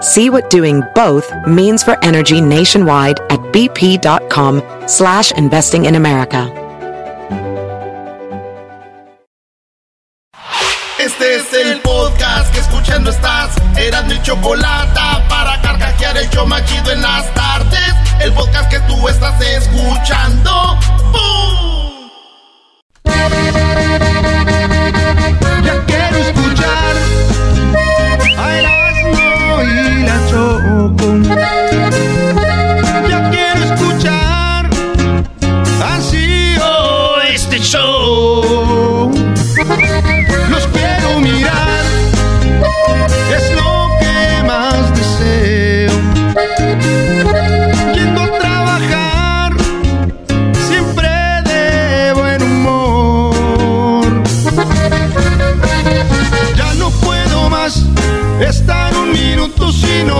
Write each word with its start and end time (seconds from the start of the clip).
See 0.00 0.30
what 0.30 0.48
doing 0.48 0.82
both 0.94 1.32
means 1.46 1.82
for 1.82 1.98
energy 2.04 2.40
nationwide 2.40 3.18
at 3.30 3.40
bp.com 3.52 4.62
slash 4.86 5.32
investing 5.32 5.86
in 5.86 5.96
America. 5.96 6.52
Este 10.98 11.36
es 11.36 11.52
el 11.52 11.80
podcast 11.80 12.52
que 12.52 12.60
escuchando 12.60 13.10
estás. 13.10 13.56
Eran 13.76 14.06
mi 14.06 14.20
chocolate 14.22 15.00
para 15.28 15.60
carcajear 15.62 16.16
el 16.16 16.30
yo 16.30 16.46
machido 16.46 16.92
en 16.92 17.02
las 17.02 17.32
tardes. 17.34 17.94
El 18.20 18.32
podcast 18.34 18.70
que 18.70 18.78
tú 18.80 19.08
estás 19.08 19.40
escuchando. 19.40 20.78
¡Bum! 21.12 22.10
Ya 25.64 25.84
quiero 25.86 26.16
escuchar 26.18 27.17
y 29.68 30.02
la 30.04 30.26
Choco. 30.28 31.57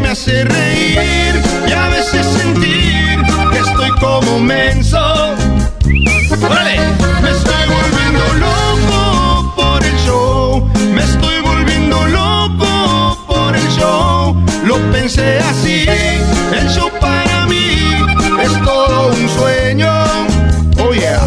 me 0.00 0.08
hace 0.08 0.44
reír 0.44 1.42
y 1.66 1.72
a 1.72 1.88
veces 1.88 2.26
sentir 2.26 3.22
que 3.50 3.58
estoy 3.58 3.90
como 4.00 4.38
menso. 4.38 4.98
¡Órale! 6.42 6.78
Me 7.22 7.30
estoy 7.30 7.64
volviendo 7.66 8.24
loco 8.38 9.54
por 9.56 9.84
el 9.84 9.96
show, 9.98 10.70
me 10.92 11.02
estoy 11.02 11.40
volviendo 11.40 12.06
loco 12.08 13.24
por 13.26 13.56
el 13.56 13.68
show. 13.70 14.36
Lo 14.64 14.76
pensé 14.92 15.38
así, 15.38 15.86
el 15.88 16.68
show 16.68 16.90
para 17.00 17.46
mí 17.46 17.78
es 18.42 18.52
todo 18.64 19.08
un 19.08 19.28
sueño. 19.30 19.90
Oh 20.78 20.92
yeah. 20.92 21.20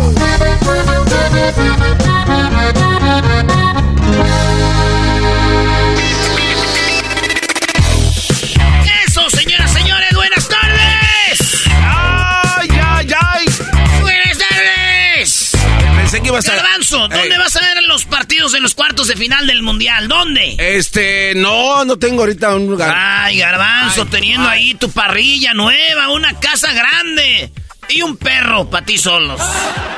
Que 16.29 16.31
iba 16.31 16.37
a 16.37 16.39
estar. 16.39 16.55
Garbanzo, 16.55 17.07
¿dónde 17.07 17.37
vas 17.37 17.55
a 17.55 17.59
ver 17.61 17.83
los 17.87 18.05
partidos 18.05 18.53
en 18.53 18.63
los 18.63 18.75
cuartos 18.75 19.07
de 19.07 19.15
final 19.15 19.47
del 19.47 19.63
Mundial? 19.63 20.07
¿Dónde? 20.07 20.55
Este, 20.57 21.33
no, 21.35 21.85
no 21.85 21.97
tengo 21.97 22.21
ahorita 22.21 22.55
un 22.55 22.67
lugar. 22.67 22.93
Ay, 22.95 23.37
Garbanzo, 23.39 24.03
Ay, 24.03 24.07
teniendo 24.09 24.47
ay. 24.47 24.59
ahí 24.63 24.75
tu 24.75 24.89
parrilla 24.91 25.53
nueva, 25.53 26.09
una 26.09 26.39
casa 26.39 26.71
grande 26.73 27.51
y 27.89 28.01
un 28.01 28.17
perro 28.17 28.69
para 28.69 28.85
ti 28.85 28.97
solos. 28.97 29.41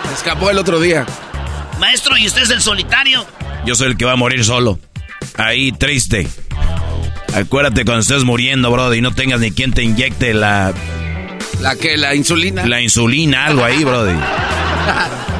Se 0.08 0.14
escapó 0.14 0.50
el 0.50 0.58
otro 0.58 0.80
día. 0.80 1.06
Maestro, 1.80 2.18
¿y 2.18 2.28
usted 2.28 2.44
es 2.44 2.50
el 2.50 2.62
solitario? 2.62 3.26
Yo 3.66 3.76
soy 3.76 3.88
el 3.88 3.98
que 3.98 4.06
va 4.06 4.14
a 4.14 4.18
morir 4.18 4.44
solo. 4.46 4.80
Ahí, 5.38 5.72
triste. 5.72 6.28
Acuérdate 7.34 7.86
cuando 7.86 8.02
estés 8.02 8.24
muriendo, 8.24 8.70
brother, 8.72 8.98
y 8.98 9.02
no 9.02 9.14
tengas 9.14 9.40
ni 9.40 9.52
quien 9.52 9.72
te 9.74 9.84
inyecte 9.84 10.34
la, 10.34 10.74
¿La 11.60 11.76
que? 11.76 11.98
¿La 11.98 12.16
insulina? 12.16 12.66
la 12.66 12.82
insulina, 12.82 13.46
algo 13.46 13.64
ahí, 13.64 13.84
brother. 13.84 14.16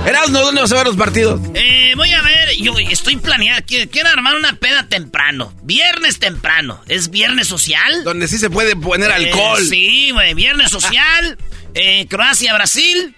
Erasmo, 0.06 0.40
¿dónde 0.40 0.62
vas 0.62 0.72
a 0.72 0.76
ver 0.76 0.88
los 0.88 0.96
partidos? 0.96 1.40
Eh, 1.54 1.94
voy 1.96 2.12
a 2.12 2.22
ver, 2.22 2.56
yo 2.60 2.78
estoy 2.80 3.18
planeando, 3.18 3.64
quiero, 3.68 3.90
quiero 3.90 4.10
armar 4.10 4.36
una 4.36 4.54
peda 4.54 4.88
temprano. 4.88 5.54
Viernes 5.64 6.20
temprano. 6.20 6.82
¿Es 6.88 7.10
viernes 7.12 7.48
social? 7.48 8.04
Donde 8.04 8.28
sí 8.28 8.38
se 8.38 8.50
puede 8.50 8.76
poner 8.76 9.10
Eh, 9.12 9.14
alcohol. 9.14 9.64
sí, 9.68 10.12
güey, 10.12 10.34
viernes 10.34 10.70
social. 10.72 11.38
eh, 11.74 12.06
Croacia, 12.10 12.54
Brasil. 12.54 13.16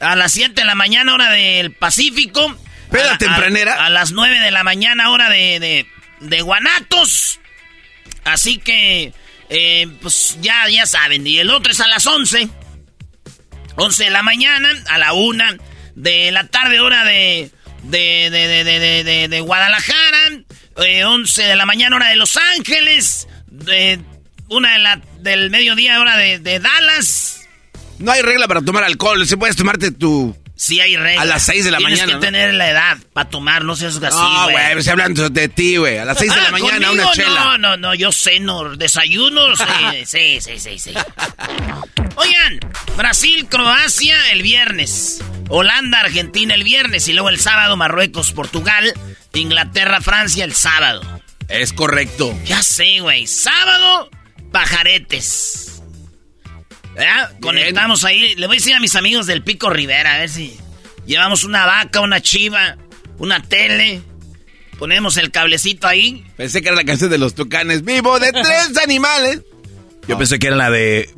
A 0.00 0.16
las 0.16 0.32
7 0.32 0.60
de 0.60 0.64
la 0.66 0.74
mañana, 0.74 1.14
hora 1.14 1.30
del 1.30 1.72
Pacífico. 1.72 2.56
¿Peda 2.90 3.04
A 3.04 3.06
la- 3.06 3.12
a- 3.14 3.18
tempranera? 3.18 3.84
A, 3.86 3.90
las 3.90 4.12
9 4.12 4.40
de 4.40 4.50
la 4.50 4.64
mañana, 4.64 5.10
hora 5.10 5.30
de, 5.30 5.60
de, 5.60 5.86
de 6.20 6.40
Guanatos. 6.42 7.38
Así 8.24 8.58
que, 8.58 9.12
eh, 9.48 9.86
pues 10.00 10.38
ya, 10.40 10.68
ya 10.68 10.86
saben. 10.86 11.26
Y 11.26 11.38
el 11.38 11.50
otro 11.50 11.72
es 11.72 11.80
a 11.80 11.88
las 11.88 12.06
11. 12.06 12.48
11 13.76 14.04
de 14.04 14.10
la 14.10 14.22
mañana, 14.22 14.68
a 14.88 14.98
la 14.98 15.12
1 15.14 15.44
de 15.96 16.30
la 16.32 16.46
tarde, 16.48 16.80
hora 16.80 17.04
de, 17.04 17.50
de, 17.82 18.30
de, 18.30 19.28
de, 19.28 19.40
Guadalajara. 19.40 20.18
eh, 20.78 21.04
11 21.04 21.42
de 21.42 21.56
la 21.56 21.66
mañana, 21.66 21.96
hora 21.96 22.08
de 22.08 22.16
Los 22.16 22.36
Ángeles. 22.56 23.26
De, 23.48 24.00
una 24.48 24.74
de 24.74 24.78
la, 24.78 25.00
del 25.20 25.50
mediodía, 25.50 26.00
hora 26.00 26.16
de, 26.16 26.38
de 26.38 26.60
Dallas. 26.60 27.40
No 27.98 28.12
hay 28.12 28.22
regla 28.22 28.46
para 28.48 28.62
tomar 28.62 28.84
alcohol. 28.84 29.26
Si 29.26 29.36
puedes 29.36 29.56
tomarte 29.56 29.90
tu. 29.90 30.36
Sí 30.56 30.78
hay 30.80 30.96
reglas. 30.96 31.22
A 31.22 31.24
las 31.26 31.42
6 31.46 31.64
de 31.64 31.70
la 31.72 31.78
Tienes 31.78 31.98
mañana, 31.98 32.12
que 32.12 32.14
¿no? 32.14 32.20
tener 32.20 32.54
la 32.54 32.70
edad 32.70 32.98
para 33.12 33.28
tomar, 33.28 33.64
no 33.64 33.74
seas 33.74 33.96
así, 33.96 34.16
no, 34.16 34.42
güey. 34.44 34.54
güey, 34.72 34.82
se 34.84 34.90
hablan 34.92 35.12
de 35.14 35.48
ti, 35.48 35.76
güey. 35.78 35.98
A 35.98 36.04
las 36.04 36.16
6 36.18 36.32
de 36.32 36.40
la 36.40 36.48
Ah, 36.48 36.50
mañana, 36.52 36.90
una 36.92 37.10
chela. 37.10 37.28
No, 37.44 37.58
no, 37.58 37.76
no, 37.76 37.94
yo 37.94 38.12
ceno, 38.12 38.76
desayuno, 38.76 39.56
sí, 39.56 40.04
sí, 40.06 40.40
sí, 40.40 40.58
sí, 40.60 40.78
sí. 40.78 40.92
Oigan, 42.16 42.60
Brasil, 42.96 43.46
Croacia 43.50 44.30
el 44.30 44.42
viernes, 44.42 45.20
Holanda, 45.48 45.98
Argentina 46.00 46.54
el 46.54 46.62
viernes 46.62 47.08
y 47.08 47.12
luego 47.14 47.30
el 47.30 47.40
sábado 47.40 47.76
Marruecos, 47.76 48.30
Portugal, 48.30 48.94
Inglaterra, 49.32 50.00
Francia 50.00 50.44
el 50.44 50.54
sábado. 50.54 51.02
Es 51.48 51.72
correcto. 51.72 52.32
Ya 52.44 52.62
sé, 52.62 53.00
güey, 53.00 53.26
sábado, 53.26 54.08
pajaretes. 54.52 55.73
¿Verdad? 56.94 57.32
Conectamos 57.40 58.04
ahí, 58.04 58.34
le 58.36 58.46
voy 58.46 58.56
a 58.56 58.58
decir 58.58 58.74
a 58.74 58.80
mis 58.80 58.94
amigos 58.96 59.26
del 59.26 59.42
Pico 59.42 59.70
Rivera, 59.70 60.14
a 60.14 60.18
ver 60.18 60.28
si 60.28 60.56
llevamos 61.06 61.44
una 61.44 61.66
vaca, 61.66 62.00
una 62.00 62.20
chiva, 62.20 62.76
una 63.18 63.42
tele, 63.42 64.00
ponemos 64.78 65.16
el 65.16 65.30
cablecito 65.30 65.86
ahí. 65.86 66.24
Pensé 66.36 66.62
que 66.62 66.68
era 66.68 66.76
la 66.76 66.84
canción 66.84 67.10
de 67.10 67.18
los 67.18 67.34
tucanes. 67.34 67.84
Vivo 67.84 68.18
de 68.20 68.32
tres 68.32 68.76
animales. 68.82 69.42
Yo 70.06 70.18
pensé 70.18 70.38
que 70.38 70.48
era 70.48 70.56
la 70.56 70.70
de... 70.70 71.10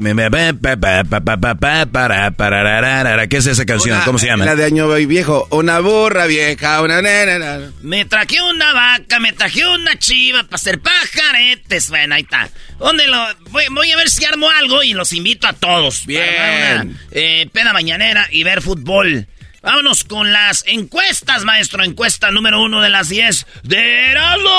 ¿Qué 3.29 3.37
es 3.37 3.47
esa 3.47 3.65
canción? 3.65 4.00
¿Cómo 4.05 4.19
se 4.19 4.27
llama? 4.27 4.44
La 4.44 4.55
de 4.56 4.65
Año 4.65 4.88
Viejo. 4.88 5.47
Una 5.50 5.81
burra 5.81 6.27
vieja, 6.27 6.81
una 6.83 7.03
nena. 7.03 7.73
Me 7.83 8.05
traje 8.05 8.41
una 8.43 8.73
vaca, 8.73 9.19
me 9.21 9.33
traje 9.33 9.67
una 9.67 9.99
chiva 9.99 10.44
para 10.44 10.56
hacer 10.56 10.81
pajaretes. 10.81 11.91
Bueno, 11.91 12.15
ahí 12.15 12.23
está. 12.23 12.49
¿Dónde 12.79 13.06
lo...? 13.06 13.27
Voy, 13.50 13.91
a 13.91 13.97
ver 13.97 14.09
si 14.09 14.25
armo 14.25 14.49
algo 14.50 14.83
y 14.83 14.93
los 14.93 15.12
invito 15.12 15.47
a 15.47 15.53
todos. 15.53 16.06
Bien. 16.06 16.99
eh, 17.11 17.49
peda 17.53 17.73
mañanera 17.73 18.29
y 18.31 18.44
ver 18.44 18.62
fútbol. 18.62 19.27
Vámonos 19.67 20.05
con 20.05 20.33
las 20.33 20.62
encuestas, 20.69 21.43
maestro. 21.44 21.83
Encuesta 21.83 22.31
número 22.31 22.62
uno 22.62 22.81
de 22.81 22.88
las 22.88 23.09
10 23.09 23.47
de 23.65 24.11
Erasmo. 24.12 24.56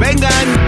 Vengan 0.00 0.59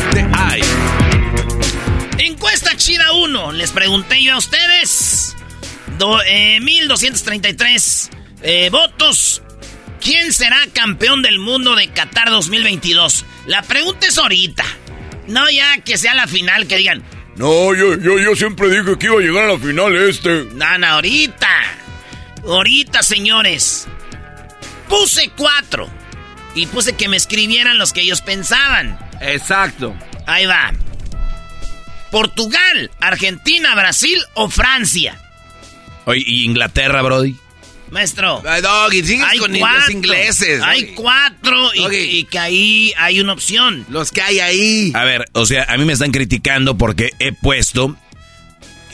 chida 3.42 3.48
1. 3.48 3.52
Les 3.52 3.70
pregunté 3.70 4.22
yo 4.22 4.34
a 4.34 4.38
ustedes. 4.38 5.36
1233 6.60 8.10
eh, 8.42 8.66
eh, 8.66 8.70
votos. 8.70 9.42
¿Quién 10.00 10.32
será 10.32 10.58
campeón 10.72 11.22
del 11.22 11.38
mundo 11.38 11.76
de 11.76 11.88
Qatar 11.88 12.30
2022? 12.30 13.24
La 13.46 13.62
pregunta 13.62 14.06
es 14.06 14.18
ahorita. 14.18 14.64
No 15.28 15.48
ya 15.50 15.78
que 15.78 15.96
sea 15.96 16.14
la 16.14 16.26
final, 16.26 16.66
que 16.66 16.76
digan, 16.76 17.04
no, 17.36 17.74
yo, 17.74 17.96
yo, 17.96 18.18
yo 18.18 18.34
siempre 18.34 18.68
dije 18.68 18.98
que 18.98 19.06
iba 19.06 19.16
a 19.16 19.20
llegar 19.20 19.44
a 19.44 19.52
la 19.52 19.58
final 19.58 19.96
este. 19.96 20.46
Nana, 20.54 20.92
ahorita. 20.92 21.48
Ahorita, 22.44 23.02
señores. 23.02 23.86
Puse 24.88 25.30
cuatro. 25.36 25.88
Y 26.54 26.66
puse 26.66 26.94
que 26.94 27.08
me 27.08 27.16
escribieran 27.16 27.78
los 27.78 27.92
que 27.92 28.02
ellos 28.02 28.20
pensaban. 28.20 28.98
Exacto. 29.20 29.94
Ahí 30.26 30.44
va. 30.46 30.72
Portugal, 32.12 32.90
Argentina, 33.00 33.74
Brasil 33.74 34.18
o 34.34 34.50
Francia. 34.50 35.18
Oye, 36.04 36.22
¿y 36.24 36.44
Inglaterra, 36.44 37.00
Brody? 37.00 37.34
Maestro. 37.90 38.42
Ay, 38.46 38.60
doggy, 38.60 39.20
hay 39.22 39.38
con 39.38 39.58
cuatro, 39.58 39.80
los 39.80 39.90
ingleses. 39.90 40.62
Hay 40.62 40.92
cuatro 40.94 41.70
y, 41.74 42.24
que 42.24 42.38
ahí 42.38 42.92
hay 42.98 43.18
una 43.18 43.32
opción. 43.32 43.86
Los 43.88 44.12
que 44.12 44.20
hay 44.20 44.40
ahí. 44.40 44.92
A 44.94 45.04
ver, 45.04 45.24
o 45.32 45.46
sea, 45.46 45.64
a 45.64 45.76
mí 45.78 45.86
me 45.86 45.94
están 45.94 46.10
criticando 46.10 46.76
porque 46.76 47.10
he 47.18 47.32
puesto 47.32 47.96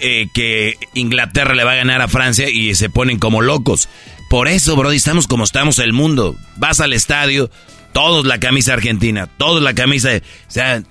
eh, 0.00 0.26
que 0.32 0.76
Inglaterra 0.94 1.54
le 1.54 1.64
va 1.64 1.72
a 1.72 1.76
ganar 1.76 2.00
a 2.00 2.08
Francia 2.08 2.48
y 2.48 2.76
se 2.76 2.88
ponen 2.88 3.18
como 3.18 3.40
locos. 3.40 3.88
Por 4.30 4.46
eso, 4.46 4.76
Brody, 4.76 4.96
estamos 4.96 5.26
como 5.26 5.42
estamos 5.42 5.80
el 5.80 5.92
mundo. 5.92 6.36
Vas 6.56 6.78
al 6.78 6.92
estadio, 6.92 7.50
todos 7.92 8.26
la 8.26 8.38
camisa 8.38 8.74
argentina, 8.74 9.28
todos 9.38 9.60
la 9.60 9.74
camisa... 9.74 10.10
o 10.16 10.50
sea, 10.50 10.82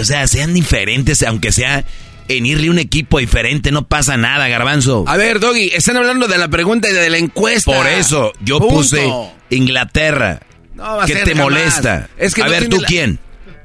o 0.00 0.04
sea, 0.04 0.26
sean 0.26 0.54
diferentes, 0.54 1.22
aunque 1.22 1.52
sea 1.52 1.84
en 2.28 2.46
irle 2.46 2.70
un 2.70 2.78
equipo 2.78 3.18
diferente, 3.18 3.72
no 3.72 3.86
pasa 3.86 4.16
nada, 4.16 4.48
garbanzo. 4.48 5.04
A 5.08 5.16
ver, 5.16 5.40
Doggy, 5.40 5.70
están 5.74 5.96
hablando 5.96 6.28
de 6.28 6.38
la 6.38 6.48
pregunta 6.48 6.88
y 6.88 6.92
de 6.92 7.10
la 7.10 7.18
encuesta. 7.18 7.72
Por 7.72 7.86
eso, 7.88 8.32
yo 8.40 8.60
puse 8.60 9.04
Inglaterra. 9.50 10.40
No, 10.74 10.96
va 10.96 11.04
a 11.04 11.06
¿Qué 11.06 11.16
te 11.16 11.34
molesta? 11.34 12.08
Es 12.16 12.34
que 12.34 12.42
a 12.42 12.48
ver, 12.48 12.68
¿tú 12.68 12.78
quién? 12.86 13.18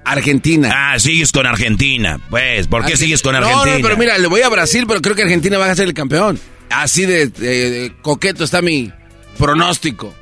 Argentina. 0.03 0.71
Ah, 0.73 0.99
sigues 0.99 1.31
con 1.31 1.45
Argentina. 1.45 2.19
Pues, 2.29 2.67
¿por 2.67 2.85
qué 2.85 2.97
sigues 2.97 3.21
con 3.21 3.35
Argentina? 3.35 3.65
No, 3.65 3.77
no, 3.77 3.81
pero 3.81 3.97
mira, 3.97 4.17
le 4.17 4.27
voy 4.27 4.41
a 4.41 4.49
Brasil, 4.49 4.85
pero 4.87 5.01
creo 5.01 5.15
que 5.15 5.23
Argentina 5.23 5.57
va 5.57 5.69
a 5.69 5.75
ser 5.75 5.87
el 5.87 5.93
campeón. 5.93 6.39
Así 6.69 7.05
de, 7.05 7.93
coqueto 8.01 8.43
está 8.43 8.61
mi 8.61 8.91
pronóstico. 9.37 10.13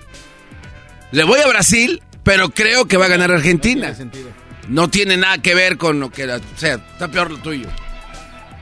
Le 1.12 1.24
voy 1.24 1.40
a 1.40 1.48
Brasil, 1.48 2.02
pero 2.24 2.50
creo 2.50 2.88
que 2.88 2.98
va 2.98 3.06
a 3.06 3.10
ganar 3.10 3.32
Argentina. 3.32 3.96
No 3.98 4.12
tiene 4.12 4.30
nada 4.69 5.38
que 5.39 5.56
ver 5.56 5.77
con 5.77 6.00
lo 6.00 6.10
que... 6.10 6.25
O 6.25 6.39
sea, 6.56 6.75
está 6.75 7.10
peor 7.10 7.31
lo 7.31 7.38
tuyo. 7.38 7.68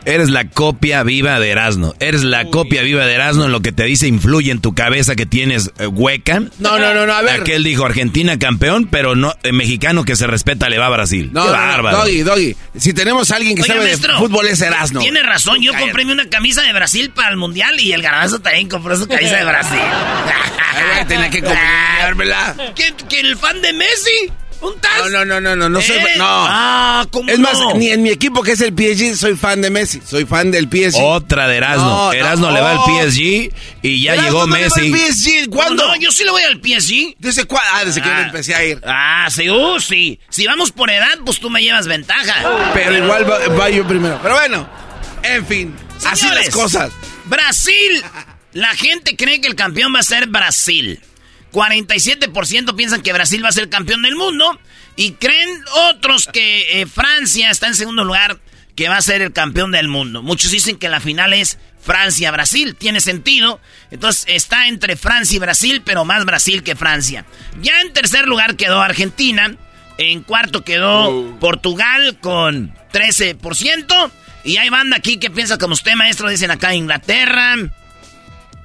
Eres 0.03 0.31
la 0.31 0.45
copia 0.45 1.03
viva 1.03 1.39
de 1.39 1.50
Erasmo. 1.51 1.94
Eres 2.00 2.24
la 2.24 2.45
copia 2.45 2.81
viva 2.81 3.06
de 3.06 3.13
Erasmo 3.13 3.45
en 3.45 3.51
lo 3.51 3.62
que 3.62 3.71
te 3.71 3.83
dice 3.83 4.07
influye 4.07 4.51
en 4.51 4.59
tu 4.59 4.74
cabeza 4.74 5.15
que 5.15 5.27
tienes 5.27 5.71
eh, 5.77 5.86
hueca. 5.86 6.39
No, 6.57 6.80
no, 6.80 6.94
no, 6.94 7.06
no, 7.06 7.13
a 7.13 7.21
ver. 7.21 7.42
Aquel 7.42 7.63
dijo 7.63 7.86
Argentina 7.86 8.39
campeón, 8.39 8.88
pero 8.89 9.15
no 9.15 9.36
eh, 9.44 9.51
mexicano 9.51 10.03
que 10.03 10.15
se 10.15 10.25
respeta 10.25 10.69
le 10.69 10.80
va 10.80 10.88
a 10.88 10.89
Brasil. 10.89 11.30
No, 11.31 11.44
Qué 11.44 11.51
bárbaro. 11.51 11.98
Doggy, 12.00 12.21
Doggy. 12.24 12.56
Si 12.77 12.94
tenemos 12.94 13.30
a 13.30 13.36
alguien 13.36 13.56
que 13.56 13.63
sabe 13.63 13.86
de 13.86 13.98
fútbol 13.98 14.48
es 14.48 14.62
Erasmo. 14.62 15.01
Tiene 15.01 15.21
razón, 15.21 15.62
yo 15.62 15.71
compré 15.74 16.03
una 16.06 16.27
camisa 16.30 16.63
de 16.63 16.74
Brasil 16.74 17.12
para 17.12 17.30
el 17.30 17.38
Mundial 17.38 17.80
y 17.80 17.92
el 17.92 18.01
garbanzo 18.01 18.39
también 18.39 18.69
compró 18.69 18.98
su 18.98 19.07
camisa 19.07 19.38
de 19.38 19.45
Brasil. 19.45 19.80
Tenía 21.07 21.30
que 21.30 21.42
comprármela. 21.44 22.56
¿Que 22.75 23.19
el 23.19 23.38
fan 23.38 23.62
de 23.62 23.74
Messi? 23.74 24.31
¿Un 24.62 24.80
tal? 24.80 25.12
No, 25.12 25.25
no, 25.25 25.42
no, 25.42 25.56
no, 25.56 25.69
no, 25.69 25.81
soy. 25.81 25.98
¿Eh? 25.98 26.06
No. 26.18 26.25
Ah, 26.28 27.08
¿cómo 27.10 27.30
Es 27.30 27.40
más, 27.40 27.58
ni 27.75 27.90
en 27.90 28.04
mi 28.04 28.12
equipo 28.12 28.44
que 28.44 28.52
es 28.52 28.62
el 28.62 28.74
PSG 28.74 29.18
soy 29.18 29.36
fan 29.36 29.62
de 29.62 29.72
Messi. 29.72 30.02
Soy 30.06 30.25
fan 30.25 30.52
del 30.52 30.69
PSG. 30.69 31.02
Otra 31.02 31.48
de 31.48 31.58
Erasmo. 31.58 32.13
Erasmo 32.13 32.52
le 32.52 32.62
va 32.62 32.72
al 32.72 32.80
PSG 32.80 33.52
y 33.81 34.04
ya 34.04 34.16
llegó 34.16 34.46
Messi. 34.46 34.81
Le 34.81 34.92
va 34.92 35.06
al 35.06 35.13
PSG. 35.13 35.50
¿Cuándo? 35.50 35.88
No, 35.88 35.96
yo 35.96 36.12
sí 36.12 36.24
le 36.24 36.31
voy 36.31 36.44
al 36.44 36.62
PSG. 36.62 37.16
¿Desde 37.18 37.46
cuándo? 37.46 37.69
Ah, 37.74 37.86
desde 37.86 38.02
que 38.02 38.08
yo 38.08 38.13
ah. 38.16 38.22
empecé 38.22 38.56
a 38.56 38.63
ir. 38.63 38.81
Ah, 38.86 39.28
sí, 39.31 39.50
uh, 39.50 39.80
sí. 39.80 40.19
Si 40.30 40.46
vamos 40.46 40.72
por 40.72 40.92
edad, 40.92 41.19
pues 41.25 41.40
tú 41.40 41.50
me 41.50 41.62
llevas 41.62 41.88
ventaja. 41.88 42.72
Pero 42.74 42.98
igual 42.98 43.25
va, 43.60 43.69
yo 43.69 43.88
primero. 43.88 44.19
Pero 44.22 44.36
bueno, 44.36 44.69
en 45.24 45.46
fin. 45.48 45.75
así 46.06 46.28
las 46.30 46.50
cosas. 46.50 46.92
Brasil. 47.25 48.04
La 48.54 48.75
gente 48.75 49.16
cree 49.16 49.40
que 49.40 49.48
el 49.48 49.56
campeón 49.56 49.96
va 49.96 50.00
a 50.00 50.04
ser 50.04 50.28
Brasil. 50.28 51.00
47% 51.51 52.75
piensan 52.75 53.01
que 53.01 53.13
Brasil 53.13 53.44
va 53.44 53.50
a 53.50 53.53
ser 53.53 53.69
campeón 53.69 54.01
del 54.01 54.15
mundo. 54.15 54.59
Y 54.95 55.13
creen 55.13 55.63
otros 55.89 56.27
que 56.27 56.81
eh, 56.81 56.86
Francia 56.86 57.50
está 57.50 57.68
en 57.68 57.75
segundo 57.75 58.03
lugar, 58.03 58.39
que 58.75 58.89
va 58.89 58.98
a 58.98 59.01
ser 59.01 59.21
el 59.21 59.31
campeón 59.31 59.71
del 59.71 59.88
mundo. 59.88 60.21
Muchos 60.21 60.51
dicen 60.51 60.77
que 60.77 60.89
la 60.89 61.00
final 61.00 61.33
es 61.33 61.57
Francia-Brasil. 61.81 62.75
Tiene 62.75 63.01
sentido. 63.01 63.59
Entonces 63.89 64.25
está 64.27 64.68
entre 64.68 64.95
Francia 64.95 65.36
y 65.36 65.39
Brasil, 65.39 65.81
pero 65.83 66.06
más 66.06 66.25
Brasil 66.25 66.63
que 66.63 66.75
Francia. 66.75 67.25
Ya 67.62 67.81
en 67.81 67.94
tercer 67.94 68.27
lugar 68.27 68.56
quedó 68.56 68.81
Argentina. 68.81 69.56
En 69.98 70.24
cuarto 70.24 70.63
quedó 70.63 71.09
oh. 71.09 71.39
Portugal 71.39 72.18
con 72.21 72.74
13%. 72.94 74.12
Y 74.44 74.57
hay 74.57 74.69
banda 74.69 74.98
aquí 74.98 75.18
que 75.18 75.30
piensa 75.30 75.57
como 75.57 75.74
usted, 75.74 75.94
maestro. 75.95 76.30
Dicen 76.30 76.51
acá 76.51 76.74
Inglaterra. 76.74 77.56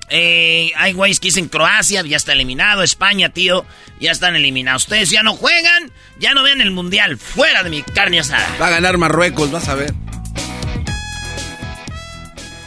Eh, 0.08 0.72
hay 0.76 0.92
güeyes 0.92 1.18
que 1.18 1.28
dicen 1.28 1.48
Croacia, 1.48 2.02
ya 2.02 2.16
está 2.16 2.32
eliminado. 2.32 2.82
España, 2.82 3.30
tío, 3.30 3.66
ya 4.00 4.12
están 4.12 4.36
eliminados. 4.36 4.84
Ustedes 4.84 5.10
ya 5.10 5.22
no 5.22 5.34
juegan, 5.34 5.90
ya 6.18 6.34
no 6.34 6.42
ven 6.42 6.60
el 6.60 6.70
mundial. 6.70 7.18
Fuera 7.18 7.62
de 7.62 7.70
mi 7.70 7.82
carne 7.82 8.20
asada. 8.20 8.46
Va 8.60 8.68
a 8.68 8.70
ganar 8.70 8.98
Marruecos, 8.98 9.50
vas 9.50 9.68
a 9.68 9.74
ver. 9.74 9.92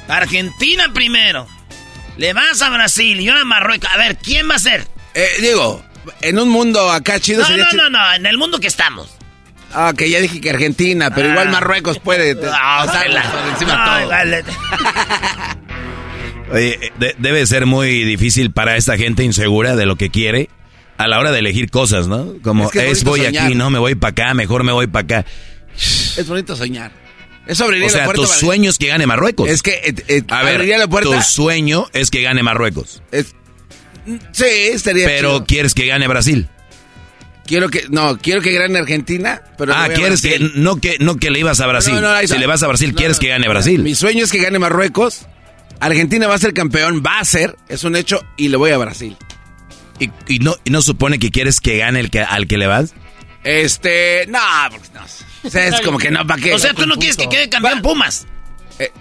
Argentina 0.07 0.91
primero. 0.93 1.47
Le 2.17 2.33
vas 2.33 2.61
a 2.61 2.69
Brasil 2.69 3.19
y 3.19 3.29
ahora 3.29 3.45
Marruecos. 3.45 3.89
A 3.93 3.97
ver, 3.97 4.17
¿quién 4.17 4.49
va 4.49 4.55
a 4.55 4.59
ser? 4.59 4.85
Eh, 5.13 5.29
digo, 5.39 5.83
en 6.21 6.39
un 6.39 6.49
mundo 6.49 6.91
acá 6.91 7.19
chido 7.19 7.43
no, 7.47 7.57
No, 7.57 7.71
no, 7.73 7.89
no, 7.89 8.13
en 8.13 8.25
el 8.25 8.37
mundo 8.37 8.59
que 8.59 8.67
estamos. 8.67 9.09
Ah, 9.71 9.93
que 9.95 10.09
ya 10.09 10.19
dije 10.19 10.41
que 10.41 10.49
Argentina, 10.49 11.13
pero 11.13 11.29
igual 11.29 11.47
ah. 11.49 11.51
Marruecos 11.51 11.99
puede 11.99 12.35
ah, 12.51 12.85
encima 13.51 13.85
todo. 13.85 15.68
Oye, 16.51 16.91
debe 17.17 17.45
ser 17.45 17.65
muy 17.65 18.03
difícil 18.03 18.51
para 18.51 18.75
esta 18.77 18.97
gente 18.97 19.23
insegura 19.23 19.75
de 19.75 19.85
lo 19.85 19.95
que 19.95 20.09
quiere 20.09 20.49
a 20.97 21.07
la 21.07 21.19
hora 21.19 21.31
de 21.31 21.39
elegir 21.39 21.69
cosas, 21.69 22.07
¿no? 22.07 22.33
Como 22.43 22.69
es, 22.71 23.03
voy 23.03 23.25
aquí, 23.25 23.55
no, 23.55 23.69
me 23.69 23.79
voy 23.79 23.95
para 23.95 24.11
acá, 24.11 24.33
mejor 24.33 24.63
me 24.63 24.71
voy 24.71 24.87
para 24.87 25.19
acá. 25.19 25.29
Es 25.75 26.27
bonito 26.27 26.55
soñar. 26.55 26.91
Eso 27.47 27.63
abriría 27.63 27.87
o 27.87 27.89
sea, 27.89 28.05
la 28.05 28.13
tu 28.13 28.27
sueño 28.27 28.69
es 28.69 28.77
que 28.77 28.87
gane 28.87 29.07
Marruecos. 29.07 29.49
Es 29.49 29.63
que 29.63 29.71
eh, 29.71 29.95
eh, 30.07 30.21
a 30.27 30.43
ver, 30.43 30.67
la 30.67 30.87
puerta. 30.87 31.15
Tu 31.15 31.21
sueño 31.23 31.87
es 31.93 32.11
que 32.11 32.21
gane 32.21 32.43
Marruecos. 32.43 33.01
sí, 34.31 34.45
estaría 34.45 35.07
Pero 35.07 35.45
quieres 35.45 35.73
que 35.73 35.85
gane 35.85 36.07
Brasil. 36.07 36.47
Quiero 37.47 37.69
que 37.69 37.85
no, 37.89 38.19
quiero 38.19 38.41
que 38.41 38.53
gane 38.53 38.77
Argentina, 38.77 39.41
pero 39.57 39.73
Ah, 39.73 39.87
quieres 39.89 40.21
que 40.21 40.37
no 40.55 40.79
que 40.79 40.97
no 40.99 41.15
que 41.15 41.31
le 41.31 41.39
ibas 41.39 41.59
a 41.61 41.65
Brasil. 41.65 41.95
si 42.25 42.37
le 42.37 42.45
vas 42.45 42.61
a 42.61 42.67
Brasil, 42.67 42.93
quieres 42.93 43.17
que 43.19 43.29
gane 43.29 43.47
Brasil. 43.47 43.81
Mi 43.81 43.95
sueño 43.95 44.25
es 44.25 44.31
que 44.31 44.39
gane 44.39 44.59
Marruecos 44.59 45.25
Argentina 45.79 46.27
va 46.27 46.35
a 46.35 46.39
ser 46.39 46.53
campeón, 46.53 47.03
va 47.05 47.19
a 47.19 47.25
ser, 47.25 47.55
es 47.67 47.83
un 47.83 47.95
hecho, 47.95 48.23
y 48.37 48.49
le 48.49 48.57
voy 48.57 48.71
a 48.71 48.77
Brasil. 48.77 49.17
¿Y, 49.99 50.39
no, 50.39 50.55
no 50.65 50.81
supone 50.81 51.19
que 51.19 51.29
quieres 51.29 51.59
que 51.59 51.77
gane 51.77 51.99
el 51.99 52.09
que, 52.09 52.21
al 52.21 52.47
que 52.47 52.57
le 52.57 52.67
vas? 52.67 52.93
Este, 53.43 54.25
no, 54.27 54.39
porque 54.71 54.87
no. 54.93 55.01
O 55.43 55.49
sea, 55.49 55.67
es 55.67 55.81
como 55.81 55.97
que 55.97 56.11
no, 56.11 56.25
¿para 56.25 56.41
qué? 56.41 56.53
O 56.53 56.59
sea, 56.59 56.73
tú 56.73 56.85
no 56.85 56.95
quieres 56.95 57.17
que 57.17 57.27
quede 57.27 57.49
campeón 57.49 57.81
Pumas. 57.81 58.27
Eh, 58.77 58.91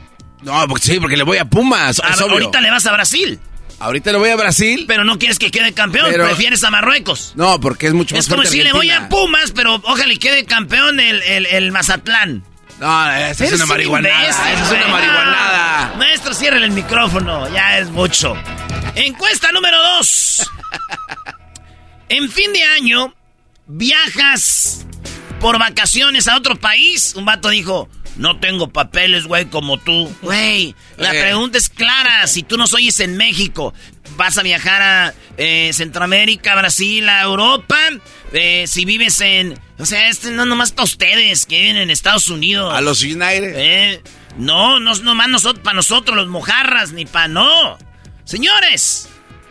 no, 0.42 0.66
porque 0.68 0.84
sí, 0.84 1.00
porque 1.00 1.16
le 1.16 1.24
voy 1.24 1.38
a 1.38 1.44
Pumas. 1.44 2.00
ahorita 2.00 2.60
le 2.60 2.70
vas 2.70 2.86
a 2.86 2.92
Brasil. 2.92 3.38
Ahorita 3.80 4.10
le 4.10 4.18
voy 4.18 4.30
a 4.30 4.36
Brasil. 4.36 4.84
Pero 4.88 5.04
no 5.04 5.18
quieres 5.18 5.38
que 5.38 5.52
quede 5.52 5.72
campeón, 5.72 6.12
prefieres 6.12 6.64
a 6.64 6.70
Marruecos. 6.70 7.32
No, 7.36 7.60
porque 7.60 7.86
es 7.86 7.94
mucho 7.94 8.16
más 8.16 8.24
Es 8.24 8.30
como 8.30 8.44
si 8.44 8.62
le 8.62 8.72
voy 8.72 8.90
a 8.90 9.08
Pumas, 9.08 9.52
pero 9.52 9.80
ojalá 9.84 10.12
y 10.12 10.18
quede 10.18 10.44
campeón 10.44 10.98
el, 10.98 11.22
el, 11.22 11.46
el 11.46 11.72
Mazatlán. 11.72 12.44
No, 12.80 13.10
esa 13.10 13.44
es 13.44 13.52
una 13.52 13.66
marihuanada. 13.66 14.28
Esa 14.28 14.52
es 14.52 14.70
una 14.70 14.88
marihuanada. 14.88 15.94
Maestro, 15.96 16.32
cierre 16.32 16.64
el 16.64 16.70
micrófono. 16.70 17.48
Ya 17.52 17.78
es 17.78 17.90
mucho. 17.90 18.36
Encuesta 18.94 19.50
número 19.52 19.76
dos. 19.82 20.48
en 22.08 22.30
fin 22.30 22.52
de 22.52 22.62
año, 22.64 23.14
viajas 23.66 24.86
por 25.40 25.58
vacaciones 25.58 26.28
a 26.28 26.36
otro 26.36 26.56
país. 26.56 27.14
Un 27.16 27.24
vato 27.24 27.48
dijo, 27.48 27.88
no 28.18 28.38
tengo 28.38 28.68
papeles, 28.68 29.24
güey, 29.24 29.46
como 29.46 29.78
tú. 29.78 30.14
Güey, 30.22 30.74
la 30.96 31.14
Eh. 31.14 31.20
pregunta 31.22 31.56
es 31.56 31.68
clara. 31.70 32.26
Si 32.26 32.42
tú 32.42 32.56
nos 32.58 32.74
oyes 32.74 33.00
en 33.00 33.16
México, 33.16 33.72
vas 34.16 34.36
a 34.38 34.42
viajar 34.42 34.82
a 34.82 35.14
eh, 35.36 35.70
Centroamérica, 35.72 36.54
Brasil, 36.56 37.08
a 37.08 37.22
Europa. 37.22 37.78
Eh, 38.32 38.64
si 38.66 38.84
vives 38.84 39.20
en... 39.20 39.58
O 39.78 39.86
sea, 39.86 40.08
este 40.08 40.32
no 40.32 40.44
nomás 40.44 40.72
para 40.72 40.84
ustedes 40.84 41.46
que 41.46 41.60
viven 41.60 41.76
en 41.76 41.90
Estados 41.90 42.28
Unidos. 42.28 42.74
A 42.74 42.80
los 42.80 43.02
United. 43.02 43.54
Eh, 43.56 44.02
no, 44.36 44.80
no, 44.80 44.94
no 44.96 45.14
más 45.14 45.28
nosotros, 45.28 45.62
para 45.62 45.76
nosotros 45.76 46.16
los 46.16 46.26
mojarras, 46.26 46.90
ni 46.92 47.06
para 47.06 47.28
no. 47.28 47.78
Señores, 48.24 49.08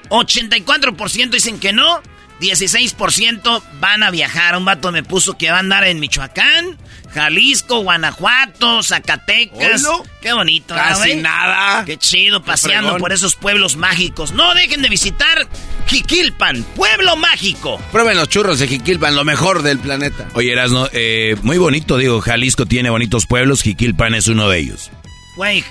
84% 0.10 1.30
dicen 1.30 1.60
que 1.60 1.74
no, 1.74 2.02
16% 2.40 3.62
van 3.80 4.04
a 4.04 4.12
viajar. 4.12 4.56
Un 4.58 4.66
vato 4.66 4.92
me 4.92 5.04
puso 5.04 5.38
que 5.38 5.50
va 5.50 5.58
a 5.58 5.60
andar 5.60 5.84
en 5.86 6.00
Michoacán, 6.00 6.78
Jalisco, 7.14 7.80
Guanajuato, 7.80 8.84
Zacatecas. 8.84 9.84
Oilo. 9.84 10.04
Qué 10.22 10.34
bonito, 10.34 10.76
¿no, 10.76 10.82
Casi 10.82 11.10
güey? 11.12 11.22
nada. 11.22 11.86
Qué 11.86 11.98
chido 11.98 12.44
paseando 12.44 12.98
por 12.98 13.12
esos 13.14 13.36
pueblos 13.36 13.76
mágicos. 13.76 14.32
No 14.34 14.54
dejen 14.54 14.82
de 14.82 14.90
visitar 14.90 15.48
Jiquilpan, 15.88 16.64
pueblo 16.76 17.16
mágico. 17.16 17.82
Prueben 17.92 18.18
los 18.18 18.28
churros 18.30 18.60
de 18.60 18.68
Jiquilpan, 18.68 19.16
lo 19.16 19.24
mejor 19.24 19.64
del 19.64 19.80
planeta. 19.80 20.28
Oye, 20.34 20.52
Erasno, 20.52 20.90
eh, 20.92 21.36
muy 21.44 21.58
bonito, 21.58 21.98
digo, 21.98 22.20
Jalisco 22.22 22.66
tiene 22.66 22.90
bonitos 22.90 23.26
pueblos, 23.26 23.62
Jiquilpan 23.64 24.14
es 24.16 24.28
uno 24.28 24.50
de 24.50 24.60
ellos. 24.60 24.92
Güey, 25.38 25.64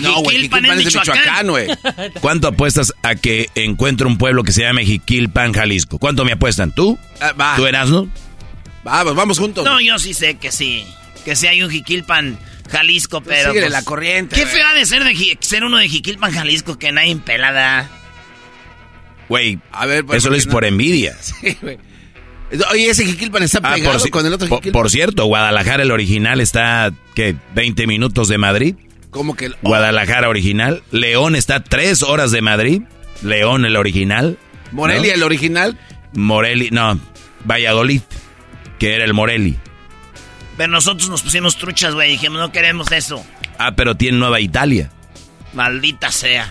No, 0.00 0.20
güey, 0.22 0.36
Jiquilpan 0.36 0.64
Jiquilpan 0.64 0.78
es 0.80 0.84
Michoacán. 0.86 1.48
Güey. 1.48 1.68
¿Cuánto 2.20 2.48
apuestas 2.48 2.92
a 3.02 3.14
que 3.14 3.48
encuentre 3.54 4.06
un 4.06 4.18
pueblo 4.18 4.42
que 4.44 4.52
se 4.52 4.62
llame 4.62 4.84
Jiquilpan, 4.84 5.52
Jalisco? 5.52 5.98
¿Cuánto 5.98 6.24
me 6.24 6.32
apuestan? 6.32 6.72
¿Tú? 6.72 6.98
Ah, 7.20 7.32
va. 7.32 7.56
¿Tú, 7.56 7.66
Erasno? 7.66 8.08
Vamos, 8.84 9.14
vamos 9.14 9.38
juntos. 9.38 9.64
No, 9.64 9.80
yo 9.80 9.98
sí 9.98 10.14
sé 10.14 10.36
que 10.36 10.50
sí. 10.52 10.84
Que 11.24 11.36
sí 11.36 11.46
hay 11.46 11.62
un 11.62 11.70
Jiquilpan, 11.70 12.38
Jalisco, 12.70 13.20
pero. 13.20 13.50
síguele 13.50 13.66
pues, 13.66 13.72
la 13.72 13.82
corriente, 13.82 14.36
¿Qué 14.36 14.46
feo 14.46 14.66
ha 14.66 14.74
de 14.74 14.86
ser, 14.86 15.04
de 15.04 15.38
ser 15.40 15.64
uno 15.64 15.76
de 15.78 15.88
Jiquilpan, 15.88 16.32
Jalisco 16.32 16.78
que 16.78 16.92
nadie 16.92 17.16
pelada? 17.16 17.90
Güey, 19.28 19.58
A 19.72 19.84
ver, 19.86 20.04
pues, 20.06 20.18
eso 20.18 20.28
lo 20.28 20.32
¿por 20.32 20.38
es 20.38 20.46
no? 20.46 20.52
por 20.52 20.64
envidia. 20.64 21.16
Sí, 21.20 21.56
güey. 21.60 21.78
Oye, 22.72 22.88
ese 22.88 23.04
Jiquilpan 23.04 23.42
está 23.42 23.60
Ah, 23.62 23.74
pegado 23.74 24.02
con 24.10 24.24
el 24.24 24.32
otro 24.32 24.48
por, 24.48 24.58
Jiquilpan. 24.58 24.80
por 24.82 24.90
cierto, 24.90 25.26
Guadalajara, 25.26 25.82
el 25.82 25.90
original, 25.90 26.40
está, 26.40 26.90
¿qué? 27.14 27.36
¿20 27.54 27.86
minutos 27.86 28.28
de 28.28 28.38
Madrid? 28.38 28.74
¿Cómo 29.10 29.34
que? 29.36 29.46
el- 29.46 29.56
Guadalajara 29.62 30.28
original. 30.28 30.82
León 30.90 31.34
está 31.36 31.56
a 31.56 31.64
3 31.64 32.02
horas 32.02 32.30
de 32.30 32.42
Madrid. 32.42 32.82
León, 33.22 33.64
el 33.64 33.76
original. 33.76 34.38
Morelia, 34.72 35.10
¿no? 35.12 35.16
el 35.16 35.22
original. 35.22 35.78
Moreli, 36.14 36.70
no, 36.70 36.98
Valladolid, 37.44 38.00
que 38.78 38.94
era 38.94 39.04
el 39.04 39.14
Moreli. 39.14 39.56
Pero 40.56 40.70
nosotros 40.72 41.08
nos 41.08 41.22
pusimos 41.22 41.56
truchas, 41.56 41.94
güey. 41.94 42.12
Dijimos, 42.12 42.38
no 42.40 42.50
queremos 42.52 42.90
eso. 42.92 43.24
Ah, 43.58 43.72
pero 43.76 43.96
tiene 43.96 44.18
Nueva 44.18 44.40
Italia. 44.40 44.90
Maldita 45.52 46.12
sea. 46.12 46.48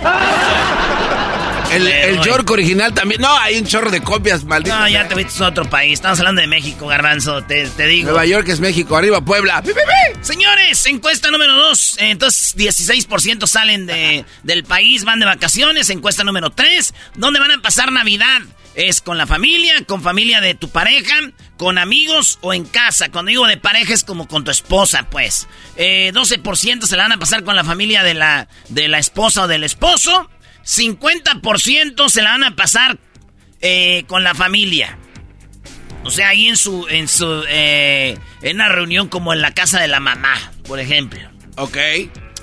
El. 1.71 2.21
York 2.21 2.49
original 2.49 2.93
también. 2.93 3.21
No, 3.21 3.37
hay 3.37 3.57
un 3.57 3.65
chorro 3.65 3.91
de 3.91 4.01
copias, 4.01 4.43
maldito. 4.43 4.75
No, 4.75 4.87
ya 4.87 5.07
te 5.07 5.13
fuiste 5.13 5.43
a 5.43 5.47
otro 5.47 5.69
país. 5.69 5.93
Estamos 5.93 6.19
hablando 6.19 6.41
de 6.41 6.47
México, 6.47 6.87
Garbanzo. 6.87 7.43
Te, 7.43 7.67
te 7.69 7.85
digo. 7.85 8.09
Nueva 8.09 8.25
York 8.25 8.47
es 8.49 8.59
México, 8.59 8.95
arriba 8.95 9.21
Puebla. 9.21 9.61
¡Pi, 9.61 9.69
pi, 9.69 9.75
pi! 9.75 10.25
Señores, 10.25 10.85
encuesta 10.85 11.29
número 11.29 11.53
2. 11.53 11.97
Entonces, 11.99 12.55
16% 12.55 13.47
salen 13.47 13.85
de, 13.85 14.25
del 14.43 14.63
país, 14.63 15.03
van 15.03 15.19
de 15.19 15.25
vacaciones. 15.25 15.89
Encuesta 15.89 16.23
número 16.23 16.49
3. 16.51 16.93
¿Dónde 17.15 17.39
van 17.39 17.51
a 17.51 17.61
pasar 17.61 17.91
Navidad? 17.91 18.41
¿Es 18.75 19.01
con 19.01 19.17
la 19.17 19.25
familia, 19.25 19.73
con 19.87 20.03
familia 20.03 20.39
de 20.39 20.53
tu 20.53 20.69
pareja, 20.69 21.15
con 21.57 21.77
amigos 21.77 22.39
o 22.41 22.53
en 22.53 22.65
casa? 22.65 23.09
Cuando 23.09 23.29
digo 23.29 23.47
de 23.47 23.57
pareja 23.57 23.93
es 23.93 24.03
como 24.03 24.27
con 24.27 24.43
tu 24.43 24.51
esposa, 24.51 25.09
pues. 25.09 25.47
Eh, 25.75 26.11
12% 26.13 26.85
se 26.85 26.95
la 26.95 27.03
van 27.03 27.13
a 27.13 27.19
pasar 27.19 27.43
con 27.43 27.55
la 27.55 27.63
familia 27.63 28.03
de 28.03 28.13
la, 28.13 28.47
de 28.69 28.87
la 28.87 28.99
esposa 28.99 29.43
o 29.43 29.47
del 29.47 29.63
esposo. 29.63 30.29
50% 30.65 32.09
se 32.09 32.21
la 32.21 32.31
van 32.31 32.43
a 32.43 32.55
pasar 32.55 32.97
eh, 33.61 34.03
con 34.07 34.23
la 34.23 34.35
familia. 34.35 34.97
O 36.03 36.11
sea, 36.11 36.29
ahí 36.29 36.47
en 36.47 36.57
su, 36.57 36.87
en 36.87 37.07
su, 37.07 37.43
eh, 37.49 38.17
en 38.41 38.55
una 38.55 38.69
reunión 38.69 39.09
como 39.09 39.33
en 39.33 39.41
la 39.41 39.53
casa 39.53 39.79
de 39.79 39.87
la 39.87 39.99
mamá, 39.99 40.53
por 40.65 40.79
ejemplo. 40.79 41.19
Ok. 41.57 41.77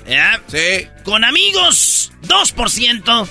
¿Ya? 0.07 0.39
Sí. 0.47 0.87
Con 1.03 1.23
amigos, 1.23 2.11
2%. 2.27 3.27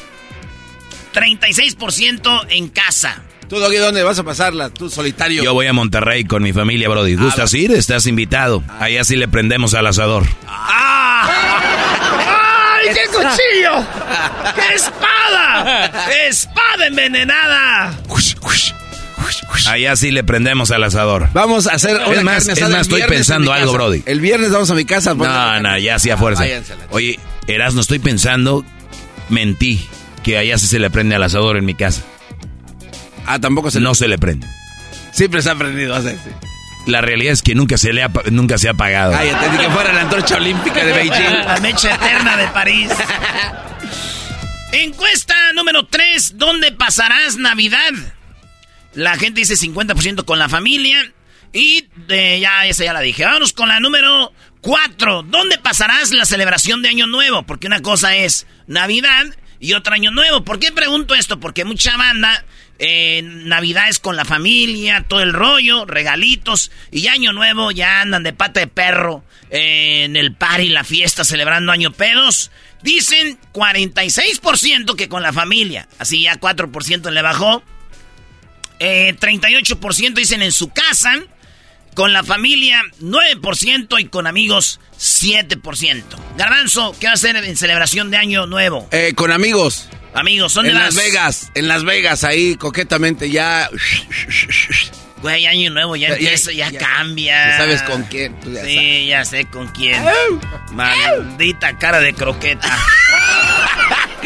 36% 1.15 2.47
en 2.51 2.69
casa. 2.69 3.23
¿Tú, 3.55 3.61
Doggy, 3.61 3.77
dónde 3.77 4.03
vas 4.03 4.19
a 4.19 4.25
pasarla? 4.25 4.71
Tú, 4.71 4.91
solitario. 4.91 5.45
Yo 5.45 5.55
voy 5.55 5.69
a 5.69 5.73
Monterrey 5.73 6.25
con 6.25 6.43
mi 6.43 6.53
familia, 6.53 6.89
Brody. 6.89 7.15
¿Gustas 7.15 7.55
va. 7.55 7.57
ir? 7.57 7.71
Estás 7.71 8.05
invitado. 8.09 8.65
Allá 8.81 9.05
sí 9.05 9.15
le 9.15 9.29
prendemos 9.29 9.75
al 9.75 9.87
asador. 9.87 10.25
¡Ay, 10.49 11.29
qué 12.93 13.07
cuchillo! 13.07 13.87
¡Qué 14.57 14.75
espada! 14.75 15.87
¡Espada 16.27 16.89
envenenada! 16.89 17.97
Allá 19.69 19.95
sí 19.95 20.11
le 20.11 20.25
prendemos 20.25 20.73
al 20.73 20.83
asador. 20.83 21.29
Vamos 21.33 21.69
a 21.69 21.75
hacer 21.75 21.95
una 21.95 22.13
Es 22.13 22.25
más, 22.25 22.47
carne 22.47 22.61
es 22.61 22.69
más, 22.69 22.81
estoy 22.81 23.03
pensando 23.03 23.53
algo, 23.53 23.67
casa. 23.67 23.77
Brody. 23.77 24.03
El 24.05 24.19
viernes 24.19 24.51
vamos 24.51 24.69
a 24.69 24.75
mi 24.75 24.85
casa. 24.85 25.15
No, 25.15 25.61
no, 25.61 25.79
ya 25.79 26.01
sí 26.01 26.11
a 26.11 26.17
fuerza. 26.17 26.45
Oye, 26.91 27.21
Erasno, 27.47 27.83
estoy 27.83 28.01
pensando, 28.01 28.65
mentí, 29.29 29.89
que 30.25 30.39
allá 30.39 30.59
sí 30.59 30.67
se 30.67 30.81
le 30.81 30.91
prende 30.91 31.15
al 31.15 31.23
asador 31.23 31.57
en 31.57 31.65
mi 31.65 31.75
casa. 31.75 32.03
Ah, 33.27 33.39
tampoco 33.39 33.71
se 33.71 33.81
No 33.81 33.95
se 33.95 34.09
le 34.09 34.19
prende. 34.19 34.47
Siempre 35.13 35.43
se 35.43 35.49
ha 35.49 35.53
aprendido 35.53 35.95
a 35.95 35.99
hacer. 35.99 36.17
sí. 36.23 36.31
La 36.87 37.01
realidad 37.01 37.33
es 37.33 37.41
que 37.43 37.55
nunca 37.55 37.79
se 37.79 37.95
le 37.95 38.03
ha, 38.03 38.11
nunca 38.31 38.59
se 38.59 38.69
ha 38.69 38.73
apagado. 38.73 39.13
Cállate, 39.13 39.49
ni 39.51 39.57
que 39.59 39.71
fuera 39.71 39.93
la 39.93 40.03
antorcha 40.03 40.37
olímpica 40.37 40.85
de 40.85 40.93
Beijing. 40.93 41.33
La 41.47 41.59
mecha 41.61 41.95
eterna 41.95 42.37
de 42.37 42.47
París. 42.49 42.91
Encuesta 44.73 45.35
número 45.55 45.87
3. 45.87 46.37
¿Dónde 46.37 46.73
pasarás 46.73 47.37
Navidad? 47.37 47.93
La 48.95 49.17
gente 49.17 49.41
dice 49.41 49.55
50% 49.55 50.25
con 50.25 50.39
la 50.39 50.49
familia. 50.49 51.13
Y 51.53 51.87
eh, 52.09 52.39
ya, 52.41 52.67
esa 52.67 52.85
ya 52.85 52.93
la 52.93 53.01
dije. 53.01 53.25
Vámonos 53.25 53.53
con 53.53 53.69
la 53.69 53.81
número 53.81 54.33
4. 54.61 55.23
¿Dónde 55.23 55.59
pasarás 55.59 56.11
la 56.13 56.25
celebración 56.27 56.83
de 56.83 56.89
Año 56.89 57.07
Nuevo? 57.07 57.45
Porque 57.45 57.67
una 57.67 57.81
cosa 57.81 58.17
es 58.17 58.47
Navidad 58.67 59.25
y 59.61 59.73
otra 59.75 59.95
Año 59.95 60.11
Nuevo. 60.11 60.45
¿Por 60.45 60.59
qué 60.59 60.73
pregunto 60.73 61.15
esto? 61.15 61.39
Porque 61.41 61.65
mucha 61.65 61.97
banda, 61.97 62.45
eh, 62.79 63.23
Navidad 63.23 63.89
es 63.89 63.99
con 63.99 64.17
la 64.17 64.25
familia, 64.25 65.05
todo 65.07 65.21
el 65.21 65.33
rollo, 65.33 65.85
regalitos. 65.85 66.71
Y 66.91 67.07
Año 67.07 67.33
Nuevo 67.33 67.71
ya 67.71 68.01
andan 68.01 68.23
de 68.23 68.33
pata 68.33 68.61
de 68.61 68.67
perro 68.67 69.25
eh, 69.51 70.05
en 70.05 70.17
el 70.17 70.35
party, 70.35 70.69
la 70.69 70.85
fiesta, 70.85 71.25
celebrando 71.25 71.73
Año 71.73 71.93
Pedos. 71.93 72.51
Dicen 72.83 73.39
46% 73.53 74.97
que 74.97 75.09
con 75.09 75.23
la 75.23 75.33
familia. 75.33 75.89
Así 75.99 76.23
ya 76.23 76.39
4% 76.39 77.11
le 77.11 77.23
bajó. 77.23 77.63
Eh, 78.81 79.15
38% 79.19 80.15
dicen 80.15 80.43
en 80.43 80.53
su 80.53 80.69
casa. 80.69 81.15
Con 81.95 82.13
la 82.13 82.25
familia, 82.25 82.83
9% 83.01 84.01
y 84.01 84.07
con 84.07 84.27
amigos, 84.27 84.81
7%. 84.99 86.03
Garbanzo, 86.37 86.93
¿qué 86.99 87.07
va 87.07 87.13
a 87.13 87.15
hacer 87.15 87.37
en 87.37 87.57
celebración 87.57 88.11
de 88.11 88.17
Año 88.17 88.47
Nuevo? 88.47 88.89
Eh, 88.91 89.13
con 89.15 89.31
amigos. 89.31 89.89
Amigos, 90.15 90.55
¿dónde 90.55 90.71
En 90.71 90.77
vas? 90.77 90.95
Las 90.95 91.05
Vegas. 91.05 91.51
En 91.55 91.69
Las 91.69 91.85
Vegas, 91.85 92.25
ahí 92.25 92.55
coquetamente 92.57 93.31
ya. 93.31 93.69
Güey, 95.23 95.47
Año 95.47 95.71
Nuevo 95.71 95.97
ya, 95.97 96.09
Ya- 96.09 96.15
empieza, 96.15 96.53
ya, 96.53 96.71
ya- 96.71 96.79
cambia. 96.79 97.51
ya 97.51 97.57
sabes 97.57 97.83
con 97.83 98.03
quién, 98.05 98.39
tú 98.41 98.53
ya 98.53 98.63
sí, 98.65 99.07
ya 99.07 99.25
sé 99.25 99.47
con 99.47 99.69
quién. 99.69 100.05
Maldita 100.73 101.77
cara 101.79 102.01
de 102.01 102.15
croqueta. 102.15 102.79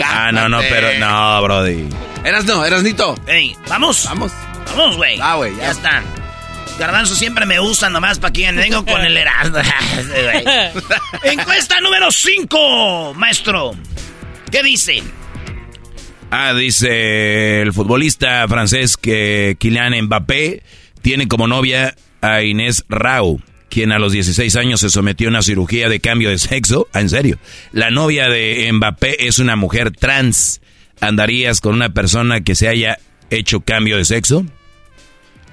Ah, 0.00 0.30
no, 0.30 0.48
no, 0.48 0.60
pero 0.60 0.96
no, 1.00 1.42
Brody. 1.42 1.88
Eras 2.24 2.44
no, 2.44 2.64
eras 2.64 2.84
Nito. 2.84 3.18
Ey, 3.26 3.56
¿vamos? 3.68 4.04
Vamos. 4.04 4.30
Vamos, 4.76 4.96
güey. 4.96 5.18
Ah, 5.20 5.34
güey, 5.34 5.56
ya. 5.56 5.62
ya. 5.64 5.70
está. 5.72 6.02
Garbanzo 6.78 7.16
siempre 7.16 7.44
me 7.46 7.58
usa 7.58 7.90
nomás 7.90 8.20
para 8.20 8.32
que 8.32 8.50
vengo 8.52 8.84
con 8.84 9.00
el 9.04 9.16
Erasmo. 9.16 9.56
Encuesta 11.24 11.80
número 11.80 12.12
5, 12.12 13.14
maestro. 13.14 13.74
¿Qué 14.52 14.62
dice? 14.62 15.02
Ah, 16.30 16.52
dice 16.54 17.62
el 17.62 17.72
futbolista 17.72 18.46
francés 18.48 18.96
que 18.96 19.56
Kylian 19.58 19.94
Mbappé 20.04 20.62
tiene 21.00 21.26
como 21.26 21.46
novia 21.46 21.96
a 22.20 22.42
Inés 22.42 22.84
Rao, 22.90 23.40
quien 23.70 23.92
a 23.92 23.98
los 23.98 24.12
16 24.12 24.56
años 24.56 24.80
se 24.80 24.90
sometió 24.90 25.28
a 25.28 25.30
una 25.30 25.42
cirugía 25.42 25.88
de 25.88 26.00
cambio 26.00 26.28
de 26.28 26.38
sexo. 26.38 26.86
Ah, 26.92 27.00
en 27.00 27.08
serio. 27.08 27.38
La 27.72 27.90
novia 27.90 28.28
de 28.28 28.70
Mbappé 28.70 29.26
es 29.26 29.38
una 29.38 29.56
mujer 29.56 29.90
trans. 29.90 30.60
¿Andarías 31.00 31.60
con 31.60 31.74
una 31.74 31.90
persona 31.90 32.42
que 32.42 32.54
se 32.54 32.68
haya 32.68 32.98
hecho 33.30 33.60
cambio 33.60 33.96
de 33.96 34.04
sexo? 34.04 34.44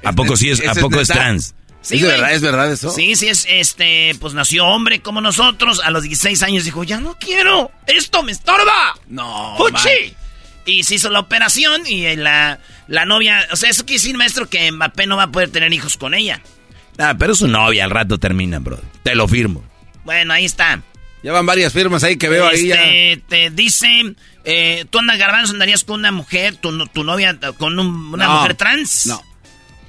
¿A 0.03 0.13
poco 0.13 0.35
sí 0.35 0.49
es, 0.49 0.59
¿Ese 0.59 0.69
a 0.69 0.73
poco 0.75 0.99
es 0.99 1.07
trans? 1.07 1.55
Sí, 1.81 1.95
¿Es, 1.95 2.01
de 2.01 2.07
verdad, 2.07 2.33
¿Es 2.33 2.41
verdad 2.41 2.71
eso? 2.71 2.89
Sí, 2.89 3.15
sí 3.15 3.27
es, 3.27 3.45
este, 3.47 4.15
pues 4.19 4.33
nació 4.33 4.65
hombre 4.65 5.01
como 5.01 5.21
nosotros. 5.21 5.79
A 5.83 5.91
los 5.91 6.03
16 6.03 6.41
años 6.43 6.65
dijo, 6.65 6.83
ya 6.83 6.99
no 6.99 7.15
quiero, 7.19 7.71
esto 7.85 8.23
me 8.23 8.31
estorba. 8.31 8.97
No. 9.07 9.55
¡Fuchi! 9.57 9.73
man. 9.73 10.24
Y 10.65 10.83
se 10.83 10.95
hizo 10.95 11.09
la 11.09 11.19
operación 11.19 11.85
y 11.85 12.15
la, 12.15 12.59
la 12.87 13.05
novia, 13.05 13.47
o 13.51 13.55
sea, 13.55 13.69
eso 13.69 13.85
quiere 13.85 14.01
decir, 14.01 14.17
maestro, 14.17 14.49
que 14.49 14.71
Mbappé 14.71 15.05
no 15.07 15.15
va 15.17 15.23
a 15.23 15.31
poder 15.31 15.49
tener 15.49 15.71
hijos 15.73 15.95
con 15.97 16.13
ella. 16.13 16.41
Ah, 16.97 17.15
pero 17.19 17.35
su 17.35 17.47
novia 17.47 17.83
al 17.83 17.91
rato 17.91 18.17
termina, 18.19 18.59
bro. 18.59 18.79
Te 19.03 19.13
lo 19.15 19.27
firmo. 19.27 19.63
Bueno, 20.05 20.33
ahí 20.33 20.45
está. 20.45 20.81
Ya 21.23 21.31
van 21.31 21.45
varias 21.45 21.73
firmas 21.73 22.03
ahí 22.03 22.17
que 22.17 22.29
veo 22.29 22.47
ahí 22.47 22.67
ya. 22.67 22.83
Este, 22.83 23.21
Te 23.29 23.49
dice, 23.51 24.15
eh, 24.43 24.85
tú 24.89 24.99
andas 24.99 25.17
garbanzo, 25.17 25.53
andarías 25.53 25.83
con 25.83 25.99
una 25.99 26.11
mujer, 26.11 26.55
tu, 26.55 26.71
no- 26.71 26.87
tu 26.87 27.03
novia, 27.03 27.37
con 27.57 27.77
un- 27.79 28.13
una 28.13 28.25
No, 28.27 28.35
mujer 28.37 28.55
trans. 28.55 29.05
No. 29.07 29.21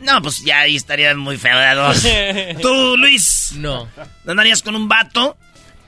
No, 0.00 0.21
pues 0.21 0.42
ya 0.45 0.61
ahí 0.61 0.76
estaría 0.76 1.14
muy 1.14 1.38
feo 1.38 1.59
de 1.59 1.75
dos. 1.75 2.06
Tú, 2.62 2.97
Luis, 2.99 3.52
No. 3.56 3.88
andarías 4.26 4.61
con 4.62 4.76
un 4.76 4.88
vato 4.88 5.38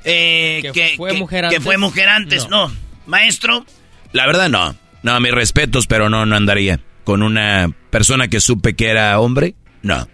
eh, 0.04 0.60
Que 0.62 0.72
que, 0.72 0.94
fue 0.96 1.12
que- 1.12 1.18
mujer 1.18 1.40
que 1.42 1.46
antes. 1.56 1.62
fue 1.64 1.76
mujer 1.78 2.08
antes. 2.08 2.48
No. 2.48 2.72
Maestro, 3.06 3.66
La 4.12 4.26
verdad, 4.26 4.48
no. 4.48 4.74
No, 5.02 5.20
mis 5.20 5.32
respetos, 5.32 5.86
pero 5.86 6.08
no, 6.10 6.26
no 6.26 6.36
andaría. 6.36 6.80
Con 7.04 7.22
una 7.22 7.70
persona 7.90 8.28
que 8.28 8.40
supe 8.40 8.74
que 8.76 8.88
era 8.90 9.18
hombre, 9.20 9.54
no. 9.82 10.08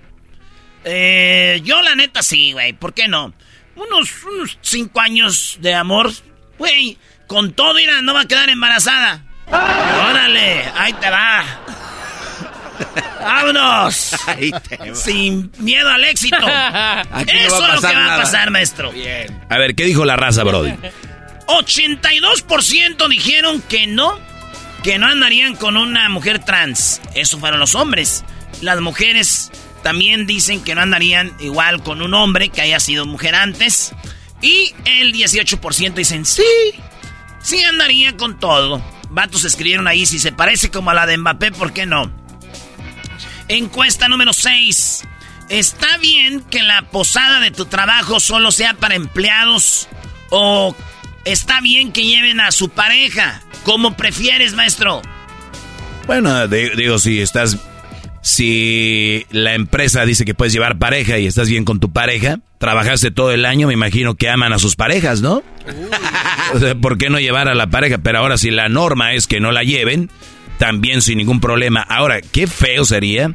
eh, 0.85 1.61
yo 1.65 1.81
la 1.83 1.95
neta 1.95 2.23
sí, 2.23 2.53
güey. 2.53 2.73
¿Por 2.75 2.93
qué 2.95 3.09
no? 3.09 3.33
Unos, 3.77 4.11
unos 4.25 4.59
cinco 4.61 5.01
años 5.01 5.59
de 5.61 5.75
amor, 5.75 6.13
güey. 6.59 6.99
Con 7.27 7.53
todo, 7.53 7.75
mira, 7.75 8.03
no 8.03 8.15
va 8.15 8.21
a 8.23 8.29
quedar 8.29 8.49
embarazada. 8.51 9.25
Órale, 9.49 10.65
ahí 10.77 10.93
te 10.95 11.11
va. 11.11 11.45
¡Vámonos! 13.21 14.15
Ahí 14.27 14.53
te 14.69 14.77
va. 14.77 14.95
Sin 14.95 15.51
miedo 15.59 15.89
al 15.89 16.05
éxito. 16.05 16.37
Aquí 16.37 17.33
no 17.33 17.41
Eso 17.41 17.61
va 17.61 17.67
a 17.67 17.75
es 17.77 17.83
lo 17.83 17.89
que 17.89 17.95
va 17.95 18.15
a 18.15 18.19
pasar, 18.19 18.51
maestro. 18.51 18.93
A 19.49 19.59
ver, 19.59 19.75
¿qué 19.75 19.85
dijo 19.85 20.05
la 20.05 20.17
raza, 20.17 20.43
Brody? 20.45 20.75
82% 21.47 23.09
dijeron 23.09 23.63
que 23.63 23.87
no, 23.87 24.19
que 24.83 24.99
no 24.99 25.07
andarían 25.07 25.57
con 25.57 25.77
una 25.77 26.09
mujer 26.09 26.45
trans. 26.45 27.01
Eso 27.15 27.39
fueron 27.39 27.61
los 27.61 27.75
hombres. 27.75 28.25
Las 28.61 28.81
mujeres 28.81 29.51
también 29.83 30.27
dicen 30.27 30.63
que 30.63 30.75
no 30.75 30.81
andarían 30.81 31.35
igual 31.41 31.83
con 31.83 32.03
un 32.03 32.15
hombre 32.15 32.49
que 32.49 32.63
haya 32.63 32.81
sido 32.81 33.07
mujer 33.07 33.35
antes. 33.35 33.93
Y 34.41 34.75
el 34.85 35.13
18% 35.13 35.95
dicen 35.95 36.25
sí, 36.25 36.43
sí 37.43 37.63
andaría 37.63 38.17
con 38.17 38.39
todo. 38.39 38.83
Vatos 39.11 39.45
escribieron 39.45 39.87
ahí, 39.87 40.07
si 40.07 40.19
se 40.19 40.33
parece 40.33 40.71
como 40.71 40.91
a 40.91 40.95
la 40.95 41.07
de 41.07 41.17
Mbappé, 41.17 41.53
¿por 41.53 41.73
qué 41.73 41.87
no? 41.87 42.11
Encuesta 43.49 44.09
número 44.09 44.33
6. 44.33 45.05
¿Está 45.51 45.99
bien 45.99 46.41
que 46.41 46.63
la 46.63 46.83
posada 46.91 47.41
de 47.41 47.51
tu 47.51 47.67
trabajo 47.67 48.19
solo 48.19 48.51
sea 48.51 48.75
para 48.75 48.95
empleados? 48.95 49.89
¿O 50.31 50.75
está 51.25 51.61
bien 51.61 51.93
que 51.93 52.03
lleven 52.05 52.41
a 52.41 52.51
su 52.53 52.69
pareja? 52.69 53.43
¿Cómo 53.65 53.97
prefieres, 53.97 54.55
maestro? 54.55 55.03
Bueno, 56.07 56.47
di- 56.49 56.71
digo, 56.77 56.99
si 56.99 57.21
estás... 57.21 57.59
Si 58.21 59.27
la 59.33 59.53
empresa 59.55 60.07
dice 60.07 60.25
que 60.25 60.33
puedes 60.33 60.55
llevar 60.55 60.79
pareja 60.79 61.19
y 61.19 61.27
estás 61.27 61.47
bien 61.51 61.67
con 61.67 61.79
tu 61.79 61.93
pareja, 61.93 62.39
trabajaste 62.57 63.11
todo 63.11 63.33
el 63.33 63.45
año, 63.45 63.67
me 63.67 63.75
imagino 63.75 64.15
que 64.15 64.31
aman 64.31 64.55
a 64.55 64.59
sus 64.59 64.77
parejas, 64.77 65.21
¿no? 65.21 65.43
O 66.55 66.59
sea, 66.59 66.75
¿por 66.75 66.97
qué 66.97 67.11
no 67.11 67.21
llevar 67.21 67.49
a 67.49 67.55
la 67.55 67.67
pareja? 67.67 67.99
Pero 67.99 68.21
ahora 68.21 68.39
si 68.39 68.51
la 68.51 68.71
norma 68.71 69.13
es 69.13 69.27
que 69.27 69.41
no 69.41 69.53
la 69.53 69.63
lleven, 69.63 70.09
también 70.57 71.03
sin 71.03 71.19
ningún 71.19 71.39
problema. 71.41 71.83
Ahora, 71.83 72.23
qué 72.23 72.47
feo 72.47 72.87
sería 72.87 73.33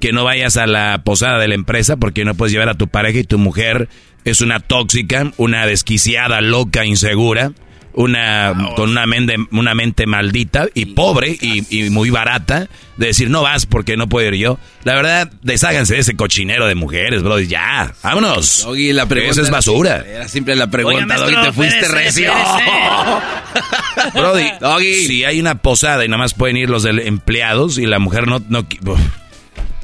que 0.00 0.12
no 0.12 0.24
vayas 0.24 0.56
a 0.56 0.66
la 0.66 1.02
posada 1.04 1.38
de 1.38 1.46
la 1.46 1.54
empresa 1.54 1.96
porque 1.96 2.24
no 2.24 2.34
puedes 2.34 2.52
llevar 2.52 2.68
a 2.70 2.74
tu 2.74 2.88
pareja 2.88 3.20
y 3.20 3.24
tu 3.24 3.38
mujer 3.38 3.88
es 4.24 4.40
una 4.40 4.60
tóxica, 4.60 5.30
una 5.36 5.66
desquiciada, 5.66 6.40
loca, 6.40 6.84
insegura, 6.84 7.52
una 7.96 8.72
con 8.74 8.90
una 8.90 9.06
mente, 9.06 9.36
una 9.52 9.72
mente 9.74 10.06
maldita 10.06 10.66
y 10.74 10.86
pobre 10.86 11.36
y, 11.40 11.64
y 11.86 11.90
muy 11.90 12.10
barata 12.10 12.68
de 12.96 13.06
decir 13.06 13.30
no 13.30 13.42
vas 13.42 13.66
porque 13.66 13.96
no 13.96 14.08
puedo 14.08 14.26
ir 14.26 14.34
yo. 14.34 14.58
La 14.82 14.94
verdad, 14.96 15.30
desháganse 15.42 15.94
de 15.94 16.00
ese 16.00 16.16
cochinero 16.16 16.66
de 16.66 16.74
mujeres, 16.74 17.22
bro. 17.22 17.38
Ya, 17.38 17.94
vámonos. 18.02 18.62
Doggy, 18.64 18.92
la 18.92 19.06
pregunta 19.06 19.32
Esa 19.32 19.42
es 19.42 19.50
basura. 19.50 19.96
simple, 19.98 20.14
Era 20.16 20.28
simple 20.28 20.56
la 20.56 20.66
pregunta, 20.68 21.16
Doggy, 21.16 21.36
te 21.44 21.52
fuiste 21.52 21.86
recio. 21.88 22.32
Brody, 24.14 24.46
Doggy. 24.60 25.06
si 25.06 25.24
hay 25.24 25.40
una 25.40 25.56
posada 25.56 26.04
y 26.04 26.08
nada 26.08 26.18
más 26.18 26.34
pueden 26.34 26.56
ir 26.56 26.70
los 26.70 26.82
del- 26.82 27.00
empleados 27.00 27.78
y 27.78 27.86
la 27.86 27.98
mujer 27.98 28.26
no... 28.26 28.42
no 28.48 28.66
uf, 28.86 29.00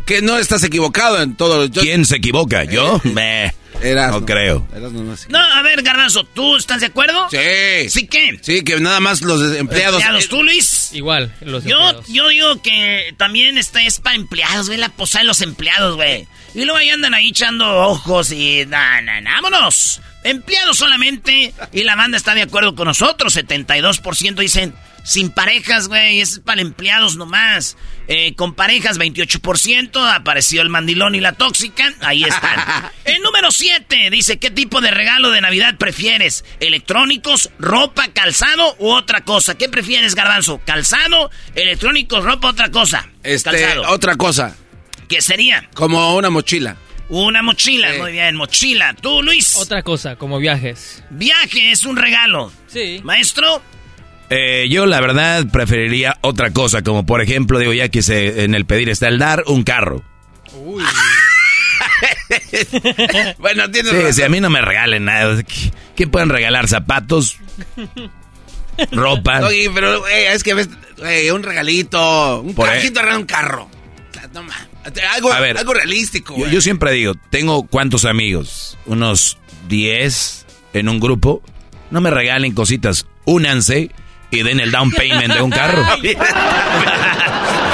Que 0.07 0.21
no 0.23 0.37
estás 0.39 0.65
equivocado 0.65 1.23
en 1.23 1.35
todo. 1.37 1.67
Yo, 1.67 1.83
¿Quién 1.83 2.05
se 2.05 2.17
equivoca? 2.17 2.65
¿Yo? 2.65 3.01
Meh, 3.05 3.53
Eras, 3.83 4.11
no 4.13 4.25
creo. 4.27 4.67
Eras 4.75 4.93
no, 4.93 5.03
no 5.29 5.39
a 5.39 5.63
ver, 5.63 5.83
Garbanzo, 5.83 6.25
¿tú 6.25 6.57
estás 6.57 6.81
de 6.81 6.87
acuerdo? 6.87 7.29
Sí. 7.31 7.89
¿Sí 7.89 8.07
qué? 8.07 8.39
Sí, 8.43 8.63
que 8.63 8.79
nada 8.81 9.01
más 9.01 9.23
los 9.23 9.41
empleados. 9.57 10.01
Empleados, 10.03 10.29
¿tú, 10.29 10.43
Luis? 10.43 10.91
Igual, 10.93 11.35
los 11.41 11.65
Yo, 11.65 11.77
empleados. 11.79 12.07
yo 12.09 12.29
digo 12.29 12.63
que 12.63 13.15
también 13.17 13.59
esta 13.59 13.83
es 13.83 14.01
para 14.01 14.17
empleados, 14.17 14.67
güey, 14.67 14.79
la 14.79 14.89
posada 14.91 15.23
de 15.23 15.29
los 15.29 15.41
empleados, 15.41 15.97
güey. 15.97 16.27
Y 16.55 16.65
luego 16.65 16.77
ahí 16.79 16.91
andan 16.91 17.15
ahí 17.15 17.29
echando 17.31 17.67
ojos 17.67 18.33
y... 18.33 18.67
na, 18.67 19.01
na, 19.01 19.21
na, 19.21 19.41
¡Vámonos! 19.41 20.01
Empleados 20.25 20.77
solamente. 20.79 21.55
Y 21.73 21.85
la 21.85 21.97
banda 21.97 22.17
está 22.17 22.35
de 22.35 22.43
acuerdo 22.43 22.75
con 22.75 22.87
nosotros. 22.87 23.37
72% 23.37 24.35
dicen 24.35 24.75
sin 25.05 25.31
parejas, 25.31 25.89
güey. 25.89 26.21
Es 26.21 26.41
para 26.41 26.61
empleados 26.61 27.17
nomás. 27.17 27.77
Eh, 28.09 28.35
con 28.35 28.55
parejas, 28.55 28.99
28%. 28.99 30.15
Apareció 30.15 30.63
el 30.63 30.69
mandilón 30.69 31.15
y 31.15 31.21
la 31.21 31.33
tóxica. 31.33 31.93
Ahí 32.01 32.25
están. 32.25 32.91
El 33.05 33.23
número 33.23 33.51
7 33.51 34.11
dice, 34.11 34.39
¿qué 34.39 34.51
tipo 34.51 34.81
de 34.81 34.91
regalo 34.91 35.31
de 35.31 35.41
Navidad 35.41 35.77
prefieres? 35.79 36.45
¿Electrónicos, 36.61 37.51
ropa, 37.59 38.09
calzado 38.09 38.77
u 38.79 38.91
otra 38.91 39.23
cosa? 39.23 39.57
¿Qué 39.57 39.69
prefieres, 39.69 40.15
Garbanzo? 40.15 40.61
¿Calzado, 40.65 41.31
electrónicos, 41.55 42.25
ropa, 42.25 42.49
otra 42.49 42.71
cosa? 42.71 43.09
Este, 43.23 43.51
calzado. 43.51 43.91
otra 43.91 44.17
cosa, 44.17 44.57
¿Qué 45.09 45.21
sería? 45.21 45.69
como 45.75 46.15
una 46.17 46.31
mochila. 46.31 46.77
Una 47.09 47.43
mochila. 47.43 47.93
Sí. 47.93 47.99
Muy 47.99 48.13
bien, 48.13 48.37
mochila. 48.37 48.95
¿Tú, 48.95 49.23
Luis? 49.23 49.57
Otra 49.57 49.83
cosa, 49.83 50.15
como 50.17 50.39
viajes. 50.39 51.03
Viaje 51.11 51.73
es 51.73 51.85
un 51.85 51.97
regalo. 51.97 52.53
Sí. 52.69 53.01
Maestro, 53.03 53.61
Eh, 54.31 54.69
yo 54.71 54.87
la 54.87 55.01
verdad 55.01 55.45
preferiría 55.53 56.17
otra 56.21 56.53
cosa, 56.53 56.83
como 56.83 57.05
por 57.05 57.21
ejemplo, 57.21 57.59
digo 57.59 57.73
ya 57.73 57.89
que 57.89 58.03
se, 58.03 58.45
en 58.45 58.55
el 58.55 58.65
pedir 58.65 58.89
está 58.89 59.09
el 59.09 59.19
dar, 59.19 59.43
un 59.47 59.65
carro. 59.65 60.05
bueno, 63.39 63.71
tienes 63.71 63.91
Sí, 63.91 63.97
razón. 63.99 64.15
si 64.15 64.23
a 64.23 64.29
mí 64.29 64.41
no 64.41 64.51
me 64.51 64.61
regalen 64.61 65.05
nada, 65.07 65.43
¿qué, 65.43 65.73
qué 65.97 66.07
pueden 66.07 66.29
regalar? 66.29 66.69
¿Zapatos? 66.69 67.39
¿Ropa? 68.93 69.41
Doggy, 69.41 69.69
pero 69.75 70.01
güey, 70.01 70.25
es 70.27 70.43
que 70.43 70.55
ves, 70.55 70.69
güey, 70.99 71.31
un 71.31 71.43
regalito, 71.43 72.41
un 72.41 72.51
ahí. 72.51 72.55
cajito 72.77 73.01
un 73.17 73.25
carro. 73.25 73.69
O 74.11 74.15
sea, 74.15 74.29
no 74.33 74.43
ma- 74.43 74.67
algo, 75.15 75.33
A 75.33 75.41
ver, 75.41 75.59
algo 75.59 75.75
realístico, 75.75 76.37
Yo, 76.39 76.49
yo 76.49 76.61
siempre 76.61 76.93
digo, 76.93 77.15
tengo 77.31 77.67
cuántos 77.67 78.05
amigos, 78.05 78.79
unos 78.87 79.39
10 79.69 80.47
en 80.73 80.89
un 80.89 81.01
grupo, 81.01 81.43
no 81.91 82.01
me 82.01 82.11
regalen 82.11 82.55
cositas, 82.55 83.07
únanse 83.25 83.91
y 84.31 84.43
den 84.43 84.61
el 84.61 84.71
down 84.71 84.91
payment 84.93 85.33
de 85.35 85.43
un 85.43 85.51
carro. 85.51 85.85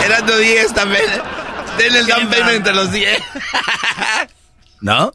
Eran 0.05 0.27
de 0.27 0.39
10 0.39 0.75
también. 0.75 1.03
Denle 1.79 1.99
el 2.01 2.07
down 2.07 2.21
¿Qué 2.29 2.37
payment 2.37 2.57
entre 2.57 2.75
los 2.75 2.91
10. 2.93 3.23
¿No? 4.81 5.13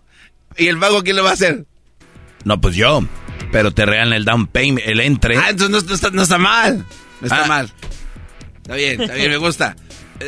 ¿Y 0.57 0.67
el 0.67 0.77
pago 0.79 1.01
quién 1.03 1.15
lo 1.15 1.23
va 1.23 1.31
a 1.31 1.33
hacer? 1.33 1.65
No, 2.43 2.59
pues 2.61 2.75
yo. 2.75 3.01
Pero 3.51 3.71
te 3.71 3.85
regalan 3.85 4.13
el 4.13 4.25
down 4.25 4.47
payment, 4.47 4.85
el 4.87 4.99
entre. 5.01 5.37
Ah, 5.37 5.49
entonces 5.49 5.83
no, 5.83 5.89
no 5.89 5.95
está, 5.95 6.09
no 6.11 6.21
está 6.23 6.37
mal. 6.37 6.85
No 7.19 7.27
está 7.27 7.43
Ah. 7.43 7.47
mal. 7.47 7.71
Está 8.57 8.75
bien, 8.75 9.01
está 9.01 9.13
bien, 9.15 9.29
me 9.31 9.37
gusta. 9.37 9.75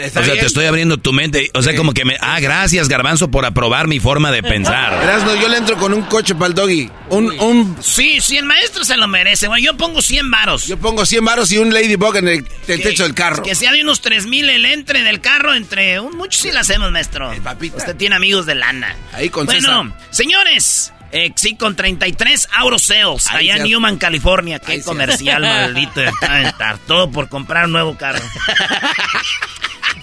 Está 0.02 0.20
o 0.20 0.24
sea, 0.24 0.34
bien. 0.34 0.40
te 0.42 0.48
estoy 0.48 0.66
abriendo 0.66 0.98
tu 0.98 1.14
mente. 1.14 1.50
O 1.54 1.62
sea, 1.62 1.72
Sí. 1.74 1.78
como 1.78 1.94
que 1.94 2.06
me... 2.06 2.18
Ah, 2.20 2.40
gracias, 2.40 2.88
Garbanzo, 2.90 3.30
por 3.32 3.46
aprobar 3.46 3.88
mi 3.88 4.00
forma 4.00 4.32
de 4.32 4.44
pensar. 4.44 4.94
Erasno, 5.04 5.36
yo 5.36 5.48
le 5.48 5.58
entro 5.58 5.78
con 5.78 5.94
un 5.94 6.04
coche 6.04 6.36
para 6.36 6.48
el 6.48 6.54
doggy. 6.54 6.90
Un, 7.10 7.32
un, 7.40 7.78
sí, 7.82 8.20
sí, 8.22 8.38
el 8.38 8.46
maestro 8.46 8.84
se 8.86 8.98
lo 8.98 9.08
merece, 9.08 9.48
güey. 9.48 9.64
Yo 9.64 9.76
pongo 9.78 10.02
100 10.02 10.30
varos. 10.32 10.68
yo 10.68 10.78
pongo 10.78 11.06
100 11.06 11.24
varos 11.26 11.52
y 11.52 11.58
un 11.58 11.74
ladybug 11.74 12.16
en 12.18 12.28
el, 12.28 12.48
el 12.68 12.82
techo 12.82 13.04
del 13.04 13.14
carro. 13.14 13.44
Que 13.44 13.56
sea 13.56 13.72
de 13.72 13.82
unos 13.84 14.02
3 14.02 14.26
mil 14.26 14.50
el 14.50 14.66
entre 14.66 15.04
del 15.04 15.22
carro, 15.22 15.54
entre 15.54 16.00
un 16.00 16.18
mucho 16.18 16.40
sí 16.40 16.52
lo 16.52 16.60
hacemos, 16.60 16.92
maestro. 16.92 17.32
Eh, 17.34 17.42
papita. 17.42 17.78
Usted 17.78 17.96
tiene 17.96 18.16
amigos 18.16 18.46
de 18.46 18.56
lana. 18.56 18.96
Ahí 19.14 19.30
con 19.30 19.46
Bueno, 19.46 19.96
señores, 20.10 20.92
eh, 21.12 21.32
sí, 21.36 21.56
con 21.56 21.76
33 21.76 22.50
Auroseos, 22.58 23.28
Ahí 23.28 23.50
allá 23.52 23.62
en 23.62 23.70
Newman, 23.70 23.98
California. 23.98 24.60
Qué 24.60 24.74
Ahí 24.74 24.82
comercial, 24.82 25.42
maldito. 25.44 26.02
Está 26.42 26.80
todo 26.88 27.12
por 27.12 27.30
comprar 27.30 27.66
un 27.66 27.72
nuevo 27.74 27.96
carro. 27.98 28.20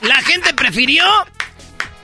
La 0.03 0.17
gente 0.23 0.55
prefirió 0.55 1.05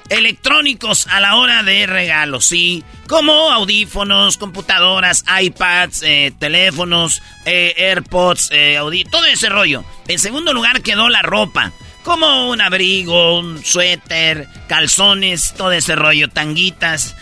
electrónicos 0.09 1.07
a 1.09 1.21
la 1.21 1.37
hora 1.37 1.63
de 1.63 1.87
regalos, 1.87 2.45
sí. 2.47 2.85
Como 3.09 3.33
audífonos, 3.51 4.37
computadoras, 4.37 5.25
iPads, 5.41 6.03
eh, 6.03 6.33
teléfonos, 6.39 7.23
eh, 7.45 7.75
AirPods, 7.77 8.51
eh, 8.53 8.77
audi- 8.79 9.09
todo 9.11 9.25
ese 9.27 9.49
rollo. 9.49 9.85
En 10.09 10.19
segundo 10.19 10.53
lugar 10.53 10.83
quedó 10.83 11.09
la 11.09 11.23
ropa. 11.23 11.73
Como 12.05 12.51
un 12.51 12.61
abrigo, 12.61 13.41
un 13.41 13.65
suéter, 13.65 14.47
calzones, 14.69 15.55
todo 15.57 15.73
ese 15.73 15.97
rollo, 15.97 16.29
tanguitas. 16.29 17.17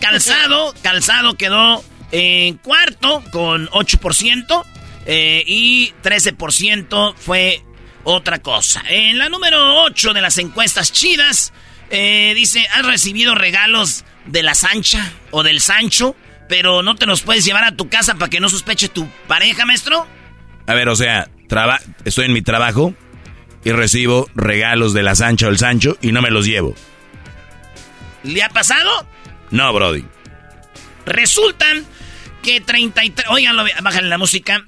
Calzado, 0.00 0.74
calzado 0.82 1.34
quedó 1.36 1.84
en 2.10 2.56
cuarto 2.56 3.22
con 3.30 3.68
8%. 3.70 4.64
eh, 5.08 5.44
y 5.46 5.92
13% 6.02 7.14
fue 7.16 7.62
otra 8.06 8.38
cosa. 8.38 8.84
En 8.88 9.18
la 9.18 9.28
número 9.28 9.82
8 9.82 10.14
de 10.14 10.20
las 10.20 10.38
encuestas 10.38 10.92
chidas, 10.92 11.52
eh, 11.90 12.32
dice, 12.36 12.64
¿has 12.72 12.86
recibido 12.86 13.34
regalos 13.34 14.04
de 14.26 14.44
la 14.44 14.54
Sancha 14.54 15.12
o 15.32 15.42
del 15.42 15.60
Sancho, 15.60 16.14
pero 16.48 16.84
no 16.84 16.94
te 16.94 17.06
los 17.06 17.22
puedes 17.22 17.44
llevar 17.44 17.64
a 17.64 17.76
tu 17.76 17.88
casa 17.88 18.14
para 18.14 18.30
que 18.30 18.38
no 18.38 18.48
sospeche 18.48 18.88
tu 18.88 19.08
pareja, 19.26 19.66
maestro? 19.66 20.06
A 20.68 20.74
ver, 20.74 20.88
o 20.88 20.94
sea, 20.94 21.28
estoy 22.04 22.26
en 22.26 22.32
mi 22.32 22.42
trabajo 22.42 22.94
y 23.64 23.72
recibo 23.72 24.30
regalos 24.36 24.94
de 24.94 25.02
la 25.02 25.16
Sancha 25.16 25.48
o 25.48 25.50
el 25.50 25.58
Sancho 25.58 25.98
y 26.00 26.12
no 26.12 26.22
me 26.22 26.30
los 26.30 26.46
llevo. 26.46 26.76
¿Le 28.22 28.40
ha 28.40 28.50
pasado? 28.50 29.04
No, 29.50 29.72
Brody. 29.72 30.04
Resultan 31.06 31.84
que 32.40 32.60
33... 32.60 33.28
Oigan, 33.30 33.56
bájale 33.82 34.08
la 34.08 34.18
música. 34.18 34.64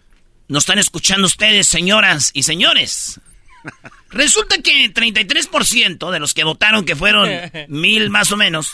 Nos 0.48 0.62
están 0.62 0.80
escuchando 0.80 1.26
ustedes, 1.26 1.68
señoras 1.68 2.32
y 2.34 2.42
señores. 2.42 3.20
Resulta 4.10 4.60
que 4.62 4.92
33% 4.92 6.10
de 6.10 6.20
los 6.20 6.34
que 6.34 6.44
votaron, 6.44 6.84
que 6.84 6.96
fueron 6.96 7.30
mil 7.68 8.10
más 8.10 8.32
o 8.32 8.36
menos, 8.36 8.72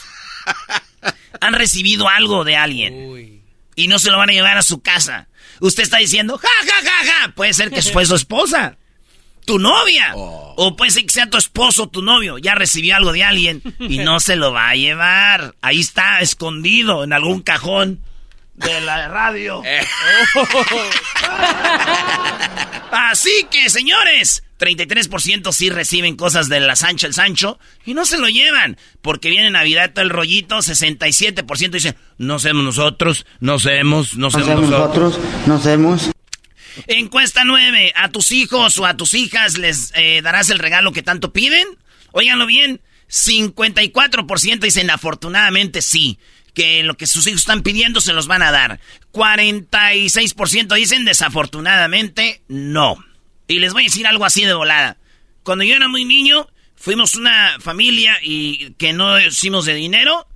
han 1.41 1.55
recibido 1.55 2.09
algo 2.09 2.45
de 2.45 2.57
alguien. 2.57 3.43
Y 3.77 3.89
no 3.89 3.99
se 3.99 4.11
lo 4.11 4.19
van 4.19 4.31
a 4.31 4.35
llevar 4.35 4.57
a 4.57 4.63
su 4.63 4.81
casa. 4.81 5.29
Usted 5.61 5.83
está 5.83 5.99
diciendo, 5.99 6.39
ja, 6.39 6.49
ja, 6.67 6.77
ja, 6.83 7.13
ja. 7.13 7.29
Puede 7.35 7.53
ser 7.53 7.71
que 7.71 7.83
fue 7.83 8.07
su 8.07 8.15
esposa. 8.15 8.79
Tu 9.45 9.59
novia. 9.59 10.13
Oh. 10.15 10.55
O 10.57 10.77
puede 10.77 10.91
ser 10.91 11.05
que 11.05 11.13
sea 11.13 11.29
tu 11.29 11.37
esposo, 11.37 11.89
tu 11.89 12.03
novio. 12.03 12.39
Ya 12.39 12.55
recibió 12.55 12.97
algo 12.97 13.13
de 13.13 13.25
alguien 13.25 13.63
y 13.81 13.99
no 13.99 14.21
se 14.21 14.37
lo 14.37 14.53
va 14.53 14.71
a 14.71 14.77
llevar. 14.77 15.55
Ahí 15.61 15.81
está, 15.81 16.21
escondido 16.21 17.05
en 17.05 17.13
algún 17.13 17.43
cajón 17.43 18.01
de 18.55 18.81
la 18.81 19.09
radio. 19.09 19.63
Eh. 19.65 19.85
Así 22.91 23.47
que, 23.51 23.69
señores, 23.69 24.45
33% 24.65 25.53
sí 25.53 25.69
reciben 25.69 26.17
cosas 26.17 26.49
de 26.49 26.59
la 26.59 26.75
Sancha 26.75 27.07
el 27.07 27.13
Sancho 27.13 27.59
y 27.85 27.93
no 27.93 28.07
se 28.07 28.17
lo 28.19 28.29
llevan 28.29 28.79
porque 29.03 29.29
viene 29.29 29.51
Navidad 29.51 29.93
todo 29.93 30.05
el 30.05 30.11
rollito, 30.11 30.57
67% 30.57 31.71
dicen, 31.71 31.97
no 32.17 32.39
somos 32.39 32.65
nosotros, 32.65 33.27
no 33.41 33.59
somos, 33.59 34.17
no 34.17 34.31
somos 34.31 34.71
nosotros. 34.71 35.21
no 35.47 35.61
somos. 35.61 36.11
Encuesta 36.87 37.45
9, 37.45 37.93
¿a 37.95 38.09
tus 38.09 38.33
hijos 38.33 38.79
o 38.79 38.87
a 38.87 38.97
tus 38.97 39.13
hijas 39.13 39.59
les 39.59 39.93
eh, 39.95 40.23
darás 40.23 40.49
el 40.49 40.59
regalo 40.59 40.93
que 40.93 41.03
tanto 41.03 41.33
piden? 41.33 41.67
Óiganlo 42.13 42.47
bien, 42.47 42.81
54% 43.11 44.61
dicen 44.61 44.91
afortunadamente 44.91 45.83
sí 45.83 46.19
que 46.55 46.83
lo 46.85 46.97
que 46.97 47.07
sus 47.07 47.27
hijos 47.27 47.41
están 47.41 47.63
pidiendo 47.63 48.01
se 48.01 48.15
los 48.15 48.27
van 48.27 48.43
a 48.43 48.51
dar. 48.51 48.81
46% 49.13 50.75
dicen 50.75 51.05
desafortunadamente 51.05 52.43
no. 52.49 53.05
Y 53.47 53.59
les 53.59 53.73
voy 53.73 53.83
a 53.83 53.87
decir 53.87 54.07
algo 54.07 54.25
así 54.25 54.45
de 54.45 54.55
volada. 54.55 54.97
Cuando 55.43 55.65
yo 55.65 55.75
era 55.75 55.89
muy 55.89 56.05
niño, 56.05 56.49
fuimos 56.75 57.15
una 57.15 57.59
familia 57.61 58.17
y 58.23 58.73
que 58.75 58.93
no 58.93 59.21
hicimos 59.21 59.67
de 59.67 59.75
dinero. 59.75 60.27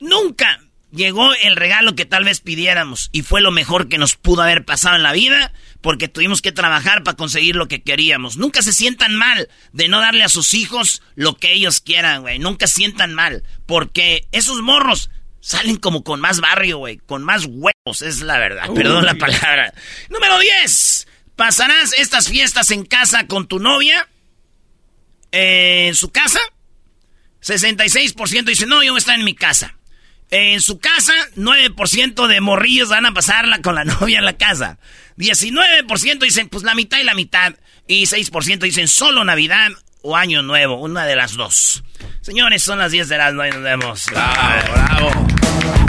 Nunca 0.00 0.60
llegó 0.92 1.34
el 1.34 1.56
regalo 1.56 1.94
que 1.94 2.06
tal 2.06 2.24
vez 2.24 2.40
pidiéramos 2.40 3.08
y 3.12 3.22
fue 3.22 3.40
lo 3.40 3.50
mejor 3.50 3.88
que 3.88 3.98
nos 3.98 4.16
pudo 4.16 4.42
haber 4.42 4.64
pasado 4.64 4.96
en 4.96 5.02
la 5.02 5.12
vida 5.12 5.52
porque 5.80 6.08
tuvimos 6.08 6.42
que 6.42 6.52
trabajar 6.52 7.02
para 7.02 7.16
conseguir 7.16 7.56
lo 7.56 7.68
que 7.68 7.82
queríamos. 7.82 8.36
Nunca 8.36 8.62
se 8.62 8.72
sientan 8.72 9.14
mal 9.14 9.48
de 9.72 9.88
no 9.88 10.00
darle 10.00 10.24
a 10.24 10.28
sus 10.28 10.54
hijos 10.54 11.02
lo 11.14 11.36
que 11.36 11.52
ellos 11.52 11.80
quieran, 11.80 12.22
güey. 12.22 12.38
Nunca 12.38 12.66
sientan 12.66 13.14
mal 13.14 13.42
porque 13.66 14.26
esos 14.32 14.62
morros 14.62 15.10
salen 15.40 15.76
como 15.76 16.02
con 16.02 16.20
más 16.20 16.40
barrio, 16.40 16.78
güey, 16.78 16.96
con 16.96 17.22
más 17.22 17.44
huevos, 17.46 18.02
es 18.02 18.20
la 18.22 18.38
verdad. 18.38 18.68
Perdón 18.74 19.04
la 19.04 19.14
palabra. 19.14 19.72
Número 20.08 20.38
10. 20.38 21.06
¿Pasarás 21.36 21.92
estas 21.98 22.28
fiestas 22.28 22.70
en 22.70 22.84
casa 22.84 23.26
con 23.26 23.46
tu 23.46 23.58
novia? 23.58 24.08
¿En 25.32 25.94
su 25.94 26.10
casa? 26.10 26.40
66% 27.42 28.44
dice, 28.44 28.66
no, 28.66 28.82
yo 28.82 28.92
voy 28.92 28.98
a 28.98 28.98
estar 28.98 29.18
en 29.18 29.24
mi 29.24 29.34
casa. 29.34 29.76
En 30.30 30.60
su 30.60 30.80
casa, 30.80 31.12
9% 31.36 32.26
de 32.26 32.40
morrillos 32.40 32.88
van 32.88 33.06
a 33.06 33.12
pasarla 33.12 33.60
con 33.60 33.74
la 33.74 33.84
novia 33.84 34.18
en 34.18 34.24
la 34.24 34.36
casa. 34.36 34.78
19% 35.18 36.18
dicen, 36.20 36.48
pues 36.48 36.64
la 36.64 36.74
mitad 36.74 36.98
y 36.98 37.04
la 37.04 37.14
mitad. 37.14 37.54
Y 37.86 38.04
6% 38.04 38.58
dicen, 38.60 38.88
solo 38.88 39.22
Navidad 39.24 39.70
o 40.02 40.16
Año 40.16 40.42
Nuevo, 40.42 40.80
una 40.80 41.04
de 41.04 41.16
las 41.16 41.34
dos. 41.34 41.84
Señores, 42.22 42.62
son 42.62 42.78
las 42.78 42.92
10 42.92 43.08
de 43.08 43.18
las 43.18 43.34
9 43.34 43.52
nos 43.52 43.62
vemos. 43.62 44.06
Bravo, 44.06 44.72
bravo. 44.72 45.85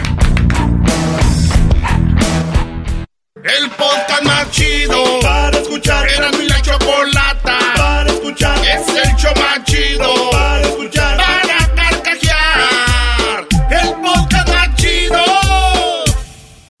El 3.48 3.70
podcast 3.70 4.22
más 4.24 4.50
chido 4.50 5.02
para 5.22 5.56
escuchar. 5.58 6.06
Era 6.06 6.30
mi 6.32 6.46
la 6.46 6.60
chocolata 6.60 7.58
para 7.76 8.10
escuchar. 8.10 8.58
Es 8.58 8.88
el 8.88 9.16
show 9.16 9.32
más 9.36 9.64
chido 9.64 10.30
para 10.30 10.60
escuchar. 10.68 11.16
Para 11.16 11.74
carcajear. 11.74 13.46
El 13.70 13.94
podcast 14.02 14.48
más 14.48 14.76
chido. 14.76 15.16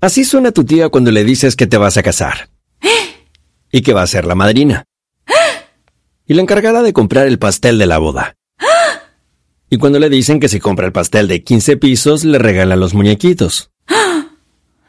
Así 0.02 0.24
suena 0.24 0.52
tu 0.52 0.64
tía 0.64 0.90
cuando 0.90 1.10
le 1.10 1.24
dices 1.24 1.56
que 1.56 1.66
te 1.66 1.78
vas 1.78 1.96
a 1.96 2.02
casar. 2.02 2.50
Y 3.72 3.82
que 3.82 3.94
va 3.94 4.02
a 4.02 4.06
ser 4.06 4.24
la 4.24 4.34
madrina 4.34 4.84
y 6.26 6.34
la 6.34 6.42
encargada 6.42 6.82
de 6.82 6.92
comprar 6.92 7.26
el 7.26 7.38
pastel 7.38 7.78
de 7.78 7.86
la 7.86 7.96
boda. 7.96 8.34
Y 9.70 9.78
cuando 9.78 9.98
le 9.98 10.10
dicen 10.10 10.38
que 10.38 10.48
si 10.48 10.60
compra 10.60 10.84
el 10.84 10.92
pastel 10.92 11.28
de 11.28 11.42
15 11.42 11.78
pisos, 11.78 12.24
le 12.24 12.38
regalan 12.38 12.80
los 12.80 12.92
muñequitos. 12.92 13.70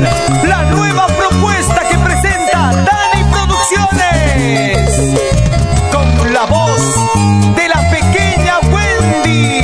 la 0.00 0.62
nueva 0.70 1.06
propuesta 1.06 1.88
que 1.88 1.98
presenta 1.98 2.72
Dani 2.72 3.24
Producciones, 3.30 4.90
con 5.92 6.32
la 6.32 6.44
voz 6.44 6.82
de 7.56 7.68
la 7.68 7.90
pequeña 7.90 8.58
Wendy. 8.70 9.60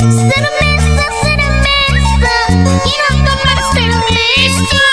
Cerveza, 0.00 1.04
cerveza, 1.22 2.34
quiero 2.84 3.08
tomar 3.24 3.58
cerveza. 3.74 4.86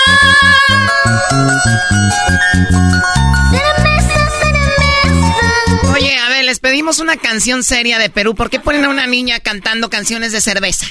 Cerveza, 3.50 4.20
cerveza. 4.42 5.92
Oye, 5.94 6.18
a 6.18 6.28
ver, 6.28 6.44
les 6.44 6.60
pedimos 6.60 6.72
pedimos 6.72 6.98
una 6.98 7.16
canción 7.16 7.62
seria 7.62 7.98
de 7.98 8.10
Perú. 8.10 8.34
¿Por 8.34 8.50
qué 8.50 8.60
ponen 8.60 8.84
a 8.84 8.88
una 8.90 9.06
niña 9.06 9.40
cantando 9.40 9.88
canciones 9.88 10.32
de 10.32 10.40
cerveza? 10.40 10.86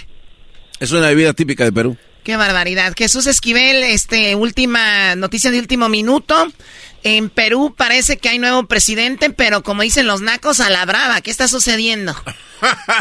Es 0.80 0.92
una 0.92 1.08
bebida 1.08 1.34
típica 1.34 1.64
de 1.64 1.72
Perú. 1.72 1.98
Qué 2.24 2.38
barbaridad. 2.38 2.94
Jesús 2.96 3.26
Esquivel, 3.26 3.84
este, 3.84 4.36
última 4.36 5.16
noticia 5.16 5.50
de 5.50 5.60
último 5.60 5.90
minuto. 5.90 6.36
En 7.04 7.30
Perú 7.30 7.74
parece 7.76 8.18
que 8.18 8.30
hay 8.30 8.38
nuevo 8.38 8.68
presidente, 8.68 9.32
pero 9.32 9.64
como 9.64 9.82
dicen 9.82 10.06
los 10.06 10.22
nacos, 10.22 10.60
a 10.60 10.70
la 10.70 10.86
brava. 10.86 11.22
¿Qué 11.22 11.32
está 11.32 11.48
sucediendo? 11.48 12.14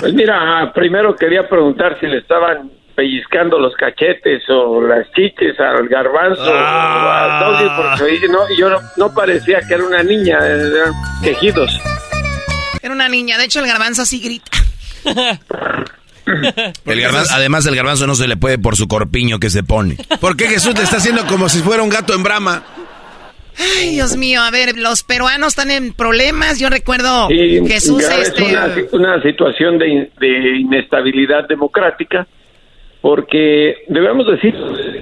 Pues 0.00 0.14
mira, 0.14 0.72
primero 0.74 1.14
quería 1.14 1.46
preguntar 1.46 1.98
si 2.00 2.06
le 2.06 2.18
estaban 2.18 2.70
pellizcando 2.96 3.58
los 3.58 3.74
cachetes 3.74 4.42
o 4.48 4.80
las 4.80 5.06
chiches 5.12 5.58
al 5.60 5.86
garbanzo 5.86 6.42
o 6.42 7.10
al 7.10 7.40
doggy, 7.40 7.68
porque 7.76 8.28
no, 8.28 8.38
yo 8.58 8.70
no, 8.70 8.78
no 8.96 9.14
parecía 9.14 9.60
que 9.68 9.74
era 9.74 9.84
una 9.84 10.02
niña, 10.02 10.38
eran 10.38 10.94
quejidos. 11.22 11.78
Era 12.82 12.94
una 12.94 13.10
niña, 13.10 13.36
de 13.36 13.44
hecho 13.44 13.60
el 13.60 13.66
garbanzo 13.66 14.02
así 14.02 14.20
grita. 14.20 14.50
El 16.86 17.00
garbanzo- 17.00 17.30
además, 17.32 17.66
el 17.66 17.76
garbanzo 17.76 18.06
no 18.06 18.14
se 18.14 18.26
le 18.28 18.36
puede 18.36 18.58
por 18.58 18.76
su 18.76 18.88
corpiño 18.88 19.38
que 19.38 19.50
se 19.50 19.62
pone. 19.62 19.96
¿Por 20.20 20.36
qué 20.36 20.46
Jesús 20.46 20.74
le 20.76 20.82
está 20.84 20.96
haciendo 20.98 21.26
como 21.26 21.48
si 21.48 21.60
fuera 21.60 21.82
un 21.82 21.88
gato 21.90 22.14
en 22.14 22.22
brama? 22.22 22.62
Ay, 23.78 23.90
Dios 23.90 24.16
mío, 24.16 24.40
a 24.40 24.50
ver, 24.50 24.78
los 24.78 25.02
peruanos 25.02 25.48
están 25.48 25.70
en 25.70 25.92
problemas. 25.92 26.58
Yo 26.58 26.70
recuerdo 26.70 27.28
Sí, 27.28 27.60
Jesús, 27.66 28.02
ya 28.08 28.14
es 28.16 28.28
este, 28.28 28.44
una, 28.44 28.68
una 28.92 29.22
situación 29.22 29.78
de, 29.78 29.88
in- 29.88 30.10
de 30.18 30.56
inestabilidad 30.60 31.46
democrática, 31.48 32.26
porque 33.00 33.76
debemos 33.88 34.26
decir 34.26 34.54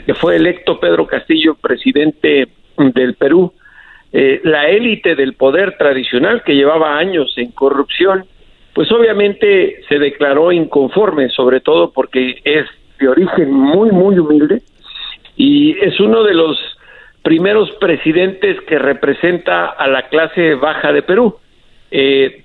que 0.06 0.14
fue 0.14 0.36
electo 0.36 0.78
Pedro 0.80 1.06
Castillo 1.06 1.54
presidente 1.54 2.48
del 2.76 3.14
Perú, 3.14 3.52
eh, 4.12 4.40
la 4.44 4.68
élite 4.68 5.14
del 5.14 5.34
poder 5.34 5.76
tradicional 5.76 6.42
que 6.44 6.54
llevaba 6.54 6.96
años 6.98 7.32
en 7.36 7.50
corrupción, 7.52 8.24
pues 8.74 8.90
obviamente 8.92 9.83
se 9.88 9.98
declaró 9.98 10.52
inconforme, 10.52 11.28
sobre 11.31 11.61
todo 11.61 11.92
porque 11.92 12.40
es 12.44 12.66
de 12.98 13.09
origen 13.09 13.52
muy, 13.52 13.90
muy 13.90 14.18
humilde 14.18 14.62
y 15.37 15.78
es 15.78 15.98
uno 16.00 16.24
de 16.24 16.35
los 16.35 16.59
primeros 17.22 17.70
presidentes 17.81 18.61
que 18.62 18.78
representa 18.78 19.66
a 19.66 19.87
la 19.87 20.09
clase 20.09 20.54
baja 20.54 20.92
de 20.92 21.02
Perú. 21.02 21.37
Eh, 21.90 22.44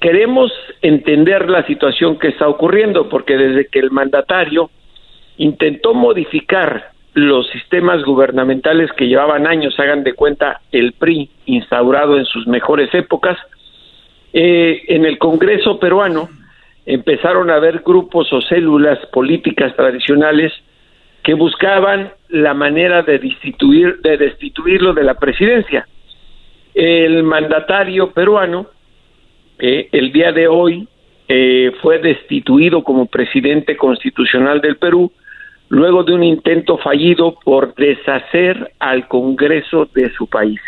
queremos 0.00 0.52
entender 0.82 1.48
la 1.48 1.64
situación 1.66 2.18
que 2.18 2.28
está 2.28 2.48
ocurriendo, 2.48 3.08
porque 3.08 3.36
desde 3.36 3.68
que 3.68 3.78
el 3.78 3.90
mandatario 3.90 4.70
intentó 5.36 5.94
modificar 5.94 6.90
los 7.14 7.48
sistemas 7.50 8.02
gubernamentales 8.02 8.90
que 8.92 9.06
llevaban 9.06 9.46
años, 9.46 9.78
hagan 9.78 10.02
de 10.02 10.14
cuenta, 10.14 10.60
el 10.72 10.92
PRI 10.92 11.30
instaurado 11.46 12.18
en 12.18 12.24
sus 12.24 12.46
mejores 12.46 12.92
épocas, 12.94 13.38
eh, 14.32 14.82
en 14.88 15.04
el 15.04 15.18
Congreso 15.18 15.78
peruano 15.78 16.28
empezaron 16.86 17.50
a 17.50 17.56
haber 17.56 17.80
grupos 17.80 18.32
o 18.32 18.40
células 18.40 18.98
políticas 19.12 19.74
tradicionales 19.76 20.52
que 21.22 21.34
buscaban 21.34 22.12
la 22.28 22.54
manera 22.54 23.02
de 23.02 23.18
destituir, 23.18 24.00
de 24.02 24.16
destituirlo 24.16 24.92
de 24.92 25.04
la 25.04 25.14
presidencia. 25.14 25.86
El 26.74 27.22
mandatario 27.22 28.10
peruano, 28.10 28.66
eh, 29.58 29.88
el 29.92 30.12
día 30.12 30.32
de 30.32 30.48
hoy, 30.48 30.88
eh, 31.28 31.72
fue 31.80 31.98
destituido 31.98 32.82
como 32.82 33.06
presidente 33.06 33.76
constitucional 33.76 34.60
del 34.60 34.76
Perú 34.76 35.12
luego 35.68 36.02
de 36.02 36.12
un 36.12 36.22
intento 36.22 36.78
fallido 36.78 37.38
por 37.44 37.74
deshacer 37.74 38.72
al 38.78 39.08
Congreso 39.08 39.88
de 39.94 40.12
su 40.12 40.26
país. 40.26 40.60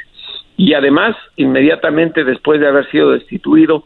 Y 0.57 0.75
además, 0.75 1.17
inmediatamente 1.37 2.25
después 2.25 2.61
de 2.61 2.69
haber 2.69 2.89
sido 2.91 3.11
destituido, 3.11 3.85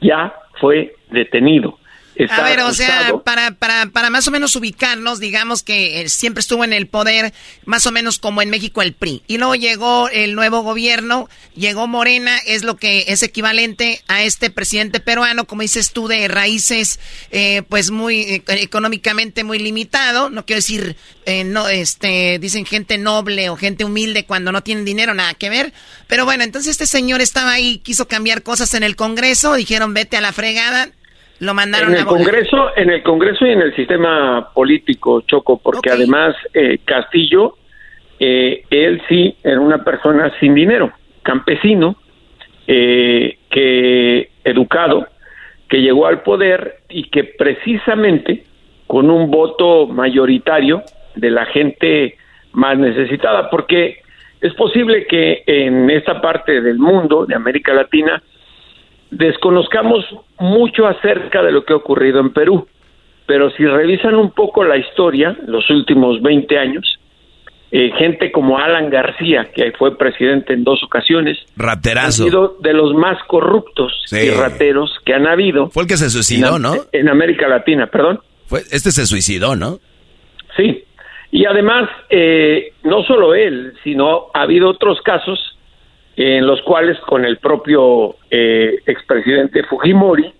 ya 0.00 0.34
fue 0.60 0.94
detenido. 1.10 1.78
Está 2.18 2.36
A 2.36 2.42
ver, 2.44 2.60
o 2.60 2.72
sea, 2.72 3.12
para, 3.24 3.50
para, 3.52 3.86
para 3.86 4.08
más 4.08 4.26
o 4.26 4.30
menos 4.30 4.56
ubicarnos, 4.56 5.20
digamos 5.20 5.62
que 5.62 6.00
eh, 6.00 6.08
siempre 6.08 6.40
estuvo 6.40 6.64
en 6.64 6.72
el 6.72 6.86
poder, 6.86 7.34
más 7.66 7.86
o 7.86 7.92
menos 7.92 8.18
como 8.18 8.40
en 8.40 8.48
México 8.48 8.80
el 8.80 8.94
PRI. 8.94 9.22
Y 9.26 9.36
luego 9.36 9.54
llegó 9.54 10.08
el 10.08 10.34
nuevo 10.34 10.62
gobierno, 10.62 11.28
llegó 11.54 11.86
Morena, 11.86 12.38
es 12.46 12.64
lo 12.64 12.76
que 12.76 13.04
es 13.08 13.22
equivalente 13.22 14.02
a 14.08 14.22
este 14.22 14.50
presidente 14.50 15.00
peruano, 15.00 15.46
como 15.46 15.60
dices 15.60 15.92
tú, 15.92 16.08
de 16.08 16.26
raíces, 16.28 16.98
eh, 17.30 17.62
pues 17.68 17.90
muy 17.90 18.22
eh, 18.22 18.42
económicamente 18.46 19.44
muy 19.44 19.58
limitado. 19.58 20.30
No 20.30 20.46
quiero 20.46 20.58
decir, 20.58 20.96
eh, 21.26 21.44
no, 21.44 21.68
este, 21.68 22.38
dicen 22.38 22.64
gente 22.64 22.96
noble 22.96 23.50
o 23.50 23.56
gente 23.56 23.84
humilde 23.84 24.24
cuando 24.24 24.52
no 24.52 24.62
tienen 24.62 24.86
dinero, 24.86 25.12
nada 25.12 25.34
que 25.34 25.50
ver. 25.50 25.74
Pero 26.06 26.24
bueno, 26.24 26.44
entonces 26.44 26.70
este 26.70 26.86
señor 26.86 27.20
estaba 27.20 27.52
ahí, 27.52 27.78
quiso 27.78 28.08
cambiar 28.08 28.42
cosas 28.42 28.72
en 28.72 28.82
el 28.82 28.96
Congreso, 28.96 29.54
dijeron 29.54 29.92
vete 29.92 30.16
a 30.16 30.22
la 30.22 30.32
fregada. 30.32 30.90
Lo 31.40 31.54
mandaron 31.54 31.90
en 31.90 31.96
el 31.96 32.02
a. 32.02 32.06
Congreso, 32.06 32.76
en 32.76 32.90
el 32.90 33.02
Congreso 33.02 33.46
y 33.46 33.50
en 33.50 33.62
el 33.62 33.74
sistema 33.74 34.50
político, 34.54 35.22
Choco, 35.22 35.58
porque 35.58 35.90
además 35.90 36.34
eh, 36.54 36.78
Castillo, 36.84 37.56
eh, 38.18 38.64
él 38.70 39.02
sí 39.08 39.36
era 39.42 39.60
una 39.60 39.84
persona 39.84 40.32
sin 40.40 40.54
dinero, 40.54 40.92
campesino, 41.22 41.96
eh, 42.66 43.38
que 43.50 44.30
educado, 44.44 45.06
que 45.68 45.82
llegó 45.82 46.06
al 46.06 46.22
poder 46.22 46.80
y 46.88 47.04
que 47.10 47.24
precisamente 47.24 48.44
con 48.86 49.10
un 49.10 49.30
voto 49.30 49.86
mayoritario 49.86 50.82
de 51.14 51.30
la 51.30 51.44
gente 51.46 52.16
más 52.52 52.78
necesitada, 52.78 53.50
porque 53.50 53.98
es 54.40 54.54
posible 54.54 55.06
que 55.06 55.42
en 55.46 55.90
esta 55.90 56.20
parte 56.20 56.60
del 56.60 56.78
mundo, 56.78 57.26
de 57.26 57.34
América 57.34 57.74
Latina, 57.74 58.22
desconozcamos 59.10 60.04
mucho 60.38 60.86
acerca 60.86 61.42
de 61.42 61.52
lo 61.52 61.64
que 61.64 61.72
ha 61.72 61.76
ocurrido 61.76 62.20
en 62.20 62.32
Perú, 62.32 62.66
pero 63.26 63.50
si 63.50 63.64
revisan 63.64 64.14
un 64.14 64.30
poco 64.30 64.64
la 64.64 64.76
historia, 64.76 65.36
los 65.46 65.68
últimos 65.70 66.22
20 66.22 66.58
años, 66.58 66.98
eh, 67.72 67.90
gente 67.98 68.30
como 68.30 68.58
Alan 68.58 68.90
García, 68.90 69.50
que 69.52 69.72
fue 69.72 69.98
presidente 69.98 70.52
en 70.52 70.62
dos 70.62 70.82
ocasiones, 70.84 71.36
ha 71.58 72.10
sido 72.12 72.56
de 72.60 72.72
los 72.72 72.94
más 72.94 73.18
corruptos 73.26 73.92
Sí. 74.06 74.26
y 74.26 74.30
rateros 74.30 74.92
que 75.04 75.14
han 75.14 75.26
habido. 75.26 75.70
Fue 75.70 75.82
el 75.82 75.88
que 75.88 75.96
se 75.96 76.08
suicidó, 76.08 76.56
en, 76.56 76.62
¿no? 76.62 76.74
En 76.92 77.08
América 77.08 77.48
Latina, 77.48 77.88
perdón. 77.88 78.20
Fue, 78.46 78.60
este 78.70 78.92
se 78.92 79.04
suicidó, 79.06 79.56
¿no? 79.56 79.78
Sí. 80.56 80.84
Y 81.32 81.44
además, 81.44 81.90
eh, 82.08 82.72
no 82.84 83.02
solo 83.02 83.34
él, 83.34 83.72
sino 83.82 84.26
ha 84.32 84.42
habido 84.42 84.68
otros 84.70 85.00
casos 85.02 85.55
en 86.16 86.46
los 86.46 86.62
cuales 86.62 86.98
con 87.00 87.24
el 87.26 87.36
propio 87.36 88.16
eh, 88.30 88.78
expresidente 88.86 89.62
Fujimori, 89.64 90.32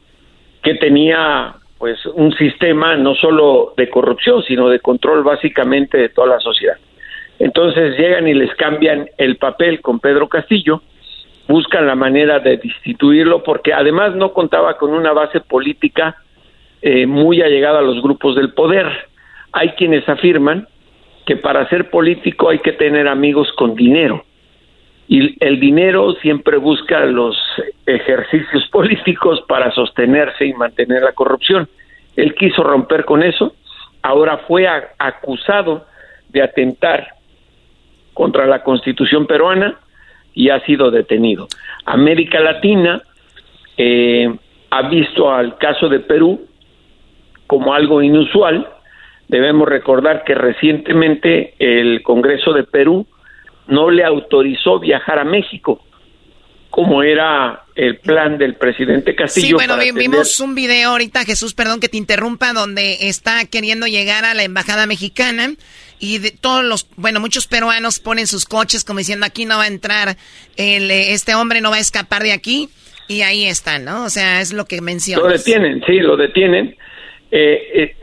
que 0.63 0.75
tenía 0.77 1.55
pues 1.79 2.05
un 2.07 2.33
sistema 2.33 2.97
no 2.97 3.15
solo 3.15 3.75
de 3.77 3.91
corrupción, 3.91 4.43
sino 4.43 4.71
de 4.71 4.81
control 4.81 5.23
básicamente 5.23 5.99
de 5.99 6.09
toda 6.09 6.29
la 6.29 6.41
sociedad. 6.41 6.77
Entonces 7.39 7.99
llegan 7.99 8.27
y 8.27 8.33
les 8.33 8.55
cambian 8.55 9.11
el 9.19 9.37
papel 9.37 9.83
con 9.83 10.01
Pedro 10.01 10.29
Castillo, 10.29 10.81
buscan 11.47 11.87
la 11.87 11.95
manera 11.95 12.41
de 12.41 12.57
destituirlo 12.57 13.43
porque 13.43 13.75
además 13.75 14.15
no 14.15 14.33
contaba 14.33 14.79
con 14.79 14.95
una 14.95 15.13
base 15.13 15.41
política 15.41 16.17
eh, 16.81 17.07
muy 17.07 17.43
allegada 17.43 17.81
a 17.81 17.83
los 17.83 18.03
grupos 18.03 18.35
del 18.35 18.55
poder. 18.55 18.87
Hay 19.53 19.71
quienes 19.73 20.09
afirman 20.09 20.67
que 21.27 21.37
para 21.37 21.69
ser 21.69 21.91
político 21.91 22.49
hay 22.49 22.61
que 22.61 22.73
tener 22.73 23.07
amigos 23.07 23.53
con 23.53 23.75
dinero 23.75 24.25
y 25.09 25.37
el 25.45 25.61
dinero 25.61 26.13
siempre 26.15 26.57
busca 26.57 27.05
los 27.05 27.37
ejercicios 27.87 28.67
políticos 28.73 29.43
para 29.49 29.71
sostenerse 29.73 30.47
y 30.47 30.55
mantener 30.55 31.03
la 31.03 31.13
corrupción. 31.13 31.69
Él 32.17 32.35
quiso 32.35 32.63
romper 32.63 33.05
con 33.05 33.23
eso, 33.23 33.55
ahora 34.03 34.39
fue 34.49 34.67
acusado 34.99 35.87
de 36.31 36.43
atentar 36.43 37.09
contra 38.15 38.47
la 38.47 38.63
constitución 38.63 39.27
peruana 39.27 39.79
y 40.35 40.51
ha 40.51 40.61
sido 40.61 40.91
detenido. 40.91 41.47
América 41.85 42.41
Latina 42.41 43.03
eh, 43.77 44.35
ha 44.71 44.89
visto 44.89 45.33
al 45.33 45.59
caso 45.59 45.89
de 45.89 46.01
Perú 46.01 46.47
como 47.47 47.75
algo 47.75 48.03
inusual. 48.03 48.69
Debemos 49.29 49.69
recordar 49.69 50.25
que 50.25 50.35
recientemente 50.35 51.55
el 51.59 52.03
Congreso 52.03 52.53
de 52.53 52.65
Perú 52.65 53.07
no 53.69 53.91
le 53.91 54.05
autorizó 54.05 54.79
viajar 54.79 55.19
a 55.19 55.25
México, 55.25 55.83
como 56.71 57.03
era 57.03 57.65
el 57.75 57.99
plan 57.99 58.39
del 58.39 58.55
presidente 58.57 59.15
Castillo. 59.15 59.47
Sí, 59.47 59.53
bueno, 59.55 59.77
vi- 59.79 59.93
vimos 59.93 60.41
un 60.41 60.55
video 60.55 60.91
ahorita, 60.91 61.25
Jesús, 61.25 61.55
perdón 61.55 61.81
que 61.81 61.89
te 61.89 61.97
interrumpa, 61.97 62.53
donde 62.53 63.09
está 63.09 63.45
queriendo 63.47 63.87
llegar 63.87 64.25
a 64.25 64.35
la 64.35 64.43
embajada 64.45 64.87
mexicana 64.87 65.51
y 65.99 66.19
de 66.19 66.31
todos 66.31 66.63
los, 66.65 66.89
bueno, 66.97 67.21
muchos 67.21 67.47
peruanos 67.47 67.99
ponen 68.01 68.27
sus 68.27 68.45
coches 68.45 68.85
como 68.85 68.99
diciendo 68.99 69.25
aquí 69.25 69.47
no 69.47 69.57
va 69.57 69.65
a 69.65 69.69
entrar, 69.69 70.17
el, 70.57 70.91
eh, 70.91 71.13
este 71.13 71.35
hombre 71.35 71.61
no 71.61 71.71
va 71.71 71.77
a 71.77 71.81
escapar 71.81 72.23
de 72.23 72.33
aquí 72.33 72.69
y 73.09 73.23
ahí 73.23 73.47
están, 73.47 73.85
¿no? 73.85 74.05
O 74.05 74.11
sea, 74.11 74.41
es 74.41 74.53
lo 74.53 74.67
que 74.67 74.77
Lo 74.77 74.83
mencionas. 74.83 75.45
detienen, 75.45 75.83
sí, 75.87 76.01
lo 76.01 76.17
detienen. 76.17 76.77
Eh, 77.31 77.59
eh, 77.75 77.97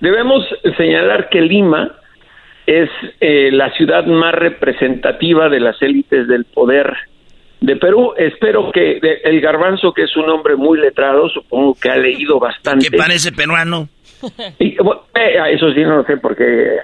debemos 0.00 0.44
señalar 0.76 1.28
que 1.30 1.40
Lima 1.40 1.96
es 2.82 2.90
eh, 3.20 3.50
la 3.52 3.70
ciudad 3.72 4.04
más 4.06 4.34
representativa 4.34 5.48
de 5.48 5.60
las 5.60 5.80
élites 5.82 6.26
del 6.28 6.44
poder 6.44 6.92
de 7.60 7.76
Perú. 7.76 8.12
Espero 8.16 8.70
que 8.72 8.98
de- 9.00 9.20
el 9.24 9.40
garbanzo, 9.40 9.92
que 9.92 10.04
es 10.04 10.16
un 10.16 10.28
hombre 10.30 10.56
muy 10.56 10.78
letrado, 10.80 11.28
supongo 11.28 11.76
que 11.80 11.90
ha 11.90 11.96
leído 11.96 12.38
bastante. 12.40 12.88
¿Qué 12.90 12.96
parece 12.96 13.32
peruano? 13.32 13.88
Y, 14.58 14.76
bueno, 14.76 15.02
eh, 15.14 15.36
eso 15.54 15.72
sí 15.72 15.80
no 15.82 15.96
lo 15.98 16.04
sé, 16.04 16.16
porque 16.16 16.76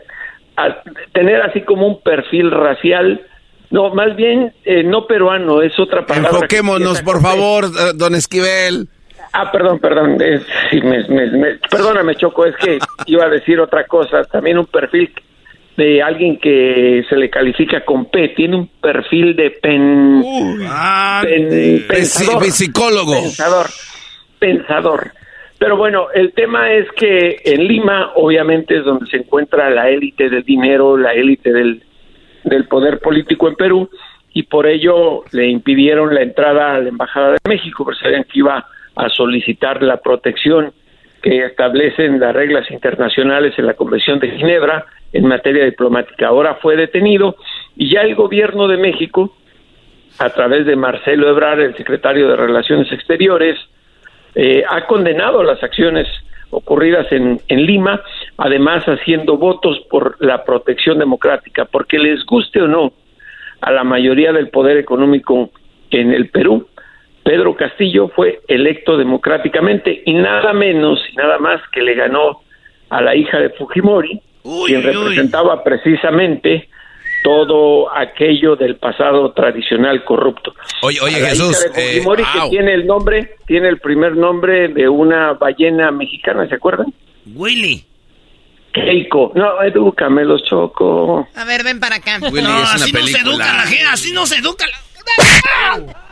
a- 0.57 0.83
tener 1.13 1.41
así 1.43 1.63
como 1.63 1.87
un 1.87 2.01
perfil 2.03 2.51
racial, 2.51 3.21
no, 3.71 3.95
más 3.95 4.17
bien 4.17 4.53
eh, 4.65 4.83
no 4.83 5.07
peruano, 5.07 5.63
es 5.63 5.79
otra 5.79 6.05
palabra. 6.07 6.31
que 6.49 6.57
Enfoquémonos, 6.57 7.03
por 7.03 7.21
favor, 7.21 7.65
eh, 7.67 7.93
don 7.95 8.15
Esquivel. 8.15 8.89
Ah, 9.33 9.53
perdón, 9.53 9.79
perdón, 9.79 10.21
es- 10.23 10.43
sí, 10.71 10.81
me- 10.81 11.07
me- 11.09 11.27
me- 11.31 11.55
perdóname, 11.71 12.15
Choco, 12.17 12.47
es 12.47 12.57
que 12.57 12.79
iba 13.07 13.25
a 13.27 13.29
decir 13.29 13.61
otra 13.61 13.85
cosa, 13.85 14.23
también 14.25 14.59
un 14.59 14.67
perfil 14.67 15.13
de 15.79 16.03
alguien 16.03 16.39
que 16.39 17.05
se 17.09 17.15
le 17.17 17.31
califica 17.31 17.85
con 17.85 18.07
P, 18.07 18.31
tiene 18.31 18.57
un 18.57 18.67
perfil 18.67 19.37
de 19.37 19.53
pen, 19.53 20.23
pen- 21.23 21.85
pensador, 21.87 22.43
Psi- 22.43 22.51
psicólogo. 22.51 23.13
pensador, 23.13 23.67
pensador. 24.41 25.13
Pero 25.57 25.77
bueno, 25.77 26.09
el 26.13 26.33
tema 26.33 26.73
es 26.73 26.91
que 26.97 27.41
en 27.45 27.69
Lima, 27.69 28.11
obviamente, 28.17 28.77
es 28.79 28.85
donde 28.85 29.07
se 29.07 29.19
encuentra 29.19 29.71
la 29.71 29.89
élite 29.89 30.29
del 30.29 30.43
dinero, 30.43 30.97
la 30.97 31.13
élite 31.13 31.53
del, 31.53 31.81
del 32.43 32.65
poder 32.67 32.99
político 32.99 33.49
en 33.49 33.55
Perú, 33.55 33.89
y 34.33 34.43
por 34.43 34.67
ello 34.67 35.23
le 35.31 35.47
impidieron 35.49 36.13
la 36.13 36.23
entrada 36.23 36.75
a 36.75 36.81
la 36.81 36.89
Embajada 36.89 37.33
de 37.33 37.39
México, 37.49 37.85
porque 37.85 38.01
sabían 38.01 38.25
que 38.25 38.41
iba 38.41 38.67
a 38.97 39.09
solicitar 39.11 39.81
la 39.83 39.99
protección 39.99 40.73
que 41.23 41.45
establecen 41.45 42.21
las 42.21 42.35
reglas 42.35 42.71
internacionales 42.71 43.55
en 43.59 43.67
la 43.67 43.75
Convención 43.75 44.19
de 44.19 44.31
Ginebra 44.31 44.87
en 45.13 45.27
materia 45.27 45.65
diplomática. 45.65 46.29
Ahora 46.29 46.57
fue 46.57 46.77
detenido 46.77 47.37
y 47.77 47.91
ya 47.91 48.03
el 48.03 48.15
gobierno 48.15 48.69
de 48.69 48.77
México, 48.77 49.35
a 50.19 50.31
través 50.31 50.67
de 50.67 50.77
Marcelo 50.77 51.29
Ebrard, 51.29 51.61
el 51.61 51.77
secretario 51.77 52.29
de 52.29 52.37
Relaciones 52.37 52.91
Exteriores, 52.93 53.59
eh, 54.35 54.65
ha 54.69 54.87
condenado 54.87 55.43
las 55.43 55.63
acciones 55.63 56.07
ocurridas 56.51 57.11
en, 57.13 57.41
en 57.49 57.67
Lima, 57.67 58.01
además 58.37 58.85
haciendo 58.85 59.37
votos 59.37 59.81
por 59.91 60.17
la 60.21 60.45
protección 60.45 60.99
democrática, 60.99 61.65
porque 61.67 61.99
les 61.99 62.25
guste 62.25 62.63
o 62.63 62.69
no 62.69 62.93
a 63.61 63.73
la 63.73 63.85
mayoría 63.85 64.33
del 64.33 64.49
poder 64.49 64.77
económico 64.77 65.51
en 65.91 66.13
el 66.13 66.29
Perú, 66.29 66.69
Pedro 67.29 67.55
Castillo 67.55 68.09
fue 68.17 68.41
electo 68.49 68.97
democráticamente 68.97 70.03
y 70.07 70.15
nada 70.15 70.55
menos 70.55 70.99
y 71.13 71.15
nada 71.15 71.39
más 71.39 71.61
que 71.71 71.83
le 71.83 71.95
ganó 71.95 72.41
a 72.89 73.03
la 73.03 73.15
hija 73.15 73.39
de 73.39 73.51
Fujimori, 73.51 74.19
quien 74.65 74.83
representaba 74.83 75.63
precisamente 75.63 76.71
todo 77.23 77.95
aquello 77.95 78.57
del 78.57 78.77
pasado 78.77 79.33
tradicional 79.33 80.05
corrupto. 80.05 80.55
Oye, 80.81 81.01
oye, 81.03 81.21
la 81.21 81.29
Jesús, 81.29 81.51
hija 81.51 81.75
de 81.75 81.83
eh, 81.83 81.93
Fujimori, 81.97 82.23
que 82.33 82.39
au. 82.39 82.49
tiene 82.49 82.73
el 82.73 82.87
nombre, 82.87 83.37
tiene 83.47 83.69
el 83.69 83.79
primer 83.79 84.17
nombre 84.17 84.69
de 84.69 84.89
una 84.89 85.35
ballena 85.35 85.91
mexicana, 85.91 86.49
¿se 86.49 86.55
acuerdan? 86.55 86.95
Willy. 87.35 87.85
Keiko. 88.73 89.33
No, 89.35 89.63
edúcame 89.63 90.25
los 90.25 90.43
choco. 90.45 91.29
A 91.35 91.45
ver, 91.45 91.63
ven 91.63 91.79
para 91.79 91.97
acá. 91.97 92.21
Willy 92.23 92.41
no, 92.41 92.63
es 92.63 92.75
una 92.75 92.85
así 92.85 92.93
no 92.93 93.07
se 93.07 93.19
educa 93.19 93.53
la 93.53 93.67
gente, 93.67 93.85
así 93.85 94.13
no 94.15 94.25
se 94.25 94.37
educa 94.37 94.65
la... 94.67 96.08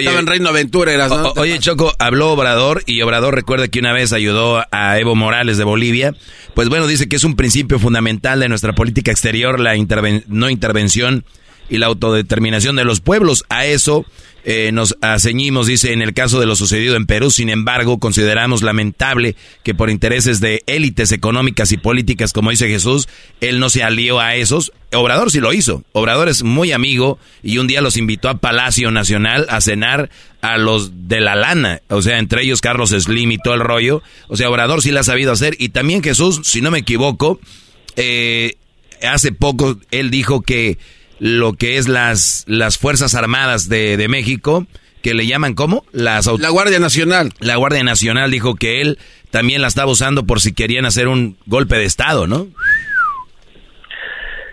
Estaba 0.00 0.18
en 0.20 0.26
Reino 0.26 0.48
Aventura, 0.48 0.92
eras, 0.92 1.10
¿no? 1.10 1.28
O- 1.28 1.40
oye, 1.40 1.58
Choco, 1.58 1.92
habló 1.98 2.32
Obrador 2.32 2.82
y 2.86 3.02
Obrador 3.02 3.34
recuerda 3.34 3.68
que 3.68 3.78
una 3.78 3.92
vez 3.92 4.12
ayudó 4.12 4.64
a 4.70 4.98
Evo 4.98 5.14
Morales 5.14 5.58
de 5.58 5.64
Bolivia. 5.64 6.14
Pues 6.54 6.68
bueno, 6.68 6.86
dice 6.86 7.08
que 7.08 7.16
es 7.16 7.24
un 7.24 7.36
principio 7.36 7.78
fundamental 7.78 8.40
de 8.40 8.48
nuestra 8.48 8.74
política 8.74 9.10
exterior, 9.10 9.60
la 9.60 9.76
interven- 9.76 10.24
no 10.28 10.50
intervención 10.50 11.24
y 11.68 11.78
la 11.78 11.86
autodeterminación 11.86 12.76
de 12.76 12.84
los 12.84 13.00
pueblos. 13.00 13.44
A 13.48 13.66
eso 13.66 14.04
eh, 14.44 14.70
nos 14.72 14.96
ceñimos, 15.20 15.68
dice, 15.68 15.92
en 15.92 16.02
el 16.02 16.14
caso 16.14 16.40
de 16.40 16.46
lo 16.46 16.56
sucedido 16.56 16.96
en 16.96 17.06
Perú. 17.06 17.30
Sin 17.30 17.48
embargo, 17.48 17.98
consideramos 17.98 18.62
lamentable 18.62 19.36
que 19.62 19.74
por 19.74 19.88
intereses 19.88 20.40
de 20.40 20.62
élites 20.66 21.12
económicas 21.12 21.70
y 21.72 21.76
políticas, 21.76 22.32
como 22.32 22.50
dice 22.50 22.68
Jesús, 22.68 23.08
él 23.40 23.60
no 23.60 23.70
se 23.70 23.82
alió 23.82 24.18
a 24.18 24.34
esos. 24.34 24.72
Obrador 24.92 25.30
sí 25.30 25.40
lo 25.40 25.52
hizo. 25.52 25.84
Obrador 25.92 26.28
es 26.28 26.42
muy 26.42 26.72
amigo 26.72 27.18
y 27.42 27.58
un 27.58 27.66
día 27.66 27.80
los 27.80 27.96
invitó 27.96 28.28
a 28.28 28.38
Palacio 28.38 28.90
Nacional 28.90 29.46
a 29.48 29.60
cenar 29.60 30.10
a 30.40 30.58
los 30.58 31.08
de 31.08 31.20
la 31.20 31.36
lana. 31.36 31.80
O 31.88 32.02
sea, 32.02 32.18
entre 32.18 32.42
ellos 32.42 32.60
Carlos 32.60 32.90
Slim 32.90 33.30
y 33.30 33.38
todo 33.38 33.54
el 33.54 33.60
rollo. 33.60 34.02
O 34.26 34.36
sea, 34.36 34.50
Obrador 34.50 34.82
sí 34.82 34.90
la 34.90 35.00
ha 35.00 35.04
sabido 35.04 35.32
hacer. 35.32 35.54
Y 35.58 35.68
también 35.68 36.02
Jesús, 36.02 36.40
si 36.42 36.60
no 36.60 36.72
me 36.72 36.80
equivoco, 36.80 37.40
eh, 37.94 38.56
hace 39.02 39.32
poco 39.32 39.78
él 39.92 40.10
dijo 40.10 40.42
que 40.42 40.78
lo 41.24 41.52
que 41.52 41.76
es 41.76 41.86
las, 41.88 42.44
las 42.48 42.78
Fuerzas 42.78 43.14
Armadas 43.14 43.68
de, 43.68 43.96
de 43.96 44.08
México, 44.08 44.66
que 45.02 45.14
le 45.14 45.24
llaman 45.24 45.54
¿cómo? 45.54 45.84
Las 45.92 46.26
La 46.40 46.48
Guardia 46.50 46.80
Nacional. 46.80 47.30
la 47.38 47.54
Guardia 47.54 47.84
Nacional 47.84 48.32
dijo 48.32 48.56
que 48.56 48.80
él 48.80 48.98
también 49.30 49.62
la 49.62 49.68
estaba 49.68 49.90
usando 49.92 50.24
por 50.26 50.40
si 50.40 50.52
querían 50.52 50.84
hacer 50.84 51.06
un 51.06 51.36
golpe 51.46 51.76
de 51.76 51.84
Estado, 51.84 52.26
¿no? 52.26 52.48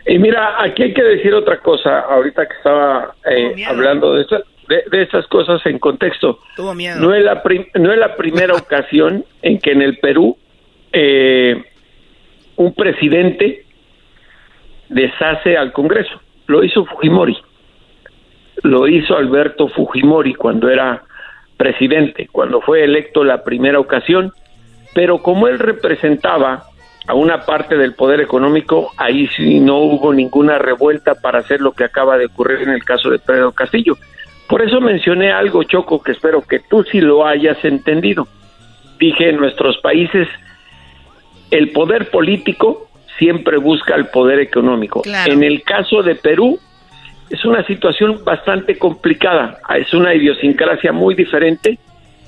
Y 0.06 0.18
mira, 0.20 0.62
aquí 0.62 0.84
hay 0.84 0.94
que 0.94 1.04
decir 1.04 1.34
otra 1.34 1.60
cosa, 1.60 2.00
ahorita 2.02 2.48
que 2.48 2.54
estaba 2.56 3.16
eh, 3.30 3.64
hablando 3.68 4.14
de, 4.16 4.22
esta- 4.24 4.44
de, 4.68 4.84
de 4.92 5.02
estas 5.04 5.26
cosas 5.28 5.64
en 5.66 5.78
contexto. 5.80 6.40
Tuvo 6.56 6.74
miedo. 6.74 7.00
No 7.00 7.14
es 7.16 7.24
la, 7.24 7.42
prim- 7.44 7.68
no 7.76 7.92
es 7.92 7.98
la 8.00 8.16
primera 8.16 8.54
ocasión 8.58 9.26
en 9.42 9.60
que 9.60 9.72
en 9.72 9.82
el 9.82 9.98
Perú 9.98 10.38
eh, 10.94 11.64
un 12.56 12.74
presidente 12.74 13.66
deshace 14.90 15.58
al 15.58 15.72
Congreso. 15.74 16.20
Lo 16.50 16.64
hizo 16.64 16.84
Fujimori. 16.84 17.38
Lo 18.64 18.88
hizo 18.88 19.16
Alberto 19.16 19.68
Fujimori 19.68 20.34
cuando 20.34 20.68
era 20.68 21.04
presidente, 21.56 22.28
cuando 22.32 22.60
fue 22.60 22.84
electo 22.84 23.24
la 23.24 23.44
primera 23.44 23.80
ocasión. 23.80 24.34
Pero 24.96 25.20
como 25.20 25.48
él 25.48 25.60
representaba 25.60 26.64
a 27.08 27.14
una 27.14 27.46
parte 27.46 27.78
del 27.78 27.94
poder 27.94 28.20
económico, 28.20 28.92
ahí 28.98 29.28
sí 29.28 29.60
no 29.60 29.78
hubo 29.78 30.12
ninguna 30.12 30.58
revuelta 30.58 31.14
para 31.14 31.38
hacer 31.38 31.62
lo 31.62 31.74
que 31.74 31.84
acaba 31.84 32.18
de 32.18 32.26
ocurrir 32.26 32.64
en 32.64 32.72
el 32.72 32.84
caso 32.84 33.12
de 33.12 33.20
Pedro 33.20 33.52
Castillo. 33.52 33.96
Por 34.48 34.64
eso 34.64 34.82
mencioné 34.82 35.32
algo, 35.32 35.62
Choco, 35.62 36.02
que 36.02 36.14
espero 36.14 36.42
que 36.42 36.62
tú 36.68 36.84
sí 36.84 37.00
lo 37.00 37.28
hayas 37.28 37.64
entendido. 37.64 38.28
Dije, 38.98 39.30
en 39.30 39.38
nuestros 39.38 39.78
países 39.78 40.28
el 41.52 41.70
poder 41.70 42.10
político 42.10 42.89
siempre 43.20 43.58
busca 43.58 43.96
el 43.96 44.08
poder 44.08 44.40
económico. 44.40 45.02
Claro. 45.02 45.32
En 45.32 45.44
el 45.44 45.62
caso 45.62 46.02
de 46.02 46.16
Perú, 46.16 46.60
es 47.30 47.46
una 47.46 47.64
situación 47.66 48.24
bastante 48.24 48.78
complicada, 48.78 49.60
es 49.78 49.94
una 49.94 50.16
idiosincrasia 50.16 50.92
muy 50.92 51.14
diferente 51.14 51.78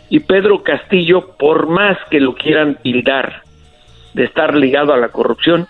y 0.10 0.20
Pedro 0.20 0.62
Castillo, 0.62 1.36
por 1.40 1.68
más 1.68 1.98
que 2.10 2.20
lo 2.20 2.36
quieran 2.36 2.76
tildar 2.84 3.42
de 4.14 4.26
estar 4.26 4.54
ligado 4.56 4.94
a 4.94 4.98
la 4.98 5.08
corrupción, 5.08 5.68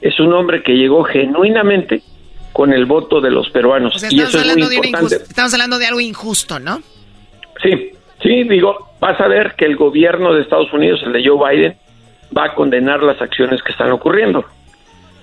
es 0.00 0.18
un 0.20 0.32
hombre 0.34 0.62
que 0.62 0.72
llegó 0.72 1.04
genuinamente 1.04 2.02
con 2.52 2.72
el 2.72 2.86
voto 2.86 3.20
de 3.20 3.30
los 3.30 3.48
peruanos 3.50 3.96
O 3.96 3.98
sea, 3.98 4.08
y 4.12 4.20
eso 4.20 4.38
es 4.38 4.56
muy 4.56 4.74
importante. 4.74 5.16
estamos 5.16 5.54
hablando 5.54 5.78
de 5.78 5.86
algo 5.86 6.00
injusto, 6.00 6.58
¿no? 6.58 6.80
Sí, 7.62 7.92
sí, 8.22 8.44
digo, 8.44 8.90
vas 9.00 9.20
a 9.20 9.28
ver 9.28 9.54
que 9.56 9.64
el 9.64 9.76
gobierno 9.76 10.34
de 10.34 10.42
Estados 10.42 10.72
Unidos, 10.72 11.00
el 11.04 11.12
de 11.12 11.26
Joe 11.26 11.56
Biden, 11.56 11.76
va 12.36 12.46
a 12.46 12.54
condenar 12.54 13.02
las 13.02 13.20
acciones 13.22 13.62
que 13.62 13.72
están 13.72 13.92
ocurriendo. 13.92 14.44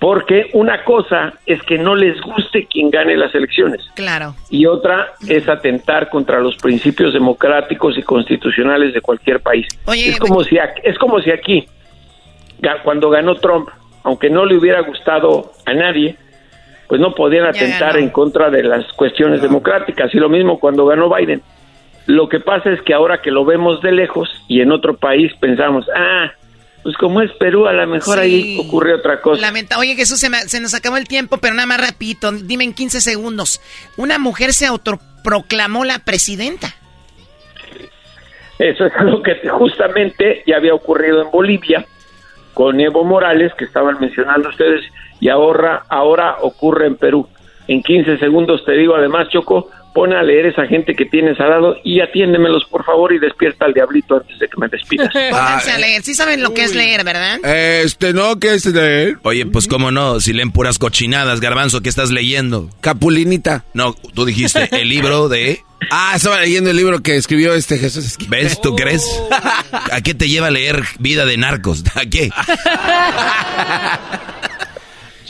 Porque 0.02 0.50
una 0.54 0.82
cosa 0.82 1.32
es 1.46 1.62
que 1.62 1.78
no 1.78 1.94
les 1.94 2.20
guste 2.22 2.66
quien 2.66 2.90
gane 2.90 3.16
las 3.16 3.32
elecciones 3.36 3.80
Claro. 3.94 4.34
y 4.50 4.66
otra 4.66 5.12
es 5.28 5.48
atentar 5.48 6.08
contra 6.08 6.40
los 6.40 6.56
principios 6.56 7.12
democráticos 7.14 7.96
y 7.96 8.02
constitucionales 8.02 8.94
de 8.94 9.00
cualquier 9.00 9.38
país. 9.38 9.64
Oye, 9.86 10.08
es 10.08 10.18
como 10.18 10.42
si 10.42 10.56
ac- 10.56 10.80
es 10.82 10.98
como 10.98 11.20
si 11.20 11.30
aquí 11.30 11.68
cuando 12.82 13.10
ganó 13.10 13.36
Trump, 13.36 13.68
aunque 14.02 14.28
no 14.28 14.44
le 14.44 14.56
hubiera 14.56 14.80
gustado 14.80 15.52
a 15.66 15.72
nadie, 15.72 16.16
pues 16.88 17.00
no 17.00 17.14
podían 17.14 17.44
atentar 17.46 17.96
en 17.96 18.10
contra 18.10 18.50
de 18.50 18.64
las 18.64 18.84
cuestiones 18.94 19.40
democráticas 19.40 20.12
y 20.12 20.18
lo 20.18 20.28
mismo 20.28 20.58
cuando 20.58 20.84
ganó 20.84 21.14
Biden. 21.14 21.42
Lo 22.06 22.28
que 22.28 22.40
pasa 22.40 22.70
es 22.72 22.82
que 22.82 22.92
ahora 22.92 23.22
que 23.22 23.30
lo 23.30 23.44
vemos 23.44 23.80
de 23.82 23.92
lejos 23.92 24.28
y 24.48 24.62
en 24.62 24.72
otro 24.72 24.96
país 24.96 25.32
pensamos, 25.38 25.86
ah, 25.94 26.32
pues 26.82 26.96
como 26.96 27.20
es 27.22 27.30
Perú, 27.32 27.66
a 27.66 27.72
lo 27.72 27.86
mejor 27.86 28.16
Sí. 28.18 28.20
ahí 28.24 28.58
ocurre 28.58 28.94
otra 28.94 29.20
cosa. 29.20 29.40
Lamenta 29.40 29.78
Oye, 29.78 29.94
Jesús, 29.94 30.18
se, 30.18 30.28
me- 30.28 30.42
se 30.48 30.60
nos 30.60 30.74
acabó 30.74 30.96
el 30.96 31.06
tiempo, 31.08 31.38
pero 31.38 31.54
nada 31.54 31.66
más 31.66 31.80
rapidito. 31.80 32.32
Dime 32.32 32.64
en 32.64 32.74
15 32.74 33.00
segundos. 33.00 33.60
Una 33.96 34.18
mujer 34.18 34.52
se 34.52 34.66
autoproclamó 34.66 35.84
la 35.84 36.00
presidenta. 36.00 36.74
Eso 38.58 38.86
es 38.86 38.92
algo 38.96 39.22
que 39.22 39.36
justamente 39.48 40.42
ya 40.46 40.56
había 40.56 40.74
ocurrido 40.74 41.22
en 41.22 41.30
Bolivia 41.30 41.84
con 42.54 42.78
Evo 42.80 43.02
Morales, 43.04 43.52
que 43.56 43.64
estaban 43.64 43.98
mencionando 43.98 44.50
ustedes, 44.50 44.84
y 45.20 45.28
ahora, 45.30 45.84
ahora 45.88 46.36
ocurre 46.42 46.86
en 46.86 46.96
Perú. 46.96 47.26
En 47.66 47.82
15 47.82 48.18
segundos 48.18 48.64
te 48.64 48.72
digo, 48.72 48.94
además, 48.94 49.28
Choco, 49.30 49.70
pon 49.92 50.12
a 50.12 50.22
leer 50.22 50.46
esa 50.46 50.66
gente 50.66 50.94
que 50.94 51.04
tienes 51.04 51.38
al 51.40 51.50
lado 51.50 51.76
y 51.84 52.00
atiéndemelos, 52.00 52.64
por 52.64 52.84
favor, 52.84 53.12
y 53.12 53.18
despierta 53.18 53.66
al 53.66 53.74
diablito 53.74 54.16
antes 54.16 54.38
de 54.38 54.48
que 54.48 54.58
me 54.58 54.68
despidas. 54.68 55.12
Pónganse 55.12 55.70
a 55.70 55.78
leer. 55.78 56.02
Sí 56.02 56.14
saben 56.14 56.42
lo 56.42 56.54
que 56.54 56.64
es 56.64 56.74
leer, 56.74 57.04
¿verdad? 57.04 57.38
Este, 57.44 58.12
no, 58.12 58.38
que 58.38 58.54
es 58.54 58.72
de... 58.72 59.16
Oye, 59.22 59.46
pues 59.46 59.66
cómo 59.66 59.90
no, 59.90 60.20
si 60.20 60.32
leen 60.32 60.52
puras 60.52 60.78
cochinadas, 60.78 61.40
garbanzo, 61.40 61.82
¿qué 61.82 61.88
estás 61.88 62.10
leyendo? 62.10 62.70
Capulinita. 62.80 63.64
No, 63.74 63.94
tú 64.14 64.24
dijiste 64.24 64.68
el 64.72 64.88
libro 64.88 65.28
de... 65.28 65.60
Ah, 65.90 66.12
estaba 66.14 66.40
leyendo 66.40 66.70
el 66.70 66.76
libro 66.76 67.02
que 67.02 67.16
escribió 67.16 67.54
este 67.54 67.76
Jesús 67.76 68.06
Esquivel. 68.06 68.44
¿Ves? 68.44 68.60
¿Tú 68.60 68.76
crees? 68.76 69.04
¿A 69.90 70.00
qué 70.00 70.14
te 70.14 70.28
lleva 70.28 70.46
a 70.46 70.50
leer 70.52 70.80
Vida 71.00 71.26
de 71.26 71.36
Narcos? 71.36 71.82
¿A 71.96 72.06
qué? 72.06 72.30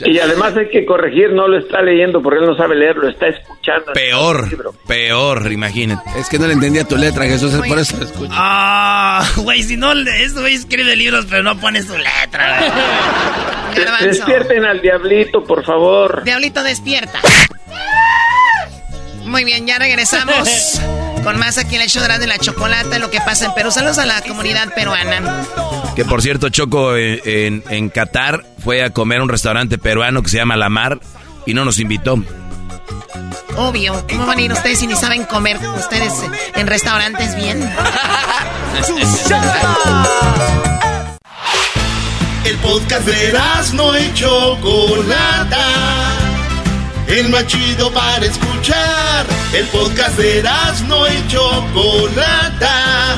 Y 0.13 0.19
además 0.19 0.55
hay 0.57 0.69
que 0.69 0.85
corregir, 0.85 1.31
no 1.33 1.47
lo 1.47 1.57
está 1.57 1.81
leyendo 1.81 2.21
porque 2.21 2.39
él 2.39 2.45
no 2.45 2.55
sabe 2.55 2.75
leer, 2.75 2.95
lo 2.95 3.09
está 3.09 3.27
escuchando. 3.27 3.93
Peor, 3.93 4.47
peor, 4.87 5.51
imagínate. 5.51 6.19
Es 6.19 6.29
que 6.29 6.39
no 6.39 6.47
le 6.47 6.53
entendía 6.53 6.83
tu 6.85 6.97
letra, 6.97 7.25
Jesús, 7.25 7.53
por 7.67 7.79
eso 7.79 7.97
lo 7.97 8.05
escucho. 8.05 8.31
Ah, 8.33 9.25
güey, 9.37 9.63
si 9.63 9.77
no, 9.77 9.93
este 9.93 10.39
güey 10.39 10.55
escribe 10.55 10.95
libros, 10.95 11.25
pero 11.29 11.43
no 11.43 11.57
pone 11.59 11.81
su 11.81 11.97
letra. 11.97 12.63
Despierten 14.01 14.65
al 14.65 14.81
diablito, 14.81 15.43
por 15.43 15.63
favor. 15.63 16.23
Diablito, 16.23 16.63
despierta. 16.63 17.19
Muy 19.25 19.45
bien, 19.45 19.65
ya 19.65 19.79
regresamos 19.79 20.79
con 21.23 21.39
más 21.39 21.57
aquí 21.57 21.75
en 21.75 21.81
el 21.81 21.89
show 21.89 22.03
de 22.03 22.27
la 22.27 22.37
chocolate, 22.37 22.99
lo 22.99 23.09
que 23.09 23.19
pasa 23.19 23.45
en 23.45 23.53
Perú. 23.53 23.71
Saludos 23.71 23.97
a 23.97 24.05
la 24.05 24.21
comunidad 24.21 24.73
peruana. 24.75 25.45
Que 25.95 26.05
por 26.05 26.21
cierto, 26.21 26.49
Choco 26.49 26.95
en, 26.97 27.63
en 27.69 27.89
Qatar 27.89 28.43
fue 28.63 28.83
a 28.83 28.89
comer 28.89 29.19
a 29.19 29.23
un 29.23 29.29
restaurante 29.29 29.77
peruano 29.77 30.23
que 30.23 30.29
se 30.29 30.37
llama 30.37 30.55
La 30.55 30.69
Mar 30.69 30.99
y 31.45 31.53
no 31.53 31.65
nos 31.65 31.79
invitó. 31.79 32.17
Obvio, 33.57 34.03
¿cómo 34.09 34.25
van 34.25 34.39
a 34.39 34.41
ir 34.41 34.51
ustedes 34.51 34.79
si 34.79 34.87
ni 34.87 34.95
saben 34.95 35.25
comer 35.25 35.59
ustedes 35.77 36.13
en 36.55 36.65
restaurantes 36.65 37.35
bien? 37.35 37.61
El 42.45 42.57
podcast 42.57 43.05
de 43.05 43.29
Erasmo 43.29 43.95
y 43.95 44.13
Chocolata. 44.15 45.67
El 47.07 47.29
más 47.29 47.45
chido 47.47 47.91
para 47.91 48.25
escuchar. 48.25 49.25
El 49.53 49.65
podcast 49.67 50.17
de 50.17 50.39
Erasmo 50.39 51.05
y 51.07 51.27
Chocolata. 51.27 53.17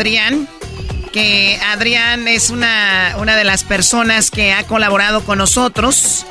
Adrián, 0.00 0.48
que 1.12 1.60
Adrián 1.62 2.26
es 2.26 2.48
una, 2.48 3.16
una 3.18 3.36
de 3.36 3.44
las 3.44 3.64
personas 3.64 4.30
que 4.30 4.54
ha 4.54 4.66
colaborado 4.66 5.22
con 5.26 5.36
nosotros 5.36 6.24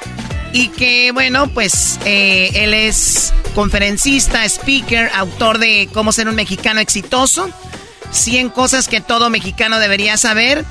y 0.54 0.70
que, 0.70 1.12
bueno, 1.12 1.48
pues 1.54 2.00
eh, 2.04 2.50
él 2.56 2.74
es 2.74 3.32
conferencista, 3.54 4.44
speaker, 4.44 5.12
autor 5.14 5.60
de 5.60 5.88
Cómo 5.94 6.12
ser 6.12 6.28
un 6.28 6.34
mexicano 6.34 6.80
exitoso, 6.80 7.52
100 8.10 8.50
cosas 8.50 8.88
que 8.88 9.02
todo 9.02 9.30
mexicano 9.30 9.78
debería 9.78 10.18
saber 10.18 10.66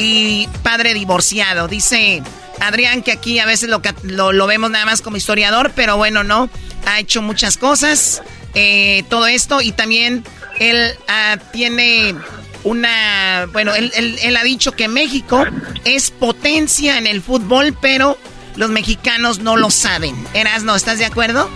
y 0.00 0.48
padre 0.64 0.92
divorciado. 0.92 1.68
Dice 1.68 2.20
Adrián 2.58 3.04
que 3.04 3.12
aquí 3.12 3.38
a 3.38 3.46
veces 3.46 3.68
lo, 3.68 3.80
lo, 4.02 4.32
lo 4.32 4.46
vemos 4.48 4.72
nada 4.72 4.86
más 4.86 5.02
como 5.02 5.16
historiador, 5.16 5.70
pero 5.76 5.98
bueno, 5.98 6.24
no, 6.24 6.50
ha 6.84 6.98
hecho 6.98 7.22
muchas 7.22 7.56
cosas, 7.56 8.22
eh, 8.54 9.04
todo 9.08 9.28
esto 9.28 9.60
y 9.60 9.70
también 9.70 10.24
él 10.58 10.96
ah, 11.06 11.38
tiene 11.52 12.16
una, 12.64 13.46
bueno, 13.52 13.74
él, 13.74 13.92
él- 13.94 14.36
ha 14.36 14.42
dicho 14.42 14.72
que 14.72 14.88
México 14.88 15.44
es 15.84 16.10
potencia 16.10 16.98
en 16.98 17.06
el 17.06 17.22
fútbol, 17.22 17.76
pero 17.80 18.18
los 18.56 18.70
mexicanos 18.70 19.38
no 19.38 19.56
lo 19.56 19.70
saben. 19.70 20.14
Erasno, 20.34 20.74
¿estás 20.76 20.98
de 20.98 21.04
acuerdo? 21.06 21.50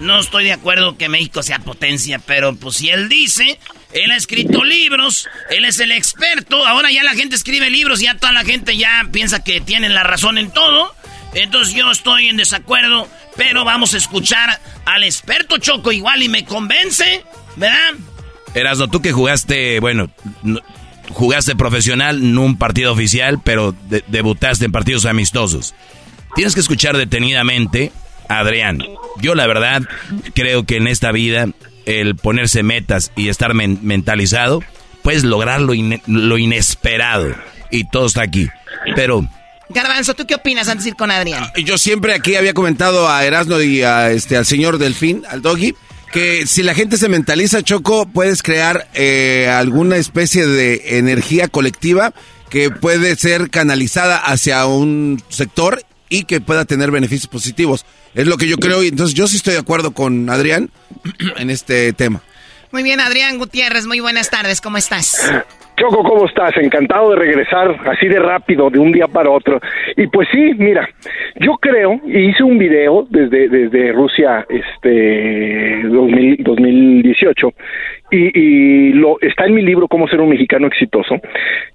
No 0.00 0.20
estoy 0.20 0.44
de 0.44 0.52
acuerdo 0.52 0.96
que 0.98 1.08
México 1.08 1.42
sea 1.42 1.60
potencia, 1.60 2.18
pero 2.18 2.54
pues 2.56 2.76
si 2.76 2.90
él 2.90 3.08
dice, 3.08 3.58
él 3.92 4.10
ha 4.10 4.16
escrito 4.16 4.64
libros, 4.64 5.28
él 5.50 5.64
es 5.64 5.78
el 5.80 5.92
experto, 5.92 6.66
ahora 6.66 6.90
ya 6.90 7.02
la 7.04 7.14
gente 7.14 7.36
escribe 7.36 7.70
libros, 7.70 8.00
ya 8.00 8.16
toda 8.16 8.32
la 8.32 8.44
gente 8.44 8.76
ya 8.76 9.06
piensa 9.12 9.42
que 9.44 9.60
tienen 9.60 9.94
la 9.94 10.02
razón 10.02 10.36
en 10.36 10.50
todo. 10.50 10.94
Entonces 11.32 11.74
yo 11.74 11.90
estoy 11.90 12.28
en 12.28 12.36
desacuerdo, 12.36 13.08
pero 13.36 13.64
vamos 13.64 13.94
a 13.94 13.96
escuchar 13.96 14.60
al 14.84 15.02
experto 15.04 15.58
Choco 15.58 15.90
igual 15.90 16.22
y 16.22 16.28
me 16.28 16.44
convence, 16.44 17.24
¿verdad? 17.56 17.94
Erasmo, 18.54 18.88
tú 18.88 19.02
que 19.02 19.12
jugaste, 19.12 19.80
bueno, 19.80 20.10
no- 20.42 20.60
jugaste 21.10 21.54
profesional, 21.56 22.32
no 22.34 22.42
un 22.42 22.56
partido 22.56 22.92
oficial, 22.92 23.40
pero 23.42 23.74
de- 23.88 24.04
debutaste 24.08 24.64
en 24.66 24.72
partidos 24.72 25.04
amistosos. 25.04 25.74
Tienes 26.34 26.54
que 26.54 26.60
escuchar 26.60 26.96
detenidamente 26.96 27.92
a 28.28 28.38
Adrián. 28.40 28.78
Yo 29.20 29.34
la 29.34 29.46
verdad 29.46 29.82
creo 30.34 30.64
que 30.64 30.76
en 30.76 30.86
esta 30.88 31.12
vida 31.12 31.46
el 31.86 32.16
ponerse 32.16 32.62
metas 32.62 33.12
y 33.16 33.28
estar 33.28 33.54
men- 33.54 33.78
mentalizado, 33.82 34.60
puedes 35.02 35.22
lograr 35.24 35.60
lo, 35.60 35.74
lo 36.06 36.38
inesperado. 36.38 37.34
Y 37.70 37.84
todo 37.90 38.06
está 38.06 38.22
aquí. 38.22 38.48
Pero 38.96 39.28
Garbanzo, 39.68 40.14
¿tú 40.14 40.26
qué 40.26 40.34
opinas 40.36 40.68
antes 40.68 40.84
de 40.84 40.90
ir 40.90 40.96
con 40.96 41.10
Adrián? 41.10 41.44
Yo 41.64 41.76
siempre 41.78 42.14
aquí 42.14 42.36
había 42.36 42.54
comentado 42.54 43.08
a 43.08 43.24
Erasmo 43.24 43.60
y 43.60 43.82
a, 43.82 44.10
este, 44.10 44.36
al 44.36 44.46
señor 44.46 44.78
Delfín, 44.78 45.22
al 45.28 45.42
Doggy, 45.42 45.74
que 46.14 46.46
si 46.46 46.62
la 46.62 46.74
gente 46.74 46.96
se 46.96 47.08
mentaliza, 47.08 47.62
Choco, 47.62 48.06
puedes 48.06 48.44
crear 48.44 48.88
eh, 48.94 49.48
alguna 49.52 49.96
especie 49.96 50.46
de 50.46 50.98
energía 50.98 51.48
colectiva 51.48 52.14
que 52.50 52.70
puede 52.70 53.16
ser 53.16 53.50
canalizada 53.50 54.18
hacia 54.18 54.64
un 54.66 55.20
sector 55.28 55.82
y 56.08 56.22
que 56.22 56.40
pueda 56.40 56.66
tener 56.66 56.92
beneficios 56.92 57.26
positivos. 57.26 57.84
Es 58.14 58.28
lo 58.28 58.36
que 58.36 58.46
yo 58.46 58.58
creo 58.58 58.84
y 58.84 58.88
entonces 58.88 59.16
yo 59.16 59.26
sí 59.26 59.34
estoy 59.34 59.54
de 59.54 59.58
acuerdo 59.58 59.90
con 59.90 60.30
Adrián 60.30 60.70
en 61.36 61.50
este 61.50 61.92
tema. 61.92 62.22
Muy 62.74 62.82
bien, 62.82 62.98
Adrián 62.98 63.38
Gutiérrez, 63.38 63.86
muy 63.86 64.00
buenas 64.00 64.30
tardes, 64.30 64.60
¿cómo 64.60 64.78
estás? 64.78 65.30
Choco, 65.78 66.02
¿cómo 66.02 66.26
estás? 66.26 66.56
Encantado 66.56 67.10
de 67.10 67.16
regresar 67.16 67.68
así 67.86 68.08
de 68.08 68.18
rápido, 68.18 68.68
de 68.68 68.80
un 68.80 68.90
día 68.90 69.06
para 69.06 69.30
otro. 69.30 69.60
Y 69.96 70.08
pues 70.08 70.26
sí, 70.32 70.54
mira, 70.58 70.88
yo 71.36 71.52
creo, 71.58 72.00
y 72.04 72.30
hice 72.30 72.42
un 72.42 72.58
video 72.58 73.06
desde, 73.08 73.48
desde 73.48 73.92
Rusia 73.92 74.44
este 74.48 75.84
2000 75.84 76.42
2018, 76.42 77.48
y, 78.10 78.40
y 78.40 78.92
lo, 78.94 79.20
está 79.20 79.44
en 79.44 79.54
mi 79.54 79.62
libro 79.62 79.86
Cómo 79.86 80.08
ser 80.08 80.20
un 80.20 80.30
mexicano 80.30 80.66
exitoso, 80.66 81.14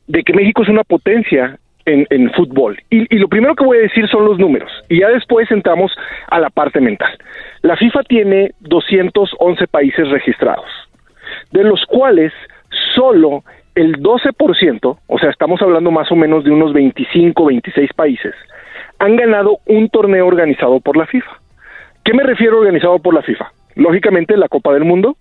de 0.06 0.22
que 0.24 0.34
México 0.34 0.64
es 0.64 0.68
una 0.68 0.84
potencia 0.84 1.58
en, 1.86 2.06
en 2.10 2.30
fútbol. 2.34 2.78
Y, 2.90 3.16
y 3.16 3.20
lo 3.20 3.30
primero 3.30 3.56
que 3.56 3.64
voy 3.64 3.78
a 3.78 3.82
decir 3.84 4.06
son 4.10 4.26
los 4.26 4.38
números. 4.38 4.70
Y 4.90 5.00
ya 5.00 5.08
después 5.08 5.50
entramos 5.50 5.94
a 6.28 6.42
la 6.42 6.50
parte 6.50 6.82
mental. 6.82 7.18
La 7.62 7.78
FIFA 7.78 8.04
tiene 8.04 8.52
211 8.60 9.66
países 9.68 10.10
registrados, 10.10 10.68
de 11.52 11.64
los 11.64 11.86
cuales 11.86 12.34
solo 12.96 13.44
el 13.76 14.02
12%, 14.02 14.98
o 15.08 15.20
sea, 15.20 15.30
estamos 15.30 15.62
hablando 15.62 15.92
más 15.92 16.12
o 16.12 16.16
menos 16.16 16.44
de 16.44 16.52
unos 16.52 16.74
25, 16.74 17.46
26 17.46 17.94
países, 17.94 18.34
han 19.00 19.16
ganado 19.16 19.60
un 19.66 19.90
torneo 19.90 20.28
organizado 20.28 20.80
por 20.82 20.98
la 20.98 21.06
FIFA. 21.06 21.32
¿Qué 22.04 22.14
me 22.14 22.24
refiero 22.24 22.60
organizado 22.60 23.00
por 23.00 23.14
la 23.14 23.22
FIFA? 23.22 23.52
Lógicamente 23.76 24.36
la 24.36 24.50
Copa 24.50 24.74
del 24.74 24.84
Mundo, 24.84 25.16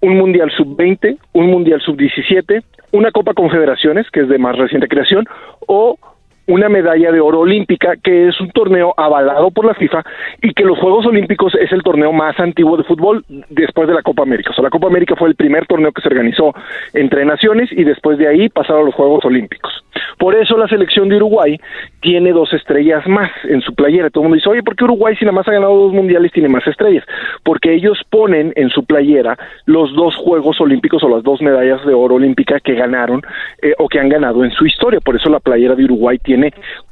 un 0.00 0.16
Mundial 0.16 0.50
Sub-20, 0.56 1.18
un 1.32 1.46
Mundial 1.46 1.80
Sub-17, 1.80 2.62
una 2.92 3.10
Copa 3.10 3.34
Confederaciones, 3.34 4.08
que 4.10 4.20
es 4.20 4.28
de 4.28 4.38
más 4.38 4.56
reciente 4.56 4.86
creación, 4.86 5.24
o 5.66 5.98
una 6.46 6.68
medalla 6.68 7.10
de 7.10 7.20
oro 7.20 7.40
olímpica, 7.40 7.96
que 8.02 8.28
es 8.28 8.40
un 8.40 8.50
torneo 8.50 8.94
avalado 8.96 9.50
por 9.50 9.64
la 9.64 9.74
FIFA 9.74 10.04
y 10.42 10.52
que 10.52 10.64
los 10.64 10.78
Juegos 10.78 11.06
Olímpicos 11.06 11.54
es 11.54 11.72
el 11.72 11.82
torneo 11.82 12.12
más 12.12 12.38
antiguo 12.38 12.76
de 12.76 12.84
fútbol 12.84 13.24
después 13.48 13.88
de 13.88 13.94
la 13.94 14.02
Copa 14.02 14.22
América. 14.22 14.50
O 14.50 14.54
sea, 14.54 14.64
la 14.64 14.70
Copa 14.70 14.88
América 14.88 15.16
fue 15.16 15.28
el 15.28 15.36
primer 15.36 15.66
torneo 15.66 15.92
que 15.92 16.02
se 16.02 16.08
organizó 16.08 16.54
entre 16.92 17.24
naciones 17.24 17.70
y 17.72 17.84
después 17.84 18.18
de 18.18 18.28
ahí 18.28 18.48
pasaron 18.48 18.86
los 18.86 18.94
Juegos 18.94 19.24
Olímpicos. 19.24 19.72
Por 20.18 20.34
eso 20.36 20.56
la 20.56 20.68
selección 20.68 21.08
de 21.08 21.16
Uruguay 21.16 21.58
tiene 22.00 22.32
dos 22.32 22.52
estrellas 22.52 23.06
más 23.06 23.30
en 23.44 23.60
su 23.62 23.74
playera. 23.74 24.10
Todo 24.10 24.22
el 24.22 24.28
mundo 24.28 24.36
dice, 24.36 24.48
oye, 24.48 24.62
¿por 24.62 24.76
qué 24.76 24.84
Uruguay 24.84 25.16
si 25.16 25.24
nada 25.24 25.36
más 25.36 25.48
ha 25.48 25.52
ganado 25.52 25.76
dos 25.76 25.92
mundiales 25.92 26.32
tiene 26.32 26.48
más 26.48 26.66
estrellas? 26.66 27.04
Porque 27.42 27.74
ellos 27.74 28.00
ponen 28.10 28.52
en 28.56 28.70
su 28.70 28.84
playera 28.84 29.36
los 29.66 29.94
dos 29.94 30.14
Juegos 30.16 30.60
Olímpicos 30.60 31.02
o 31.02 31.08
las 31.08 31.22
dos 31.22 31.40
medallas 31.40 31.84
de 31.84 31.94
oro 31.94 32.16
olímpica 32.16 32.60
que 32.60 32.74
ganaron 32.74 33.22
eh, 33.62 33.74
o 33.78 33.88
que 33.88 33.98
han 33.98 34.08
ganado 34.08 34.44
en 34.44 34.50
su 34.50 34.66
historia. 34.66 35.00
Por 35.00 35.16
eso 35.16 35.28
la 35.30 35.40
playera 35.40 35.74
de 35.74 35.84
Uruguay 35.84 36.18
tiene 36.18 36.33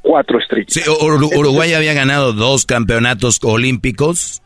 cuatro 0.01 0.39
estrellas. 0.39 0.73
Sí, 0.73 0.81
Ur- 0.81 1.35
Uruguay 1.37 1.73
había 1.73 1.93
ganado 1.93 2.33
dos 2.33 2.65
campeonatos 2.65 3.39
olímpicos. 3.43 4.41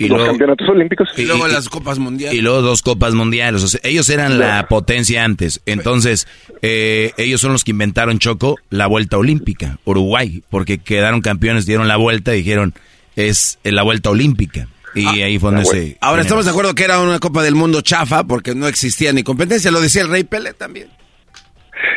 Y 0.00 0.06
Los 0.06 0.18
luego, 0.18 0.26
campeonatos 0.32 0.68
olímpicos. 0.68 1.08
Y 1.16 1.24
luego 1.24 1.48
las 1.48 1.68
copas 1.68 1.98
mundiales. 1.98 2.38
y 2.38 2.40
luego 2.40 2.62
dos 2.62 2.82
copas 2.82 3.14
mundiales. 3.14 3.64
O 3.64 3.68
sea, 3.68 3.80
ellos 3.82 4.08
eran 4.10 4.38
la 4.38 4.68
potencia 4.68 5.24
antes. 5.24 5.60
Entonces, 5.66 6.28
eh, 6.62 7.12
ellos 7.16 7.40
son 7.40 7.50
los 7.52 7.64
que 7.64 7.72
inventaron 7.72 8.20
Choco 8.20 8.56
la 8.70 8.86
vuelta 8.86 9.18
olímpica, 9.18 9.78
Uruguay, 9.84 10.42
porque 10.50 10.78
quedaron 10.78 11.20
campeones, 11.20 11.66
dieron 11.66 11.88
la 11.88 11.96
vuelta 11.96 12.32
y 12.34 12.38
dijeron 12.38 12.74
es 13.16 13.58
la 13.64 13.82
vuelta 13.82 14.10
olímpica. 14.10 14.68
Y 14.94 15.04
ahí 15.04 15.36
fue 15.40 15.50
donde 15.50 15.64
se. 15.64 15.98
Ahora 16.00 16.22
estamos 16.22 16.44
de 16.44 16.52
acuerdo 16.52 16.74
que 16.76 16.84
era 16.84 17.00
una 17.00 17.18
Copa 17.18 17.42
del 17.42 17.56
Mundo 17.56 17.80
chafa 17.82 18.22
porque 18.24 18.54
no 18.54 18.68
existía 18.68 19.12
ni 19.12 19.24
competencia, 19.24 19.70
lo 19.72 19.80
decía 19.80 20.02
el 20.02 20.08
Rey 20.08 20.22
Pelé 20.22 20.52
también. 20.54 20.88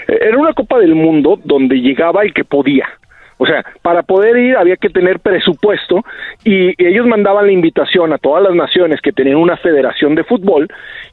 Era 0.08 0.38
una 0.38 0.54
Copa 0.54 0.80
del 0.80 0.96
Mundo 0.96 1.40
donde 1.44 1.76
llegaba 1.76 2.24
el 2.24 2.34
que 2.34 2.44
podía. 2.44 2.88
O 3.42 3.46
sea, 3.48 3.66
para 3.82 4.04
poder 4.04 4.38
ir 4.38 4.56
había 4.56 4.76
que 4.76 4.89
tener 4.89 5.20
presupuesto 5.20 6.06
y 6.46 6.76
ellos 6.78 7.08
mandaban 7.08 7.48
la 7.48 7.52
invitación 7.52 8.14
a 8.14 8.20
todas 8.20 8.44
las 8.44 8.54
naciones 8.54 9.02
que 9.02 9.12
tenían 9.12 9.38
una 9.38 9.58
federación 9.58 10.14
de 10.14 10.24
fútbol 10.24 10.68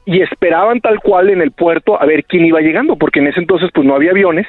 y 0.04 0.20
esperaban 0.20 0.80
tal 0.82 1.00
cual 1.00 1.30
en 1.30 1.40
el 1.40 1.52
puerto 1.52 2.00
a 2.00 2.04
ver 2.04 2.24
quién 2.24 2.44
iba 2.44 2.60
llegando, 2.60 2.96
porque 2.96 3.20
en 3.20 3.28
ese 3.28 3.40
entonces 3.40 3.70
pues 3.72 3.86
no 3.86 3.94
había 3.94 4.10
aviones 4.10 4.46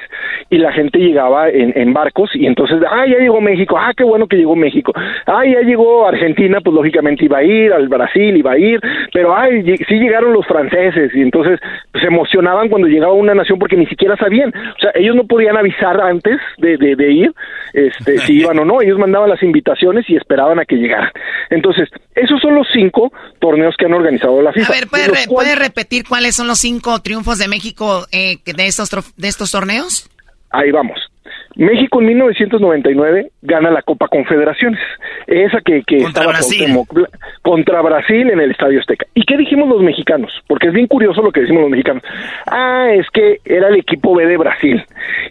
y 0.50 0.58
la 0.58 0.72
gente 0.72 0.98
llegaba 0.98 1.48
en, 1.48 1.92
barcos 1.94 2.30
y 2.34 2.46
entonces, 2.46 2.78
ah, 2.88 3.06
ya 3.06 3.18
llegó 3.18 3.40
México, 3.40 3.76
ah, 3.78 3.92
qué 3.96 4.04
bueno 4.04 4.26
que 4.26 4.36
llegó 4.36 4.54
México, 4.56 4.92
ah, 5.26 5.44
ya 5.44 5.60
llegó 5.62 6.06
Argentina, 6.06 6.60
pues 6.60 6.74
lógicamente 6.74 7.24
iba 7.24 7.38
a 7.38 7.44
ir, 7.44 7.72
al 7.72 7.88
Brasil 7.88 8.36
iba 8.36 8.52
a 8.52 8.58
ir, 8.58 8.78
pero 9.12 9.34
ay, 9.34 9.62
sí 9.88 9.94
llegaron 9.98 10.34
los 10.34 10.46
franceses 10.46 11.14
y 11.14 11.22
entonces 11.22 11.58
pues, 11.92 12.02
se 12.02 12.08
emocionaban 12.08 12.68
cuando 12.68 12.88
llegaba 12.88 13.14
una 13.14 13.34
nación 13.34 13.58
porque 13.58 13.76
ni 13.76 13.86
siquiera 13.86 14.16
sabían, 14.16 14.50
o 14.50 14.78
sea, 14.78 14.92
ellos 14.94 15.16
no 15.16 15.24
podían 15.24 15.56
avisar 15.56 15.98
antes 16.00 16.38
de, 16.58 16.76
de, 16.76 16.94
de 16.94 17.10
ir, 17.10 17.32
este, 17.72 18.18
si 18.18 18.40
iban 18.40 18.58
o 18.58 18.64
no, 18.64 18.80
ellos 18.82 18.98
mandaban 18.98 19.28
las 19.30 19.42
invitaciones 19.42 20.04
y 20.08 20.16
esperaban 20.16 20.58
a 20.58 20.64
que 20.64 20.76
llegaran. 20.76 21.10
Entonces, 21.50 21.88
esos 22.14 22.40
son 22.40 22.54
los 22.54 22.66
cinco 22.72 23.12
torneos 23.40 23.74
que 23.78 23.86
han 23.86 23.94
organizado 23.94 24.40
la 24.42 24.52
FIFA. 24.52 24.72
A 24.72 24.76
ver, 24.76 24.88
¿puede, 24.88 25.54
re- 25.54 25.62
repetir 25.62 26.04
cuáles 26.08 26.36
son 26.36 26.46
los 26.46 26.58
cinco 26.58 27.00
triunfos 27.00 27.38
de 27.38 27.48
México 27.48 28.06
eh, 28.12 28.38
de, 28.44 28.66
estos 28.66 28.90
de 29.16 29.28
estos 29.28 29.50
torneos? 29.50 30.08
Ahí 30.50 30.70
vamos. 30.70 31.09
México 31.56 32.00
en 32.00 32.06
1999 32.06 33.30
gana 33.42 33.70
la 33.70 33.82
Copa 33.82 34.08
Confederaciones, 34.08 34.80
esa 35.26 35.60
que, 35.60 35.82
que 35.86 35.98
Contra 35.98 36.08
estaba 36.22 36.26
Brasil. 36.32 36.74
Bla- 36.92 37.08
contra 37.42 37.82
Brasil 37.82 38.30
en 38.30 38.40
el 38.40 38.50
Estadio 38.52 38.80
Azteca. 38.80 39.06
¿Y 39.14 39.22
qué 39.24 39.36
dijimos 39.36 39.68
los 39.68 39.82
mexicanos? 39.82 40.32
Porque 40.46 40.68
es 40.68 40.72
bien 40.74 40.86
curioso 40.86 41.22
lo 41.22 41.32
que 41.32 41.40
decimos 41.40 41.62
los 41.62 41.70
mexicanos. 41.70 42.02
Ah, 42.46 42.88
es 42.92 43.06
que 43.12 43.38
era 43.44 43.68
el 43.68 43.76
equipo 43.76 44.14
B 44.14 44.26
de 44.26 44.36
Brasil. 44.36 44.82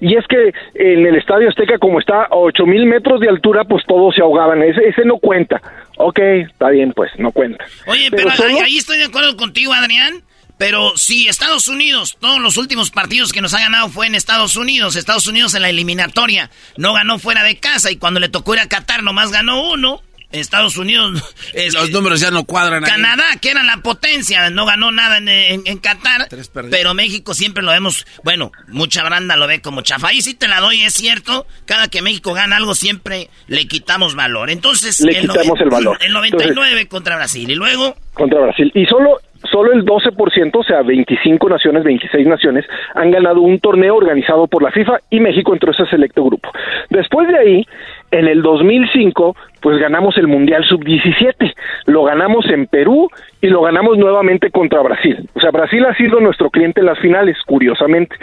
Y 0.02 0.16
es 0.16 0.26
que 0.28 0.54
en 0.76 1.06
el 1.06 1.16
Estadio 1.16 1.50
Azteca, 1.50 1.78
como 1.78 2.00
está 2.00 2.24
a 2.24 2.28
8 2.36 2.66
mil 2.66 2.86
metros 2.86 3.20
de 3.22 3.30
altura, 3.30 3.64
pues 3.64 3.84
todos 3.88 4.16
se 4.16 4.22
ahogaban. 4.22 4.62
Ese, 4.64 4.88
ese 4.88 5.06
no 5.06 5.18
cuenta. 5.18 5.62
Ok, 5.98 6.20
está 6.20 6.70
bien, 6.70 6.94
pues, 6.94 7.12
no 7.18 7.32
cuenta. 7.32 7.66
Oye, 7.88 8.08
pero, 8.12 8.30
solo- 8.32 8.50
ahí, 8.50 8.60
ahí 8.66 8.78
estoy 8.78 8.98
de 9.00 9.06
acuerdo 9.06 9.36
contigo, 9.36 9.74
Adrián. 9.74 10.14
Pero 10.60 10.96
si 10.98 11.28
Estados 11.28 11.68
Unidos, 11.70 12.18
todos 12.20 12.40
los 12.40 12.58
últimos 12.58 12.92
partidos 12.92 13.32
que 13.34 13.42
nos 13.42 13.54
ha 13.56 13.60
ganado 13.60 13.90
fue 13.90 14.06
en 14.08 14.14
Estados 14.14 14.56
Unidos. 14.58 14.96
Estados 14.98 15.26
Unidos 15.26 15.56
en 15.56 15.62
la 15.64 15.70
eliminatoria 15.70 16.52
no 16.78 16.94
ganó 16.94 17.18
fuera 17.18 17.44
de 17.44 17.58
casa 17.58 17.90
y 17.92 17.96
cuando 17.96 18.20
le 18.20 18.30
tocó 18.30 18.54
ir 18.54 18.60
a 18.60 18.68
Qatar 18.68 19.02
nomás 19.02 19.32
ganó 19.32 19.72
uno. 19.72 20.04
Estados 20.32 20.78
Unidos. 20.78 21.24
es- 21.54 21.74
Los 21.74 21.90
números 21.90 22.20
ya 22.20 22.30
no 22.30 22.44
cuadran. 22.44 22.84
ahí. 22.86 22.92
Canadá, 22.92 23.24
que 23.42 23.50
era 23.50 23.64
la 23.64 23.78
potencia, 23.78 24.50
no 24.52 24.66
ganó 24.68 24.92
nada 24.92 25.18
en, 25.18 25.28
en- 25.28 25.62
en 25.66 25.78
Qatar. 25.80 26.28
Tres. 26.30 26.52
Pero 26.70 26.94
México 26.94 27.34
siempre 27.34 27.64
lo 27.64 27.72
vemos. 27.72 28.06
Bueno, 28.24 28.52
mucha 28.68 29.02
branda 29.04 29.36
lo 29.38 29.48
ve 29.48 29.62
como 29.62 29.82
chafa. 29.82 30.10
Ahí 30.10 30.22
sí 30.22 30.36
te 30.36 30.48
la 30.48 30.60
doy, 30.60 30.82
es 30.84 30.94
cierto. 30.94 31.48
Cada 31.66 31.88
que 31.88 32.04
México 32.04 32.34
gana 32.34 32.58
algo, 32.58 32.76
siempre 32.76 33.30
le 33.48 33.66
quitamos 33.68 34.14
valor. 34.14 34.52
Entonces, 34.52 35.00
Le 35.00 35.18
el 35.18 35.28
quitamos 35.30 35.60
el 35.62 35.70
valor. 35.70 35.98
El 36.02 36.14
99 36.14 36.88
contra 36.90 37.16
Brasil. 37.16 37.50
Y 37.50 37.56
luego. 37.56 37.96
contra 38.14 38.40
Brasil. 38.40 38.72
Y 38.76 38.86
solo, 38.86 39.20
solo 39.52 39.72
el 39.74 39.86
12%, 39.86 40.52
o 40.54 40.64
sea, 40.64 40.82
25 40.82 41.50
naciones, 41.50 41.84
26 41.84 42.28
naciones, 42.28 42.66
han 42.96 43.12
ganado 43.12 43.42
un 43.42 43.60
torneo 43.60 43.96
organizado 43.96 44.48
por 44.48 44.64
la 44.64 44.72
FIFA 44.72 45.00
y 45.10 45.20
México 45.20 45.54
entró 45.54 45.72
a 45.72 45.74
ese 45.74 45.86
selecto 45.88 46.24
grupo. 46.24 46.50
Después 46.90 47.28
de 47.28 47.38
ahí, 47.38 47.66
en 48.12 48.28
el 48.28 48.42
2005, 48.42 49.36
pues 49.62 49.78
ganamos 49.78 50.18
el 50.18 50.28
Mundial 50.28 50.64
Sub-17. 50.64 51.54
Lo 51.86 52.04
ganamos 52.04 52.50
en 52.50 52.68
Perú 52.68 53.10
y 53.42 53.48
lo 53.48 53.62
ganamos 53.62 53.98
nuevamente 53.98 54.52
contra 54.52 54.82
Brasil. 54.82 55.30
O 55.34 55.40
sea, 55.40 55.52
Brasil 55.52 55.86
ha 55.86 55.96
sido 55.96 56.20
nuestro 56.20 56.50
cliente 56.50 56.82
en 56.82 56.88
las 56.88 57.00
finales, 57.00 57.38
curiosamente. 57.46 58.16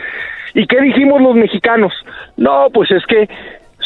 ¿Y 0.54 0.66
qué 0.66 0.80
dijimos 0.80 1.20
los 1.20 1.34
mexicanos? 1.34 1.92
No, 2.36 2.68
pues 2.72 2.90
es 2.90 3.04
que 3.06 3.28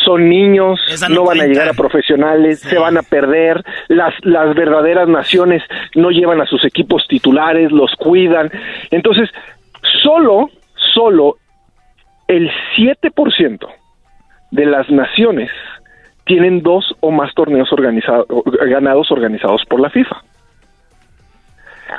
son 0.05 0.29
niños, 0.29 0.81
Esa 0.89 1.09
no, 1.09 1.17
no 1.17 1.25
van 1.25 1.41
a 1.41 1.47
llegar 1.47 1.69
a 1.69 1.73
profesionales, 1.75 2.61
se 2.61 2.79
van 2.79 2.97
a 2.97 3.03
perder, 3.03 3.63
las, 3.89 4.15
las 4.23 4.55
verdaderas 4.55 5.09
naciones 5.09 5.63
no 5.95 6.11
llevan 6.11 6.41
a 6.41 6.47
sus 6.47 6.65
equipos 6.65 7.07
titulares, 7.09 7.71
los 7.73 7.93
cuidan. 7.97 8.51
Entonces, 8.91 9.29
solo, 10.03 10.49
solo 10.95 11.37
el 12.29 12.51
7% 12.77 13.67
de 14.53 14.67
las 14.67 14.89
naciones 14.91 15.51
tienen 16.25 16.63
dos 16.63 16.95
o 17.01 17.11
más 17.11 17.35
torneos 17.35 17.73
organizados, 17.73 18.27
ganados 18.69 19.11
organizados 19.11 19.63
por 19.69 19.81
la 19.81 19.91
FIFA. 19.91 20.17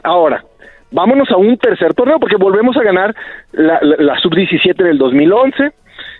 Ahora, 0.04 0.43
vámonos 0.91 1.30
a 1.32 1.38
un 1.38 1.58
tercer 1.58 1.93
torneo 1.93 2.20
porque 2.20 2.38
volvemos 2.38 2.76
a 2.78 2.84
ganar 2.84 3.14
la, 3.52 3.80
la- 3.82 3.95
la 3.97 4.20
sub-17 4.20 4.80
en 4.80 4.88
el 4.88 4.97
2011, 4.97 5.72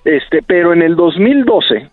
este, 0.06 0.42
pero 0.42 0.74
en 0.74 0.82
el 0.82 0.96
2012 0.96 1.90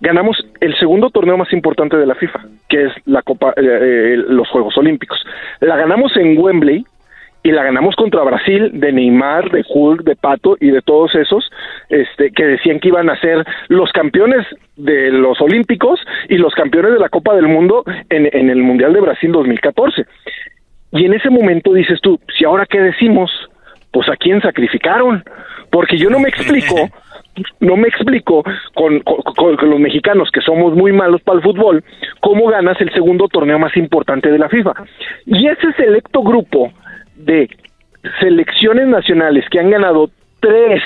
ganamos 0.00 0.36
el 0.60 0.76
segundo 0.78 1.10
torneo 1.10 1.36
más 1.36 1.52
importante 1.52 1.96
de 1.96 2.06
la 2.06 2.14
FIFA, 2.14 2.40
que 2.68 2.84
es 2.84 2.92
la 3.06 3.22
Copa, 3.22 3.50
eh, 3.56 3.62
eh, 3.62 4.16
los 4.28 4.48
Juegos 4.48 4.76
Olímpicos. 4.76 5.18
La 5.60 5.76
ganamos 5.76 6.16
en 6.16 6.38
Wembley 6.38 6.84
y 7.42 7.52
la 7.52 7.64
ganamos 7.64 7.94
contra 7.96 8.22
Brasil 8.22 8.70
de 8.74 8.92
Neymar, 8.92 9.50
de 9.50 9.64
Hulk, 9.68 10.02
de 10.02 10.16
Pato 10.16 10.56
y 10.60 10.70
de 10.70 10.82
todos 10.82 11.14
esos 11.14 11.50
este, 11.88 12.30
que 12.32 12.44
decían 12.44 12.80
que 12.80 12.88
iban 12.88 13.08
a 13.10 13.20
ser 13.20 13.44
los 13.68 13.90
campeones 13.92 14.46
de 14.76 15.10
los 15.10 15.40
Olímpicos 15.40 16.00
y 16.28 16.36
los 16.36 16.54
campeones 16.54 16.92
de 16.92 16.98
la 16.98 17.08
Copa 17.08 17.34
del 17.34 17.48
Mundo 17.48 17.84
en, 18.10 18.28
en 18.32 18.50
el 18.50 18.62
Mundial 18.62 18.92
de 18.92 19.00
Brasil 19.00 19.32
2014. 19.32 20.04
Y 20.92 21.04
en 21.04 21.14
ese 21.14 21.30
momento 21.30 21.72
dices 21.72 22.00
tú, 22.00 22.18
si 22.36 22.44
ahora 22.44 22.66
qué 22.66 22.80
decimos, 22.80 23.30
pues 23.92 24.08
a 24.08 24.16
quién 24.16 24.40
sacrificaron, 24.40 25.22
porque 25.70 25.96
yo 25.96 26.10
no 26.10 26.18
me 26.18 26.28
explico, 26.28 26.76
no 27.60 27.76
me 27.76 27.88
explico 27.88 28.44
con, 28.74 29.02
los 29.04 29.80
mexicanos 29.80 30.30
que 30.30 30.40
somos 30.40 30.74
muy 30.74 30.92
malos 30.92 31.22
para 31.22 31.38
el 31.38 31.42
fútbol, 31.44 31.84
cómo 32.20 32.48
ganas 32.48 32.80
el 32.80 32.92
segundo 32.92 33.28
torneo 33.28 33.58
más 33.58 33.76
importante 33.76 34.30
de 34.30 34.38
la 34.38 34.48
FIFA. 34.48 34.72
Y 35.26 35.48
ese 35.48 35.72
selecto 35.72 36.22
grupo 36.22 36.72
de 37.16 37.48
selecciones 38.20 38.86
nacionales 38.86 39.44
que 39.50 39.60
han 39.60 39.70
ganado 39.70 40.10
tres 40.40 40.82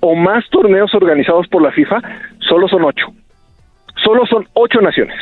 o 0.00 0.14
más 0.14 0.48
torneos 0.50 0.94
organizados 0.94 1.46
por 1.48 1.62
la 1.62 1.72
FIFA, 1.72 2.00
solo 2.40 2.68
son 2.68 2.84
ocho. 2.84 3.06
Solo 4.04 4.26
son 4.26 4.46
ocho 4.54 4.80
naciones. 4.80 5.16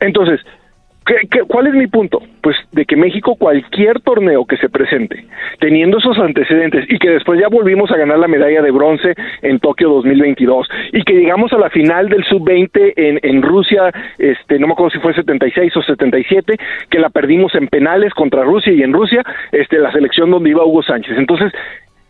Entonces, 0.00 0.40
¿Qué- 1.30 1.42
cuál 1.48 1.66
es 1.66 1.74
mi 1.74 1.86
punto? 1.88 2.22
Pues 2.40 2.56
de 2.72 2.84
que 2.84 2.94
México, 2.96 3.34
cualquier 3.36 4.00
torneo 4.00 4.44
que 4.44 4.56
se 4.58 4.68
presente, 4.68 5.24
teniendo 5.58 5.98
esos 5.98 6.16
antecedentes 6.18 6.84
y 6.88 6.98
que 6.98 7.10
después 7.10 7.40
ya 7.40 7.48
volvimos 7.48 7.90
a 7.90 7.96
ganar 7.96 8.18
la 8.18 8.28
medalla 8.28 8.62
de 8.62 8.70
bronce 8.70 9.14
en 9.42 9.58
Tokio 9.58 9.88
2022 9.90 10.68
y 10.92 11.02
que 11.02 11.14
llegamos 11.14 11.52
a 11.52 11.58
la 11.58 11.68
final 11.70 12.08
del 12.08 12.24
sub-20 12.24 12.92
en, 12.96 13.18
en 13.22 13.42
Rusia, 13.42 13.90
este, 14.18 14.58
no 14.58 14.68
me 14.68 14.74
acuerdo 14.74 14.90
si 14.90 14.98
fue 15.00 15.12
76 15.14 15.76
o 15.76 15.82
77, 15.82 16.56
que 16.88 16.98
la 17.00 17.10
perdimos 17.10 17.54
en 17.56 17.66
penales 17.66 18.14
contra 18.14 18.44
Rusia 18.44 18.72
y 18.72 18.82
en 18.82 18.92
Rusia, 18.92 19.22
este, 19.52 19.78
la 19.78 19.90
selección 19.92 20.30
donde 20.30 20.50
iba 20.50 20.64
Hugo 20.64 20.82
Sánchez. 20.82 21.18
Entonces, 21.18 21.52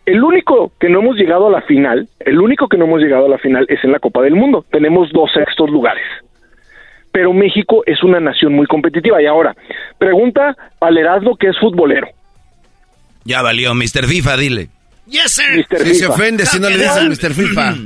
el 0.05 0.23
único 0.23 0.71
que 0.79 0.89
no 0.89 0.99
hemos 0.99 1.15
llegado 1.15 1.47
a 1.47 1.51
la 1.51 1.61
final, 1.61 2.07
el 2.19 2.39
único 2.39 2.67
que 2.67 2.77
no 2.77 2.85
hemos 2.85 3.01
llegado 3.01 3.25
a 3.25 3.29
la 3.29 3.37
final 3.39 3.65
es 3.69 3.83
en 3.83 3.91
la 3.91 3.99
Copa 3.99 4.21
del 4.21 4.35
Mundo. 4.35 4.63
Tenemos 4.71 5.11
dos 5.11 5.31
sextos 5.33 5.69
lugares 5.69 6.03
pero 7.11 7.33
México 7.33 7.83
es 7.85 8.03
una 8.03 8.19
nación 8.19 8.53
muy 8.53 8.67
competitiva. 8.67 9.21
Y 9.21 9.25
ahora, 9.25 9.55
pregunta 9.97 10.55
al 10.79 10.97
Erasmo 10.97 11.35
que 11.35 11.47
es 11.47 11.59
futbolero. 11.59 12.07
Ya 13.23 13.41
valió, 13.41 13.73
Mr. 13.73 14.07
FIFA, 14.07 14.37
dile. 14.37 14.69
Yes, 15.07 15.31
sir. 15.31 15.65
Mr. 15.69 15.79
Si 15.83 15.95
se 15.95 16.07
ofende 16.07 16.45
si 16.45 16.59
no 16.59 16.69
le 16.69 16.77
dices 16.77 17.03
Mr. 17.03 17.33
FIFA. 17.33 17.75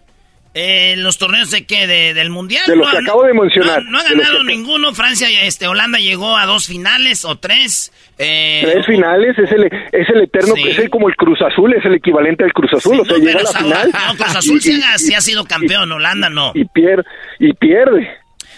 Eh, 0.53 0.95
los 0.97 1.17
torneos 1.17 1.49
de 1.49 1.65
qué, 1.65 1.87
de- 1.87 2.13
del 2.13 2.29
mundial. 2.29 2.63
De 2.67 2.75
los 2.75 2.89
que 2.91 2.97
han- 2.97 3.03
acabo 3.05 3.23
de 3.23 3.33
mencionar. 3.33 3.83
No, 3.85 3.91
no 3.91 3.99
ha 3.99 4.03
ganado 4.03 4.39
que- 4.39 4.43
ninguno. 4.43 4.93
Francia, 4.93 5.29
este, 5.43 5.65
Holanda 5.67 5.97
llegó 5.97 6.35
a 6.35 6.45
dos 6.45 6.67
finales 6.67 7.23
o 7.23 7.37
tres. 7.37 7.93
Eh, 8.17 8.59
Tres 8.63 8.85
finales, 8.85 9.37
es 9.39 9.49
el, 9.49 9.63
es 9.65 10.09
el 10.09 10.21
eterno, 10.23 10.53
Sí. 10.55 10.63
es 10.67 10.77
el, 10.79 10.89
como 10.89 11.07
el 11.07 11.15
Cruz 11.15 11.39
Azul, 11.41 11.73
es 11.73 11.85
el 11.85 11.93
equivalente 11.95 12.43
al 12.43 12.51
Cruz 12.51 12.71
Azul, 12.73 12.99
o 12.99 13.05
sea, 13.05 13.17
no, 13.17 13.23
llega 13.23 13.39
a 13.39 13.43
la 13.43 13.51
final. 13.51 13.91
no, 13.93 14.15
Cruz 14.17 14.35
Azul 14.35 14.57
y- 14.57 14.61
sí, 14.61 14.77
y- 14.77 14.83
ha, 14.83 14.97
sí 14.97 15.13
ha 15.13 15.21
sido 15.21 15.45
campeón, 15.45 15.89
Holanda 15.91 16.29
no. 16.29 16.51
y 16.53 16.65
pierde, 16.65 17.03
y 17.39 17.53
pierde. 17.53 18.09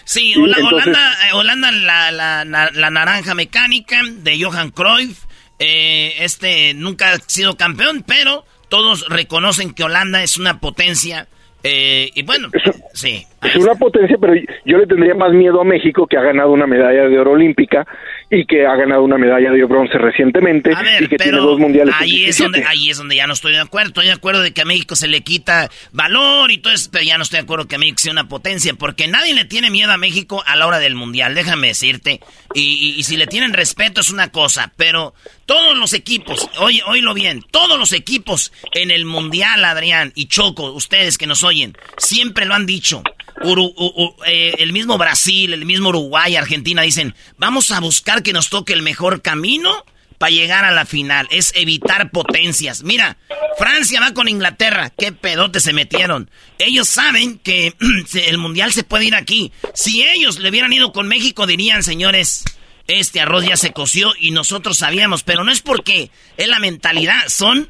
Sí, 0.03 0.33
entonces- 0.35 0.63
Holanda, 0.63 1.13
eh, 1.29 1.33
Holanda 1.33 1.71
la, 1.71 2.11
la, 2.11 2.43
la- 2.43 2.71
la 2.71 2.89
naranja 2.89 3.35
mecánica 3.35 4.01
de 4.03 4.43
Johan 4.43 4.71
Cruyff. 4.71 5.19
eh, 5.59 6.15
este 6.19 6.73
nunca 6.73 7.13
ha 7.13 7.17
sido 7.27 7.55
campeón, 7.55 8.03
pero 8.05 8.43
todos 8.67 9.07
reconocen 9.07 9.73
que 9.73 9.83
Holanda 9.83 10.23
es 10.23 10.37
una 10.37 10.59
potencia. 10.59 11.27
Eh, 11.63 12.09
y 12.13 12.23
bueno, 12.23 12.49
sí. 12.93 13.25
Es 13.41 13.55
una 13.57 13.75
potencia, 13.75 14.17
pero 14.19 14.33
yo 14.65 14.77
le 14.77 14.87
tendría 14.87 15.13
más 15.15 15.31
miedo 15.33 15.59
a 15.61 15.63
México 15.65 16.07
que 16.07 16.17
ha 16.17 16.21
ganado 16.21 16.51
una 16.51 16.65
medalla 16.67 17.03
de 17.09 17.19
oro 17.19 17.31
olímpica 17.31 17.85
y 18.29 18.45
que 18.45 18.65
ha 18.65 18.75
ganado 18.75 19.03
una 19.03 19.17
medalla 19.17 19.51
de 19.51 19.63
bronce 19.65 19.97
recientemente 19.97 20.71
y 20.71 21.07
que 21.07 21.17
tiene 21.17 21.37
dos 21.39 21.59
mundiales. 21.59 21.93
ahí 21.99 22.11
es 22.25 22.37
17. 22.37 22.43
donde 22.43 22.65
ahí 22.67 22.89
es 22.89 22.97
donde 22.97 23.15
ya 23.17 23.27
no 23.27 23.33
estoy 23.33 23.51
de 23.51 23.59
acuerdo. 23.59 23.89
Estoy 23.89 24.05
de 24.05 24.11
acuerdo 24.13 24.41
de 24.41 24.53
que 24.53 24.61
a 24.61 24.65
México 24.65 24.95
se 24.95 25.07
le 25.09 25.21
quita 25.21 25.69
valor 25.91 26.51
y 26.51 26.57
todo 26.59 26.73
eso, 26.73 26.89
pero 26.91 27.03
ya 27.03 27.17
no 27.17 27.23
estoy 27.23 27.39
de 27.39 27.43
acuerdo 27.43 27.67
que 27.67 27.77
México 27.77 27.97
sea 27.99 28.13
una 28.13 28.27
potencia, 28.29 28.73
porque 28.75 29.07
nadie 29.07 29.33
le 29.33 29.43
tiene 29.45 29.69
miedo 29.69 29.91
a 29.91 29.97
México 29.97 30.41
a 30.45 30.55
la 30.55 30.65
hora 30.67 30.79
del 30.79 30.95
mundial, 30.95 31.35
déjame 31.35 31.67
decirte. 31.67 32.21
Y, 32.53 32.61
y- 32.95 32.99
y 32.99 33.03
si 33.03 33.17
le 33.17 33.27
tienen 33.27 33.51
respeto 33.53 34.01
es 34.01 34.09
una 34.09 34.29
cosa, 34.31 34.71
pero 34.77 35.13
todos 35.45 35.77
los 35.77 35.93
equipos, 35.93 36.49
oye, 36.59 36.81
oílo 36.85 37.13
bien, 37.13 37.43
todos 37.51 37.77
los 37.77 37.91
equipos 37.91 38.51
en 38.73 38.91
el 38.91 39.05
mundial, 39.05 39.63
Adrián 39.65 40.11
y 40.15 40.27
Choco, 40.27 40.71
ustedes 40.71 41.17
que 41.17 41.27
nos 41.27 41.43
oyen, 41.43 41.77
siempre 41.97 42.45
lo 42.45 42.53
han 42.55 42.65
dicho. 42.65 43.03
Uru- 43.41 44.15
eh, 44.27 44.53
el 44.59 44.71
mismo 44.73 44.97
Brasil, 44.97 45.53
el 45.53 45.65
mismo 45.65 45.89
Uruguay, 45.89 46.35
Argentina 46.35 46.81
dicen, 46.83 47.15
vamos 47.37 47.71
a 47.71 47.79
buscar 47.79 48.23
que 48.23 48.31
nos 48.33 48.49
toque 48.49 48.73
el 48.73 48.83
mejor 48.83 49.21
camino 49.21 49.83
para 50.19 50.29
llegar 50.31 50.63
a 50.63 50.71
la 50.71 50.85
final. 50.85 51.27
Es 51.31 51.51
evitar 51.55 52.09
potencias. 52.11 52.83
Mira, 52.83 53.17
Francia 53.57 53.99
va 53.99 54.13
con 54.13 54.29
Inglaterra. 54.29 54.91
¿Qué 54.97 55.11
pedote 55.11 55.59
se 55.59 55.73
metieron? 55.73 56.29
Ellos 56.59 56.87
saben 56.87 57.39
que 57.39 57.73
el 58.27 58.37
mundial 58.37 58.71
se 58.71 58.83
puede 58.83 59.05
ir 59.05 59.15
aquí. 59.15 59.51
Si 59.73 60.03
ellos 60.03 60.39
le 60.39 60.49
hubieran 60.49 60.71
ido 60.71 60.93
con 60.93 61.07
México, 61.09 61.45
dirían, 61.47 61.83
señores, 61.83 62.45
este 62.87 63.21
arroz 63.21 63.45
ya 63.45 63.57
se 63.57 63.71
coció 63.71 64.13
y 64.19 64.31
nosotros 64.31 64.77
sabíamos. 64.77 65.23
Pero 65.23 65.43
no 65.43 65.51
es 65.51 65.61
porque 65.61 66.11
es 66.37 66.47
la 66.47 66.59
mentalidad, 66.59 67.27
son 67.27 67.69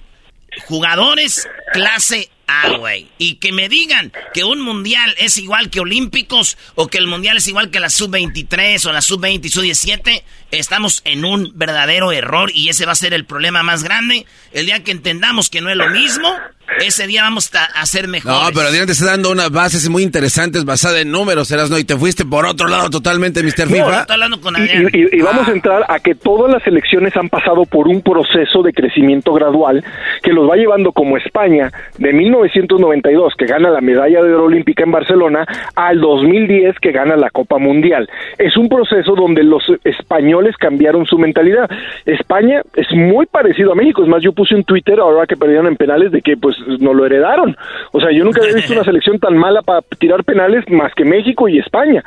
jugadores 0.66 1.48
clase 1.72 2.30
A, 2.48 2.78
güey. 2.78 3.08
Y 3.18 3.36
que 3.36 3.52
me 3.52 3.70
digan 3.70 4.12
que 4.34 4.44
un 4.44 4.62
mundial 4.62 5.16
es 5.18 5.38
igual 5.38 5.70
que 5.70 5.80
olímpicos 5.80 6.58
o 6.76 6.88
que 6.88 6.98
el 6.98 7.08
mundial 7.08 7.38
es 7.38 7.48
igual 7.48 7.72
que 7.72 7.80
la 7.80 7.90
sub-23 7.90 8.86
o 8.86 8.92
la 8.92 9.02
sub-20 9.02 9.46
y 9.46 9.50
sub-17, 9.50 10.24
estamos 10.52 11.02
en 11.06 11.26
un 11.26 11.52
verdadero 11.56 12.12
error 12.12 12.52
y 12.54 12.70
ese 12.70 12.86
va 12.86 12.92
a 12.92 12.96
ser 12.96 13.14
el 13.14 13.26
problema 13.26 13.64
más 13.64 13.84
grande. 13.84 14.26
El 14.52 14.66
día 14.66 14.84
que 14.84 14.92
entendamos 14.92 15.50
que 15.50 15.62
no 15.62 15.70
es 15.70 15.78
lo 15.78 15.90
mismo, 15.90 16.36
ese 16.82 17.08
día 17.08 17.24
vamos 17.24 17.52
a, 17.54 17.86
ser 17.86 18.08
mejores. 18.08 18.38
No, 18.38 18.48
pero 18.54 18.68
Adrián 18.68 18.86
te 18.86 18.94
está 18.94 19.08
dando 19.08 19.32
unas 19.32 19.52
bases 19.52 19.90
muy 19.90 20.04
interesantes 20.04 20.66
basadas 20.66 21.02
en 21.02 21.12
números, 21.12 21.52
no 21.70 21.78
y 21.78 21.84
te 21.84 21.96
fuiste 21.98 22.26
por 22.26 22.46
otro 22.46 22.68
lado 22.68 22.90
totalmente, 22.90 23.42
Mr. 23.44 23.70
No, 23.70 23.76
FIFA. 23.76 24.06
Hablando 24.10 24.42
con 24.42 24.56
Y, 24.56 24.62
Adrián. 24.62 24.90
y- 24.94 25.18
y 25.18 25.22
vamos 25.22 25.48
a 25.48 25.52
entrar 25.52 25.86
a 25.88 26.00
que 26.00 26.16
todas 26.16 26.52
las 26.52 26.66
elecciones 26.68 27.16
han 27.16 27.30
pasado 27.30 27.66
por 27.66 27.88
un 27.88 28.02
proceso 28.02 28.64
de 28.64 28.74
crecimiento 28.74 29.34
gradual 29.34 29.84
que 30.22 30.32
los 30.34 30.50
va 30.50 30.56
llevando 30.56 30.92
como 30.92 31.18
España 31.18 31.72
de 31.98 32.14
1992 32.14 33.34
que 33.38 33.46
gana 33.46 33.70
la 33.70 33.82
medalla 33.82 34.22
de 34.24 34.34
oro 34.34 34.46
olímpica 34.46 34.84
en 34.84 34.92
Barcelona 34.92 35.46
al 35.76 36.00
2010 36.02 36.80
que 36.80 36.92
gana 36.92 37.16
la 37.16 37.30
Copa 37.30 37.58
Mundial. 37.58 38.10
Es 38.38 38.58
un 38.58 38.70
proceso 38.70 39.16
donde 39.16 39.44
los 39.44 39.64
españoles 39.84 40.56
cambiaron 40.58 41.06
su 41.06 41.18
mentalidad. 41.18 41.70
España 42.06 42.62
es 42.76 42.88
muy 42.92 43.26
parecido 43.26 43.72
a 43.72 43.76
México, 43.76 44.04
es 44.04 44.10
más 44.10 44.22
yo 44.22 44.34
puse 44.34 44.56
un 44.56 44.64
Twitter 44.64 45.00
ahora 45.00 45.26
que 45.28 45.38
perdieron 45.38 45.68
en 45.68 45.76
penales 45.76 46.12
de 46.12 46.22
que 46.22 46.38
pues 46.38 46.56
no 46.80 46.94
lo 46.94 47.06
heredaron. 47.06 47.56
O 47.92 48.00
sea, 48.00 48.12
yo 48.12 48.24
nunca 48.24 48.42
había 48.42 48.56
visto 48.56 48.74
una 48.74 48.84
selección 48.92 49.20
tan 49.20 49.38
mala 49.38 49.62
para 49.62 49.82
tirar 50.00 50.24
penales 50.24 50.64
más 50.70 50.94
que 50.96 51.06
México 51.06 51.48
y 51.48 51.60
España. 51.60 52.04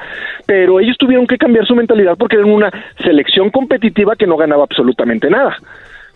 Pero 0.47 0.81
ellos 0.81 0.97
tuvieron 0.99 1.27
que 1.27 1.39
cambiar 1.39 1.67
su 1.67 1.75
mentalidad 1.75 2.17
porque 2.19 2.37
eran 2.37 2.51
una 2.51 2.71
selección 3.03 3.51
competitiva 3.51 4.17
que 4.17 4.27
no 4.27 4.37
ganaba 4.37 4.65
absolutamente 4.65 5.29
nada. 5.31 5.57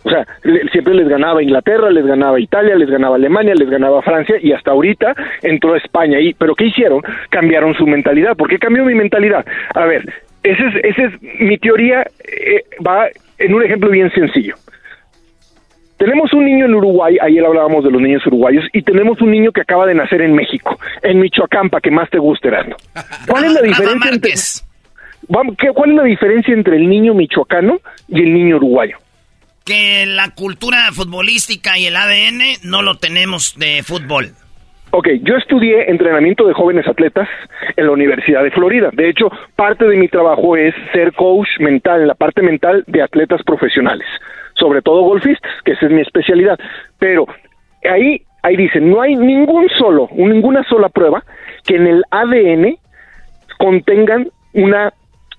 O 0.03 0.09
sea, 0.09 0.25
le- 0.43 0.67
siempre 0.69 0.95
les 0.95 1.07
ganaba 1.07 1.43
Inglaterra, 1.43 1.91
les 1.91 2.05
ganaba 2.05 2.39
Italia, 2.39 2.75
les 2.75 2.89
ganaba 2.89 3.17
Alemania, 3.17 3.53
les 3.53 3.69
ganaba 3.69 4.01
Francia 4.01 4.35
y 4.41 4.51
hasta 4.51 4.71
ahorita 4.71 5.13
entró 5.43 5.75
España 5.75 6.17
ahí. 6.17 6.33
Pero 6.33 6.55
¿qué 6.55 6.65
hicieron? 6.65 7.01
Cambiaron 7.29 7.75
su 7.75 7.85
mentalidad. 7.85 8.35
¿Por 8.35 8.49
qué 8.49 8.57
cambió 8.57 8.83
mi 8.83 8.95
mentalidad? 8.95 9.45
A 9.75 9.85
ver, 9.85 10.11
ese 10.41 10.65
es, 10.69 10.75
ese 10.85 11.03
es 11.03 11.11
mi 11.39 11.57
teoría, 11.59 12.01
eh, 12.27 12.63
va 12.85 13.09
en 13.37 13.53
un 13.53 13.63
ejemplo 13.63 13.91
bien 13.91 14.09
sencillo. 14.11 14.55
Tenemos 16.03 16.33
un 16.33 16.45
niño 16.45 16.65
en 16.65 16.73
Uruguay, 16.73 17.15
ayer 17.21 17.45
hablábamos 17.45 17.83
de 17.83 17.91
los 17.91 18.01
niños 18.01 18.25
uruguayos, 18.25 18.65
y 18.73 18.81
tenemos 18.81 19.21
un 19.21 19.29
niño 19.29 19.51
que 19.51 19.61
acaba 19.61 19.85
de 19.85 19.93
nacer 19.93 20.21
en 20.21 20.33
México, 20.33 20.79
en 21.03 21.19
Michoacán, 21.19 21.69
para 21.69 21.79
que 21.79 21.91
más 21.91 22.09
te 22.09 22.17
guste, 22.17 22.47
Erasmo. 22.47 22.75
¿Cuál 23.27 23.43
es 23.45 23.53
la 23.53 23.61
diferencia 23.61 24.09
entre, 24.09 24.31
Vamos, 25.27 25.55
¿qué- 25.59 25.67
¿Cuál 25.75 25.91
es 25.91 25.97
la 25.97 26.03
diferencia 26.05 26.55
entre 26.55 26.77
el 26.77 26.89
niño 26.89 27.13
michoacano 27.13 27.79
y 28.07 28.19
el 28.23 28.33
niño 28.33 28.55
uruguayo? 28.55 28.97
Que 29.63 30.07
la 30.07 30.31
cultura 30.31 30.91
futbolística 30.91 31.77
y 31.77 31.85
el 31.85 31.95
ADN 31.95 32.41
no 32.63 32.81
lo 32.81 32.95
tenemos 32.97 33.53
de 33.59 33.83
fútbol. 33.83 34.31
Ok, 34.93 35.07
yo 35.23 35.37
estudié 35.37 35.89
entrenamiento 35.89 36.45
de 36.45 36.53
jóvenes 36.53 36.85
atletas 36.85 37.29
en 37.77 37.85
la 37.85 37.93
Universidad 37.93 38.43
de 38.43 38.51
Florida. 38.51 38.89
De 38.91 39.07
hecho, 39.07 39.31
parte 39.55 39.87
de 39.87 39.95
mi 39.95 40.09
trabajo 40.09 40.57
es 40.57 40.75
ser 40.91 41.13
coach 41.13 41.47
mental, 41.61 42.01
en 42.01 42.07
la 42.07 42.15
parte 42.15 42.41
mental 42.41 42.83
de 42.87 43.01
atletas 43.01 43.41
profesionales, 43.43 44.05
sobre 44.55 44.81
todo 44.81 45.03
golfistas, 45.03 45.49
que 45.63 45.71
esa 45.71 45.85
es 45.85 45.93
mi 45.93 46.01
especialidad. 46.01 46.59
Pero 46.99 47.25
ahí, 47.89 48.21
ahí 48.43 48.57
dice, 48.57 48.81
no 48.81 49.01
hay 49.01 49.15
ningún 49.15 49.69
solo, 49.69 50.09
ninguna 50.11 50.61
sola 50.65 50.89
prueba 50.89 51.23
que 51.65 51.77
en 51.77 51.87
el 51.87 52.03
ADN 52.11 52.77
contengan 53.59 54.27
una 54.53 54.91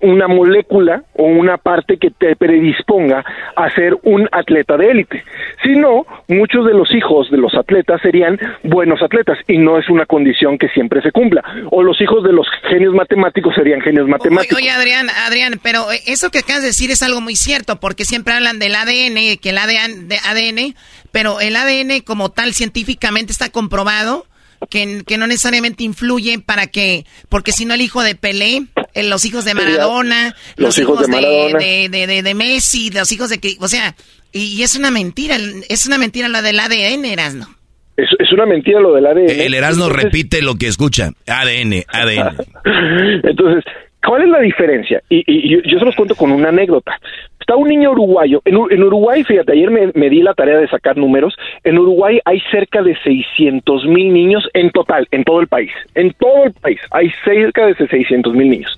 una 0.03 0.27
molécula 0.27 1.03
o 1.15 1.23
una 1.23 1.57
parte 1.57 1.97
que 1.97 2.11
te 2.11 2.35
predisponga 2.35 3.23
a 3.55 3.69
ser 3.71 3.97
un 4.03 4.29
atleta 4.31 4.77
de 4.77 4.91
élite. 4.91 5.23
Si 5.63 5.71
no, 5.71 6.05
muchos 6.27 6.65
de 6.65 6.73
los 6.73 6.93
hijos 6.93 7.31
de 7.31 7.37
los 7.37 7.55
atletas 7.55 8.01
serían 8.01 8.39
buenos 8.63 9.01
atletas 9.01 9.39
y 9.47 9.57
no 9.57 9.79
es 9.79 9.89
una 9.89 10.05
condición 10.05 10.57
que 10.57 10.67
siempre 10.69 11.01
se 11.01 11.11
cumpla. 11.11 11.43
O 11.71 11.81
los 11.83 11.99
hijos 12.01 12.23
de 12.23 12.33
los 12.33 12.47
genios 12.69 12.93
matemáticos 12.93 13.55
serían 13.55 13.81
genios 13.81 14.07
matemáticos. 14.07 14.57
Oye, 14.57 14.69
Adrián, 14.69 15.07
Adrián, 15.25 15.59
pero 15.63 15.85
eso 16.05 16.29
que 16.29 16.39
acabas 16.39 16.61
de 16.61 16.67
decir 16.67 16.91
es 16.91 17.01
algo 17.01 17.21
muy 17.21 17.35
cierto, 17.35 17.79
porque 17.79 18.05
siempre 18.05 18.33
hablan 18.33 18.59
del 18.59 18.75
ADN, 18.75 19.37
que 19.41 19.49
el 19.49 19.57
ADN, 19.57 20.07
de 20.07 20.17
ADN 20.17 20.75
pero 21.13 21.39
el 21.39 21.55
ADN 21.55 22.01
como 22.01 22.31
tal 22.31 22.53
científicamente 22.53 23.31
está 23.31 23.49
comprobado 23.49 24.25
que, 24.69 25.03
que 25.05 25.17
no 25.17 25.27
necesariamente 25.27 25.83
influye 25.83 26.39
para 26.39 26.67
que, 26.67 27.05
porque 27.29 27.51
si 27.51 27.65
no 27.65 27.73
el 27.73 27.81
hijo 27.81 28.01
de 28.03 28.15
Pelé, 28.15 28.63
eh, 28.93 29.03
los 29.03 29.25
hijos 29.25 29.45
de 29.45 29.53
Maradona, 29.53 30.35
los, 30.55 30.77
hijos, 30.77 31.01
de, 31.01 31.07
Maradona. 31.07 31.59
De, 31.59 32.21
de, 32.23 32.33
Messi, 32.33 32.89
los 32.91 33.11
hijos 33.11 33.29
de 33.29 33.39
que, 33.39 33.55
o 33.59 33.67
sea, 33.67 33.95
y, 34.31 34.61
es 34.63 34.75
una 34.75 34.91
mentira, 34.91 35.37
es 35.69 35.85
una 35.85 35.97
mentira 35.97 36.27
la 36.27 36.41
del 36.41 36.59
ADN, 36.59 37.05
Erasno. 37.05 37.47
Es, 37.95 38.09
es 38.17 38.31
una 38.31 38.45
mentira 38.45 38.79
lo 38.79 38.93
del 38.93 39.05
ADN. 39.05 39.29
El 39.29 39.53
Erasno 39.53 39.89
repite 39.89 40.41
lo 40.41 40.55
que 40.55 40.67
escucha, 40.67 41.11
ADN, 41.27 41.83
ADN. 41.87 42.37
Entonces, 43.23 43.63
¿cuál 44.05 44.23
es 44.23 44.29
la 44.29 44.39
diferencia? 44.39 45.01
Y, 45.09 45.69
yo 45.69 45.79
se 45.79 45.85
los 45.85 45.95
cuento 45.95 46.15
con 46.15 46.31
una 46.31 46.49
anécdota. 46.49 46.99
Está 47.39 47.55
un 47.55 47.67
niño 47.67 47.91
uruguayo. 47.91 48.41
En, 48.45 48.55
Uruguay, 48.55 49.23
fíjate, 49.23 49.51
ayer 49.51 49.69
me, 49.69 50.09
di 50.09 50.21
la 50.21 50.33
tarea 50.33 50.57
de 50.57 50.67
sacar 50.67 50.97
números. 50.97 51.35
En 51.63 51.77
Uruguay 51.77 52.19
hay 52.25 52.39
cerca 52.51 52.81
de 52.81 52.95
600 53.03 53.85
mil 53.85 54.13
niños 54.13 54.49
en 54.53 54.71
total, 54.71 55.07
en 55.11 55.23
todo 55.23 55.41
el 55.41 55.47
país. 55.47 55.71
En 55.95 56.13
todo 56.13 56.45
el 56.45 56.53
país 56.53 56.79
hay 56.91 57.11
cerca 57.25 57.65
de 57.65 57.75
600 57.75 58.33
mil 58.33 58.49
niños. 58.49 58.75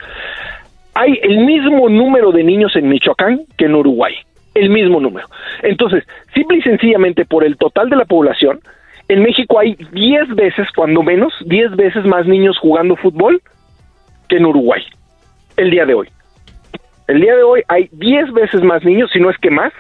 Hay 0.96 1.20
el 1.22 1.40
mismo 1.46 1.90
número 1.90 2.32
de 2.32 2.44
niños 2.44 2.76
en 2.76 2.90
Michoacán 2.90 3.42
que 3.58 3.66
en 3.66 3.76
Uruguay. 3.76 4.16
El 4.56 4.70
mismo 4.70 5.00
número. 5.00 5.28
Entonces, 5.62 6.04
simple 6.34 6.58
y 6.58 6.62
sencillamente 6.62 7.26
por 7.26 7.44
el 7.44 7.58
total 7.58 7.90
de 7.90 7.98
la 7.98 8.06
población, 8.06 8.62
en 9.08 9.22
México 9.22 9.60
hay 9.60 9.76
10 9.92 10.36
veces, 10.36 10.68
cuando 10.76 11.04
menos, 11.04 11.34
10 11.46 11.76
veces 11.76 12.06
más 12.06 12.26
niños 12.26 12.58
jugando 12.58 12.96
fútbol 12.96 13.42
que 14.28 14.38
en 14.38 14.46
Uruguay. 14.46 14.82
El 15.58 15.72
día 15.72 15.86
de 15.86 15.94
hoy. 15.94 16.10
El 17.08 17.22
día 17.22 17.36
de 17.36 17.44
hoy 17.44 17.62
hay 17.68 17.90
10 17.92 18.34
veces 18.34 18.62
más 18.64 18.84
niños, 18.84 19.10
si 19.14 19.20
no 19.20 19.30
es 19.30 19.38
que 19.38 19.52
más, 19.52 19.72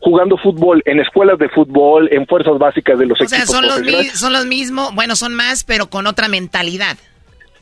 jugando 0.00 0.36
fútbol 0.36 0.82
en 0.84 1.00
escuelas 1.00 1.38
de 1.38 1.48
fútbol, 1.48 2.08
en 2.12 2.26
fuerzas 2.26 2.58
básicas 2.58 2.98
de 2.98 3.06
los 3.06 3.20
o 3.20 3.24
equipos. 3.24 3.42
O 3.42 3.46
sea, 3.46 3.60
son 3.60 3.66
los, 3.66 4.06
son 4.18 4.32
los 4.32 4.46
mismos, 4.46 4.94
bueno, 4.94 5.14
son 5.14 5.34
más, 5.34 5.64
pero 5.64 5.88
con 5.88 6.06
otra 6.06 6.28
mentalidad 6.28 6.96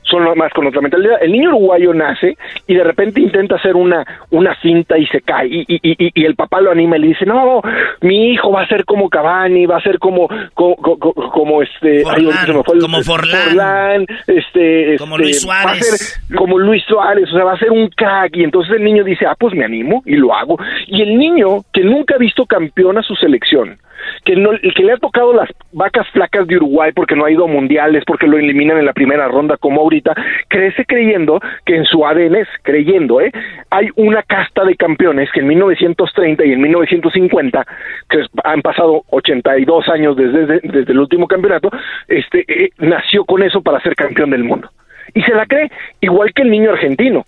son 0.03 0.25
más 0.37 0.53
con 0.53 0.67
otra 0.67 0.81
mentalidad. 0.81 1.19
El 1.21 1.33
niño 1.33 1.51
uruguayo 1.51 1.95
nace 1.95 2.37
y 2.67 2.75
de 2.75 2.85
repente 2.85 3.21
intenta 3.21 3.57
hacer 3.57 3.77
una, 3.77 4.05
una 4.31 4.59
cinta 4.61 4.99
y 4.99 5.07
se 5.07 5.21
cae 5.21 5.47
y, 5.47 5.65
y, 5.69 5.81
y, 6.15 6.25
el 6.25 6.35
papá 6.35 6.61
lo 6.61 6.71
anima 6.71 6.97
y 6.97 7.01
le 7.01 7.07
dice, 7.09 7.27
no, 7.27 7.63
mi 8.01 8.33
hijo 8.33 8.51
va 8.53 8.63
a 8.63 8.69
ser 8.69 8.85
como 8.85 9.09
Cavani, 9.09 9.67
va 9.67 9.79
a 9.79 9.83
ser 9.83 9.99
como, 9.99 10.29
como, 10.55 10.77
como, 10.77 11.63
este, 11.63 12.03
como 12.03 13.03
Forlán, 13.03 14.07
este, 14.27 14.97
como 14.99 15.19
Luis 15.19 15.37
este, 15.37 15.47
Suárez. 15.47 15.67
Va 15.67 15.73
a 15.73 15.75
ser 15.75 16.37
como 16.37 16.59
Luis 16.59 16.85
Suárez, 16.87 17.29
o 17.31 17.37
sea, 17.37 17.45
va 17.45 17.53
a 17.55 17.59
ser 17.59 17.71
un 17.71 17.89
crack 17.89 18.37
y 18.37 18.45
entonces 18.45 18.75
el 18.77 18.85
niño 18.85 19.05
dice, 19.05 19.27
ah, 19.27 19.37
pues 19.39 19.55
me 19.55 19.65
animo 19.65 20.03
y 20.05 20.17
lo 20.17 20.35
hago. 20.35 20.59
Y 20.87 21.03
el 21.03 21.17
niño 21.17 21.63
que 21.73 21.83
nunca 21.83 22.15
ha 22.15 22.19
visto 22.19 22.47
campeón 22.47 22.99
a 22.99 23.03
su 23.03 23.15
selección, 23.15 23.79
que 24.25 24.37
no 24.37 24.51
que 24.53 24.85
le 24.85 24.93
ha 24.93 24.97
tocado 24.97 25.33
las 25.33 25.49
vacas 25.73 26.09
flacas 26.11 26.47
de 26.47 26.57
Uruguay 26.57 26.93
porque 26.95 27.17
no 27.17 27.25
ha 27.25 27.31
ido 27.31 27.45
a 27.45 27.49
mundiales, 27.49 28.05
porque 28.07 28.27
lo 28.27 28.39
eliminan 28.39 28.79
en 28.79 28.87
la 28.87 28.93
primera 28.93 29.29
ronda 29.29 29.57
como 29.57 29.81
ahorita, 29.81 30.15
crece 30.49 30.85
creyendo 30.85 31.41
que 31.65 31.77
en 31.77 31.85
su 31.85 32.07
ADN 32.07 32.37
es 32.37 32.49
creyendo, 32.63 33.21
¿eh? 33.21 33.33
Hay 33.71 33.89
una 33.97 34.23
casta 34.23 34.65
de 34.65 34.77
campeones 34.77 35.31
que 35.33 35.41
en 35.41 35.49
1930 35.49 36.45
y 36.45 36.53
en 36.53 36.61
1950, 36.61 37.67
que 38.09 38.23
han 38.45 38.63
pasado 38.63 39.03
82 39.11 39.89
años 39.89 40.17
desde, 40.17 40.61
desde, 40.61 40.93
el 40.93 40.99
último 40.99 41.27
campeonato, 41.27 41.71
este 42.09 42.45
eh, 42.49 42.71
nació 42.79 43.25
con 43.25 43.43
eso 43.43 43.63
para 43.63 43.81
ser 43.81 43.95
campeón 43.95 44.31
del 44.31 44.45
mundo. 44.45 44.71
Y 45.15 45.23
se 45.23 45.35
la 45.35 45.47
cree, 45.47 45.71
igual 46.01 46.33
que 46.33 46.43
el 46.43 46.51
niño 46.51 46.71
argentino 46.71 47.27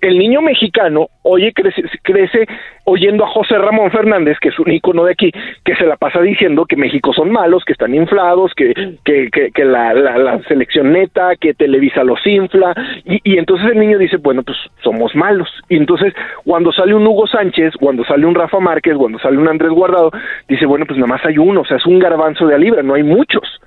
el 0.00 0.18
niño 0.18 0.40
mexicano 0.42 1.08
oye 1.28 1.52
crece, 1.52 1.82
crece, 2.02 2.46
oyendo 2.84 3.24
a 3.24 3.28
José 3.28 3.58
Ramón 3.58 3.90
Fernández, 3.90 4.38
que 4.40 4.48
es 4.48 4.58
un 4.58 4.72
ícono 4.72 5.04
de 5.04 5.12
aquí, 5.12 5.30
que 5.64 5.76
se 5.76 5.84
la 5.84 5.96
pasa 5.96 6.20
diciendo 6.20 6.64
que 6.64 6.76
México 6.76 7.12
son 7.12 7.30
malos, 7.30 7.64
que 7.64 7.72
están 7.72 7.94
inflados, 7.94 8.52
que, 8.54 8.72
que, 9.04 9.28
que, 9.30 9.64
la, 9.64 9.92
la, 9.92 10.42
selección 10.44 10.92
neta, 10.92 11.36
que 11.36 11.54
Televisa 11.54 12.02
los 12.02 12.26
infla, 12.26 12.74
y, 13.04 13.20
y 13.24 13.38
entonces 13.38 13.70
el 13.72 13.78
niño 13.78 13.98
dice, 13.98 14.16
bueno, 14.16 14.42
pues 14.42 14.56
somos 14.82 15.14
malos. 15.14 15.48
Y 15.68 15.76
entonces 15.76 16.14
cuando 16.44 16.72
sale 16.72 16.94
un 16.94 17.06
Hugo 17.06 17.26
Sánchez, 17.26 17.74
cuando 17.78 18.04
sale 18.04 18.24
un 18.24 18.34
Rafa 18.34 18.58
Márquez, 18.58 18.96
cuando 18.96 19.18
sale 19.18 19.36
un 19.36 19.48
Andrés 19.48 19.70
Guardado, 19.70 20.10
dice, 20.48 20.64
bueno, 20.66 20.86
pues 20.86 20.98
nada 20.98 21.12
más 21.12 21.24
hay 21.26 21.38
uno, 21.38 21.60
o 21.60 21.64
sea, 21.64 21.76
es 21.76 21.86
un 21.86 21.98
garbanzo 21.98 22.46
de 22.46 22.54
a 22.54 22.58
libra, 22.58 22.82
no 22.82 22.94
hay 22.94 23.02
muchos. 23.02 23.60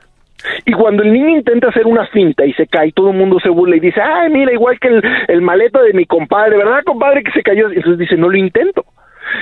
Y 0.66 0.72
cuando 0.74 1.04
el 1.04 1.14
niño 1.14 1.30
intenta 1.30 1.70
hacer 1.70 1.86
una 1.86 2.06
finta 2.08 2.46
y 2.46 2.54
se 2.54 2.68
cae, 2.68 2.92
todo 2.92 3.12
el 3.12 3.18
mundo 3.18 3.40
se 3.40 3.50
burla 3.50 3.76
y 3.76 3.80
dice, 3.80 4.02
ay, 4.02 4.30
mira, 4.30 4.52
igual 4.52 4.80
que 4.80 4.88
el, 4.88 5.02
el 5.28 5.42
maleta 5.42 5.82
de 5.82 5.94
mi 5.94 6.06
compadre, 6.06 6.58
¿verdad, 6.58 6.84
compadre, 6.86 7.24
que 7.24 7.32
se 7.32 7.44
cayó? 7.44 7.70
Entonces 7.70 7.98
dice, 7.98 8.18
no 8.18 8.30
lo 8.30 8.38
intento. 8.38 8.86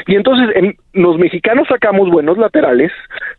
Y 0.07 0.15
entonces 0.15 0.49
los 0.93 1.17
mexicanos 1.17 1.67
sacamos 1.67 2.09
buenos 2.09 2.37
laterales, 2.37 2.91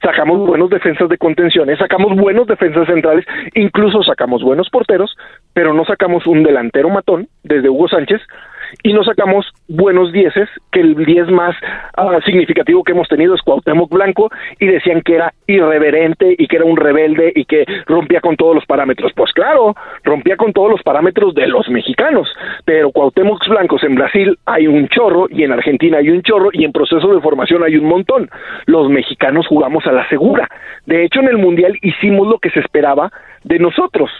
sacamos 0.02 0.46
buenos 0.46 0.70
defensas 0.70 1.08
de 1.08 1.18
contenciones, 1.18 1.78
sacamos 1.78 2.16
buenos 2.16 2.46
defensas 2.46 2.86
centrales, 2.86 3.24
incluso 3.54 4.02
sacamos 4.02 4.42
buenos 4.42 4.68
porteros, 4.70 5.16
pero 5.52 5.72
no 5.74 5.84
sacamos 5.84 6.26
un 6.26 6.42
delantero 6.42 6.88
matón 6.88 7.28
desde 7.42 7.68
Hugo 7.68 7.88
Sánchez 7.88 8.20
y 8.82 8.92
no 8.92 9.04
sacamos 9.04 9.46
buenos 9.68 10.12
dieces, 10.12 10.48
que 10.72 10.80
el 10.80 10.94
diez 11.04 11.28
más 11.28 11.54
ah, 11.96 12.18
significativo 12.24 12.82
que 12.82 12.92
hemos 12.92 13.08
tenido 13.08 13.34
es 13.34 13.42
Cuauhtémoc 13.42 13.90
Blanco, 13.90 14.30
y 14.58 14.66
decían 14.66 15.02
que 15.02 15.16
era 15.16 15.32
irreverente 15.46 16.34
y 16.38 16.46
que 16.46 16.56
era 16.56 16.64
un 16.64 16.76
rebelde 16.76 17.32
y 17.34 17.44
que 17.44 17.64
rompía 17.86 18.20
con 18.20 18.36
todos 18.36 18.54
los 18.54 18.66
parámetros. 18.66 19.12
Pues 19.14 19.32
claro, 19.32 19.74
rompía 20.04 20.36
con 20.36 20.52
todos 20.52 20.70
los 20.70 20.82
parámetros 20.82 21.34
de 21.34 21.46
los 21.46 21.68
mexicanos, 21.68 22.28
pero 22.64 22.90
Cuauhtémoc 22.90 23.46
Blancos 23.48 23.82
en 23.84 23.94
Brasil 23.94 24.38
hay 24.46 24.66
un 24.66 24.88
chorro 24.88 25.26
y 25.30 25.44
en 25.44 25.52
Argentina 25.52 25.98
hay 25.98 26.10
un 26.10 26.22
chorro 26.22 26.50
y 26.52 26.64
en 26.64 26.72
proceso 26.72 27.12
de 27.14 27.20
formación 27.20 27.62
hay 27.62 27.76
un 27.76 27.86
montón. 27.86 28.28
Los 28.66 28.88
mexicanos 28.88 29.46
jugamos 29.46 29.86
a 29.86 29.92
la 29.92 30.08
segura. 30.08 30.48
De 30.86 31.04
hecho, 31.04 31.20
en 31.20 31.28
el 31.28 31.38
Mundial 31.38 31.76
hicimos 31.82 32.26
lo 32.26 32.38
que 32.38 32.50
se 32.50 32.60
esperaba 32.60 33.10
de 33.44 33.58
nosotros 33.58 34.10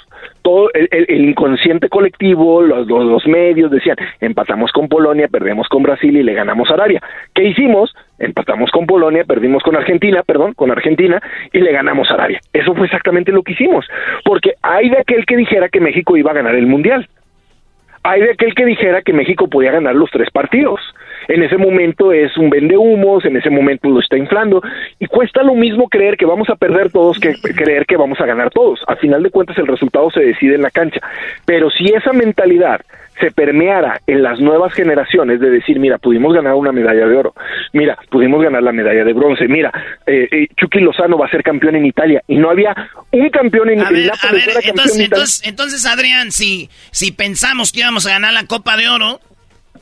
todo 0.42 0.70
el, 0.72 1.24
inconsciente 1.28 1.88
colectivo, 1.88 2.62
los, 2.62 2.86
los, 2.86 3.26
medios 3.26 3.70
decían, 3.70 3.96
empatamos 4.20 4.72
con 4.72 4.88
Polonia, 4.88 5.28
perdemos 5.28 5.68
con 5.68 5.82
Brasil 5.82 6.16
y 6.16 6.22
le 6.22 6.34
ganamos 6.34 6.70
a 6.70 6.74
Arabia. 6.74 7.02
¿Qué 7.34 7.44
hicimos? 7.44 7.94
Empatamos 8.18 8.70
con 8.70 8.86
Polonia, 8.86 9.24
perdimos 9.24 9.62
con 9.62 9.76
Argentina, 9.76 10.22
perdón, 10.22 10.54
con 10.54 10.70
Argentina 10.70 11.20
y 11.52 11.58
le 11.60 11.72
ganamos 11.72 12.10
a 12.10 12.14
Arabia. 12.14 12.40
Eso 12.52 12.74
fue 12.74 12.86
exactamente 12.86 13.32
lo 13.32 13.42
que 13.42 13.52
hicimos, 13.52 13.86
porque 14.24 14.54
hay 14.62 14.90
de 14.90 14.98
aquel 14.98 15.26
que 15.26 15.36
dijera 15.36 15.68
que 15.68 15.80
México 15.80 16.16
iba 16.16 16.30
a 16.30 16.34
ganar 16.34 16.54
el 16.54 16.66
Mundial. 16.66 17.08
Hay 18.02 18.22
de 18.22 18.32
aquel 18.32 18.54
que 18.54 18.64
dijera 18.64 19.02
que 19.02 19.12
México 19.12 19.48
podía 19.48 19.72
ganar 19.72 19.94
los 19.94 20.10
tres 20.10 20.30
partidos 20.30 20.80
en 21.30 21.44
ese 21.44 21.56
momento 21.56 22.12
es 22.12 22.36
un 22.36 22.50
vende 22.50 22.76
humos, 22.76 23.24
en 23.24 23.36
ese 23.36 23.50
momento 23.50 23.88
lo 23.88 24.00
está 24.00 24.16
inflando 24.16 24.60
y 24.98 25.06
cuesta 25.06 25.42
lo 25.42 25.54
mismo 25.54 25.88
creer 25.88 26.16
que 26.16 26.26
vamos 26.26 26.50
a 26.50 26.56
perder 26.56 26.90
todos 26.90 27.20
que 27.20 27.34
creer 27.40 27.86
que 27.86 27.96
vamos 27.96 28.20
a 28.20 28.26
ganar 28.26 28.50
todos. 28.50 28.80
Al 28.88 28.98
final 28.98 29.22
de 29.22 29.30
cuentas 29.30 29.56
el 29.58 29.68
resultado 29.68 30.10
se 30.10 30.20
decide 30.20 30.56
en 30.56 30.62
la 30.62 30.70
cancha. 30.70 31.00
Pero 31.44 31.70
si 31.70 31.84
esa 31.86 32.12
mentalidad 32.12 32.80
se 33.20 33.30
permeara 33.30 34.00
en 34.06 34.22
las 34.22 34.40
nuevas 34.40 34.72
generaciones 34.72 35.38
de 35.40 35.50
decir, 35.50 35.78
mira, 35.78 35.98
pudimos 35.98 36.34
ganar 36.34 36.54
una 36.54 36.72
medalla 36.72 37.06
de 37.06 37.16
oro, 37.16 37.34
mira, 37.72 37.96
pudimos 38.10 38.42
ganar 38.42 38.62
la 38.62 38.72
medalla 38.72 39.04
de 39.04 39.12
bronce, 39.12 39.46
mira, 39.46 39.70
eh, 40.06 40.26
eh 40.30 40.48
Chucky 40.56 40.80
Lozano 40.80 41.18
va 41.18 41.26
a 41.26 41.30
ser 41.30 41.42
campeón 41.42 41.76
en 41.76 41.86
Italia 41.86 42.22
y 42.26 42.36
no 42.36 42.50
había 42.50 42.74
un 43.12 43.28
campeón 43.28 43.70
en, 43.70 43.80
Italia. 43.80 44.12
entonces, 44.64 45.42
entonces, 45.44 45.86
Adrián, 45.86 46.32
si, 46.32 46.70
si 46.90 47.12
pensamos 47.12 47.72
que 47.72 47.80
íbamos 47.80 48.06
a 48.06 48.10
ganar 48.10 48.32
la 48.32 48.46
Copa 48.46 48.76
de 48.76 48.88
Oro, 48.88 49.20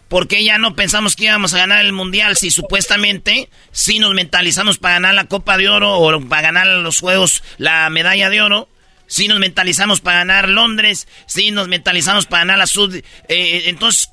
¿Por 0.09 0.27
qué 0.27 0.43
ya 0.43 0.59
no 0.59 0.75
pensamos 0.75 1.17
que 1.17 1.25
íbamos 1.25 1.53
a 1.53 1.59
ganar 1.59 1.85
el 1.85 1.93
mundial 1.93 2.37
si 2.37 2.51
supuestamente 2.51 3.51
si 3.73 3.99
nos 3.99 4.15
mentalizamos 4.15 4.79
para 4.79 4.95
ganar 4.95 5.15
la 5.15 5.27
Copa 5.27 5.59
de 5.59 5.69
Oro 5.69 5.99
o 5.99 6.21
para 6.29 6.43
ganar 6.43 6.67
los 6.67 7.01
Juegos 7.01 7.43
la 7.59 7.89
medalla 7.91 8.31
de 8.31 8.41
oro? 8.41 8.69
Si 9.07 9.29
nos 9.29 9.39
mentalizamos 9.39 10.01
para 10.01 10.19
ganar 10.19 10.49
Londres, 10.49 11.09
si 11.27 11.51
nos 11.51 11.69
mentalizamos 11.69 12.27
para 12.27 12.41
ganar 12.41 12.59
la 12.59 12.67
Sud, 12.67 12.97
eh, 12.97 13.63
entonces 13.67 14.13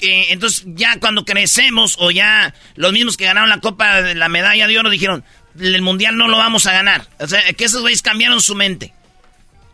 entonces 0.00 0.64
ya 0.66 0.98
cuando 0.98 1.24
crecemos 1.24 1.96
o 1.98 2.10
ya 2.10 2.54
los 2.74 2.92
mismos 2.92 3.16
que 3.16 3.24
ganaron 3.24 3.48
la 3.48 3.60
Copa 3.60 4.00
la 4.00 4.28
medalla 4.28 4.66
de 4.66 4.78
oro 4.78 4.90
dijeron 4.90 5.24
el 5.58 5.82
mundial 5.82 6.16
no 6.16 6.28
lo 6.28 6.36
vamos 6.36 6.66
a 6.66 6.72
ganar, 6.72 7.08
o 7.20 7.26
sea 7.26 7.52
que 7.52 7.64
esos 7.64 7.80
güeyes 7.80 8.02
cambiaron 8.02 8.40
su 8.40 8.54
mente. 8.54 8.92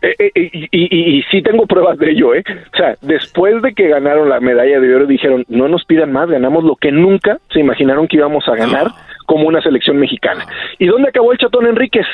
Eh, 0.01 0.15
eh, 0.17 0.31
y, 0.33 0.67
y, 0.71 1.17
y, 1.19 1.23
sí 1.29 1.43
tengo 1.43 1.67
pruebas 1.67 1.97
de 1.99 2.11
ello, 2.11 2.33
¿eh? 2.33 2.43
O 2.73 2.77
sea, 2.77 2.95
después 3.01 3.61
de 3.61 3.73
que 3.75 3.87
ganaron 3.87 4.29
la 4.29 4.39
medalla 4.39 4.79
de 4.79 4.95
oro, 4.95 5.05
dijeron, 5.05 5.45
no 5.47 5.67
nos 5.67 5.85
pidan 5.85 6.11
más, 6.11 6.27
ganamos 6.27 6.63
lo 6.63 6.75
que 6.75 6.91
nunca 6.91 7.37
se 7.53 7.59
imaginaron 7.59 8.07
que 8.07 8.17
íbamos 8.17 8.47
a 8.47 8.55
ganar 8.55 8.87
como 9.27 9.47
una 9.47 9.61
selección 9.61 9.97
mexicana. 9.97 10.45
¿Y 10.79 10.87
dónde 10.87 11.09
acabó 11.09 11.31
el 11.31 11.37
Chatón 11.37 11.67
Enríquez? 11.67 12.07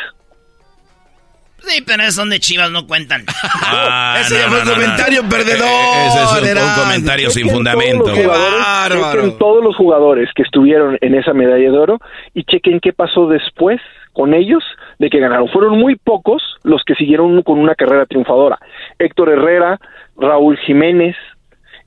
Sí, 1.59 1.83
pero 1.85 2.03
esos 2.03 2.15
son 2.15 2.29
de 2.29 2.39
chivas, 2.39 2.69
no 2.71 2.85
cuentan. 2.85 3.23
Ah, 3.69 4.17
Ese 4.21 4.35
no, 4.35 4.39
ya 4.41 4.47
fue 4.49 4.59
no, 4.59 4.65
no, 4.65 4.73
comentario 4.73 5.23
no. 5.23 5.29
perdedor. 5.29 5.67
Eh, 5.67 6.07
Ese 6.07 6.23
es 6.23 6.31
un- 6.53 6.63
un, 6.63 6.75
comentario 6.83 7.29
sin 7.29 7.43
Chequen 7.43 7.55
fundamento. 7.55 8.13
Chequen 8.13 9.37
todos 9.37 9.63
los 9.63 9.75
jugadores 9.75 10.29
que 10.35 10.43
estuvieron 10.43 10.97
en 11.01 11.15
esa 11.15 11.33
medalla 11.33 11.71
de 11.71 11.77
oro 11.77 11.99
y 12.33 12.43
chequen 12.43 12.79
qué 12.79 12.93
pasó 12.93 13.27
después 13.27 13.81
con 14.17 14.33
ellos 14.33 14.63
de 14.97 15.09
que 15.11 15.19
ganaron. 15.19 15.47
Fueron 15.49 15.77
muy 15.77 15.95
pocos 15.95 16.41
los 16.63 16.81
que 16.83 16.95
siguieron 16.95 17.43
con 17.43 17.59
una 17.59 17.75
carrera 17.75 18.07
triunfadora. 18.07 18.57
Héctor 18.97 19.29
Herrera, 19.29 19.79
Raúl 20.17 20.57
Jiménez, 20.65 21.15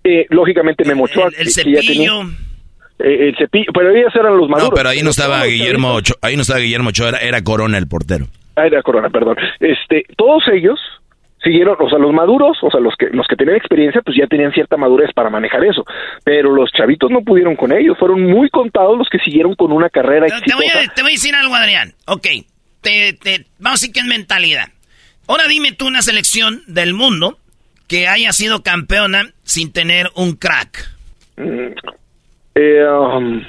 eh, 0.04 0.26
lógicamente 0.30 0.84
Memo 0.84 1.04
Ochoa, 1.04 1.26
El, 1.26 1.34
el 1.48 1.54
que- 1.54 1.62
que 1.64 1.72
ya 1.72 1.80
tenía- 1.80 2.10
cepillo. 2.10 2.22
eh, 3.00 3.28
el 3.28 3.36
cepillo, 3.36 3.72
pero 3.74 3.90
ellos 3.90 4.14
eran 4.14 4.36
los 4.36 4.48
maduros. 4.48 4.70
No, 4.70 4.74
pero 4.76 4.88
ahí 4.90 5.02
no 5.02 5.10
estaba 5.10 5.44
Guillermo 5.44 5.94
Ochoa, 5.94 6.16
ahí 6.22 6.36
no 6.36 6.42
estaba 6.42 6.60
Guillermo 6.60 6.90
Ochoa, 6.90 7.08
era, 7.08 7.18
era 7.18 7.42
Corona 7.42 7.76
el 7.78 7.88
portero. 7.88 8.26
Ah, 8.56 8.66
era 8.66 8.82
Corona, 8.82 9.10
perdón. 9.10 9.36
Este, 9.58 10.04
todos 10.16 10.44
ellos 10.52 10.78
siguieron, 11.42 11.76
o 11.80 11.88
sea, 11.88 11.98
los 11.98 12.12
maduros, 12.12 12.58
o 12.62 12.70
sea, 12.70 12.80
los 12.80 12.94
que 12.96 13.06
los 13.12 13.26
que 13.26 13.36
tenían 13.36 13.56
experiencia, 13.56 14.02
pues 14.02 14.16
ya 14.16 14.26
tenían 14.26 14.52
cierta 14.52 14.76
madurez 14.76 15.10
para 15.14 15.30
manejar 15.30 15.64
eso, 15.64 15.84
pero 16.24 16.52
los 16.54 16.70
chavitos 16.72 17.10
no 17.10 17.22
pudieron 17.22 17.56
con 17.56 17.72
ellos, 17.72 17.96
fueron 17.98 18.22
muy 18.22 18.48
contados 18.50 18.98
los 18.98 19.08
que 19.08 19.18
siguieron 19.18 19.54
con 19.54 19.72
una 19.72 19.88
carrera 19.88 20.26
Te, 20.26 20.40
te 20.42 20.54
voy 20.54 20.64
exitosa. 20.66 20.90
a, 20.90 20.94
te 20.94 21.02
voy 21.02 21.10
a 21.12 21.14
decir 21.14 21.34
algo, 21.34 21.54
Adrián. 21.54 21.94
Ok, 22.06 22.26
te, 22.82 23.12
te- 23.14 23.46
vamos 23.58 23.80
a 23.80 23.82
decir 23.82 23.92
que 23.92 24.00
es 24.00 24.06
mentalidad. 24.06 24.68
Ahora 25.28 25.44
dime 25.48 25.72
tú 25.72 25.86
una 25.86 26.02
selección 26.02 26.62
del 26.66 26.92
mundo 26.94 27.38
que 27.88 28.06
haya 28.08 28.32
sido 28.32 28.62
campeona 28.62 29.24
sin 29.42 29.72
tener 29.72 30.08
un 30.14 30.32
crack. 30.36 30.90
Mm, 31.36 31.72
eh, 32.54 32.84
um, 32.86 33.42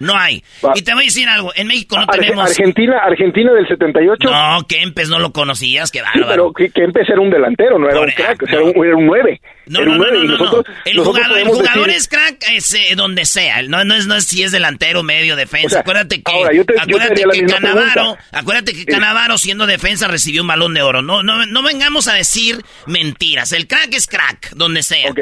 No 0.00 0.16
hay. 0.16 0.42
Va. 0.64 0.72
Y 0.76 0.82
te 0.82 0.92
voy 0.94 1.04
a 1.04 1.06
decir 1.06 1.28
algo. 1.28 1.52
En 1.56 1.66
México 1.66 1.96
no 1.96 2.06
Arge- 2.06 2.20
tenemos... 2.20 2.48
Argentina, 2.50 2.98
Argentina 3.04 3.52
del 3.52 3.66
78. 3.66 4.30
No, 4.30 4.66
Kempes 4.68 5.08
no 5.08 5.18
lo 5.18 5.32
conocías, 5.32 5.90
qué 5.90 5.98
Sí, 5.98 6.04
bárbaro. 6.04 6.28
pero 6.28 6.52
que, 6.52 6.70
que 6.70 6.84
empecé 6.84 7.12
era 7.12 7.20
un 7.20 7.30
delantero, 7.30 7.78
no 7.78 7.86
era 7.88 7.98
Por- 7.98 8.08
un 8.08 8.14
crack, 8.14 8.42
o 8.42 8.46
sea, 8.46 8.60
no. 8.60 8.68
era 8.68 8.78
un, 8.78 8.86
era 8.86 8.96
un 8.96 9.06
9. 9.06 9.40
No, 9.66 9.80
era 9.80 9.86
no, 9.86 9.92
un 9.92 9.98
no, 9.98 10.06
no, 10.10 10.12
no, 10.24 10.24
nosotros- 10.38 10.64
no. 10.68 10.74
El 10.84 10.98
jugador, 11.00 11.38
el 11.38 11.48
jugador 11.48 11.86
decir- 11.88 11.96
es 11.96 12.08
crack 12.08 12.36
es, 12.52 12.74
eh, 12.74 12.94
donde 12.96 13.24
sea. 13.26 13.60
No, 13.62 13.84
no, 13.84 13.94
es, 13.96 14.06
no 14.06 14.14
es 14.14 14.24
si 14.24 14.42
es 14.42 14.52
delantero, 14.52 15.02
medio, 15.02 15.36
defensa. 15.36 15.66
O 15.66 15.70
sea, 15.70 15.80
acuérdate 15.80 16.22
que, 16.22 16.32
ahora, 16.32 16.52
yo 16.54 16.64
te- 16.64 16.72
yo 16.74 16.84
te 16.86 17.04
acuérdate 17.04 17.22
que 17.40 17.46
Canavaro, 17.46 18.16
acuérdate 18.32 18.72
que. 18.72 18.86
Canavaro 18.86 19.36
siendo 19.36 19.66
defensa 19.66 20.06
recibió 20.08 20.42
un 20.42 20.48
balón 20.48 20.72
de 20.74 20.82
oro. 20.82 21.02
No, 21.02 21.22
no, 21.22 21.44
no 21.44 21.62
vengamos 21.62 22.08
a 22.08 22.14
decir 22.14 22.62
mentiras. 22.86 23.52
El 23.52 23.66
crack 23.66 23.92
es 23.94 24.06
crack, 24.06 24.50
donde 24.54 24.82
sea. 24.82 25.12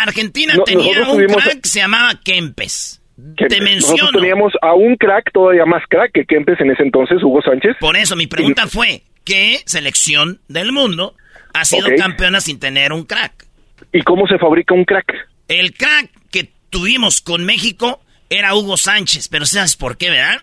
Argentina 0.00 0.54
No, 0.54 0.64
tenía 0.64 1.00
un 1.02 1.18
tuvimos- 1.18 1.42
crack 1.42 1.60
que 1.60 1.68
se 1.68 1.80
llamaba 1.80 2.12
Kempes. 2.24 3.01
Que 3.36 3.46
Te 3.46 3.60
Nosotros 3.60 3.90
menciono. 3.90 4.20
teníamos 4.20 4.52
a 4.62 4.74
un 4.74 4.96
crack 4.96 5.32
todavía 5.32 5.64
más 5.64 5.82
crack 5.88 6.12
que 6.12 6.24
Kempes 6.24 6.60
en 6.60 6.70
ese 6.70 6.82
entonces, 6.82 7.22
Hugo 7.22 7.42
Sánchez. 7.42 7.76
Por 7.80 7.96
eso 7.96 8.16
mi 8.16 8.26
pregunta 8.26 8.66
fue, 8.66 9.02
¿qué 9.24 9.60
selección 9.66 10.40
del 10.48 10.72
mundo 10.72 11.14
ha 11.54 11.64
sido 11.64 11.88
campeona 11.96 12.40
sin 12.40 12.58
tener 12.58 12.92
un 12.92 13.04
crack? 13.04 13.46
¿Y 13.92 14.02
cómo 14.02 14.26
se 14.26 14.38
fabrica 14.38 14.74
un 14.74 14.84
crack? 14.84 15.12
El 15.48 15.74
crack 15.74 16.10
que 16.30 16.50
tuvimos 16.70 17.20
con 17.20 17.44
México 17.44 18.00
era 18.30 18.54
Hugo 18.54 18.76
Sánchez, 18.76 19.28
pero 19.28 19.44
¿sabes 19.44 19.76
por 19.76 19.98
qué, 19.98 20.10
verdad? 20.10 20.40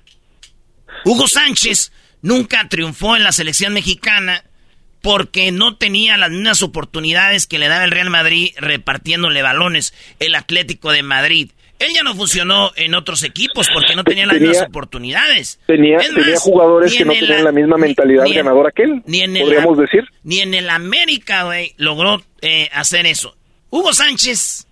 Hugo 1.06 1.28
Sánchez 1.28 1.92
nunca 2.22 2.68
triunfó 2.70 3.16
en 3.16 3.24
la 3.24 3.32
selección 3.32 3.74
mexicana 3.74 4.44
porque 5.02 5.52
no 5.52 5.78
tenía 5.78 6.18
las 6.18 6.30
mismas 6.30 6.62
oportunidades 6.62 7.48
que 7.48 7.58
le 7.58 7.70
daba 7.70 7.86
el 7.86 7.92
Real 7.92 8.10
Madrid 8.10 8.52
repartiéndole 8.58 9.42
balones 9.42 9.94
el 10.20 10.36
Atlético 10.36 10.92
de 10.92 11.04
Madrid. 11.04 11.52
Él 11.80 11.94
ya 11.96 12.04
no 12.04 12.14
funcionó 12.14 12.72
en 12.76 12.94
otros 12.94 13.24
equipos 13.24 13.68
porque 13.74 13.96
no 13.96 14.04
tenía 14.04 14.26
las 14.26 14.36
Tenía- 14.36 14.50
mismas 14.50 14.68
oportunidades. 14.68 15.60
Tenía, 15.66 15.98
tenía 16.00 16.38
jugadores 16.38 16.94
que 16.94 17.06
no 17.06 17.14
el- 17.14 17.20
tenían 17.22 17.44
la 17.46 17.52
misma 17.54 17.78
mentalidad 17.78 18.24
ni 18.26 18.34
ganadora 18.34 18.72
que 18.72 18.84
él, 18.84 19.02
ni 19.06 19.22
en 19.22 19.36
el- 19.38 19.44
podríamos 19.44 19.78
decir. 19.78 20.04
Ni 20.24 20.40
en 20.42 20.54
el 20.54 20.70
América, 20.70 21.44
güey, 21.44 21.74
logró 21.78 22.22
eh, 22.42 22.70
hacer 22.74 23.06
eso. 23.06 23.36
Hugo 23.70 23.94
Sánchez, 23.94 24.68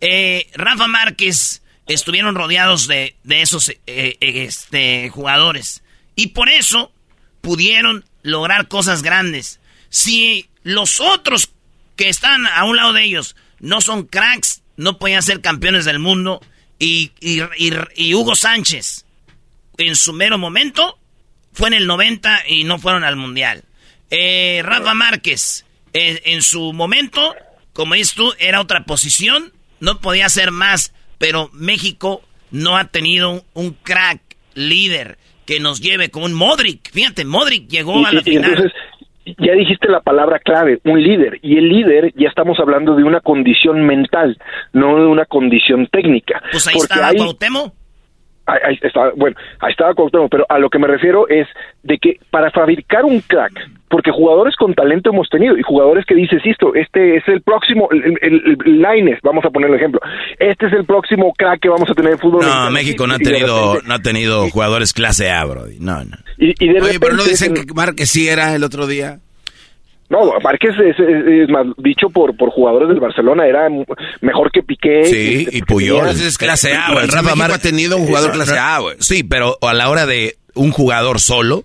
eh, 0.00 0.46
Rafa 0.54 0.86
Márquez 0.88 1.62
estuvieron 1.86 2.34
rodeados 2.34 2.86
de, 2.88 3.14
de 3.24 3.42
esos 3.42 3.68
eh, 3.86 4.16
este, 4.20 5.08
jugadores. 5.10 5.82
Y 6.16 6.28
por 6.28 6.48
eso 6.48 6.92
pudieron 7.40 8.04
lograr 8.22 8.68
cosas 8.68 9.02
grandes. 9.02 9.60
Si 9.88 10.48
los 10.62 11.00
otros 11.00 11.50
que 11.96 12.08
están 12.08 12.46
a 12.46 12.64
un 12.64 12.76
lado 12.76 12.92
de 12.92 13.04
ellos 13.04 13.36
no 13.60 13.80
son 13.80 14.04
cracks, 14.04 14.62
no 14.80 14.98
podían 14.98 15.22
ser 15.22 15.40
campeones 15.40 15.84
del 15.84 15.98
mundo. 15.98 16.40
Y, 16.78 17.12
y- 17.20 17.40
y- 17.58 17.72
y 17.96 18.14
Hugo 18.14 18.34
Sánchez, 18.34 19.04
en 19.78 19.94
su 19.96 20.12
mero 20.12 20.38
momento, 20.38 20.98
fue 21.52 21.68
en 21.68 21.74
el 21.74 21.86
90 21.86 22.44
y 22.48 22.64
no 22.64 22.78
fueron 22.78 23.04
al 23.04 23.16
Mundial. 23.16 23.64
Eh, 24.10 24.60
Rafa 24.64 24.94
Márquez, 24.94 25.64
eh, 25.92 26.22
en 26.24 26.42
su 26.42 26.72
momento, 26.72 27.34
como 27.72 27.94
dices 27.94 28.14
tú, 28.14 28.32
era 28.38 28.60
otra 28.60 28.84
posición, 28.84 29.52
no 29.80 30.00
podía 30.00 30.26
hacer 30.26 30.50
más, 30.50 30.92
pero 31.18 31.50
México 31.52 32.22
no 32.50 32.76
ha 32.76 32.84
tenido 32.88 33.44
un, 33.54 33.72
crack 33.74 34.20
líder 34.54 35.18
que 35.46 35.60
nos 35.60 35.80
lleve 35.80 36.10
como 36.10 36.26
un 36.26 36.34
Modric. 36.34 36.90
Fíjate, 36.92 37.24
Modric 37.24 37.68
llegó 37.68 38.04
a 38.06 38.12
la 38.12 38.22
final. 38.22 38.50
entonces, 38.50 38.72
ya 39.24 39.52
dijiste 39.52 39.88
la 39.88 40.00
palabra 40.00 40.38
clave, 40.38 40.80
un 40.84 41.02
líder. 41.02 41.38
Y 41.42 41.58
el 41.58 41.68
líder, 41.68 42.12
ya 42.16 42.28
estamos 42.28 42.58
hablando 42.60 42.94
de 42.94 43.04
una 43.04 43.20
condición 43.20 43.84
mental, 43.86 44.38
no 44.72 44.96
de 45.00 45.06
una 45.06 45.26
condición 45.26 45.86
técnica. 45.90 46.42
pues 46.50 46.66
ahí 46.68 46.74
Porque 46.74 46.94
estaba 46.94 47.12
Cuauhtémoc. 47.12 47.79
Ahí, 48.64 48.78
estaba, 48.82 49.12
bueno, 49.16 49.36
ahí 49.60 49.70
estaba 49.72 49.94
Cuauhtémoc, 49.94 50.30
pero 50.30 50.46
a 50.48 50.58
lo 50.58 50.68
que 50.70 50.78
me 50.78 50.86
refiero 50.86 51.28
es 51.28 51.46
de 51.82 51.98
que 51.98 52.18
para 52.30 52.50
fabricar 52.50 53.04
un 53.04 53.20
crack, 53.20 53.52
porque 53.88 54.10
jugadores 54.12 54.54
con 54.56 54.72
talento 54.74 55.10
hemos 55.10 55.28
tenido 55.28 55.56
y 55.58 55.62
jugadores 55.62 56.04
que 56.06 56.14
dices, 56.14 56.40
esto, 56.44 56.74
este 56.74 57.16
es 57.16 57.24
el 57.28 57.42
próximo, 57.42 57.88
el, 57.90 58.16
el, 58.22 58.58
el 58.64 58.80
Lainez, 58.82 59.18
vamos 59.22 59.44
a 59.44 59.50
poner 59.50 59.70
el 59.70 59.76
ejemplo, 59.76 60.00
este 60.38 60.66
es 60.66 60.72
el 60.72 60.84
próximo 60.84 61.32
crack 61.36 61.60
que 61.60 61.68
vamos 61.68 61.90
a 61.90 61.94
tener 61.94 62.12
en 62.12 62.18
fútbol. 62.18 62.44
No. 62.44 62.70
México 62.70 63.06
no 63.06 63.14
ha 63.14 63.18
tenido, 63.18 63.74
repente- 63.74 63.88
no 63.88 63.94
ha 63.94 63.98
tenido 63.98 64.48
jugadores 64.50 64.92
clase 64.92 65.30
A, 65.30 65.44
bro. 65.44 65.62
No, 65.80 66.04
no. 66.04 66.16
y, 66.38 66.54
y 66.64 66.72
de 66.72 66.80
Oye, 66.80 67.00
pero 67.00 67.14
no 67.16 67.24
dicen 67.24 67.52
que 67.54 67.62
Márquez 67.74 68.08
sí 68.10 68.28
era 68.28 68.54
el 68.54 68.62
otro 68.64 68.86
día. 68.86 69.18
No, 70.10 70.18
Márquez 70.42 70.72
es, 70.84 70.98
es- 70.98 71.26
es 71.44 71.48
más, 71.48 71.66
dicho 71.78 72.10
por, 72.10 72.36
por 72.36 72.50
jugadores 72.50 72.88
del 72.88 73.00
Barcelona, 73.00 73.46
era 73.46 73.68
mejor 74.20 74.50
que 74.52 74.62
Piqué. 74.62 75.04
Sí, 75.04 75.44
este, 75.46 75.58
y 75.58 75.62
Puyol. 75.62 76.08
es 76.08 76.36
clase 76.36 76.74
A, 76.74 76.92
güey. 76.92 77.06
Rafa 77.06 77.34
Mar- 77.36 77.52
ha 77.52 77.58
tenido 77.58 77.96
un 77.96 78.06
jugador 78.06 78.32
clase 78.32 78.58
A, 78.58 78.80
güey. 78.80 78.96
Sí, 78.98 79.22
pero 79.22 79.56
a 79.62 79.72
la 79.72 79.88
hora 79.88 80.06
de 80.06 80.34
un 80.54 80.72
jugador 80.72 81.20
solo, 81.20 81.64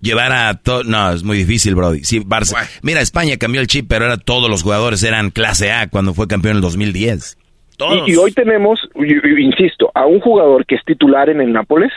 llevar 0.00 0.32
a 0.32 0.54
todo... 0.54 0.82
No, 0.84 1.12
es 1.12 1.22
muy 1.24 1.36
difícil, 1.38 1.74
Brody. 1.74 2.04
Sí, 2.04 2.20
Bueno. 2.20 2.46
Mira, 2.82 3.00
España 3.00 3.36
cambió 3.36 3.60
el 3.60 3.66
chip, 3.66 3.86
pero 3.88 4.06
era 4.06 4.16
todos 4.16 4.48
los 4.50 4.62
jugadores 4.62 5.02
eran 5.02 5.30
clase 5.30 5.72
A 5.72 5.88
cuando 5.88 6.14
fue 6.14 6.26
campeón 6.28 6.52
en 6.52 6.56
el 6.56 6.62
2010. 6.62 7.36
Todos. 7.76 8.08
Y, 8.08 8.12
y 8.12 8.16
hoy 8.16 8.32
tenemos, 8.32 8.80
y- 8.94 9.12
y- 9.12 9.44
insisto, 9.44 9.90
a 9.94 10.06
un 10.06 10.20
jugador 10.20 10.64
que 10.64 10.76
es 10.76 10.84
titular 10.86 11.28
en 11.28 11.40
el 11.42 11.52
Nápoles, 11.52 11.92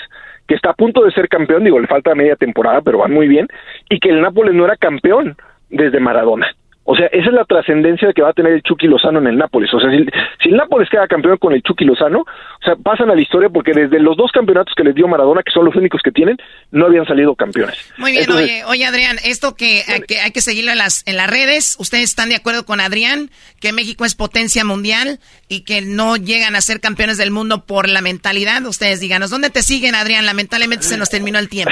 que 0.50 0.56
está 0.56 0.72
a 0.72 0.74
punto 0.74 1.04
de 1.04 1.12
ser 1.12 1.30
campeón, 1.30 1.64
digo, 1.64 1.80
le 1.80 1.86
falta 1.86 2.16
media 2.16 2.36
temporada, 2.36 2.82
pero 2.82 2.98
van 2.98 3.14
muy 3.14 3.28
bien, 3.28 3.48
y 3.88 4.00
que 4.00 4.10
el 4.10 4.20
Nápoles 4.20 4.56
no 4.56 4.66
era 4.66 4.76
campeón 4.76 5.38
desde 5.70 6.00
Maradona. 6.00 6.48
O 6.92 6.96
sea, 6.96 7.06
esa 7.12 7.28
es 7.28 7.34
la 7.34 7.46
trascendencia 7.46 8.12
que 8.14 8.24
va 8.24 8.30
a 8.30 8.34
tener 8.34 8.52
el 8.52 8.64
Chucky 8.64 8.88
Lozano 8.88 9.20
en 9.20 9.28
el 9.28 9.38
Nápoles. 9.38 9.72
O 9.76 9.80
sea, 9.80 9.92
si, 9.92 10.04
si 10.42 10.50
el 10.50 10.56
Nápoles 10.56 10.90
queda 10.90 11.08
campeón 11.08 11.38
con 11.38 11.54
el 11.54 11.62
Chucky 11.62 11.86
Lozano, 11.86 12.22
o 12.22 12.64
sea, 12.66 12.76
pasan 12.78 13.12
a 13.12 13.16
la 13.16 13.22
historia 13.22 13.48
porque 13.48 13.74
desde 13.74 14.00
los 14.00 14.18
dos 14.18 14.32
campeonatos 14.32 14.74
que 14.76 14.84
les 14.84 14.96
dio 14.96 15.08
Maradona, 15.08 15.44
que 15.44 15.52
son 15.52 15.66
los 15.66 15.76
únicos 15.76 16.02
que 16.04 16.12
tienen, 16.12 16.38
no 16.72 16.88
habían 16.88 17.06
salido 17.06 17.36
campeones. 17.36 17.94
Muy 18.00 18.14
bien, 18.14 18.24
Entonces, 18.24 18.46
oye, 18.50 18.64
oye 18.66 18.86
Adrián, 18.88 19.18
esto 19.24 19.54
que 19.56 19.84
hay, 19.88 20.02
que 20.02 20.20
hay 20.20 20.32
que 20.32 20.42
seguirlo 20.42 20.72
en 20.72 20.80
las, 20.80 21.08
en 21.08 21.16
las 21.16 21.30
redes, 21.30 21.78
¿ustedes 21.80 22.06
están 22.06 22.30
de 22.30 22.38
acuerdo 22.38 22.66
con 22.66 22.80
Adrián 22.80 23.30
que 23.62 23.72
México 23.72 24.04
es 24.04 24.16
potencia 24.16 24.66
mundial 24.66 25.20
y 25.48 25.66
que 25.66 25.84
no 25.84 26.16
llegan 26.16 26.56
a 26.56 26.62
ser 26.62 26.80
campeones 26.80 27.20
del 27.20 27.30
mundo 27.30 27.66
por 27.68 27.88
la 27.88 28.02
mentalidad? 28.02 28.66
Ustedes 28.66 29.00
díganos, 29.00 29.30
¿dónde 29.30 29.52
te 29.52 29.62
siguen 29.62 29.94
Adrián? 29.94 30.26
Lamentablemente 30.26 30.86
se 30.86 30.98
nos 30.98 31.12
terminó 31.12 31.38
el 31.38 31.50
tiempo. 31.50 31.72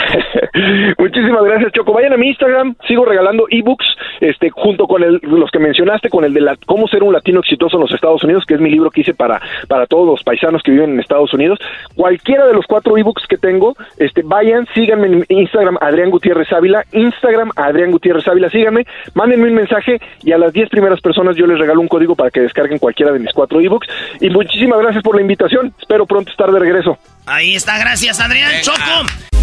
Muchísimas 0.99 1.43
gracias, 1.43 1.71
Choco. 1.73 1.93
Vayan 1.93 2.13
a 2.13 2.17
mi 2.17 2.27
Instagram, 2.29 2.75
sigo 2.87 3.05
regalando 3.05 3.47
ebooks, 3.49 3.85
este, 4.21 4.49
junto 4.49 4.87
con 4.87 5.03
el, 5.03 5.06
los 5.09 5.51
que 5.51 5.59
mencionaste, 5.59 6.09
con 6.09 6.23
el 6.23 6.33
de 6.33 6.41
la, 6.41 6.57
cómo 6.65 6.87
ser 6.87 7.03
un 7.03 7.13
latino 7.13 7.39
exitoso 7.39 7.77
en 7.77 7.81
los 7.81 7.93
Estados 7.93 8.23
Unidos, 8.23 8.43
que 8.47 8.55
es 8.55 8.59
mi 8.59 8.69
libro 8.69 8.91
que 8.91 9.01
hice 9.01 9.13
para, 9.13 9.41
para 9.67 9.85
todos 9.85 10.07
los 10.07 10.23
paisanos 10.23 10.61
que 10.63 10.71
viven 10.71 10.91
en 10.91 10.99
Estados 10.99 11.33
Unidos. 11.33 11.59
Cualquiera 11.95 12.45
de 12.45 12.53
los 12.53 12.65
cuatro 12.65 12.97
ebooks 12.97 13.25
que 13.27 13.37
tengo, 13.37 13.75
este, 13.97 14.21
vayan, 14.23 14.67
síganme 14.73 15.07
en 15.07 15.25
Instagram, 15.29 15.77
Adrián 15.81 16.09
Gutiérrez 16.09 16.51
Ávila, 16.51 16.83
Instagram, 16.91 17.51
Adrián 17.55 17.91
Gutiérrez 17.91 18.27
Ávila, 18.27 18.49
síganme, 18.49 18.85
mándenme 19.13 19.47
un 19.47 19.55
mensaje 19.55 19.99
y 20.23 20.31
a 20.31 20.37
las 20.37 20.53
10 20.53 20.69
primeras 20.69 21.01
personas 21.01 21.35
yo 21.35 21.47
les 21.47 21.59
regalo 21.59 21.81
un 21.81 21.87
código 21.87 22.15
para 22.15 22.31
que 22.31 22.41
descarguen 22.41 22.79
cualquiera 22.79 23.11
de 23.11 23.19
mis 23.19 23.33
cuatro 23.33 23.59
ebooks. 23.59 23.87
Y 24.21 24.29
muchísimas 24.29 24.79
gracias 24.79 25.03
por 25.03 25.15
la 25.15 25.21
invitación. 25.21 25.73
Espero 25.79 26.05
pronto 26.05 26.31
estar 26.31 26.51
de 26.51 26.59
regreso. 26.59 26.97
Ahí 27.25 27.55
está, 27.55 27.77
gracias 27.77 28.19
Adrián 28.19 28.51
Choco. 28.61 29.37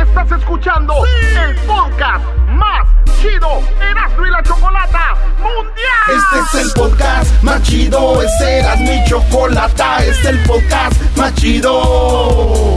Estás 0.00 0.32
escuchando 0.32 0.94
el 1.46 1.54
podcast 1.66 2.24
más 2.48 2.88
chido 3.20 3.60
Erasmo 3.80 4.26
y 4.26 4.30
la 4.30 4.42
Chocolata 4.42 5.01
Mundial. 5.38 6.08
Este 6.08 6.58
es 6.58 6.66
el 6.66 6.72
podcast 6.72 7.42
más 7.42 7.62
chido. 7.62 8.22
Este 8.22 8.58
era 8.58 8.76
mi 8.76 9.04
chocolata. 9.04 9.98
Este 10.04 10.10
es 10.10 10.26
el 10.26 10.42
podcast 10.44 11.00
más 11.16 11.34
chido. 11.34 12.74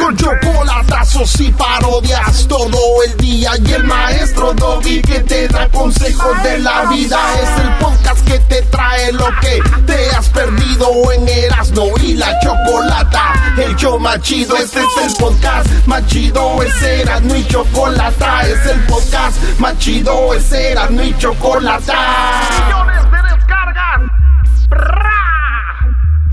Con 0.00 0.16
chocolatazos 0.16 1.40
y 1.40 1.52
parodias 1.52 2.46
todo 2.48 3.02
el 3.06 3.16
día. 3.18 3.52
Y 3.64 3.72
el 3.72 3.84
maestro 3.84 4.52
Doggy 4.54 5.02
que 5.02 5.20
te 5.20 5.48
da 5.48 5.68
consejos 5.68 6.42
de 6.42 6.58
la 6.58 6.86
vida. 6.86 7.18
Es 7.42 7.62
el 7.62 7.70
podcast 7.78 8.26
que 8.26 8.38
te 8.40 8.62
trae 8.62 9.12
lo 9.12 9.26
que 9.40 9.60
te 9.86 10.10
has 10.10 10.28
perdido 10.30 10.90
en 11.12 11.28
Erasmo 11.28 11.90
y 12.02 12.14
la 12.14 12.38
Chocolata. 12.40 13.54
El 13.56 13.76
show 13.76 13.98
más 13.98 14.20
chido, 14.22 14.56
este 14.56 14.80
es 14.80 15.06
el 15.06 15.16
podcast 15.16 15.68
más 15.86 16.06
chido. 16.06 16.62
Es 16.62 16.82
Erasmo 16.82 17.34
y 17.36 17.46
Chocolata. 17.46 18.42
Es 18.42 18.66
el 18.66 18.80
podcast 18.86 19.36
más 19.58 19.78
chido. 19.78 20.34
Es 20.34 20.50
Erasmo 20.52 21.02
y 21.02 21.16
Chocolata. 21.18 22.42
Millones 22.66 23.04
de 23.10 23.34
descargas. 23.34 24.00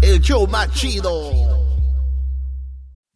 El 0.01 0.21
show 0.21 0.47
más 0.47 0.71
chido. 0.71 1.66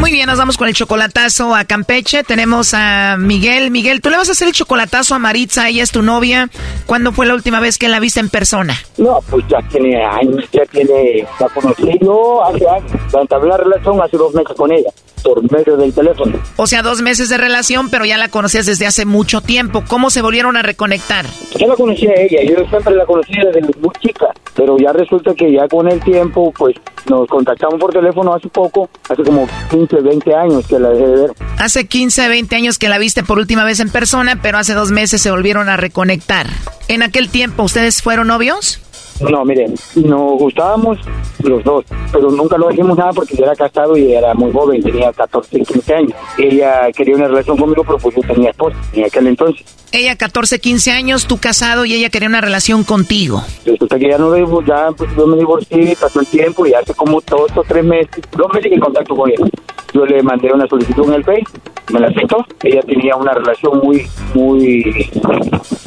Muy 0.00 0.10
bien, 0.12 0.19
nos 0.26 0.38
vamos 0.38 0.56
con 0.56 0.68
el 0.68 0.74
chocolatazo 0.74 1.54
a 1.54 1.64
Campeche. 1.64 2.24
Tenemos 2.24 2.74
a 2.74 3.16
Miguel. 3.18 3.70
Miguel, 3.70 4.00
tú 4.00 4.10
le 4.10 4.16
vas 4.16 4.28
a 4.28 4.32
hacer 4.32 4.48
el 4.48 4.54
chocolatazo 4.54 5.14
a 5.14 5.18
Maritza, 5.18 5.68
ella 5.68 5.82
es 5.82 5.90
tu 5.90 6.02
novia. 6.02 6.48
¿Cuándo 6.86 7.12
fue 7.12 7.26
la 7.26 7.34
última 7.34 7.60
vez 7.60 7.78
que 7.78 7.88
la 7.88 8.00
viste 8.00 8.20
en 8.20 8.28
persona? 8.28 8.74
No, 8.98 9.20
pues 9.30 9.44
ya 9.48 9.58
tiene 9.68 10.02
años, 10.04 10.44
ya 10.52 10.64
tiene, 10.66 11.26
la 11.38 11.48
conocí 11.48 11.98
yo 12.00 12.44
hace 12.44 12.68
años, 12.68 12.92
entablé 13.12 13.48
la 13.48 13.56
relación 13.56 14.00
hace 14.00 14.16
dos 14.16 14.34
meses 14.34 14.56
con 14.56 14.72
ella, 14.72 14.90
por 15.22 15.42
medio 15.50 15.76
del 15.76 15.92
teléfono. 15.92 16.38
O 16.56 16.66
sea, 16.66 16.82
dos 16.82 17.02
meses 17.02 17.28
de 17.28 17.38
relación, 17.38 17.90
pero 17.90 18.04
ya 18.04 18.18
la 18.18 18.28
conocías 18.28 18.66
desde 18.66 18.86
hace 18.86 19.04
mucho 19.04 19.40
tiempo. 19.40 19.84
¿Cómo 19.88 20.10
se 20.10 20.22
volvieron 20.22 20.56
a 20.56 20.62
reconectar? 20.62 21.26
Yo 21.58 21.66
la 21.66 21.74
conocí 21.74 22.06
a 22.06 22.14
ella, 22.14 22.42
yo 22.42 22.64
siempre 22.68 22.94
la 22.94 23.06
conocí 23.06 23.32
desde 23.34 23.60
muy 23.60 23.94
chica, 24.00 24.26
pero 24.54 24.76
ya 24.78 24.92
resulta 24.92 25.34
que 25.34 25.52
ya 25.52 25.68
con 25.68 25.88
el 25.88 26.00
tiempo, 26.00 26.52
pues 26.56 26.76
nos 27.08 27.26
contactamos 27.28 27.78
por 27.78 27.92
teléfono 27.92 28.34
hace 28.34 28.48
poco, 28.48 28.88
hace 29.08 29.22
como 29.22 29.48
15, 29.70 29.96
20 30.10 30.34
años 30.34 30.66
que 30.66 30.78
la 30.78 30.90
dejé 30.90 31.06
de 31.06 31.20
ver. 31.22 31.30
Hace 31.58 31.86
15, 31.86 32.28
20 32.28 32.56
años 32.56 32.78
que 32.78 32.88
la 32.88 32.98
viste 32.98 33.22
por 33.22 33.38
última 33.38 33.64
vez 33.64 33.80
en 33.80 33.90
persona, 33.90 34.40
pero 34.42 34.58
hace 34.58 34.74
dos 34.74 34.90
meses 34.90 35.22
se 35.22 35.30
volvieron 35.30 35.68
a 35.68 35.76
reconectar. 35.76 36.46
En 36.88 37.02
aquel 37.02 37.28
tiempo, 37.28 37.62
¿ustedes 37.62 38.02
fueron 38.02 38.26
novios? 38.26 38.80
No, 39.20 39.44
miren, 39.44 39.74
nos 39.96 40.38
gustábamos 40.38 40.98
los 41.42 41.62
dos, 41.62 41.84
pero 42.10 42.30
nunca 42.30 42.56
lo 42.56 42.68
dijimos 42.68 42.96
nada 42.96 43.12
porque 43.12 43.36
yo 43.36 43.44
era 43.44 43.54
casado 43.54 43.96
y 43.96 44.14
era 44.14 44.32
muy 44.32 44.50
joven, 44.50 44.82
tenía 44.82 45.12
14, 45.12 45.60
15 45.60 45.94
años. 45.94 46.12
Ella 46.38 46.90
quería 46.96 47.16
una 47.16 47.28
relación 47.28 47.58
conmigo, 47.58 47.84
pero 47.84 47.98
pues 47.98 48.16
yo 48.16 48.22
tenía 48.22 48.50
esposa 48.50 48.76
en 48.94 49.04
aquel 49.04 49.26
entonces. 49.26 49.66
Ella 49.92 50.16
14, 50.16 50.58
15 50.58 50.92
años, 50.92 51.26
tú 51.26 51.38
casado 51.38 51.84
y 51.84 51.94
ella 51.94 52.08
quería 52.08 52.28
una 52.28 52.40
relación 52.40 52.82
contigo. 52.82 53.42
Resulta 53.66 53.98
que 53.98 54.08
ya 54.08 54.16
no 54.16 54.34
ya 54.64 54.88
pues 54.96 55.10
yo 55.14 55.26
me 55.26 55.36
divorcié, 55.36 55.96
pasó 56.00 56.20
el 56.20 56.26
tiempo 56.26 56.66
y 56.66 56.72
hace 56.72 56.94
como 56.94 57.20
dos 57.20 57.50
o 57.54 57.62
tres 57.62 57.84
meses, 57.84 58.22
dos 58.32 58.50
meses 58.54 58.72
en 58.72 58.80
contacto 58.80 59.14
con 59.14 59.30
ella. 59.30 59.44
Yo 59.92 60.06
le 60.06 60.22
mandé 60.22 60.52
una 60.52 60.66
solicitud 60.68 61.04
en 61.08 61.14
el 61.14 61.24
Face, 61.24 61.44
me 61.92 62.00
la 62.00 62.08
aceptó. 62.08 62.44
Ella 62.62 62.80
tenía 62.82 63.16
una 63.16 63.32
relación 63.32 63.78
muy, 63.82 64.06
muy, 64.34 65.10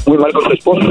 muy 0.05 0.17
mal 0.17 0.33
con 0.33 0.43
su 0.43 0.51
esposo. 0.51 0.81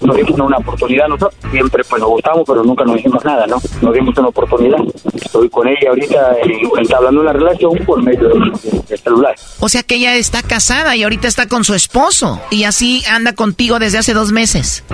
Nos 0.00 0.16
dimos 0.16 0.40
una 0.40 0.56
oportunidad 0.56 1.08
nosotros. 1.08 1.34
Siempre 1.50 1.84
pues 1.88 2.00
nos 2.00 2.10
gustamos, 2.10 2.44
pero 2.46 2.64
nunca 2.64 2.84
nos 2.84 2.96
dijimos 2.96 3.24
nada, 3.24 3.46
¿no? 3.46 3.56
Nos 3.82 3.94
dimos 3.94 4.16
una 4.16 4.28
oportunidad. 4.28 4.78
Estoy 5.14 5.48
con 5.50 5.68
ella 5.68 5.90
ahorita 5.90 6.36
eh, 6.44 6.60
entablando 6.78 7.20
una 7.20 7.32
relación 7.32 7.76
por 7.84 8.02
medio 8.02 8.28
del 8.28 8.52
del 8.88 8.98
celular. 8.98 9.34
O 9.60 9.68
sea 9.68 9.82
que 9.82 9.96
ella 9.96 10.16
está 10.16 10.42
casada 10.42 10.96
y 10.96 11.02
ahorita 11.02 11.28
está 11.28 11.46
con 11.48 11.64
su 11.64 11.74
esposo. 11.74 12.40
Y 12.50 12.64
así 12.64 13.02
anda 13.08 13.34
contigo 13.34 13.78
desde 13.78 13.98
hace 13.98 14.14
dos 14.14 14.32
meses. 14.32 14.84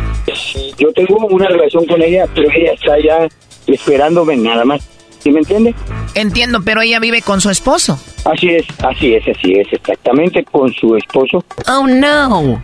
Yo 0.78 0.92
tengo 0.92 1.26
una 1.26 1.48
relación 1.48 1.86
con 1.86 2.02
ella, 2.02 2.26
pero 2.34 2.48
ella 2.50 2.72
está 2.72 2.98
ya 2.98 3.28
esperándome 3.66 4.36
nada 4.36 4.64
más. 4.64 4.97
¿Sí 5.20 5.30
me 5.30 5.40
entiende? 5.40 5.74
Entiendo, 6.14 6.60
pero 6.64 6.80
ella 6.80 7.00
vive 7.00 7.22
con 7.22 7.40
su 7.40 7.50
esposo. 7.50 7.98
Así 8.24 8.48
es, 8.50 8.66
así 8.84 9.14
es, 9.14 9.24
así 9.28 9.52
es, 9.52 9.72
exactamente 9.72 10.44
con 10.44 10.72
su 10.72 10.96
esposo. 10.96 11.44
Oh, 11.66 11.86
no. 11.86 12.62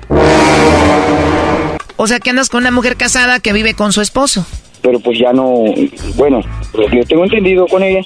O 1.96 2.07
sea 2.07 2.18
que 2.18 2.30
andas 2.30 2.48
con 2.48 2.62
una 2.62 2.70
mujer 2.70 2.96
casada 2.96 3.40
que 3.40 3.52
vive 3.52 3.74
con 3.74 3.92
su 3.92 4.00
esposo. 4.00 4.46
Pero 4.82 5.00
pues 5.00 5.18
ya 5.18 5.32
no, 5.32 5.64
bueno, 6.16 6.40
lo 6.74 6.86
que 6.88 6.98
yo 6.98 7.05
tengo 7.05 7.24
entendido 7.24 7.66
con 7.66 7.82
ella, 7.82 8.00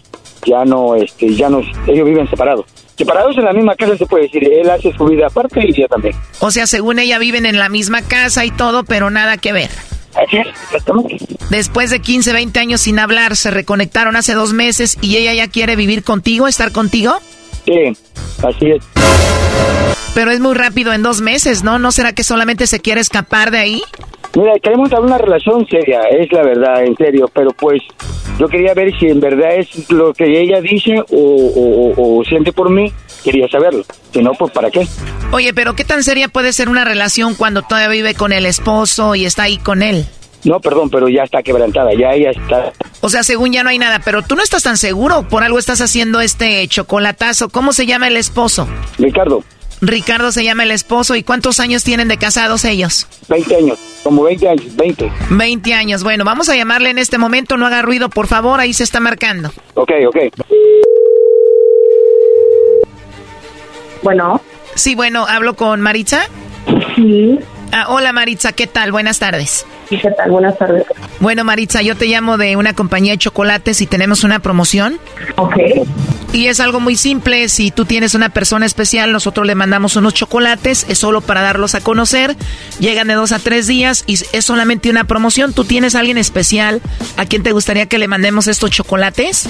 ya 0.46 0.64
no, 0.64 0.94
este, 0.94 1.34
ya 1.34 1.48
no, 1.48 1.60
ellos 1.86 2.06
viven 2.06 2.28
separados. 2.28 2.66
Separados 2.96 3.36
en 3.38 3.44
la 3.44 3.52
misma 3.52 3.74
casa 3.76 3.96
se 3.96 4.06
puede 4.06 4.24
decir, 4.24 4.44
él 4.44 4.68
hace 4.70 4.92
su 4.92 5.04
vida 5.04 5.26
aparte 5.26 5.60
y 5.60 5.70
ella 5.70 5.88
también. 5.88 6.14
O 6.40 6.50
sea, 6.50 6.66
según 6.66 6.98
ella 6.98 7.18
viven 7.18 7.46
en 7.46 7.58
la 7.58 7.68
misma 7.68 8.02
casa 8.02 8.44
y 8.44 8.50
todo, 8.50 8.84
pero 8.84 9.10
nada 9.10 9.36
que 9.36 9.52
ver. 9.52 9.70
Así 10.14 10.36
es, 10.36 10.46
exactamente. 10.48 11.18
Después 11.50 11.90
de 11.90 12.00
15, 12.00 12.32
20 12.32 12.58
años 12.60 12.80
sin 12.80 12.98
hablar, 12.98 13.36
se 13.36 13.50
reconectaron 13.50 14.16
hace 14.16 14.34
dos 14.34 14.52
meses 14.52 14.98
y 15.00 15.16
ella 15.16 15.34
ya 15.34 15.48
quiere 15.48 15.76
vivir 15.76 16.02
contigo, 16.02 16.48
estar 16.48 16.72
contigo. 16.72 17.14
Sí, 17.64 17.96
así 18.42 18.70
es. 18.70 19.97
Pero 20.14 20.30
es 20.30 20.40
muy 20.40 20.54
rápido 20.54 20.92
en 20.92 21.02
dos 21.02 21.20
meses, 21.20 21.62
¿no? 21.62 21.78
¿No 21.78 21.92
será 21.92 22.12
que 22.12 22.24
solamente 22.24 22.66
se 22.66 22.80
quiere 22.80 23.00
escapar 23.00 23.50
de 23.50 23.58
ahí? 23.58 23.82
Mira, 24.34 24.52
queremos 24.62 24.90
dar 24.90 25.00
una 25.00 25.16
relación 25.18 25.66
seria, 25.68 26.02
es 26.02 26.30
la 26.32 26.42
verdad, 26.42 26.84
en 26.84 26.94
serio, 26.96 27.30
pero 27.32 27.50
pues 27.52 27.80
yo 28.38 28.46
quería 28.48 28.74
ver 28.74 28.92
si 28.98 29.06
en 29.06 29.20
verdad 29.20 29.56
es 29.56 29.90
lo 29.90 30.12
que 30.12 30.40
ella 30.40 30.60
dice 30.60 31.00
o, 31.10 31.16
o- 31.16 31.94
o- 31.96 32.18
o 32.20 32.24
siente 32.24 32.52
por 32.52 32.68
mí, 32.70 32.92
quería 33.24 33.48
saberlo. 33.48 33.84
Si 34.12 34.20
no, 34.20 34.32
pues 34.32 34.52
¿para 34.52 34.70
qué? 34.70 34.86
Oye, 35.32 35.54
pero 35.54 35.74
¿qué 35.74 35.84
tan 35.84 36.02
seria 36.04 36.28
puede 36.28 36.52
ser 36.52 36.68
una 36.68 36.84
relación 36.84 37.34
cuando 37.34 37.62
todavía 37.62 37.88
vive 37.88 38.14
con 38.14 38.32
el 38.32 38.44
esposo 38.46 39.14
y 39.14 39.24
está 39.24 39.44
ahí 39.44 39.56
con 39.56 39.82
él? 39.82 40.06
No, 40.44 40.60
perdón, 40.60 40.88
pero 40.90 41.08
ya 41.08 41.22
está 41.24 41.42
quebrantada, 41.42 41.90
ya 41.98 42.12
ella 42.12 42.30
está... 42.30 42.72
O 43.00 43.08
sea, 43.08 43.24
según 43.24 43.52
ya 43.52 43.64
no 43.64 43.70
hay 43.70 43.78
nada, 43.78 44.00
pero 44.04 44.22
tú 44.22 44.36
no 44.36 44.42
estás 44.42 44.62
tan 44.62 44.76
seguro, 44.76 45.26
por 45.28 45.42
algo 45.42 45.58
estás 45.58 45.80
haciendo 45.80 46.20
este 46.20 46.66
chocolatazo. 46.68 47.48
¿Cómo 47.48 47.72
se 47.72 47.86
llama 47.86 48.06
el 48.08 48.16
esposo? 48.16 48.68
Ricardo, 48.98 49.42
Ricardo 49.80 50.32
se 50.32 50.44
llama 50.44 50.64
el 50.64 50.70
esposo. 50.70 51.14
¿Y 51.14 51.22
cuántos 51.22 51.60
años 51.60 51.84
tienen 51.84 52.08
de 52.08 52.16
casados 52.16 52.64
ellos? 52.64 53.06
20 53.28 53.56
años, 53.56 53.78
como 54.02 54.24
20 54.24 54.48
años, 54.48 54.76
20. 54.76 55.12
20 55.30 55.74
años. 55.74 56.02
Bueno, 56.02 56.24
vamos 56.24 56.48
a 56.48 56.56
llamarle 56.56 56.90
en 56.90 56.98
este 56.98 57.18
momento. 57.18 57.56
No 57.56 57.66
haga 57.66 57.82
ruido, 57.82 58.08
por 58.08 58.26
favor. 58.26 58.60
Ahí 58.60 58.72
se 58.72 58.84
está 58.84 59.00
marcando. 59.00 59.52
Ok, 59.74 59.92
ok. 60.08 60.16
Bueno. 64.02 64.40
Sí, 64.74 64.94
bueno, 64.94 65.26
¿hablo 65.26 65.54
con 65.56 65.80
Maritza? 65.80 66.22
Sí. 66.94 67.38
Ah, 67.72 67.86
hola 67.88 68.12
Maritza, 68.12 68.52
¿qué 68.52 68.66
tal? 68.66 68.92
Buenas 68.92 69.18
tardes. 69.18 69.66
¿Qué 69.88 69.98
tal? 70.16 70.30
Buenas 70.30 70.56
tardes. 70.58 70.84
Bueno, 71.20 71.44
Maritza, 71.44 71.82
yo 71.82 71.96
te 71.96 72.06
llamo 72.06 72.36
de 72.38 72.56
una 72.56 72.74
compañía 72.74 73.12
de 73.12 73.18
chocolates 73.18 73.80
y 73.80 73.86
tenemos 73.86 74.24
una 74.24 74.38
promoción. 74.38 74.98
Ok. 75.36 75.56
Y 76.32 76.46
es 76.46 76.60
algo 76.60 76.78
muy 76.78 76.96
simple. 76.96 77.48
Si 77.48 77.70
tú 77.70 77.84
tienes 77.86 78.14
una 78.14 78.28
persona 78.28 78.66
especial, 78.66 79.12
nosotros 79.12 79.46
le 79.46 79.54
mandamos 79.54 79.96
unos 79.96 80.14
chocolates. 80.14 80.86
Es 80.88 80.98
solo 80.98 81.20
para 81.22 81.40
darlos 81.40 81.74
a 81.74 81.80
conocer. 81.80 82.36
Llegan 82.80 83.08
de 83.08 83.14
dos 83.14 83.32
a 83.32 83.38
tres 83.38 83.66
días 83.66 84.04
y 84.06 84.14
es 84.14 84.44
solamente 84.44 84.90
una 84.90 85.04
promoción. 85.04 85.52
¿Tú 85.54 85.64
tienes 85.64 85.94
a 85.94 86.00
alguien 86.00 86.18
especial 86.18 86.82
a 87.16 87.24
quien 87.24 87.42
te 87.42 87.52
gustaría 87.52 87.86
que 87.86 87.98
le 87.98 88.08
mandemos 88.08 88.46
estos 88.46 88.70
chocolates? 88.70 89.48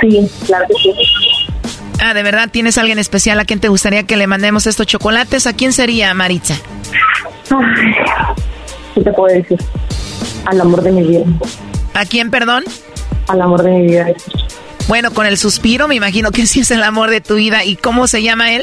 Sí, 0.00 0.30
claro 0.46 0.66
que 0.68 0.74
sí. 0.74 0.92
Ah, 2.00 2.14
¿de 2.14 2.22
verdad 2.22 2.48
tienes 2.50 2.78
alguien 2.78 2.98
especial 2.98 3.38
a 3.38 3.44
quien 3.44 3.60
te 3.60 3.68
gustaría 3.68 4.02
que 4.02 4.16
le 4.16 4.26
mandemos 4.26 4.66
estos 4.66 4.86
chocolates? 4.86 5.46
¿A 5.46 5.52
quién 5.52 5.72
sería, 5.72 6.12
Maritza? 6.14 6.54
Ay, 7.50 7.94
¿Qué 8.94 9.00
te 9.02 9.12
puedo 9.12 9.34
decir? 9.34 9.58
Al 10.46 10.60
amor 10.60 10.82
de 10.82 10.92
mi 10.92 11.02
vida. 11.02 11.24
¿A 11.94 12.04
quién, 12.04 12.30
perdón? 12.30 12.64
Al 13.28 13.40
amor 13.40 13.62
de 13.62 13.70
mi 13.70 13.86
vida. 13.86 14.06
Bueno, 14.88 15.12
con 15.12 15.26
el 15.26 15.38
suspiro 15.38 15.86
me 15.86 15.94
imagino 15.94 16.32
que 16.32 16.46
sí 16.46 16.60
es 16.60 16.70
el 16.72 16.82
amor 16.82 17.10
de 17.10 17.20
tu 17.20 17.36
vida. 17.36 17.64
¿Y 17.64 17.76
cómo 17.76 18.08
se 18.08 18.22
llama 18.22 18.52
él? 18.52 18.62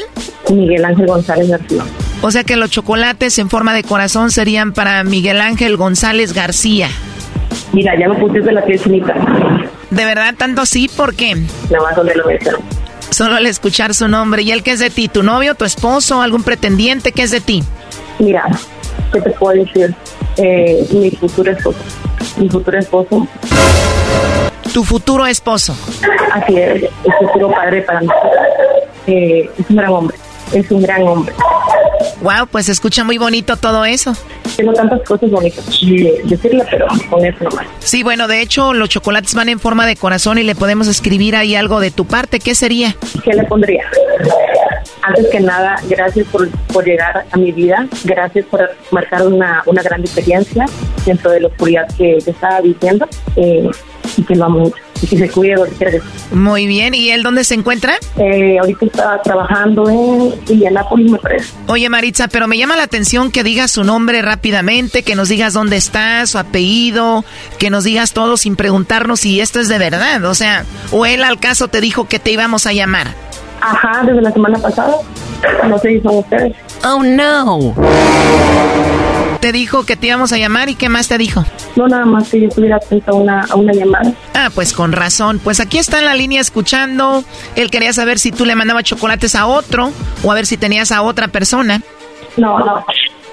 Miguel 0.50 0.84
Ángel 0.84 1.06
González 1.06 1.48
García. 1.48 1.82
O 2.22 2.30
sea 2.30 2.44
que 2.44 2.56
los 2.56 2.70
chocolates 2.70 3.38
en 3.38 3.48
forma 3.48 3.72
de 3.72 3.82
corazón 3.82 4.30
serían 4.30 4.72
para 4.72 5.02
Miguel 5.04 5.40
Ángel 5.40 5.76
González 5.76 6.34
García. 6.34 6.88
Mira, 7.72 7.98
ya 7.98 8.08
me 8.08 8.16
pusiste 8.16 8.52
la 8.52 8.62
piel 8.64 8.78
chinita. 8.80 9.14
¿De 9.90 10.04
verdad 10.04 10.34
tanto 10.36 10.62
así? 10.62 10.88
¿Por 10.88 11.14
qué? 11.14 11.34
Nada 11.34 11.82
más 11.82 11.96
donde 11.96 12.14
lo 12.14 12.26
menciono. 12.26 12.58
Solo 13.10 13.36
al 13.36 13.46
escuchar 13.46 13.94
su 13.94 14.06
nombre. 14.08 14.42
¿Y 14.42 14.52
él 14.52 14.62
qué 14.62 14.72
es 14.72 14.78
de 14.78 14.90
ti? 14.90 15.08
¿Tu 15.08 15.22
novio, 15.22 15.54
tu 15.54 15.64
esposo, 15.64 16.22
algún 16.22 16.42
pretendiente? 16.44 17.12
¿Qué 17.12 17.22
es 17.22 17.32
de 17.32 17.40
ti? 17.40 17.62
Mira, 18.20 18.44
¿qué 19.12 19.20
te 19.20 19.30
puedo 19.30 19.64
decir? 19.64 19.94
Eh, 20.36 20.86
mi 20.92 21.10
futuro 21.10 21.50
esposo. 21.50 21.78
Mi 22.36 22.48
futuro 22.48 22.78
esposo. 22.78 23.26
Tu 24.72 24.84
futuro 24.84 25.26
esposo. 25.26 25.76
Así 26.32 26.56
es, 26.56 26.82
el 26.84 27.12
futuro 27.18 27.50
padre 27.50 27.82
para 27.82 28.00
mí. 28.00 28.08
Eh, 29.08 29.50
es 29.58 29.70
un 29.70 29.76
gran 29.76 29.90
hombre. 29.90 30.16
Es 30.52 30.70
un 30.70 30.82
gran 30.82 31.02
hombre. 31.02 31.34
Wow, 32.22 32.46
pues 32.50 32.66
se 32.66 32.72
escucha 32.72 33.04
muy 33.04 33.18
bonito 33.18 33.56
todo 33.56 33.84
eso. 33.84 34.14
Tengo 34.56 34.72
tantas 34.72 35.02
cosas 35.02 35.30
bonitas 35.30 35.64
de 35.80 36.20
decirle, 36.24 36.64
pero 36.70 36.86
con 37.08 37.24
eso 37.24 37.44
nomás. 37.44 37.66
Sí, 37.78 38.02
bueno, 38.02 38.28
de 38.28 38.42
hecho, 38.42 38.74
los 38.74 38.88
chocolates 38.88 39.34
van 39.34 39.48
en 39.48 39.60
forma 39.60 39.86
de 39.86 39.96
corazón 39.96 40.38
y 40.38 40.42
le 40.42 40.54
podemos 40.54 40.88
escribir 40.88 41.36
ahí 41.36 41.54
algo 41.54 41.80
de 41.80 41.90
tu 41.90 42.06
parte. 42.06 42.40
¿Qué 42.40 42.54
sería? 42.54 42.94
¿Qué 43.24 43.32
le 43.32 43.44
pondría? 43.44 43.84
Antes 45.02 45.28
que 45.28 45.40
nada, 45.40 45.76
gracias 45.88 46.26
por, 46.28 46.50
por 46.72 46.84
llegar 46.84 47.24
a 47.30 47.36
mi 47.36 47.52
vida. 47.52 47.86
Gracias 48.04 48.44
por 48.46 48.70
marcar 48.90 49.26
una, 49.26 49.62
una 49.66 49.82
gran 49.82 50.00
experiencia 50.00 50.66
dentro 51.06 51.30
de 51.30 51.40
la 51.40 51.48
oscuridad 51.48 51.88
que, 51.96 52.18
que 52.22 52.30
estaba 52.30 52.60
viviendo. 52.60 53.08
Eh, 53.36 53.70
y 54.16 54.22
que 54.22 54.34
lo 54.34 54.44
amo 54.46 54.58
mucho. 54.60 54.76
Y 55.02 55.06
que 55.06 55.16
se 55.16 55.30
cuide 55.30 55.54
donde 55.54 55.74
quiera 55.76 55.92
que. 55.92 56.00
Muy 56.34 56.66
bien. 56.66 56.94
¿Y 56.94 57.10
él 57.10 57.22
dónde 57.22 57.44
se 57.44 57.54
encuentra? 57.54 57.94
Eh, 58.18 58.58
ahorita 58.58 58.86
está 58.86 59.22
trabajando 59.22 59.88
en 59.88 60.34
Indianápolis, 60.48 61.10
me 61.10 61.18
parece. 61.18 61.52
Oye, 61.68 61.88
Maritza, 61.88 62.28
pero 62.28 62.46
me 62.46 62.58
llama 62.58 62.76
la 62.76 62.82
atención 62.82 63.30
que 63.30 63.42
digas 63.42 63.70
su 63.70 63.82
nombre 63.84 64.20
rápidamente, 64.20 65.02
que 65.02 65.14
nos 65.14 65.28
digas 65.28 65.54
dónde 65.54 65.76
estás, 65.76 66.30
su 66.30 66.38
apellido, 66.38 67.24
que 67.58 67.70
nos 67.70 67.84
digas 67.84 68.12
todo 68.12 68.36
sin 68.36 68.56
preguntarnos 68.56 69.20
si 69.20 69.40
esto 69.40 69.58
es 69.60 69.68
de 69.68 69.78
verdad. 69.78 70.22
O 70.24 70.34
sea, 70.34 70.64
o 70.92 71.06
él 71.06 71.24
al 71.24 71.40
caso 71.40 71.68
te 71.68 71.80
dijo 71.80 72.06
que 72.06 72.18
te 72.18 72.32
íbamos 72.32 72.66
a 72.66 72.72
llamar. 72.72 73.08
Ajá, 73.60 74.02
desde 74.04 74.20
la 74.20 74.32
semana 74.32 74.58
pasada. 74.58 74.96
No 75.68 75.78
sé 75.78 75.88
si 75.88 76.00
son 76.00 76.16
ustedes. 76.18 76.56
Oh, 76.84 77.02
no. 77.02 77.74
Te 79.40 79.52
dijo 79.52 79.86
que 79.86 79.96
te 79.96 80.08
íbamos 80.08 80.32
a 80.32 80.38
llamar 80.38 80.68
y 80.68 80.74
qué 80.74 80.88
más 80.88 81.08
te 81.08 81.16
dijo. 81.16 81.44
No, 81.76 81.88
nada 81.88 82.04
más 82.04 82.28
que 82.28 82.40
yo 82.40 82.48
estuviera 82.48 82.76
atenta 82.76 83.12
a 83.12 83.14
una, 83.14 83.40
a 83.48 83.56
una 83.56 83.72
llamada. 83.72 84.12
Ah, 84.34 84.50
pues 84.54 84.72
con 84.74 84.92
razón. 84.92 85.40
Pues 85.42 85.60
aquí 85.60 85.78
está 85.78 85.98
en 85.98 86.04
la 86.04 86.14
línea 86.14 86.40
escuchando. 86.40 87.24
Él 87.56 87.70
quería 87.70 87.92
saber 87.92 88.18
si 88.18 88.32
tú 88.32 88.44
le 88.44 88.54
mandabas 88.54 88.84
chocolates 88.84 89.34
a 89.34 89.46
otro 89.46 89.92
o 90.22 90.30
a 90.30 90.34
ver 90.34 90.44
si 90.46 90.56
tenías 90.58 90.92
a 90.92 91.02
otra 91.02 91.28
persona. 91.28 91.80
No, 92.36 92.58
no. 92.58 92.84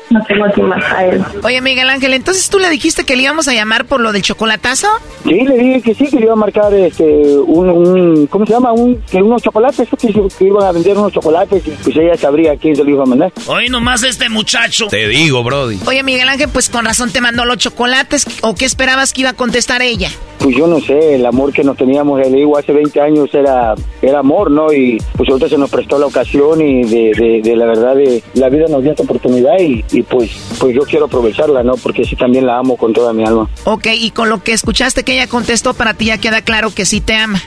No 0.10 0.24
tengo 0.26 0.46
aquí 0.46 0.62
más 0.62 0.84
a 0.94 1.06
él. 1.06 1.24
Oye, 1.44 1.62
Miguel 1.62 1.90
Ángel, 1.90 2.14
entonces 2.14 2.50
tú 2.50 2.60
le 2.60 2.70
dijiste 2.70 3.04
que 3.04 3.16
le 3.16 3.24
íbamos 3.24 3.48
a 3.48 3.54
llamar 3.54 3.86
por 3.86 4.00
lo 4.00 4.12
del 4.12 4.22
chocolatazo. 4.22 4.88
Sí, 5.24 5.42
le 5.44 5.58
dije 5.58 5.82
que 5.82 5.94
sí, 5.94 6.08
que 6.10 6.18
le 6.18 6.24
iba 6.24 6.34
a 6.34 6.38
marcar 6.38 6.74
este, 6.74 7.04
un, 7.04 7.70
un 7.70 8.28
¿cómo 8.28 8.46
se 8.46 8.54
llama? 8.54 8.72
Un, 8.72 9.02
que 9.02 9.22
unos 9.22 9.42
chocolates, 9.42 9.88
que, 9.90 10.28
que 10.38 10.46
iban 10.46 10.64
a 10.64 10.72
vender 10.72 10.98
unos 10.98 11.12
chocolates 11.12 11.68
y 11.68 11.72
pues 11.72 11.96
ella 11.98 12.16
sabría 12.16 12.56
quién 12.56 12.76
se 12.76 12.84
lo 12.84 12.90
iba 12.90 13.04
a 13.04 13.06
mandar. 13.06 13.32
Hoy 13.48 13.68
nomás 13.70 14.04
este 14.04 14.30
muchacho. 14.30 14.88
Te 14.88 15.08
digo, 15.08 15.44
Brody. 15.44 15.80
Oye, 15.86 16.04
Miguel 16.04 16.30
Ángel, 16.30 16.50
pues 16.52 16.70
con 16.70 16.86
razón 16.86 17.12
te 17.12 17.22
mandó 17.22 17.46
los 17.46 17.58
chocolates. 17.58 18.26
¿O 18.42 18.56
qué 18.56 18.66
esperabas 18.66 19.14
que 19.14 19.22
iba 19.22 19.32
a 19.32 19.34
contestar 19.34 19.82
ella? 19.82 20.10
Pues 20.40 20.56
yo 20.56 20.68
no 20.68 20.80
sé, 20.80 21.16
el 21.16 21.26
amor 21.26 21.52
que 21.52 21.64
nos 21.64 21.76
teníamos, 21.78 22.20
le 22.20 22.30
digo, 22.30 22.58
hace 22.58 22.72
20 22.72 23.02
años 23.02 23.34
era, 23.34 23.74
era 24.02 24.20
amor, 24.20 24.52
¿no? 24.52 24.72
Y 24.72 24.98
pues 25.16 25.28
ahorita 25.30 25.50
se 25.50 25.58
nos 25.58 25.70
prestó 25.70 25.98
la 25.98 26.06
ocasión 26.06 26.62
y 26.62 26.84
de, 26.84 27.12
de, 27.18 27.42
de 27.42 27.56
la 27.56 27.66
verdad, 27.66 27.96
de, 27.96 28.24
la 28.36 28.50
vida 28.50 28.66
nos 28.70 28.84
dio 28.84 28.92
esta 28.92 29.04
oportunidad 29.04 29.58
y, 29.60 29.84
y 29.98 30.04
pues, 30.04 30.30
pues 30.60 30.76
yo 30.76 30.82
quiero 30.82 31.06
aprovecharla, 31.06 31.64
¿no? 31.64 31.76
Porque 31.76 32.06
sí 32.06 32.16
también 32.16 32.46
la 32.46 32.60
amo 32.60 32.78
con 32.78 32.94
toda 32.94 33.14
mi 33.14 33.26
alma. 33.26 33.50
Ok, 33.64 33.88
y 33.94 34.12
con 34.12 34.30
lo 34.30 34.44
que 34.44 34.52
escuchaste 34.54 35.04
que 35.04 35.14
ella 35.14 35.28
contestó, 35.28 35.74
para 35.74 35.96
ti 35.96 36.06
ya 36.06 36.20
queda 36.20 36.42
claro 36.42 36.70
que 36.74 36.86
sí 36.86 37.02
te 37.02 37.16
ama. 37.16 37.42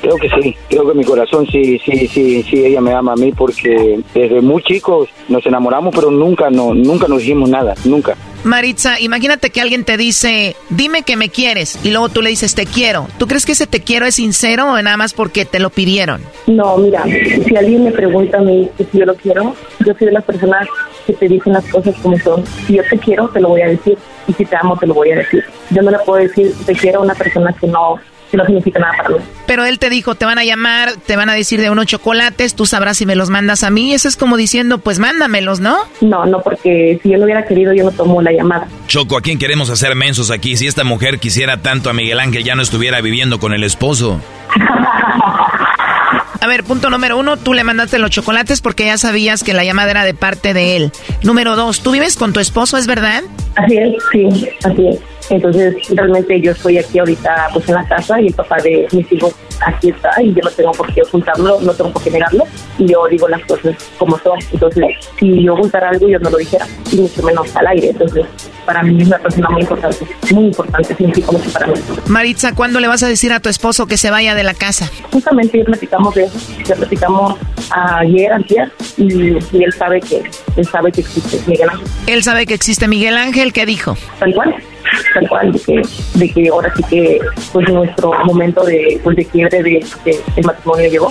Creo 0.00 0.16
que 0.16 0.28
sí, 0.28 0.56
creo 0.68 0.88
que 0.88 0.94
mi 0.94 1.04
corazón 1.04 1.46
sí, 1.50 1.78
sí, 1.84 2.06
sí, 2.06 2.42
sí, 2.42 2.64
ella 2.64 2.80
me 2.80 2.92
ama 2.92 3.12
a 3.12 3.16
mí 3.16 3.32
porque 3.32 4.00
desde 4.14 4.40
muy 4.40 4.62
chicos 4.62 5.08
nos 5.28 5.44
enamoramos, 5.44 5.94
pero 5.94 6.10
nunca, 6.10 6.50
no, 6.50 6.74
nunca 6.74 7.08
nos 7.08 7.20
dijimos 7.20 7.48
nada, 7.48 7.74
nunca. 7.84 8.16
Maritza, 8.44 8.98
imagínate 9.00 9.50
que 9.50 9.60
alguien 9.60 9.84
te 9.84 9.96
dice, 9.96 10.56
dime 10.68 11.02
que 11.02 11.16
me 11.16 11.28
quieres, 11.28 11.78
y 11.84 11.90
luego 11.90 12.08
tú 12.08 12.22
le 12.22 12.30
dices, 12.30 12.54
te 12.54 12.66
quiero. 12.66 13.06
¿Tú 13.16 13.26
crees 13.26 13.46
que 13.46 13.52
ese 13.52 13.66
te 13.66 13.80
quiero 13.80 14.04
es 14.04 14.16
sincero 14.16 14.72
o 14.72 14.82
nada 14.82 14.96
más 14.96 15.14
porque 15.14 15.44
te 15.44 15.60
lo 15.60 15.70
pidieron? 15.70 16.22
No, 16.46 16.76
mira, 16.76 17.04
si 17.04 17.56
alguien 17.56 17.84
me 17.84 17.92
pregunta 17.92 18.38
a 18.38 18.42
mí 18.42 18.68
que 18.76 18.84
si 18.84 18.98
yo 18.98 19.06
lo 19.06 19.14
quiero, 19.14 19.54
yo 19.86 19.94
soy 19.96 20.06
de 20.06 20.12
las 20.12 20.24
personas 20.24 20.66
que 21.06 21.12
te 21.12 21.28
dicen 21.28 21.52
las 21.52 21.64
cosas 21.66 21.94
como 22.02 22.18
son. 22.18 22.44
Si 22.66 22.74
yo 22.74 22.82
te 22.88 22.98
quiero, 22.98 23.28
te 23.28 23.40
lo 23.40 23.48
voy 23.48 23.62
a 23.62 23.68
decir. 23.68 23.98
Y 24.26 24.32
si 24.32 24.44
te 24.44 24.56
amo, 24.56 24.76
te 24.78 24.86
lo 24.86 24.94
voy 24.94 25.10
a 25.12 25.16
decir. 25.16 25.44
Yo 25.70 25.82
no 25.82 25.90
le 25.90 25.98
puedo 26.00 26.22
decir 26.22 26.52
te 26.64 26.74
quiero 26.74 27.00
a 27.00 27.02
una 27.02 27.14
persona 27.14 27.52
que 27.52 27.66
no, 27.66 27.96
que 28.30 28.36
no 28.36 28.44
significa 28.46 28.78
nada 28.80 28.94
para 28.96 29.08
mí. 29.10 29.16
Pero 29.46 29.64
él 29.64 29.78
te 29.78 29.90
dijo, 29.90 30.14
te 30.14 30.24
van 30.24 30.38
a 30.38 30.44
llamar, 30.44 30.92
te 31.06 31.16
van 31.16 31.28
a 31.28 31.34
decir 31.34 31.60
de 31.60 31.70
unos 31.70 31.86
chocolates, 31.86 32.54
tú 32.54 32.66
sabrás 32.66 32.96
si 32.96 33.06
me 33.06 33.16
los 33.16 33.30
mandas 33.30 33.62
a 33.62 33.70
mí. 33.70 33.92
Eso 33.92 34.08
es 34.08 34.16
como 34.16 34.36
diciendo, 34.36 34.78
pues 34.78 34.98
mándamelos, 34.98 35.60
¿no? 35.60 35.76
No, 36.00 36.24
no, 36.26 36.40
porque 36.40 36.98
si 37.02 37.10
yo 37.10 37.18
lo 37.18 37.24
hubiera 37.24 37.44
querido, 37.44 37.72
yo 37.72 37.84
no 37.84 37.90
tomo 37.90 38.22
la 38.22 38.32
llamada. 38.32 38.66
Choco, 38.86 39.16
¿a 39.16 39.20
quién 39.20 39.38
queremos 39.38 39.70
hacer 39.70 39.94
mensos 39.94 40.30
aquí? 40.30 40.56
Si 40.56 40.66
esta 40.66 40.84
mujer 40.84 41.18
quisiera 41.18 41.58
tanto 41.58 41.90
a 41.90 41.92
Miguel 41.92 42.20
Ángel, 42.20 42.44
ya 42.44 42.54
no 42.54 42.62
estuviera 42.62 43.00
viviendo 43.00 43.38
con 43.38 43.52
el 43.52 43.64
esposo. 43.64 44.20
A 46.42 46.48
ver, 46.48 46.64
punto 46.64 46.90
número 46.90 47.16
uno, 47.16 47.36
tú 47.36 47.54
le 47.54 47.62
mandaste 47.62 48.00
los 48.00 48.10
chocolates 48.10 48.60
porque 48.60 48.86
ya 48.86 48.98
sabías 48.98 49.44
que 49.44 49.54
la 49.54 49.62
llamada 49.62 49.92
era 49.92 50.04
de 50.04 50.12
parte 50.12 50.52
de 50.54 50.74
él. 50.74 50.90
Número 51.22 51.54
dos, 51.54 51.84
¿tú 51.84 51.92
vives 51.92 52.16
con 52.16 52.32
tu 52.32 52.40
esposo, 52.40 52.76
es 52.76 52.88
verdad? 52.88 53.22
Así 53.54 53.76
es, 53.76 53.94
sí, 54.10 54.48
así 54.64 54.88
es. 54.88 54.98
Entonces, 55.32 55.74
realmente 55.88 56.38
yo 56.42 56.52
estoy 56.52 56.76
aquí 56.76 56.98
ahorita 56.98 57.48
pues 57.54 57.66
en 57.66 57.74
la 57.76 57.88
casa 57.88 58.20
y 58.20 58.26
el 58.26 58.34
papá 58.34 58.56
de 58.62 58.86
mis 58.92 59.10
hijos 59.10 59.34
aquí 59.64 59.88
está 59.88 60.10
y 60.22 60.34
yo 60.34 60.40
no 60.42 60.50
tengo 60.50 60.72
por 60.72 60.92
qué 60.92 61.00
ocultarlo, 61.02 61.58
no 61.62 61.72
tengo 61.72 61.90
por 61.90 62.02
qué 62.02 62.10
negarlo 62.10 62.44
y 62.76 62.86
yo 62.86 63.06
digo 63.10 63.26
las 63.28 63.42
cosas 63.46 63.74
como 63.96 64.18
son. 64.18 64.38
Entonces, 64.52 64.84
si 65.18 65.42
yo 65.42 65.54
ocultara 65.54 65.88
algo, 65.88 66.06
yo 66.06 66.18
no 66.18 66.28
lo 66.28 66.36
dijera 66.36 66.66
y 66.90 66.96
mucho 66.96 67.22
menos 67.22 67.56
al 67.56 67.66
aire. 67.68 67.88
Entonces, 67.88 68.26
para 68.66 68.82
mí 68.82 69.00
es 69.00 69.08
una 69.08 69.18
persona 69.18 69.48
muy 69.48 69.62
importante, 69.62 70.06
muy 70.32 70.44
importante, 70.44 70.94
significa 70.94 71.32
mucho 71.32 71.50
para 71.50 71.66
mí. 71.68 71.74
Maritza, 72.08 72.54
¿cuándo 72.54 72.78
le 72.78 72.88
vas 72.88 73.02
a 73.02 73.08
decir 73.08 73.32
a 73.32 73.40
tu 73.40 73.48
esposo 73.48 73.86
que 73.86 73.96
se 73.96 74.10
vaya 74.10 74.34
de 74.34 74.44
la 74.44 74.52
casa? 74.52 74.90
Justamente 75.10 75.58
ya 75.58 75.64
platicamos 75.64 76.14
de 76.14 76.24
eso, 76.24 76.38
ya 76.66 76.74
platicamos 76.74 77.38
ayer, 77.70 78.34
ayer 78.34 78.70
y, 78.98 79.38
y 79.56 79.64
él 79.64 79.72
sabe 79.72 79.98
que 80.00 80.22
él 80.56 80.66
sabe 80.66 80.92
que 80.92 81.00
existe 81.00 81.40
Miguel 81.46 81.70
Ángel. 81.70 81.86
Él 82.06 82.22
sabe 82.22 82.44
que 82.44 82.52
existe 82.52 82.86
Miguel 82.86 83.16
Ángel, 83.16 83.54
¿qué 83.54 83.64
dijo? 83.64 83.96
Tal 84.18 84.34
cual 84.34 84.54
tal 85.14 85.28
cual 85.28 85.52
de 85.52 85.58
que, 85.60 85.82
de 86.14 86.30
que 86.32 86.48
ahora 86.48 86.72
sí 86.76 86.82
que 86.90 87.18
pues 87.52 87.68
nuestro 87.68 88.12
momento 88.24 88.64
de 88.64 89.00
pues 89.02 89.16
de 89.16 89.24
quiebre 89.24 89.62
de, 89.62 89.84
de, 90.04 90.20
de 90.36 90.42
matrimonio 90.42 90.90
llegó 90.90 91.08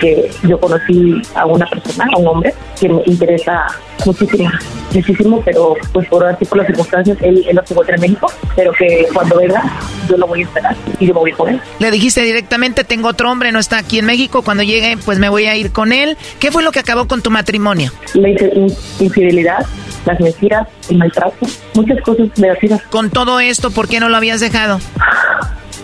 que 0.00 0.30
yo 0.44 0.58
conocí 0.60 1.20
a 1.34 1.46
una 1.46 1.66
persona 1.66 2.06
a 2.14 2.18
un 2.18 2.26
hombre 2.28 2.54
que 2.80 2.88
me 2.88 3.02
interesa 3.06 3.66
muchísimo 4.06 4.50
muchísimo 4.94 5.42
pero 5.44 5.74
pues 5.92 6.08
por 6.08 6.24
así 6.24 6.44
por 6.44 6.58
las 6.58 6.66
circunstancias 6.66 7.18
él, 7.20 7.44
él 7.48 7.56
no 7.56 7.62
se 7.66 7.74
encuentra 7.74 7.94
en 7.96 8.00
México 8.02 8.32
pero 8.56 8.72
que 8.72 9.06
cuando 9.12 9.36
venga 9.36 9.62
yo 10.08 10.16
lo 10.16 10.26
voy 10.26 10.40
a 10.40 10.44
esperar 10.44 10.76
y 10.98 11.06
yo 11.06 11.14
me 11.14 11.20
voy 11.20 11.32
con 11.32 11.48
él 11.50 11.60
Le 11.78 11.90
dijiste 11.90 12.22
directamente, 12.22 12.84
tengo 12.84 13.08
otro 13.08 13.30
hombre, 13.30 13.52
no 13.52 13.58
está 13.58 13.78
aquí 13.78 13.98
en 13.98 14.06
México, 14.06 14.42
cuando 14.42 14.62
llegue 14.62 14.96
pues 15.04 15.18
me 15.18 15.28
voy 15.28 15.46
a 15.46 15.54
ir 15.56 15.70
con 15.72 15.92
él. 15.92 16.16
¿Qué 16.40 16.50
fue 16.50 16.62
lo 16.62 16.72
que 16.72 16.78
acabó 16.78 17.06
con 17.06 17.20
tu 17.22 17.30
matrimonio? 17.30 17.92
la 18.14 18.28
infi- 18.28 18.52
in- 18.54 19.04
infidelidad 19.04 19.66
las 20.04 20.20
mentiras 20.20 20.68
el 20.88 20.98
maltrato 20.98 21.46
muchas 21.74 22.00
cosas 22.02 22.28
negativas. 22.36 22.82
Con 22.90 23.10
todo 23.10 23.40
esto, 23.40 23.70
¿por 23.70 23.88
qué 23.88 24.00
no 24.00 24.08
lo 24.08 24.16
habías 24.16 24.40
dejado? 24.40 24.78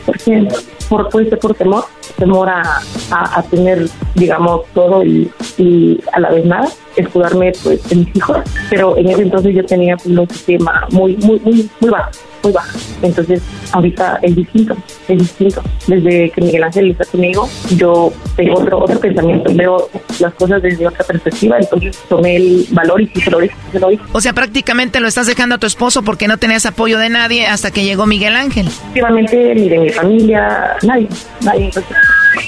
porque 0.06 0.48
por 0.88 1.08
puede 1.08 1.30
ser 1.30 1.38
por 1.38 1.54
temor 1.54 1.84
temor 2.18 2.48
a, 2.48 2.62
a, 3.10 3.38
a 3.38 3.42
tener 3.44 3.88
digamos 4.14 4.62
todo 4.74 5.04
y, 5.04 5.30
y 5.56 6.00
a 6.12 6.20
la 6.20 6.30
vez 6.30 6.44
nada 6.44 6.68
escudarme 6.96 7.52
pues 7.62 7.88
de 7.88 7.96
mis 7.96 8.16
hijos. 8.16 8.38
Pero 8.70 8.96
en 8.96 9.08
ese 9.08 9.22
entonces 9.22 9.54
yo 9.54 9.64
tenía 9.64 9.96
pues, 9.96 10.16
un 10.16 10.28
sistema 10.28 10.86
muy 10.90 11.16
muy 11.16 11.40
muy 11.40 11.70
muy 11.80 11.90
bajo 11.90 12.10
muy 12.44 12.52
bajo 12.52 12.78
entonces 13.02 13.42
ahorita 13.72 14.18
es 14.22 14.36
distinto 14.36 14.76
es 15.08 15.18
distinto. 15.18 15.62
Desde 15.86 16.30
que 16.30 16.40
Miguel 16.40 16.64
Ángel 16.64 16.90
está 16.92 17.04
conmigo 17.06 17.48
yo 17.76 18.12
tengo 18.36 18.60
otro 18.60 18.78
otro 18.78 18.98
pensamiento 19.00 19.52
veo 19.54 19.88
las 20.20 20.32
cosas 20.34 20.62
desde 20.62 20.86
otra 20.86 21.04
perspectiva 21.04 21.58
entonces 21.58 21.98
tomé 22.08 22.36
el 22.36 22.66
valor 22.70 23.00
y 23.00 23.06
sí 23.08 23.20
se 23.20 23.30
lo 23.30 23.40
dije 23.40 23.54
sí 23.66 23.72
se 23.72 23.80
lo 23.80 23.88
dije 23.88 24.02
O 24.12 24.20
sea, 24.20 24.32
prácticamente 24.32 25.00
lo 25.00 25.08
estás 25.08 25.26
dejando 25.26 25.56
a 25.56 25.58
tu 25.58 25.66
esposo 25.66 26.02
porque 26.02 26.28
no 26.28 26.38
tenías 26.38 26.66
apoyo 26.66 26.98
de 26.98 27.08
nadie 27.08 27.46
hasta 27.46 27.70
que 27.70 27.84
llegó 27.84 28.06
Miguel 28.06 28.36
Ángel. 28.36 28.66
efectivamente 28.66 29.54
ni 29.54 29.68
de 29.68 29.78
mi 29.78 29.88
familia 29.90 30.76
nadie 30.82 31.08
nadie. 31.40 31.66
entonces 31.66 31.96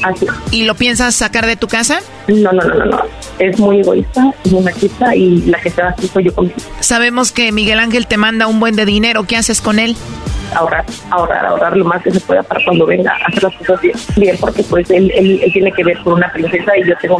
así 0.02 0.26
¿Y 0.50 0.64
lo 0.64 0.74
piensas 0.74 1.14
sacar 1.14 1.46
de 1.46 1.56
tu 1.56 1.68
casa? 1.68 2.00
No, 2.28 2.52
no, 2.52 2.62
no, 2.62 2.74
no, 2.74 2.84
no. 2.86 3.02
Es 3.38 3.58
muy 3.58 3.80
egoísta, 3.80 4.32
es 4.44 4.52
muy 4.52 4.62
machista 4.62 5.14
y 5.14 5.42
la 5.42 5.60
que 5.60 5.70
se 5.70 5.82
va 5.82 5.88
así 5.90 6.08
soy 6.08 6.24
yo 6.24 6.34
conmigo. 6.34 6.56
Sabemos 6.80 7.32
que 7.32 7.52
Miguel 7.52 7.78
Ángel 7.78 8.06
te 8.06 8.16
manda 8.16 8.46
un 8.46 8.60
buen 8.60 8.76
de 8.76 8.86
dinero, 8.86 9.24
¿qué 9.24 9.36
haces 9.36 9.60
con 9.60 9.78
él? 9.78 9.96
ahorrar, 10.54 10.84
ahorrar, 11.10 11.46
ahorrar 11.46 11.76
lo 11.76 11.84
más 11.84 12.02
que 12.02 12.10
se 12.10 12.20
pueda 12.20 12.42
para 12.42 12.62
cuando 12.64 12.86
venga 12.86 13.12
a 13.12 13.26
hacer 13.26 13.42
las 13.42 13.54
cosas 13.56 13.80
bien, 13.80 13.96
bien 14.16 14.36
porque 14.40 14.62
pues 14.64 14.90
él, 14.90 15.10
él, 15.14 15.40
él 15.42 15.52
tiene 15.52 15.72
que 15.72 15.84
ver 15.84 15.98
con 16.02 16.14
una 16.14 16.32
princesa 16.32 16.76
y 16.78 16.88
yo 16.88 16.94
tengo 17.00 17.18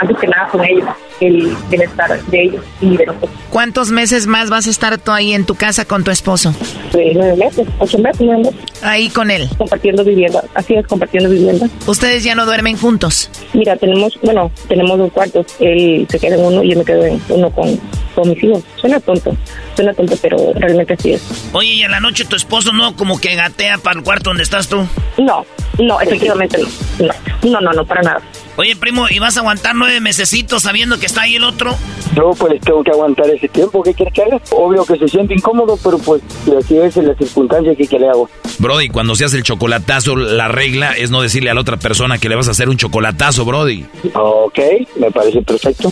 antes 0.00 0.16
que 0.18 0.26
nada 0.28 0.48
con 0.48 0.64
ellos, 0.64 0.88
el 1.20 1.56
bienestar 1.68 2.20
de 2.24 2.42
ellos 2.42 2.64
y 2.80 2.96
de 2.96 3.06
nosotros. 3.06 3.30
¿Cuántos 3.50 3.90
meses 3.90 4.26
más 4.26 4.50
vas 4.50 4.66
a 4.66 4.70
estar 4.70 4.98
tú 4.98 5.12
ahí 5.12 5.32
en 5.32 5.44
tu 5.44 5.54
casa 5.54 5.84
con 5.84 6.04
tu 6.04 6.10
esposo? 6.10 6.54
De 6.92 7.12
nueve 7.14 7.36
meses, 7.36 7.66
ocho 7.78 7.98
meses, 7.98 8.20
nueve 8.20 8.42
meses. 8.44 8.82
Ahí 8.82 9.08
con 9.10 9.30
él. 9.30 9.48
Compartiendo 9.58 10.04
vivienda, 10.04 10.42
así 10.54 10.74
es, 10.74 10.86
compartiendo 10.86 11.30
vivienda. 11.30 11.66
¿Ustedes 12.02 12.24
ya 12.24 12.34
no 12.34 12.44
duermen 12.44 12.76
juntos? 12.76 13.30
Mira, 13.52 13.76
tenemos, 13.76 14.18
bueno, 14.24 14.50
tenemos 14.66 14.98
dos 14.98 15.12
cuartos. 15.12 15.46
Él 15.60 16.04
se 16.10 16.18
queda 16.18 16.34
en 16.34 16.44
uno 16.44 16.64
y 16.64 16.72
yo 16.72 16.78
me 16.78 16.84
quedo 16.84 17.04
en 17.04 17.22
uno 17.28 17.48
con, 17.52 17.78
con 18.16 18.28
mis 18.28 18.42
hijos. 18.42 18.64
Suena 18.74 18.98
tonto, 18.98 19.36
suena 19.76 19.94
tonto, 19.94 20.16
pero 20.20 20.36
realmente 20.54 20.94
así 20.94 21.12
es. 21.12 21.22
Oye, 21.52 21.74
¿y 21.74 21.82
en 21.84 21.92
la 21.92 22.00
noche 22.00 22.24
tu 22.24 22.34
esposo 22.34 22.72
no 22.72 22.96
como 22.96 23.20
que 23.20 23.36
gatea 23.36 23.78
para 23.78 24.00
el 24.00 24.04
cuarto 24.04 24.30
donde 24.30 24.42
estás 24.42 24.66
tú? 24.66 24.84
No, 25.16 25.46
no, 25.78 26.00
efectivamente 26.00 26.58
no. 26.58 27.06
No, 27.06 27.14
no, 27.48 27.60
no, 27.60 27.72
no 27.72 27.86
para 27.86 28.02
nada. 28.02 28.22
Oye, 28.56 28.76
primo, 28.76 29.06
¿y 29.08 29.18
vas 29.18 29.36
a 29.36 29.40
aguantar 29.40 29.74
nueve 29.74 30.00
mesecitos 30.00 30.62
sabiendo 30.62 30.98
que 30.98 31.06
está 31.06 31.22
ahí 31.22 31.36
el 31.36 31.44
otro? 31.44 31.74
Yo 32.14 32.30
pues 32.38 32.60
tengo 32.60 32.82
que 32.84 32.90
aguantar 32.90 33.28
ese 33.30 33.48
tiempo, 33.48 33.82
¿qué 33.82 33.94
quieres 33.94 34.12
que 34.12 34.22
haga? 34.22 34.40
Obvio 34.50 34.84
que 34.84 34.98
se 34.98 35.08
siente 35.08 35.32
incómodo, 35.32 35.78
pero 35.82 35.98
pues 35.98 36.20
así 36.58 36.76
es 36.76 36.96
la 36.96 37.14
circunstancia 37.14 37.74
que, 37.74 37.86
que 37.86 37.98
le 37.98 38.08
hago. 38.08 38.28
Brody, 38.58 38.90
cuando 38.90 39.14
se 39.14 39.24
hace 39.24 39.38
el 39.38 39.42
chocolatazo, 39.42 40.16
la 40.16 40.48
regla 40.48 40.92
es 40.92 41.10
no 41.10 41.22
decirle 41.22 41.50
a 41.50 41.54
la 41.54 41.62
otra 41.62 41.78
persona 41.78 42.18
que 42.18 42.28
le 42.28 42.36
vas 42.36 42.48
a 42.48 42.50
hacer 42.50 42.68
un 42.68 42.76
chocolatazo, 42.76 43.46
Brody. 43.46 43.86
Ok, 44.14 44.58
me 44.96 45.10
parece 45.10 45.40
perfecto. 45.40 45.90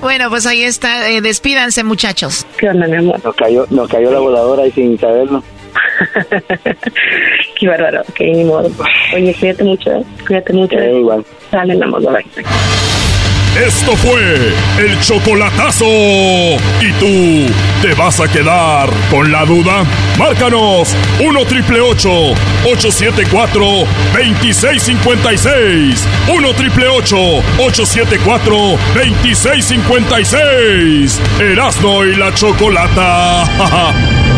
Bueno, 0.00 0.30
pues 0.30 0.46
ahí 0.46 0.62
está. 0.62 1.10
Eh, 1.10 1.20
despídanse, 1.20 1.82
muchachos. 1.82 2.46
¿Qué 2.56 2.68
onda, 2.68 2.86
mi 2.86 2.96
amor? 2.98 3.20
Nos 3.24 3.34
cayó, 3.34 3.66
nos 3.70 3.88
cayó 3.88 4.12
la 4.12 4.20
voladora 4.20 4.62
ahí 4.62 4.70
sin 4.70 4.98
saberlo. 4.98 5.42
Qué 7.58 7.66
bárbaro, 7.68 8.00
ok, 8.02 8.20
ni 8.20 8.44
modo. 8.44 8.70
Oye, 9.14 9.34
cuídate 9.38 9.64
mucho, 9.64 9.90
¿eh? 9.92 10.04
cuídate 10.26 10.52
mucho. 10.52 10.76
igual. 10.78 11.24
Dale, 11.50 11.72
amor, 11.82 12.02
bye. 12.02 12.24
Esto 13.56 13.96
fue 13.96 14.52
el 14.78 15.00
chocolatazo. 15.00 15.84
¿Y 15.84 16.92
tú 17.00 17.46
te 17.82 17.92
vas 17.94 18.20
a 18.20 18.28
quedar 18.28 18.88
con 19.10 19.32
la 19.32 19.44
duda? 19.44 19.84
Márcanos 20.16 20.94
1 21.18 21.44
triple 21.46 21.80
874 21.80 23.64
2656. 24.12 26.06
1 26.28 26.54
triple 26.54 26.86
874 26.86 28.78
2656. 28.94 31.20
Erasno 31.40 32.04
y 32.04 32.14
la 32.14 32.32
chocolata. 32.34 33.44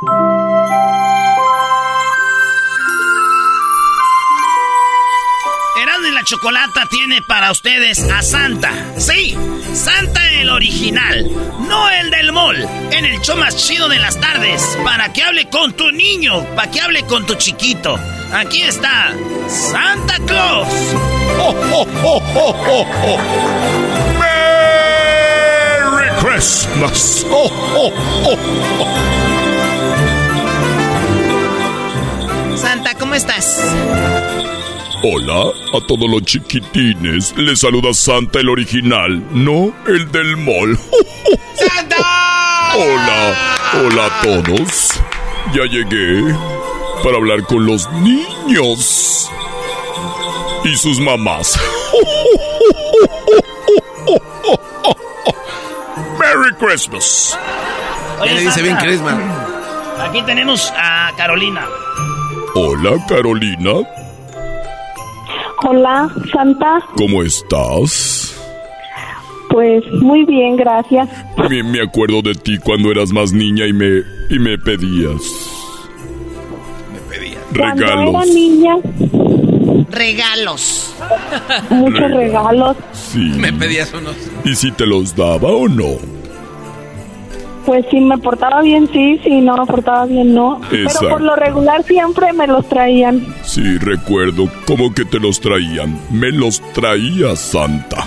Erasmo 0.00 0.14
y 6.06 6.10
la 6.12 6.22
Chocolata 6.22 6.86
tiene 6.88 7.20
para 7.22 7.50
ustedes 7.50 8.08
a 8.08 8.22
Santa. 8.22 8.70
Sí, 8.96 9.36
Santa 9.74 10.20
el 10.34 10.50
original, 10.50 11.28
no 11.68 11.90
el 11.90 12.12
del 12.12 12.30
mall. 12.32 12.62
En 12.92 13.04
el 13.06 13.20
show 13.22 13.36
más 13.36 13.56
chido 13.56 13.88
de 13.88 13.98
las 13.98 14.20
tardes, 14.20 14.78
para 14.84 15.12
que 15.12 15.24
hable 15.24 15.50
con 15.50 15.72
tu 15.72 15.90
niño, 15.90 16.44
para 16.54 16.70
que 16.70 16.80
hable 16.80 17.02
con 17.02 17.26
tu 17.26 17.34
chiquito. 17.34 17.98
Aquí 18.32 18.62
está 18.62 19.12
Santa 19.48 20.14
Claus. 20.26 20.68
¡Oh, 21.40 21.54
oh, 21.72 21.86
oh, 22.04 22.22
oh, 22.36 22.54
oh, 22.68 22.86
oh! 23.04 23.18
¡Merry 25.90 26.10
Christmas! 26.20 27.26
¡Oh, 27.28 27.50
oh, 27.74 27.92
oh, 28.24 28.38
oh! 28.80 29.37
Santa, 32.68 32.92
¿cómo 32.96 33.14
estás? 33.14 33.64
Hola 35.02 35.52
a 35.72 35.80
todos 35.86 36.10
los 36.10 36.22
chiquitines. 36.24 37.34
Les 37.38 37.60
saluda 37.60 37.94
Santa 37.94 38.40
el 38.40 38.50
original, 38.50 39.24
no 39.30 39.72
el 39.86 40.12
del 40.12 40.36
mall. 40.36 40.78
¡Santa! 41.54 41.96
Hola, 42.76 43.56
hola 43.72 44.04
a 44.04 44.20
todos. 44.20 45.00
Ya 45.54 45.64
llegué 45.64 46.34
para 47.02 47.16
hablar 47.16 47.42
con 47.44 47.64
los 47.64 47.90
niños 47.92 49.30
y 50.64 50.76
sus 50.76 51.00
mamás. 51.00 51.56
Merry 56.20 56.52
Christmas. 56.60 57.38
Oye, 58.20 58.34
le 58.34 58.40
dice 58.42 58.60
bien 58.60 58.76
Christmas. 58.76 59.16
Aquí 60.00 60.20
tenemos 60.26 60.70
a 60.76 61.12
Carolina. 61.16 61.66
Hola 62.54 63.04
Carolina, 63.08 63.72
Hola, 65.66 66.08
Santa. 66.32 66.78
¿cómo 66.96 67.22
estás? 67.22 68.34
Pues 69.50 69.84
muy 70.02 70.24
bien, 70.24 70.56
gracias. 70.56 71.08
Me, 71.50 71.62
me 71.62 71.80
acuerdo 71.82 72.22
de 72.22 72.34
ti 72.34 72.58
cuando 72.58 72.90
eras 72.92 73.10
más 73.12 73.32
niña 73.32 73.66
y 73.66 73.72
me 73.72 74.02
y 74.30 74.38
me 74.38 74.56
pedías 74.58 75.20
Cuando 77.56 77.82
era 77.84 77.96
regalos. 77.96 78.26
niña, 78.34 78.76
Regalos. 79.90 80.94
muchos 81.70 82.10
regalos. 82.12 82.76
Sí. 82.92 83.18
Me 83.38 83.52
pedías 83.52 83.92
unos. 83.94 84.14
¿Y 84.44 84.54
si 84.54 84.70
te 84.72 84.86
los 84.86 85.14
daba 85.16 85.48
o 85.48 85.66
no? 85.68 85.96
Pues 87.68 87.84
si 87.90 88.00
me 88.00 88.16
portaba 88.16 88.62
bien, 88.62 88.88
sí, 88.94 89.20
si 89.22 89.42
no 89.42 89.54
me 89.58 89.66
portaba 89.66 90.06
bien, 90.06 90.32
no. 90.34 90.58
Exacto. 90.72 90.98
Pero 91.00 91.10
por 91.10 91.20
lo 91.20 91.36
regular 91.36 91.82
siempre 91.84 92.32
me 92.32 92.46
los 92.46 92.66
traían. 92.66 93.26
Sí, 93.42 93.76
recuerdo. 93.76 94.50
¿Cómo 94.66 94.94
que 94.94 95.04
te 95.04 95.18
los 95.20 95.38
traían? 95.38 96.00
Me 96.10 96.30
los 96.32 96.62
traía 96.72 97.36
Santa. 97.36 98.06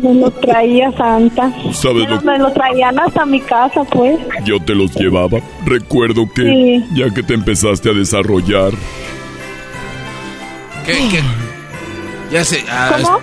Me 0.00 0.14
los 0.14 0.40
traía 0.40 0.92
Santa. 0.92 1.50
¿Sabes 1.72 2.04
Me 2.04 2.08
los, 2.10 2.24
lo 2.24 2.30
me 2.32 2.38
los 2.38 2.54
traían 2.54 2.96
hasta 3.00 3.26
mi 3.26 3.40
casa, 3.40 3.82
pues. 3.82 4.16
Yo 4.44 4.60
te 4.60 4.76
los 4.76 4.94
llevaba. 4.94 5.40
Recuerdo 5.64 6.30
que 6.32 6.42
Sí. 6.42 6.84
ya 6.94 7.12
que 7.12 7.24
te 7.24 7.34
empezaste 7.34 7.90
a 7.90 7.94
desarrollar, 7.94 8.70
¿Qué? 10.84 10.92
qué? 11.10 11.20
Ya 12.30 12.44
sé. 12.44 12.64
ah, 12.70 12.96
¿Cómo? 13.02 13.18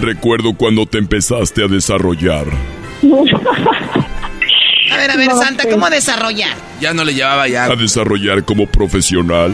recuerdo 0.00 0.54
cuando 0.56 0.86
te 0.86 0.96
empezaste 0.96 1.62
a 1.62 1.66
desarrollar. 1.68 2.46
A 4.96 5.00
ver, 5.00 5.10
a 5.10 5.16
ver, 5.16 5.28
No, 5.28 5.36
Santa. 5.36 5.68
¿cómo 5.70 5.88
desarrollar? 5.90 6.56
ya 6.80 6.92
no 6.94 7.04
le 7.04 7.14
llevaba 7.14 7.46
ya. 7.48 7.64
A 7.66 7.76
desarrollar 7.76 8.44
como 8.44 8.66
profesional 8.66 9.52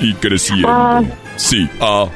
y 0.00 0.14
creciendo. 0.14 0.68
Ah. 0.68 1.02
Sí, 1.36 1.68
ah. 1.80 2.06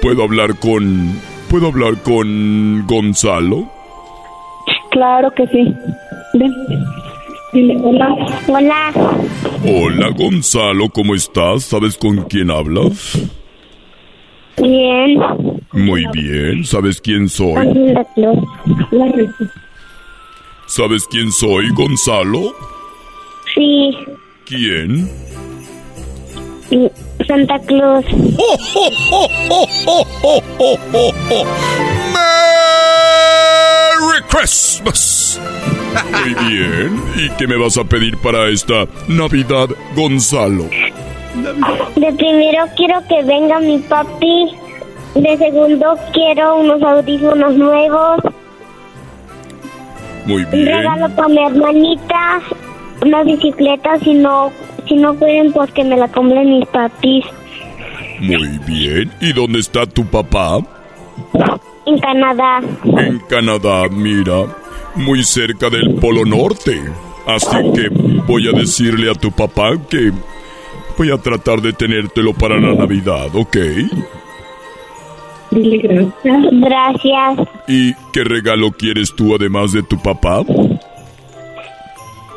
Puedo 0.00 0.22
hablar 0.22 0.56
con 0.58 1.18
¿puedo 1.48 1.68
hablar 1.68 2.02
con 2.02 2.86
Gonzalo? 2.86 3.70
Claro 4.90 5.30
que 5.32 5.46
sí. 5.48 5.74
Ven. 6.34 6.52
Dile, 7.52 7.76
hola. 7.82 8.08
Hola. 8.48 8.92
Hola 9.66 10.08
Gonzalo, 10.16 10.88
¿cómo 10.90 11.14
estás? 11.14 11.64
¿Sabes 11.64 11.96
con 11.96 12.24
quién 12.24 12.50
hablas? 12.50 13.18
Bien. 14.60 15.18
Muy 15.72 16.04
bien, 16.12 16.64
¿sabes 16.64 17.00
quién 17.00 17.28
soy? 17.28 17.54
¿Sabes 20.66 21.06
quién 21.06 21.30
soy, 21.30 21.70
Gonzalo? 21.70 22.54
Sí. 23.54 23.96
¿Quién? 24.46 25.10
Santa 27.26 27.58
Claus. 27.60 28.04
¡Oh, 28.38 29.28
¡Merry 32.12 34.22
Christmas! 34.28 35.40
Muy 36.12 36.34
bien. 36.48 37.02
¿Y 37.16 37.30
qué 37.36 37.46
me 37.46 37.56
vas 37.56 37.78
a 37.78 37.84
pedir 37.84 38.16
para 38.18 38.48
esta 38.48 38.86
Navidad, 39.08 39.68
Gonzalo? 39.94 40.64
De 41.96 42.12
primero 42.12 42.64
quiero 42.76 43.00
que 43.08 43.22
venga 43.22 43.60
mi 43.60 43.78
papi. 43.78 44.50
De 45.14 45.36
segundo 45.36 45.96
quiero 46.12 46.56
unos 46.56 46.82
audífonos 46.82 47.54
nuevos. 47.54 48.20
Muy 50.26 50.44
Un 50.44 50.66
regalo 50.66 51.08
para 51.14 51.28
mi 51.28 51.38
hermanita. 51.44 52.40
Una 53.04 53.22
bicicleta 53.22 53.98
si 54.00 54.14
no, 54.14 54.50
si 54.88 54.96
no 54.96 55.14
pueden 55.14 55.52
pues 55.52 55.70
que 55.72 55.84
me 55.84 55.96
la 55.96 56.08
compren 56.08 56.58
mis 56.58 56.66
papis. 56.68 57.24
Muy 58.20 58.58
bien. 58.66 59.10
¿Y 59.20 59.32
dónde 59.32 59.58
está 59.58 59.86
tu 59.86 60.04
papá? 60.06 60.58
En 61.86 61.98
Canadá. 61.98 62.60
En 62.84 63.18
Canadá, 63.28 63.88
mira. 63.90 64.46
Muy 64.94 65.24
cerca 65.24 65.68
del 65.68 65.94
Polo 65.96 66.24
Norte. 66.24 66.80
Así 67.26 67.56
que 67.74 67.88
voy 68.26 68.48
a 68.48 68.52
decirle 68.52 69.10
a 69.10 69.14
tu 69.14 69.32
papá 69.32 69.72
que 69.88 70.12
voy 70.96 71.10
a 71.10 71.18
tratar 71.18 71.60
de 71.60 71.72
tenértelo 71.72 72.32
para 72.34 72.58
la 72.60 72.74
Navidad, 72.74 73.34
¿ok? 73.34 73.56
Dile 75.54 75.78
gracias. 75.78 76.46
Gracias. 76.52 77.48
¿Y 77.68 77.94
qué 78.12 78.24
regalo 78.24 78.72
quieres 78.72 79.14
tú 79.14 79.34
además 79.34 79.72
de 79.72 79.82
tu 79.84 79.96
papá? 79.98 80.42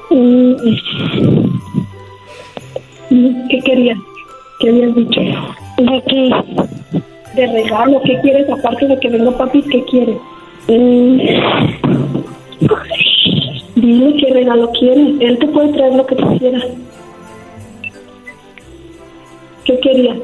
Mm. 0.10 0.54
¿Qué 3.50 3.60
querías? 3.66 3.98
¿Qué 4.60 4.70
habías 4.70 4.96
dicho? 4.96 5.22
¿De 5.78 6.04
qué? 6.08 6.32
De 7.36 7.48
regalo. 7.48 8.02
¿Qué 8.04 8.20
quieres 8.22 8.50
aparte 8.50 8.88
de 8.88 9.00
que 9.00 9.10
venga 9.10 9.38
papi? 9.38 9.62
¿Qué 9.64 9.84
quieres? 9.86 10.18
Mm. 10.68 11.18
Dile 13.76 14.16
qué 14.18 14.34
regalo 14.34 14.72
quieres. 14.72 15.16
Él 15.20 15.40
te 15.40 15.48
puede 15.48 15.74
traer 15.74 15.94
lo 15.94 16.06
que 16.06 16.16
tú 16.16 16.38
quieras. 16.38 16.66
¿Qué 19.66 19.80
querías? 19.80 20.18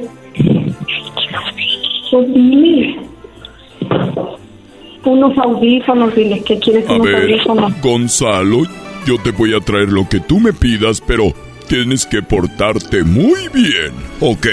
Unos 5.05 5.37
audífonos, 5.37 6.15
dile 6.15 6.41
que 6.43 6.59
quieres 6.59 6.87
A 6.89 6.93
unos 6.93 7.07
ver, 7.07 7.15
audífonos. 7.23 7.81
Gonzalo, 7.81 8.63
yo 9.05 9.17
te 9.17 9.31
voy 9.31 9.53
a 9.53 9.59
traer 9.59 9.89
lo 9.89 10.07
que 10.07 10.19
tú 10.19 10.39
me 10.39 10.53
pidas, 10.53 11.01
pero 11.01 11.33
tienes 11.67 12.05
que 12.05 12.21
portarte 12.21 13.03
muy 13.03 13.49
bien, 13.53 13.91
¿ok? 14.21 14.47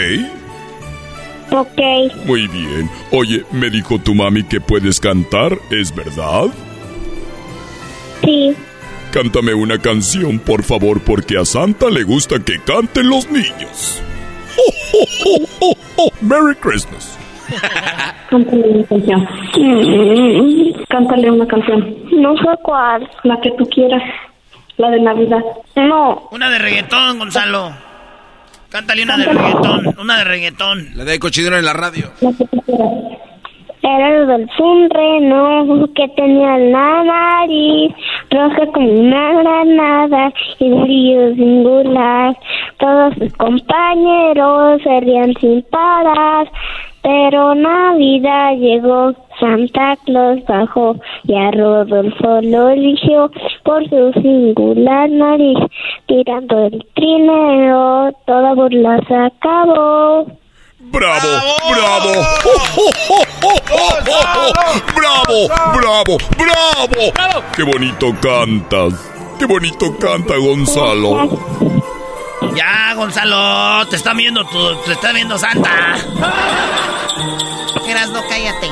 Ok. 1.53 1.81
Muy 2.27 2.47
bien. 2.49 2.89
Oye, 3.11 3.45
me 3.53 3.70
dijo 3.70 3.99
tu 3.99 4.15
mami 4.15 4.45
que 4.45 4.61
puedes 4.61 5.01
cantar, 5.01 5.59
¿es 5.70 5.95
verdad? 5.95 6.47
Sí. 8.24 8.55
Cántame 9.12 9.55
una 9.55 9.78
canción, 9.78 10.39
por 10.39 10.62
favor, 10.62 11.01
porque 11.01 11.37
a 11.37 11.45
Santa 11.45 11.91
le 11.91 12.05
gusta 12.05 12.39
que 12.39 12.61
canten 12.61 13.09
los 13.09 13.28
niños. 13.31 14.01
¡Oh, 14.57 14.73
oh, 14.93 15.07
oh, 15.24 15.49
oh, 15.61 15.77
oh! 15.97 16.11
¡Merry 16.20 16.55
Christmas! 16.55 17.19
Cántale 18.31 18.68
una 18.68 18.86
canción. 18.86 19.28
Cántale 20.89 21.31
una 21.31 21.47
canción. 21.47 21.97
No 22.12 22.36
sé 22.36 22.48
cuál. 22.62 23.09
La 23.24 23.40
que 23.40 23.51
tú 23.52 23.64
quieras. 23.68 24.02
La 24.77 24.90
de 24.90 25.01
Navidad. 25.01 25.43
No. 25.77 26.28
Una 26.31 26.51
de 26.51 26.59
reggaetón, 26.59 27.18
Gonzalo. 27.18 27.70
Cántale 28.70 29.02
una 29.02 29.16
de 29.16 29.27
reggaetón. 29.27 29.94
Una 29.98 30.18
de 30.18 30.24
reggaetón. 30.24 30.90
La 30.97 31.05
de 31.05 31.18
cochinero 31.18 31.59
en 31.59 31.64
la 31.64 31.72
radio. 31.72 32.10
La 32.20 32.31
que 32.31 32.44
tú 32.47 32.60
quieras. 32.62 33.20
Era 33.82 34.09
el 34.10 34.48
un 34.59 34.90
reno 34.90 35.89
que 35.94 36.06
tenía 36.09 36.59
la 36.59 37.02
nariz 37.02 37.93
roja 38.31 38.66
como 38.74 38.93
una 38.93 39.32
granada 39.43 40.32
y 40.59 40.70
brillo 40.70 41.35
singular. 41.35 42.36
Todos 42.78 43.14
sus 43.14 43.32
compañeros 43.35 44.82
se 44.82 45.01
rían 45.01 45.35
sin 45.40 45.62
parar, 45.62 46.51
pero 47.02 47.55
Navidad 47.55 48.56
llegó, 48.56 49.12
Santa 49.39 49.97
Claus 50.05 50.44
bajó 50.47 50.97
y 51.24 51.35
a 51.35 51.51
Rodolfo 51.51 52.40
lo 52.43 52.68
eligió 52.68 53.31
por 53.64 53.89
su 53.89 54.12
singular 54.20 55.09
nariz. 55.09 55.59
Tirando 56.06 56.66
el 56.66 56.85
trineo, 56.94 58.12
toda 58.27 58.55
burla 58.55 59.01
se 59.09 59.14
acabó. 59.14 60.27
¡Bravo! 60.78 61.28
¡Bravo! 61.70 62.10
¡Oh, 62.44 62.59
oh, 62.77 62.90
oh, 63.09 63.22
oh, 63.43 63.59
oh, 63.72 63.89
oh, 64.09 64.52
oh! 64.56 64.81
¡Bravo! 64.97 65.48
¡Bravo! 65.78 66.18
¡Bravo! 66.36 67.44
¡Qué 67.55 67.62
bonito 67.62 68.14
cantas! 68.20 69.10
¡Qué 69.39 69.47
bonito 69.47 69.97
canta 69.98 70.36
Gonzalo! 70.36 71.28
Ya, 72.57 72.95
Gonzalo, 72.95 73.87
te 73.89 73.97
está 73.97 74.15
viendo 74.15 74.45
tu, 74.45 74.59
te 74.87 74.93
está 74.93 75.12
viendo 75.12 75.37
Santa. 75.39 75.97
Eras, 77.89 78.11
no 78.11 78.21
cállate. 78.29 78.69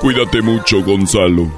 Cuídate 0.00 0.42
mucho, 0.42 0.82
Gonzalo. 0.82 1.50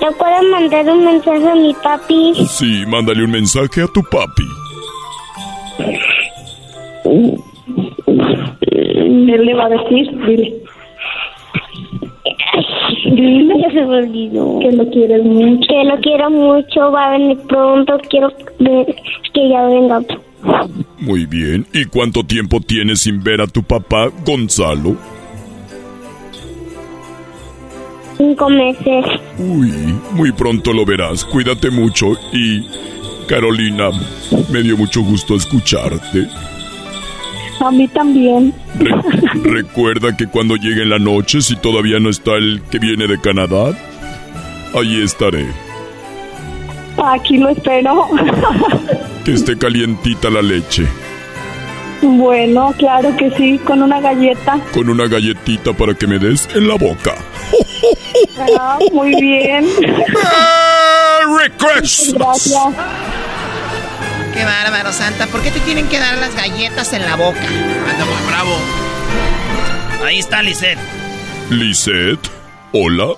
¿Le 0.00 0.10
puedo 0.12 0.42
mandar 0.50 0.88
un 0.88 1.04
mensaje 1.04 1.48
a 1.48 1.54
mi 1.54 1.74
papi? 1.74 2.46
Sí, 2.48 2.84
mándale 2.86 3.24
un 3.24 3.30
mensaje 3.30 3.82
a 3.82 3.86
tu 3.86 4.02
papi. 4.02 4.46
Él 8.70 9.44
le 9.46 9.54
va 9.54 9.66
a 9.66 9.68
decir, 9.68 10.10
dile. 10.26 10.59
Dile 13.04 13.54
que 13.62 13.70
se 13.72 13.86
me 13.86 13.96
olvidó. 13.98 14.58
Que 14.60 14.72
lo 14.72 14.88
quieres 14.90 15.24
mucho. 15.24 15.66
Que 15.68 15.84
lo 15.84 16.00
quiero 16.00 16.30
mucho, 16.30 16.90
va 16.92 17.06
a 17.06 17.10
venir 17.12 17.38
pronto. 17.48 17.98
Quiero 18.08 18.32
ver 18.58 18.86
que 19.32 19.48
ya 19.48 19.66
venga. 19.66 20.00
Muy 20.98 21.26
bien. 21.26 21.66
¿Y 21.72 21.84
cuánto 21.86 22.24
tiempo 22.24 22.60
tienes 22.60 23.00
sin 23.00 23.22
ver 23.22 23.40
a 23.40 23.46
tu 23.46 23.62
papá, 23.62 24.08
Gonzalo? 24.24 24.96
Cinco 28.16 28.50
meses. 28.50 29.04
Uy, 29.38 29.72
muy 30.12 30.32
pronto 30.32 30.72
lo 30.72 30.84
verás. 30.84 31.24
Cuídate 31.24 31.70
mucho 31.70 32.12
y... 32.32 32.66
Carolina, 33.26 33.90
me 34.52 34.60
dio 34.60 34.76
mucho 34.76 35.02
gusto 35.02 35.36
escucharte. 35.36 36.26
A 37.60 37.70
mí 37.70 37.86
también. 37.88 38.52
Re- 38.78 38.92
recuerda 39.62 40.16
que 40.16 40.26
cuando 40.26 40.56
llegue 40.56 40.84
la 40.84 40.98
noche, 40.98 41.40
si 41.42 41.56
todavía 41.56 41.98
no 42.00 42.08
está 42.10 42.32
el 42.36 42.62
que 42.70 42.78
viene 42.78 43.06
de 43.06 43.20
Canadá, 43.20 43.76
allí 44.74 45.02
estaré. 45.02 45.46
Aquí 47.02 47.38
lo 47.38 47.48
espero. 47.50 48.08
Que 49.24 49.34
esté 49.34 49.58
calientita 49.58 50.30
la 50.30 50.40
leche, 50.40 50.86
bueno, 52.00 52.72
claro 52.78 53.14
que 53.18 53.30
sí, 53.32 53.58
con 53.58 53.82
una 53.82 54.00
galleta. 54.00 54.58
con 54.72 54.88
una 54.88 55.06
galletita 55.06 55.74
para 55.74 55.92
que 55.92 56.06
me 56.06 56.18
des 56.18 56.48
en 56.54 56.66
la 56.66 56.76
boca. 56.76 57.14
Ah, 58.58 58.78
muy 58.94 59.14
bien. 59.20 59.66
¡Merry 59.78 61.50
Christmas! 61.58 62.14
Gracias. 62.50 62.74
Qué 64.40 64.46
bárbaro, 64.46 64.90
Santa. 64.90 65.26
¿Por 65.26 65.42
qué 65.42 65.50
te 65.50 65.60
tienen 65.60 65.86
que 65.90 65.98
dar 65.98 66.16
las 66.16 66.34
galletas 66.34 66.94
en 66.94 67.02
la 67.02 67.14
boca? 67.14 67.42
Anda 67.42 68.06
muy 68.06 68.26
bravo. 68.26 68.56
Ahí 70.02 70.18
está 70.18 70.40
Lisette. 70.40 70.78
Lisette, 71.50 72.26
hola. 72.72 73.08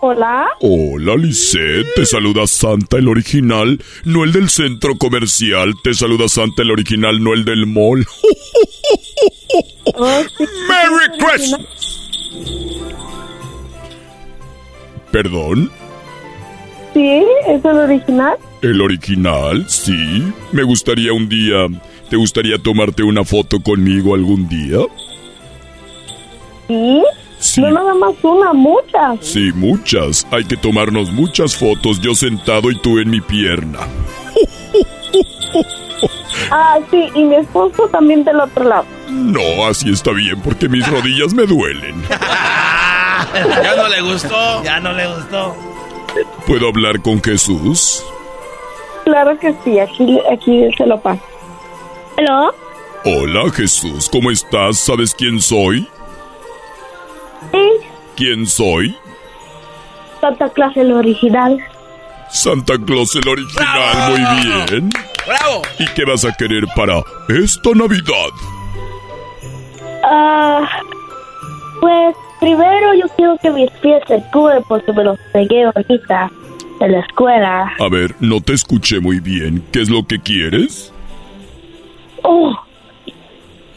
Hola. 0.00 0.48
Hola, 0.62 1.14
Lisette. 1.14 1.86
Te 1.94 2.04
saluda 2.06 2.48
Santa 2.48 2.96
el 2.96 3.06
original, 3.06 3.80
no 4.02 4.24
el 4.24 4.32
del 4.32 4.50
centro 4.50 4.96
comercial. 4.98 5.74
Te 5.84 5.94
saluda 5.94 6.28
Santa 6.28 6.62
el 6.62 6.72
original, 6.72 7.22
no 7.22 7.32
el 7.32 7.44
del 7.44 7.68
mall. 7.68 8.04
¡Merry 9.96 11.18
Christmas! 11.20 11.60
¿Perdón? 15.12 15.70
Sí, 16.94 17.24
es 17.46 17.64
el 17.64 17.76
original. 17.76 18.36
¿El 18.62 18.80
original? 18.80 19.64
Sí. 19.68 20.24
Me 20.52 20.62
gustaría 20.62 21.12
un 21.12 21.28
día... 21.28 21.66
¿Te 22.08 22.16
gustaría 22.16 22.58
tomarte 22.58 23.04
una 23.04 23.24
foto 23.24 23.60
conmigo 23.60 24.16
algún 24.16 24.48
día? 24.48 24.78
Sí. 27.38 27.60
No 27.60 27.70
nada 27.70 27.94
más 27.94 28.14
una, 28.22 28.52
muchas. 28.52 29.18
Sí, 29.20 29.50
muchas. 29.54 30.26
Hay 30.30 30.44
que 30.44 30.56
tomarnos 30.56 31.10
muchas 31.12 31.56
fotos, 31.56 32.00
yo 32.00 32.14
sentado 32.14 32.70
y 32.70 32.80
tú 32.80 32.98
en 32.98 33.10
mi 33.10 33.20
pierna. 33.20 33.78
Ah, 36.52 36.78
sí, 36.90 37.10
y 37.14 37.24
mi 37.24 37.36
esposo 37.36 37.88
también 37.92 38.24
del 38.24 38.40
otro 38.40 38.64
lado. 38.64 38.84
No, 39.08 39.66
así 39.66 39.90
está 39.90 40.10
bien 40.12 40.40
porque 40.40 40.68
mis 40.68 40.86
rodillas 40.88 41.32
me 41.34 41.44
duelen. 41.44 42.02
ya 43.34 43.76
no 43.76 43.88
le 43.88 44.00
gustó. 44.00 44.64
Ya 44.64 44.80
no 44.80 44.92
le 44.92 45.06
gustó. 45.06 45.54
¿Puedo 46.46 46.68
hablar 46.68 47.00
con 47.02 47.22
Jesús? 47.22 48.04
Claro 49.04 49.38
que 49.38 49.54
sí, 49.64 49.78
aquí, 49.78 50.18
aquí 50.30 50.68
se 50.76 50.86
lo 50.86 51.00
paso. 51.00 51.22
¿Aló? 52.18 52.54
Hola 53.04 53.50
Jesús, 53.52 54.08
¿cómo 54.10 54.30
estás? 54.30 54.78
¿Sabes 54.78 55.14
quién 55.14 55.40
soy? 55.40 55.88
Sí. 57.52 57.70
¿Quién 58.16 58.46
soy? 58.46 58.96
Santa 60.20 60.50
Claus 60.50 60.76
el 60.76 60.92
original. 60.92 61.58
Santa 62.30 62.74
Claus 62.84 63.16
el 63.16 63.26
original, 63.26 64.10
muy 64.10 64.42
bien. 64.44 64.90
¡Bravo! 65.26 65.62
¿Y 65.78 65.86
qué 65.94 66.04
vas 66.04 66.24
a 66.24 66.32
querer 66.32 66.64
para 66.76 67.02
esta 67.28 67.70
Navidad? 67.74 68.30
Ah, 70.04 70.68
pues 71.80 72.14
primero 72.40 72.94
yo 72.94 73.06
quiero 73.16 73.36
que 73.38 73.50
mis 73.50 73.70
pies 73.82 74.02
se 74.08 74.22
curen 74.32 74.62
porque 74.68 74.92
me 74.92 75.04
los 75.04 75.18
pegué 75.32 75.64
ahorita 75.64 76.30
en 76.80 76.92
la 76.92 77.00
escuela. 77.00 77.72
A 77.78 77.88
ver, 77.88 78.14
no 78.20 78.40
te 78.40 78.54
escuché 78.54 79.00
muy 79.00 79.20
bien. 79.20 79.62
¿Qué 79.70 79.82
es 79.82 79.90
lo 79.90 80.06
que 80.06 80.18
quieres? 80.18 80.92
Oh, 82.22 82.54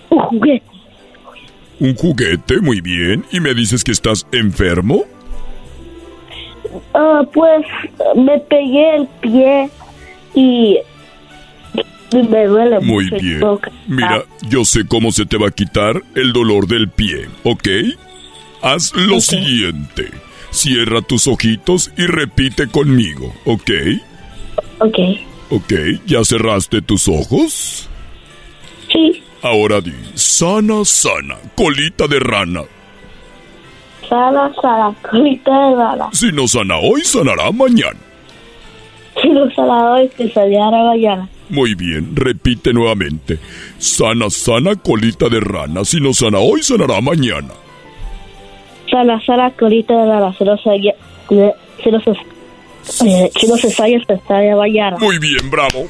un 0.09 0.19
juguete. 0.19 0.65
Un 1.79 1.95
juguete, 1.95 2.61
muy 2.61 2.81
bien. 2.81 3.25
¿Y 3.31 3.39
me 3.39 3.53
dices 3.53 3.83
que 3.83 3.91
estás 3.91 4.25
enfermo? 4.31 5.03
Ah, 6.93 7.21
pues 7.33 7.65
me 8.15 8.39
pegué 8.39 8.95
el 8.95 9.07
pie 9.21 9.69
y, 10.33 10.79
me 12.13 12.45
duele 12.45 12.79
Muy 12.79 13.09
mucho. 13.09 13.17
bien. 13.17 13.41
Mira, 13.87 14.23
yo 14.49 14.63
sé 14.65 14.87
cómo 14.87 15.11
se 15.11 15.25
te 15.25 15.37
va 15.37 15.47
a 15.47 15.51
quitar 15.51 16.01
el 16.15 16.31
dolor 16.31 16.67
del 16.67 16.89
pie, 16.89 17.27
¿ok? 17.43 17.67
Haz 18.63 18.93
lo 18.95 19.19
siguiente. 19.19 20.09
Cierra 20.49 21.01
tus 21.01 21.27
ojitos 21.27 21.91
y 21.97 22.05
repite 22.05 22.67
conmigo, 22.67 23.33
¿ok? 23.43 23.71
Ok. 24.79 24.99
¿Ok? 25.49 25.73
¿Ya 26.05 26.23
cerraste 26.23 26.81
tus 26.81 27.09
ojos? 27.09 27.89
Sí. 28.89 29.21
Ahora 29.41 29.81
di, 29.81 29.91
sana, 30.13 30.85
sana, 30.85 31.35
colita 31.55 32.07
de 32.07 32.19
rana. 32.19 32.61
Sala, 34.07 34.53
sala, 34.61 34.95
colita 35.11 35.51
de 35.67 35.75
bala. 35.75 36.09
Si 36.13 36.31
no 36.31 36.47
sana 36.47 36.77
hoy, 36.77 37.01
sanará 37.01 37.51
mañana. 37.51 37.99
Si 39.21 39.27
no 39.27 39.51
sala 39.51 39.91
hoy, 39.91 40.09
que 40.15 40.29
saliera 40.31 40.69
mañana. 40.71 41.27
Muy 41.49 41.75
bien, 41.75 42.15
repite 42.15 42.71
nuevamente. 42.71 43.39
Sana, 43.77 44.29
sana, 44.29 44.77
colita 44.77 45.27
de 45.27 45.41
rana. 45.41 45.83
Si 45.83 45.99
no 45.99 46.13
sana 46.13 46.39
hoy, 46.39 46.63
sanará 46.63 47.01
mañana. 47.01 47.49
Sala, 48.93 49.19
sala, 49.25 49.49
colita 49.57 49.95
de 49.95 50.07
bala. 50.07 50.35
Si 50.37 50.43
no 50.43 50.55
se... 50.55 50.69
Si 51.81 51.89
no 51.91 51.99
se... 51.99 52.11
eh, 53.67 54.21
sale 54.27 54.55
mañana. 54.55 54.97
Muy 54.99 55.17
bien, 55.17 55.49
bravo. 55.49 55.87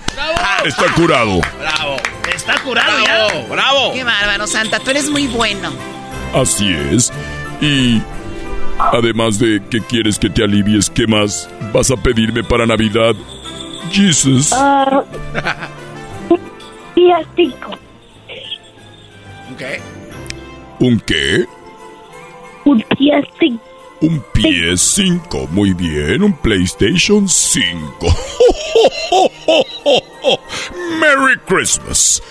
Está 0.63 0.85
curado. 0.95 1.41
¡Bravo! 1.59 1.97
Está 2.33 2.53
curado 2.63 2.91
ya. 3.05 3.45
¡Bravo! 3.49 3.91
Qué 3.91 4.05
bárbaro, 4.05 4.47
Santa. 4.47 4.79
Tú 4.79 4.91
eres 4.91 5.09
muy 5.09 5.27
bueno. 5.27 5.69
Así 6.33 6.73
es. 6.91 7.11
Y 7.59 8.01
además 8.79 9.37
de 9.37 9.61
que 9.69 9.81
quieres 9.81 10.17
que 10.17 10.29
te 10.29 10.41
alivies, 10.41 10.89
¿qué 10.89 11.05
más 11.05 11.49
vas 11.73 11.91
a 11.91 11.97
pedirme 11.97 12.41
para 12.41 12.65
Navidad? 12.65 13.15
Jesus. 13.91 14.53
Ah, 14.53 15.03
día 16.95 17.19
5. 17.35 17.57
¿Qué? 19.57 19.81
¿Un 20.79 20.99
qué? 21.01 21.45
Un 22.65 22.83
día 22.97 23.21
5. 23.39 23.63
Un 24.01 24.23
PS5. 24.33 25.49
Muy 25.49 25.73
bien, 25.73 26.23
un 26.23 26.33
PlayStation 26.33 27.27
5. 27.27 28.07
Merry 30.99 31.37
Christmas. 31.45 32.21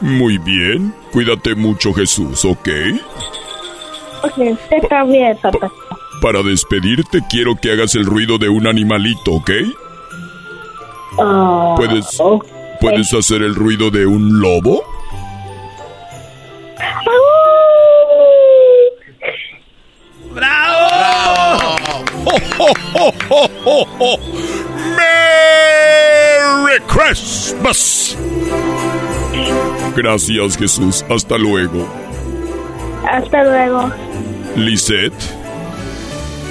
Muy 0.00 0.38
bien. 0.38 0.94
Cuídate 1.12 1.54
mucho, 1.54 1.92
Jesús, 1.92 2.44
¿ok? 2.44 2.68
Ok, 4.24 4.38
está 4.70 5.04
bien, 5.04 5.36
papá. 5.40 5.72
Para 6.20 6.42
despedirte 6.42 7.20
quiero 7.28 7.56
que 7.56 7.72
hagas 7.72 7.94
el 7.96 8.04
ruido 8.04 8.38
de 8.38 8.48
un 8.48 8.66
animalito, 8.66 9.32
¿ok? 9.32 9.50
Ah, 11.18 11.74
¿Puedes, 11.76 12.18
¿Puedes 12.80 13.12
hacer 13.12 13.42
el 13.42 13.54
ruido 13.54 13.90
de 13.90 14.06
un 14.06 14.40
lobo? 14.40 14.82
¡Bravo! 20.34 21.76
¡Merry 24.96 26.80
Christmas! 26.86 28.16
Gracias, 29.96 30.56
Jesús. 30.56 31.04
Hasta 31.10 31.36
luego. 31.38 31.86
Hasta 33.10 33.44
luego. 33.44 33.90
Lisette, 34.56 35.12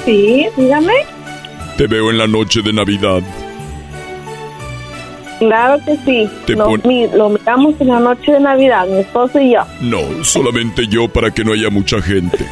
Sí, 0.06 0.48
dígame. 0.58 0.94
te 1.78 1.86
veo 1.88 2.10
en 2.10 2.18
la 2.18 2.28
noche 2.28 2.62
de 2.62 2.74
Navidad. 2.74 3.22
Claro 5.41 5.80
que 5.84 5.97
sí. 6.05 6.30
Te 6.45 6.53
Lo, 6.53 6.65
pon- 6.65 6.81
mi- 6.85 7.07
lo 7.07 7.30
miramos 7.30 7.73
en 7.81 7.88
la 7.88 7.99
noche 7.99 8.31
de 8.31 8.39
Navidad, 8.39 8.85
mi 8.85 8.99
esposo 8.99 9.39
y 9.39 9.53
yo. 9.53 9.61
No, 9.81 10.23
solamente 10.23 10.85
yo 10.88 11.07
para 11.07 11.31
que 11.31 11.43
no 11.43 11.53
haya 11.53 11.72
mucha 11.72 11.99
gente. 11.99 12.38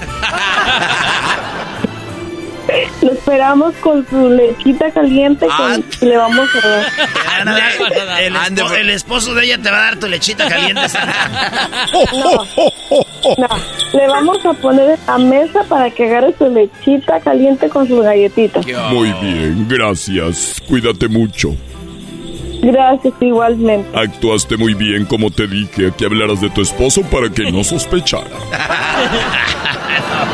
Lo 3.02 3.12
esperamos 3.14 3.74
con 3.82 4.06
su 4.10 4.30
lechita 4.30 4.92
caliente 4.92 5.48
con- 5.48 5.84
y 6.02 6.06
le 6.06 6.18
vamos 6.18 6.48
a 6.64 6.68
dar. 6.68 6.86
El, 8.22 8.36
espo- 8.36 8.72
el 8.78 8.90
esposo 8.90 9.34
de 9.34 9.46
ella 9.46 9.58
te 9.58 9.72
va 9.72 9.78
a 9.78 9.82
dar 9.86 10.00
tu 10.00 10.08
lechita 10.08 10.48
caliente, 10.50 10.88
Santa. 10.90 11.16
No, 13.38 13.48
le 13.94 14.08
vamos 14.08 14.38
a 14.46 14.54
poner 14.54 14.90
en 14.92 14.98
la 15.08 15.18
mesa 15.18 15.64
para 15.70 15.90
que 15.90 16.06
agarre 16.06 16.34
su 16.38 16.48
lechita 16.50 17.20
caliente 17.22 17.70
con 17.70 17.88
sus 17.88 18.02
galletitas. 18.04 18.66
Muy 18.92 19.12
bien, 19.22 19.66
gracias. 19.70 20.62
Cuídate 20.68 21.08
mucho. 21.08 21.56
Gracias, 22.62 23.14
igualmente. 23.22 23.88
Actuaste 23.98 24.58
muy 24.58 24.74
bien 24.74 25.06
como 25.06 25.32
te 25.32 25.48
dije 25.48 25.92
que 25.98 26.06
hablaras 26.06 26.42
de 26.42 26.50
tu 26.50 26.62
esposo 26.62 27.02
para 27.04 27.30
que 27.30 27.52
no 27.52 27.64
sospechara. 27.64 28.30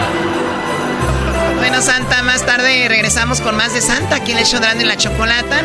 Bueno, 1.58 1.82
Santa, 1.82 2.22
más 2.24 2.46
tarde 2.46 2.88
regresamos 2.88 3.42
con 3.42 3.58
más 3.58 3.74
de 3.74 3.82
Santa 3.82 4.18
aquí 4.18 4.32
en 4.34 4.38
el 4.38 4.46
show 4.46 4.60
de 4.60 4.66
Erasmo 4.68 4.82
y 4.84 4.86
la 4.86 4.98
Chocolata. 4.98 5.62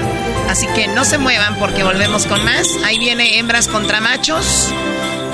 Así 0.48 0.66
que 0.74 0.88
no 0.88 1.04
se 1.04 1.18
muevan 1.18 1.56
porque 1.58 1.82
volvemos 1.84 2.26
con 2.26 2.42
más. 2.44 2.68
Ahí 2.84 2.98
viene 2.98 3.38
hembras 3.38 3.68
contra 3.68 4.00
machos 4.00 4.68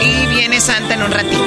y 0.01 0.27
viene 0.35 0.61
Santa 0.61 0.95
en 0.95 1.03
un 1.03 1.13
ratito. 1.13 1.45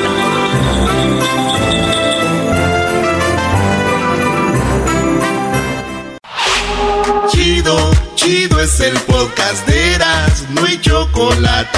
Chido, 7.31 7.91
chido 8.15 8.59
es 8.59 8.79
el 8.79 8.93
podcast 9.01 9.67
de 9.67 9.93
Eras, 9.93 10.45
no 10.49 10.65
hay 10.65 10.79
chocolate. 10.81 11.77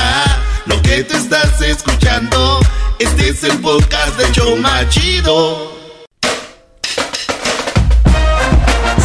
Lo 0.65 0.82
que 0.82 1.03
te 1.03 1.15
estás 1.15 1.61
escuchando, 1.61 2.60
este 2.99 3.30
es 3.30 3.44
el 3.44 3.60
podcast 3.60 4.18
de 4.18 4.32
Choma 4.32 4.88
Chido. 4.90 5.78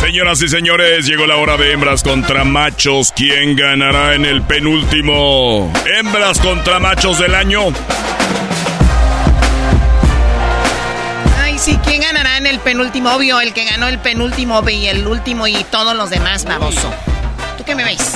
Señoras 0.01 0.40
y 0.43 0.48
señores, 0.48 1.06
llegó 1.06 1.27
la 1.27 1.36
hora 1.36 1.56
de 1.56 1.73
hembras 1.73 2.02
contra 2.02 2.44
machos. 2.44 3.12
¿Quién 3.14 3.56
ganará 3.56 4.14
en 4.14 4.24
el 4.24 4.43
penúltimo? 4.43 5.73
Hembras 5.98 6.39
contra 6.39 6.78
machos 6.78 7.18
del 7.18 7.35
año. 7.35 7.73
Sí, 11.66 11.76
¿quién 11.82 12.01
ganará 12.01 12.36
en 12.36 12.47
el 12.47 12.60
penúltimo? 12.60 13.10
Obvio, 13.10 13.40
el 13.40 13.52
que 13.52 13.64
ganó 13.64 13.88
el 13.88 13.98
penúltimo 13.98 14.62
y 14.70 14.86
el 14.86 15.05
último 15.05 15.48
y 15.48 15.64
todos 15.64 15.97
los 15.97 16.10
demás, 16.10 16.44
baboso. 16.44 16.94
¿Tú 17.59 17.64
qué 17.64 17.74
me 17.74 17.82
ves? 17.82 18.12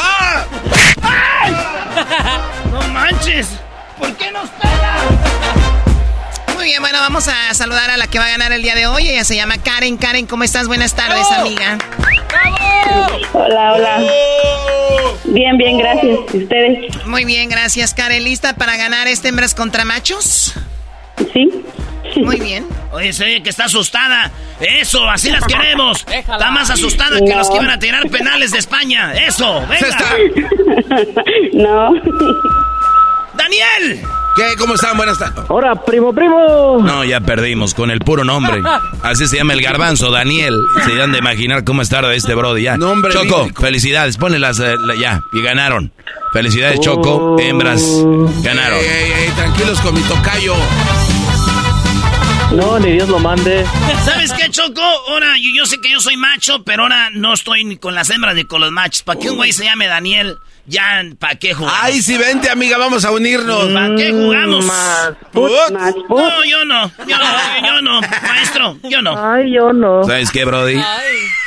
¡Ah! 0.00 0.46
¡Ay! 1.02 1.52
¡No 2.72 2.80
manches! 2.88 3.48
¿Por 3.98 4.16
qué 4.16 4.30
nos 4.30 4.48
pega? 4.48 4.94
Muy 6.54 6.64
bien, 6.64 6.80
bueno, 6.80 7.00
vamos 7.00 7.28
a 7.28 7.52
saludar 7.52 7.90
a 7.90 7.98
la 7.98 8.06
que 8.06 8.18
va 8.18 8.24
a 8.24 8.30
ganar 8.30 8.50
el 8.52 8.62
día 8.62 8.74
de 8.74 8.86
hoy. 8.86 9.10
Ella 9.10 9.24
se 9.24 9.36
llama 9.36 9.58
Karen. 9.58 9.98
Karen, 9.98 10.26
¿cómo 10.26 10.44
estás? 10.44 10.66
Buenas 10.66 10.94
tardes, 10.94 11.30
amiga. 11.32 11.76
Hola, 13.34 13.74
hola. 13.74 14.02
Bien, 15.24 15.58
bien, 15.58 15.76
gracias. 15.76 16.18
¿Y 16.32 16.44
ustedes? 16.44 17.06
Muy 17.06 17.26
bien, 17.26 17.50
gracias, 17.50 17.92
Karen. 17.92 18.24
¿Lista 18.24 18.54
para 18.54 18.78
ganar 18.78 19.06
este 19.06 19.28
hembras 19.28 19.54
contra 19.54 19.84
machos? 19.84 20.54
Sí. 21.32 21.50
Muy 22.16 22.40
bien. 22.40 22.66
Oye, 22.92 23.12
se 23.12 23.24
oye 23.24 23.42
que 23.42 23.50
está 23.50 23.64
asustada. 23.64 24.30
Eso, 24.60 25.08
así 25.08 25.30
las 25.30 25.44
queremos. 25.44 26.04
Está 26.12 26.50
más 26.50 26.68
asustada 26.70 27.18
que 27.18 27.34
los 27.34 27.48
que 27.48 27.56
iban 27.56 27.70
a 27.70 27.78
tirar 27.78 28.08
penales 28.10 28.50
de 28.50 28.58
España. 28.58 29.14
Eso, 29.14 29.64
venga. 29.68 30.16
No. 31.52 31.92
¡Daniel! 33.50 34.00
¿Qué? 34.36 34.56
¿Cómo 34.58 34.74
están? 34.74 34.96
Buenas 34.96 35.18
tardes. 35.18 35.44
Ahora, 35.48 35.74
primo, 35.84 36.12
primo. 36.14 36.78
No, 36.82 37.04
ya 37.04 37.20
perdimos 37.20 37.74
con 37.74 37.90
el 37.90 37.98
puro 37.98 38.22
nombre. 38.22 38.62
Así 39.02 39.26
se 39.26 39.36
llama 39.38 39.54
el 39.54 39.60
garbanzo, 39.62 40.10
Daniel. 40.10 40.54
Se 40.84 40.94
dan 40.94 41.10
de 41.12 41.18
imaginar 41.18 41.64
cómo 41.64 41.82
está 41.82 42.00
de 42.02 42.14
este 42.16 42.34
brody 42.34 42.62
ya. 42.62 42.76
Nombre 42.76 43.12
Choco, 43.12 43.48
felicidades. 43.60 44.16
Ponle 44.18 44.38
las 44.38 44.60
eh, 44.60 44.76
la- 44.78 44.94
ya. 44.94 45.20
Y 45.32 45.42
ganaron. 45.42 45.92
Felicidades, 46.32 46.78
Choco. 46.80 47.36
Hembras 47.40 47.82
ganaron. 48.42 48.78
Ey, 48.78 48.86
ey, 48.86 49.12
ey, 49.24 49.30
tranquilos 49.30 49.80
con 49.80 49.94
mi 49.94 50.00
tocayo. 50.02 50.54
No, 52.52 52.78
ni 52.78 52.92
Dios 52.92 53.08
lo 53.08 53.18
mande. 53.18 53.64
¿Sabes 54.04 54.32
qué, 54.32 54.48
Choco? 54.50 54.80
Ahora, 55.08 55.36
yo, 55.36 55.50
yo 55.56 55.66
sé 55.66 55.80
que 55.80 55.90
yo 55.90 56.00
soy 56.00 56.16
macho, 56.16 56.62
pero 56.64 56.84
ahora 56.84 57.10
no 57.12 57.32
estoy 57.34 57.64
ni 57.64 57.76
con 57.76 57.94
las 57.94 58.10
hembras 58.10 58.34
ni 58.34 58.44
con 58.44 58.60
los 58.60 58.70
machos. 58.72 59.02
¿Para 59.02 59.18
qué 59.20 59.30
un 59.30 59.36
güey 59.36 59.52
se 59.52 59.64
llame 59.64 59.86
Daniel? 59.88 60.38
Ya, 60.70 61.02
¿para 61.18 61.34
qué 61.34 61.52
jugamos? 61.52 61.80
Ay, 61.82 62.00
sí, 62.00 62.16
vente, 62.16 62.48
amiga, 62.48 62.78
vamos 62.78 63.04
a 63.04 63.10
unirnos. 63.10 63.72
¿Para 63.72 63.96
qué 63.96 64.12
jugamos? 64.12 64.64
Put. 65.32 65.50
No, 65.72 66.44
yo 66.44 66.64
no. 66.64 66.92
Yo 67.08 67.18
no, 67.18 67.66
yo 67.66 67.82
no. 67.82 68.00
Maestro, 68.00 68.78
yo 68.84 69.02
no. 69.02 69.14
Ay, 69.18 69.52
yo 69.52 69.72
no. 69.72 70.04
¿Sabes 70.04 70.30
qué, 70.30 70.44
brody? 70.44 70.80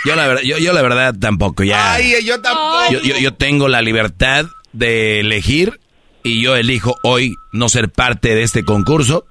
Yo 0.03 0.15
la, 0.17 0.27
verdad, 0.27 0.41
yo, 0.43 0.57
yo 0.57 0.73
la 0.73 0.81
verdad 0.81 1.15
tampoco, 1.17 1.63
ya. 1.63 1.93
Ay, 1.93 2.15
yo 2.25 2.41
tampoco. 2.41 2.91
Yo, 2.91 2.99
yo, 3.01 3.17
yo 3.17 3.33
tengo 3.33 3.69
la 3.69 3.81
libertad 3.81 4.47
de 4.73 5.21
elegir 5.21 5.79
y 6.23 6.41
yo 6.41 6.57
elijo 6.57 6.97
hoy 7.03 7.35
no 7.53 7.69
ser 7.69 7.89
parte 7.89 8.35
de 8.35 8.43
este 8.43 8.65
concurso. 8.65 9.25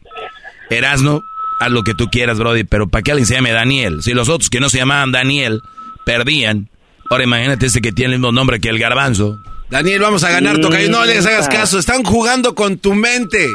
Erasno, 0.71 1.21
haz 1.61 1.71
lo 1.71 1.83
que 1.83 1.93
tú 1.93 2.09
quieras, 2.09 2.39
Brody, 2.39 2.65
pero 2.65 2.89
¿para 2.89 3.03
qué 3.03 3.11
alguien 3.11 3.27
se 3.27 3.35
llame 3.35 3.53
Daniel? 3.53 4.03
Si 4.03 4.15
los 4.15 4.31
otros 4.31 4.49
que 4.49 4.59
no 4.59 4.71
se 4.71 4.79
llamaban 4.79 5.13
Daniel 5.13 5.61
perdían, 6.07 6.71
ahora 7.11 7.25
imagínate 7.25 7.67
este 7.67 7.83
que 7.83 7.93
tiene 7.93 8.15
el 8.15 8.21
mismo 8.21 8.33
nombre 8.33 8.59
que 8.59 8.71
el 8.71 8.79
garbanzo. 8.79 9.39
Daniel, 9.73 10.01
vamos 10.03 10.23
a 10.23 10.29
ganar, 10.29 10.59
tocayo. 10.61 10.91
No 10.91 11.03
les 11.07 11.25
hagas 11.25 11.49
caso. 11.49 11.79
Están 11.79 12.03
jugando 12.03 12.55
con 12.55 12.77
tu 12.77 12.93
mente. 12.93 13.49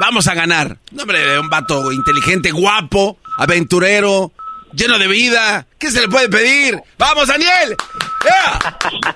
Vamos 0.00 0.26
a 0.26 0.32
ganar. 0.32 0.78
Nombre 0.92 1.20
de 1.20 1.38
un 1.38 1.50
vato 1.50 1.92
inteligente, 1.92 2.52
guapo, 2.52 3.18
aventurero, 3.36 4.32
lleno 4.72 4.98
de 4.98 5.06
vida. 5.08 5.66
¿Qué 5.78 5.90
se 5.90 6.00
le 6.00 6.08
puede 6.08 6.30
pedir? 6.30 6.80
¡Vamos, 6.96 7.28
Daniel! 7.28 7.76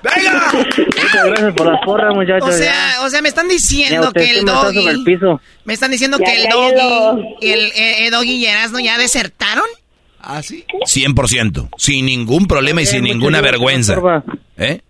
¡Venga! 0.03 0.51
Muchas 0.53 1.25
gracias 1.25 1.53
por 1.55 1.65
la 1.65 1.81
porra, 1.81 2.13
muchachos. 2.13 2.47
O 2.47 2.51
sea, 2.51 2.97
o 3.01 3.09
sea, 3.09 3.23
me 3.23 3.29
están 3.29 3.47
diciendo 3.47 4.13
que 4.13 4.29
el 4.29 4.37
el 4.37 4.45
doggy... 4.45 5.03
piso. 5.03 5.41
Me 5.65 5.73
están 5.73 5.89
diciendo 5.89 6.19
Ya, 6.19 6.25
que 6.25 6.43
el 6.43 6.49
doggy 6.49 7.25
y 7.41 7.49
el 7.49 7.61
eh, 7.61 8.05
eh, 8.05 8.11
doggy 8.11 8.35
y 8.35 8.45
Erasmo 8.45 8.79
ya 8.79 8.99
desertaron. 8.99 9.65
¿Ah, 10.21 10.43
sí? 10.43 10.65
100%, 10.85 11.69
sin 11.79 12.05
ningún 12.05 12.45
problema 12.45 12.83
y 12.83 12.85
sin 12.85 13.05
ninguna 13.05 13.41
vergüenza. 13.41 13.97
¿Eh? 14.55 14.81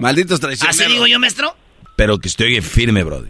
Malditos 0.00 0.40
traicioneros. 0.40 0.80
¿Así 0.80 0.90
digo 0.92 1.06
yo, 1.06 1.18
maestro? 1.18 1.56
Pero 1.96 2.18
que 2.18 2.28
estoy 2.28 2.60
firme, 2.60 3.02
Brody. 3.04 3.28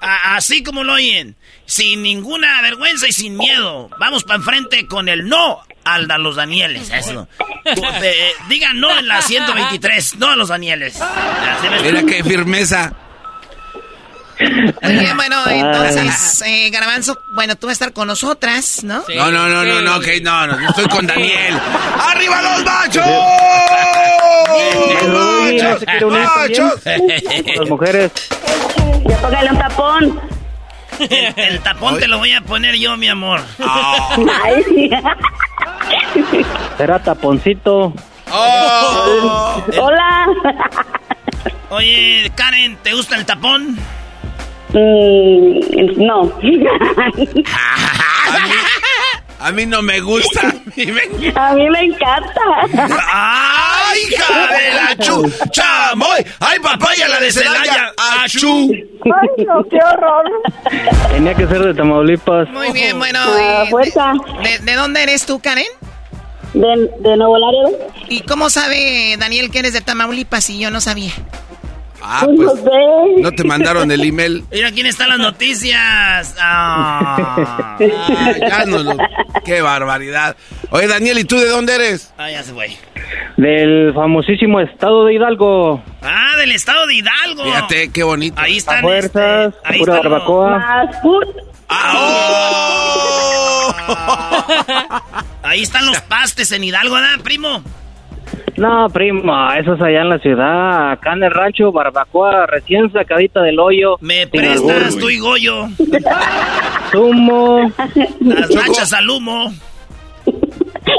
A- 0.00 0.36
así 0.36 0.62
como 0.62 0.84
lo 0.84 0.94
oyen. 0.94 1.36
Sin 1.66 2.02
ninguna 2.02 2.60
vergüenza 2.62 3.08
y 3.08 3.12
sin 3.12 3.36
miedo. 3.36 3.90
Vamos 3.98 4.24
para 4.24 4.36
enfrente 4.38 4.86
con 4.86 5.08
el 5.08 5.28
no 5.28 5.60
al 5.84 6.10
a 6.10 6.18
los 6.18 6.36
Danieles. 6.36 6.90
Eso. 6.90 7.28
Eh, 7.64 8.32
digan 8.48 8.78
no 8.80 8.96
en 8.98 9.06
la 9.08 9.22
123. 9.22 10.16
No 10.16 10.28
a 10.28 10.36
los 10.36 10.48
Danieles. 10.48 10.98
Mira 11.82 12.02
qué 12.04 12.22
firmeza. 12.24 12.92
Muy 14.82 14.92
bien, 14.98 15.16
bueno, 15.16 15.36
entonces, 15.48 16.42
eh, 16.46 16.70
Garbanzo, 16.70 17.18
bueno, 17.34 17.56
tú 17.56 17.66
vas 17.66 17.72
a 17.72 17.74
estar 17.74 17.92
con 17.92 18.06
nosotras, 18.06 18.84
¿no? 18.84 19.02
No, 19.14 19.30
no, 19.30 19.48
no, 19.48 19.64
no, 19.64 19.80
no, 19.82 19.98
no, 19.98 20.46
no, 20.46 20.60
yo 20.60 20.68
estoy 20.68 20.88
con 20.88 21.06
Daniel. 21.06 21.58
¡Arriba 22.10 22.42
los 22.42 22.64
machos! 22.64 23.06
No 26.00 26.10
¡Machos! 26.10 26.80
las 27.56 27.68
mujeres. 27.68 28.12
Ya 29.08 29.16
póngale 29.18 29.50
un 29.50 29.58
tapón. 29.58 30.20
El, 30.98 31.34
el 31.36 31.60
tapón 31.60 31.98
te 31.98 32.08
lo 32.08 32.18
voy 32.18 32.32
a 32.32 32.40
poner 32.40 32.74
yo, 32.76 32.96
mi 32.96 33.08
amor. 33.08 33.40
Sí. 34.68 34.90
Será 36.76 36.98
taponcito. 36.98 37.92
Oh. 38.30 39.64
Hola. 39.80 40.26
Oye, 41.70 42.30
Karen, 42.34 42.76
¿te 42.82 42.92
gusta 42.94 43.16
el 43.16 43.24
tapón? 43.26 43.78
Mm, 44.72 46.06
no. 46.06 46.30
A 49.40 49.52
mí 49.52 49.66
no 49.66 49.80
me 49.82 50.00
gusta. 50.00 50.48
A 50.48 50.52
mí 50.76 50.86
me, 50.86 51.32
A 51.36 51.54
mí 51.54 51.70
me 51.70 51.80
encanta. 51.84 52.40
¡Ay, 53.12 53.98
hija 54.10 54.46
de 54.48 54.74
la 54.74 54.96
chu! 54.96 55.32
¡Chamoy! 55.52 56.24
¡Ay, 56.40 56.58
papaya, 56.58 57.06
la 57.08 57.20
de 57.20 57.30
Celaya! 57.32 57.92
¡Achú! 58.20 58.72
Ay, 59.04 59.44
no, 59.46 59.62
qué 59.70 59.76
horror. 59.76 60.24
Tenía 61.12 61.34
que 61.34 61.46
ser 61.46 61.60
de 61.62 61.72
Tamaulipas. 61.72 62.48
Muy 62.50 62.72
bien, 62.72 62.98
bueno, 62.98 63.20
Ah, 63.22 63.62
y 63.66 63.70
fuerza. 63.70 64.12
de, 64.42 64.48
de- 64.50 64.58
de 64.58 64.74
dónde 64.74 65.04
eres 65.04 65.24
tú, 65.24 65.38
Karen? 65.40 65.66
De, 66.54 66.90
de 66.98 67.16
Nuevo 67.16 67.38
Laredo. 67.38 67.78
¿Y 68.08 68.22
cómo 68.22 68.50
sabe 68.50 69.14
Daniel 69.18 69.50
que 69.52 69.60
eres 69.60 69.72
de 69.72 69.82
Tamaulipas 69.82 70.50
y 70.50 70.58
yo 70.58 70.70
no 70.72 70.80
sabía? 70.80 71.12
Ah, 72.00 72.26
pues 72.36 72.52
no 73.18 73.32
te 73.32 73.44
mandaron 73.44 73.90
el 73.90 74.04
email. 74.04 74.44
Mira, 74.52 74.70
¿quién 74.72 74.86
están 74.86 75.08
las 75.08 75.18
noticias? 75.18 76.34
Ah, 76.40 77.76
Ah, 77.80 78.32
ya 78.40 78.64
no 78.66 78.78
lo- 78.82 78.96
¡Qué 79.44 79.60
barbaridad! 79.60 80.36
Oye, 80.70 80.86
Daniel, 80.86 81.18
¿y 81.18 81.24
tú 81.24 81.36
de 81.38 81.48
dónde 81.48 81.74
eres? 81.74 82.12
Ah, 82.18 82.30
ya 82.30 82.42
se 82.42 82.52
fue. 82.52 82.76
Del 83.36 83.92
famosísimo 83.94 84.60
estado 84.60 85.06
de 85.06 85.14
Hidalgo. 85.14 85.82
Ah, 86.02 86.36
del 86.36 86.52
estado 86.52 86.86
de 86.86 86.94
Hidalgo. 86.94 87.44
Fíjate, 87.44 87.90
qué 87.92 88.02
bonito. 88.02 88.40
Ahí 88.40 88.56
están. 88.58 88.82
fuerzas, 88.82 89.54
este, 89.54 89.68
ahí 89.68 89.78
pura 89.78 89.96
están 89.96 90.10
los- 90.10 90.26
barbacoa. 90.26 90.90
Ahí 95.42 95.62
están 95.62 95.86
los 95.86 96.00
pastes 96.02 96.52
en 96.52 96.64
Hidalgo, 96.64 96.94
¿verdad, 96.94 97.20
primo? 97.22 97.62
No, 98.56 98.88
primo, 98.90 99.52
eso 99.52 99.74
es 99.74 99.80
allá 99.80 100.00
en 100.02 100.08
la 100.08 100.18
ciudad. 100.18 100.92
Acá 100.92 101.12
en 101.12 101.22
el 101.24 101.30
rancho, 101.30 101.70
barbacoa 101.72 102.46
recién 102.46 102.90
sacadita 102.92 103.42
del 103.42 103.58
hoyo. 103.60 103.96
Me 104.00 104.26
prestas, 104.26 104.96
tú 104.96 105.08
y 105.10 105.18
Goyo. 105.18 105.68
Zumo. 106.92 107.72
Las 108.20 108.50
nachas 108.50 108.92
al 108.92 109.08
humo. 109.10 109.52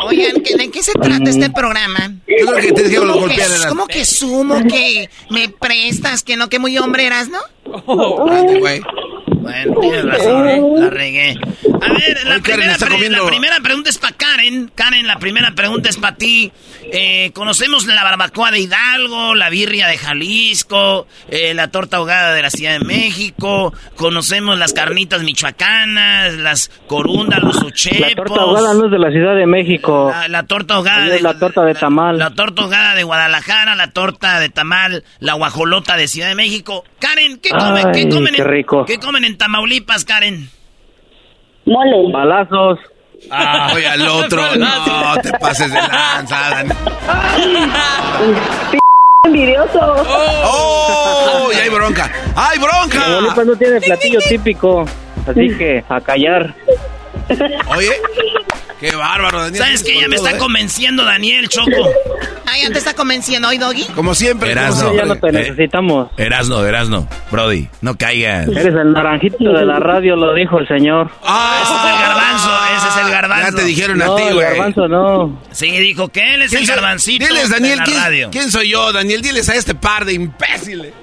Oigan, 0.08 0.42
¿qué- 0.44 0.56
¿de 0.56 0.70
qué 0.72 0.84
se 0.84 0.94
trata 0.94 1.30
este 1.30 1.50
programa? 1.50 2.00
Yo 2.28 2.46
creo 2.54 2.74
que 2.76 2.96
¿Cómo 3.00 3.28
que, 3.28 3.34
en 3.42 3.62
la- 3.62 3.68
¿Cómo 3.70 3.88
que 3.88 4.06
sumo 4.06 4.56
que 4.68 5.10
me 5.30 5.50
prestas? 5.50 6.24
¿Que 6.24 6.36
no, 6.38 6.48
que 6.50 6.60
muy 6.60 6.78
hombre 6.78 7.06
eras, 7.06 7.30
no? 7.30 7.40
Ay, 8.32 8.60
güey. 8.60 8.82
Bueno, 9.30 9.76
tienes 9.82 10.06
razón, 10.06 10.80
la 10.82 10.90
regué. 10.90 11.38
A 11.82 11.94
ver, 11.94 12.26
la, 12.26 12.40
primera, 12.40 12.72
está 12.74 12.86
pre- 12.88 12.96
comiendo- 12.96 13.24
la 13.24 13.30
primera 13.30 13.56
pregunta 13.62 13.90
es 13.90 13.98
para 13.98 14.16
Karen. 14.16 14.72
Karen, 14.76 15.08
la 15.08 15.18
primera 15.18 15.52
pregunta 15.52 15.90
es 15.90 15.98
para 15.98 16.16
ti. 16.16 16.52
Eh, 16.92 17.32
conocemos 17.34 17.86
la 17.86 18.04
barbacoa 18.04 18.52
de 18.52 18.60
Hidalgo, 18.60 19.36
la 19.36 19.50
birria 19.50 19.88
de 19.88 19.98
Jalisco, 19.98 21.08
eh, 21.30 21.54
la 21.54 21.70
torta 21.70 21.98
ahogada 21.98 22.34
de 22.34 22.42
la 22.42 22.50
Ciudad 22.50 22.78
de 22.80 22.86
México, 22.86 23.74
conocemos 23.96 24.58
las 24.58 24.74
carnitas 24.74 25.22
michoacanas, 25.24 26.34
las 26.36 26.72
corundas, 26.88 27.42
los 27.44 27.62
uchepos. 27.62 28.00
La 28.00 28.16
torta 28.16 28.42
ahogada 28.42 28.74
no 28.74 28.86
es 28.86 28.92
de 28.92 29.00
la 29.00 29.12
Ciudad 29.12 29.36
de 29.36 29.46
México. 29.46 30.10
La, 30.12 30.28
la 30.28 30.44
torta 30.44 30.76
ahogada 30.76 31.06
de 31.08 31.22
la 31.22 31.38
torta 31.38 31.64
de 31.64 31.76
tamal. 31.76 32.18
la 32.18 32.32
torta 32.32 32.64
ahogada 32.64 32.96
de 32.96 33.04
Guadalajara, 33.04 33.76
la 33.76 33.92
torta 33.92 34.40
de 34.40 34.50
tamal, 34.50 35.04
la 35.20 35.34
guajolota 35.34 35.96
de 35.96 36.08
Ciudad 36.08 36.30
de 36.30 36.36
México. 36.36 36.84
Karen, 37.00 37.38
¿qué 37.38 37.50
comen, 37.52 37.88
Ay, 37.88 37.92
¿qué 37.94 38.10
comen, 38.10 38.34
qué 38.36 38.44
rico. 38.44 38.86
¿qué 38.86 38.98
comen 38.98 39.19
en 39.26 39.38
Tamaulipas, 39.38 40.06
Karen? 40.06 40.50
Mole. 41.66 42.12
Balazos. 42.12 42.80
Ah, 43.32 43.72
oye, 43.74 43.88
al 43.88 44.08
otro. 44.08 44.42
No, 44.58 45.18
te 45.22 45.32
pases 45.40 45.72
de 45.72 45.80
lanza. 45.80 46.64
Envidioso. 49.26 49.80
¡Oh! 50.46 51.50
Y 51.54 51.58
hay 51.58 51.70
bronca. 51.70 52.10
¡Hay 52.36 52.58
bronca! 52.58 53.00
Tamaulipas 53.00 53.46
no 53.46 53.56
tiene 53.56 53.82
platillo 53.82 54.20
típico. 54.28 54.86
Así 55.28 55.56
que 55.58 55.84
a 55.90 56.00
callar. 56.02 56.56
Oye, 57.76 57.92
qué 58.80 58.96
bárbaro, 58.96 59.42
Daniel. 59.42 59.64
¿Sabes 59.64 59.84
qué? 59.84 60.00
Ya 60.00 60.08
me 60.08 60.16
está 60.16 60.32
¿eh? 60.32 60.38
convenciendo 60.38 61.04
Daniel 61.06 61.48
Choco. 61.50 61.90
Ah, 62.46 62.54
ya 62.62 62.72
te 62.72 62.80
está 62.80 62.94
convenciendo 62.96 63.48
hoy, 63.48 63.58
Doggy. 63.60 63.84
Como 63.94 64.16
siempre. 64.16 64.52
Erasno. 64.52 64.94
Ya 64.96 65.06
no 65.06 65.16
te 65.18 65.30
Eh, 65.30 65.32
necesitamos. 65.32 66.10
Erasno, 66.18 66.66
Erasno. 66.66 67.08
Brody, 67.32 67.68
no 67.82 67.96
caigas. 67.96 68.48
Eres 68.48 68.74
el 68.74 68.92
naranjito 68.94 69.38
de 69.54 69.66
la 69.66 69.80
radio, 69.80 70.16
lo 70.16 70.34
dijo 70.34 70.58
el 70.58 70.68
señor. 70.68 71.12
Ah, 71.24 71.60
Ese 71.64 71.74
es 71.76 71.94
el 71.94 72.00
garbanzo, 72.08 72.60
ese 72.78 72.88
es 73.00 73.06
el 73.06 73.12
garbanzo. 73.12 73.52
Ya 73.52 73.56
te 73.58 73.64
dijeron 73.66 74.02
a 74.02 74.16
ti, 74.16 74.24
el 74.24 74.34
güey. 74.34 74.46
garbanzo 74.48 74.88
no. 74.88 75.40
Sí, 75.52 75.70
dijo 75.70 76.08
que 76.10 76.34
él 76.36 76.42
es 76.42 76.54
el 76.54 76.66
garbancito 76.66 77.28
Diles, 77.28 77.50
de 77.50 77.56
Daniel, 77.56 77.78
la 77.78 77.84
¿quién, 77.84 77.98
radio. 77.98 78.30
quién 78.32 78.52
soy 78.52 78.70
yo, 78.72 78.92
Daniel? 78.92 79.22
Diles 79.22 79.48
a 79.50 79.56
este 79.56 79.76
par 79.76 80.06
de 80.06 80.14
imbéciles. 80.14 80.94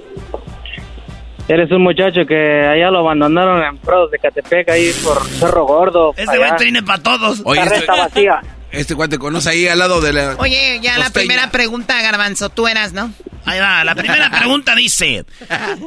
Eres 1.49 1.71
un 1.71 1.83
muchacho 1.83 2.27
que 2.27 2.35
allá 2.35 2.91
lo 2.91 2.99
abandonaron 2.99 3.63
en 3.63 3.79
Prados 3.79 4.11
de 4.11 4.19
Catepec, 4.19 4.69
ahí 4.69 4.93
por 5.05 5.25
Cerro 5.27 5.65
Gordo. 5.65 6.13
Este 6.17 6.37
güey 6.39 6.51
tiene 6.59 6.83
para 6.83 7.03
todos. 7.03 7.41
Oye, 7.45 7.63
este, 7.63 7.87
vacía. 7.87 8.41
Este 8.73 8.95
güey 8.95 9.09
te 9.09 9.17
conoce 9.17 9.51
ahí 9.51 9.69
al 9.69 9.79
lado 9.79 10.01
de 10.01 10.13
la... 10.13 10.35
Oye, 10.39 10.81
ya 10.83 10.99
la 10.99 11.11
primera 11.11 11.51
pregunta, 11.51 12.03
Garbanzo, 12.03 12.49
tú 12.49 12.67
eras, 12.67 12.93
¿no? 12.93 13.13
Ahí 13.45 13.61
va, 13.61 13.85
la 13.85 13.95
primera 13.95 14.29
pregunta 14.29 14.75
dice, 14.75 15.25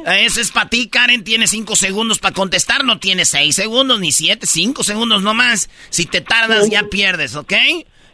ese 0.06 0.40
es 0.40 0.50
para 0.50 0.70
ti, 0.70 0.88
Karen, 0.88 1.24
tiene 1.24 1.46
cinco 1.46 1.76
segundos 1.76 2.18
para 2.18 2.34
contestar, 2.34 2.84
no 2.84 2.98
tiene 2.98 3.26
seis 3.26 3.54
segundos, 3.54 4.00
ni 4.00 4.12
siete, 4.12 4.46
cinco 4.46 4.82
segundos 4.82 5.22
nomás. 5.22 5.68
Si 5.90 6.06
te 6.06 6.22
tardas, 6.22 6.70
ya 6.70 6.84
pierdes, 6.84 7.36
¿ok? 7.36 7.52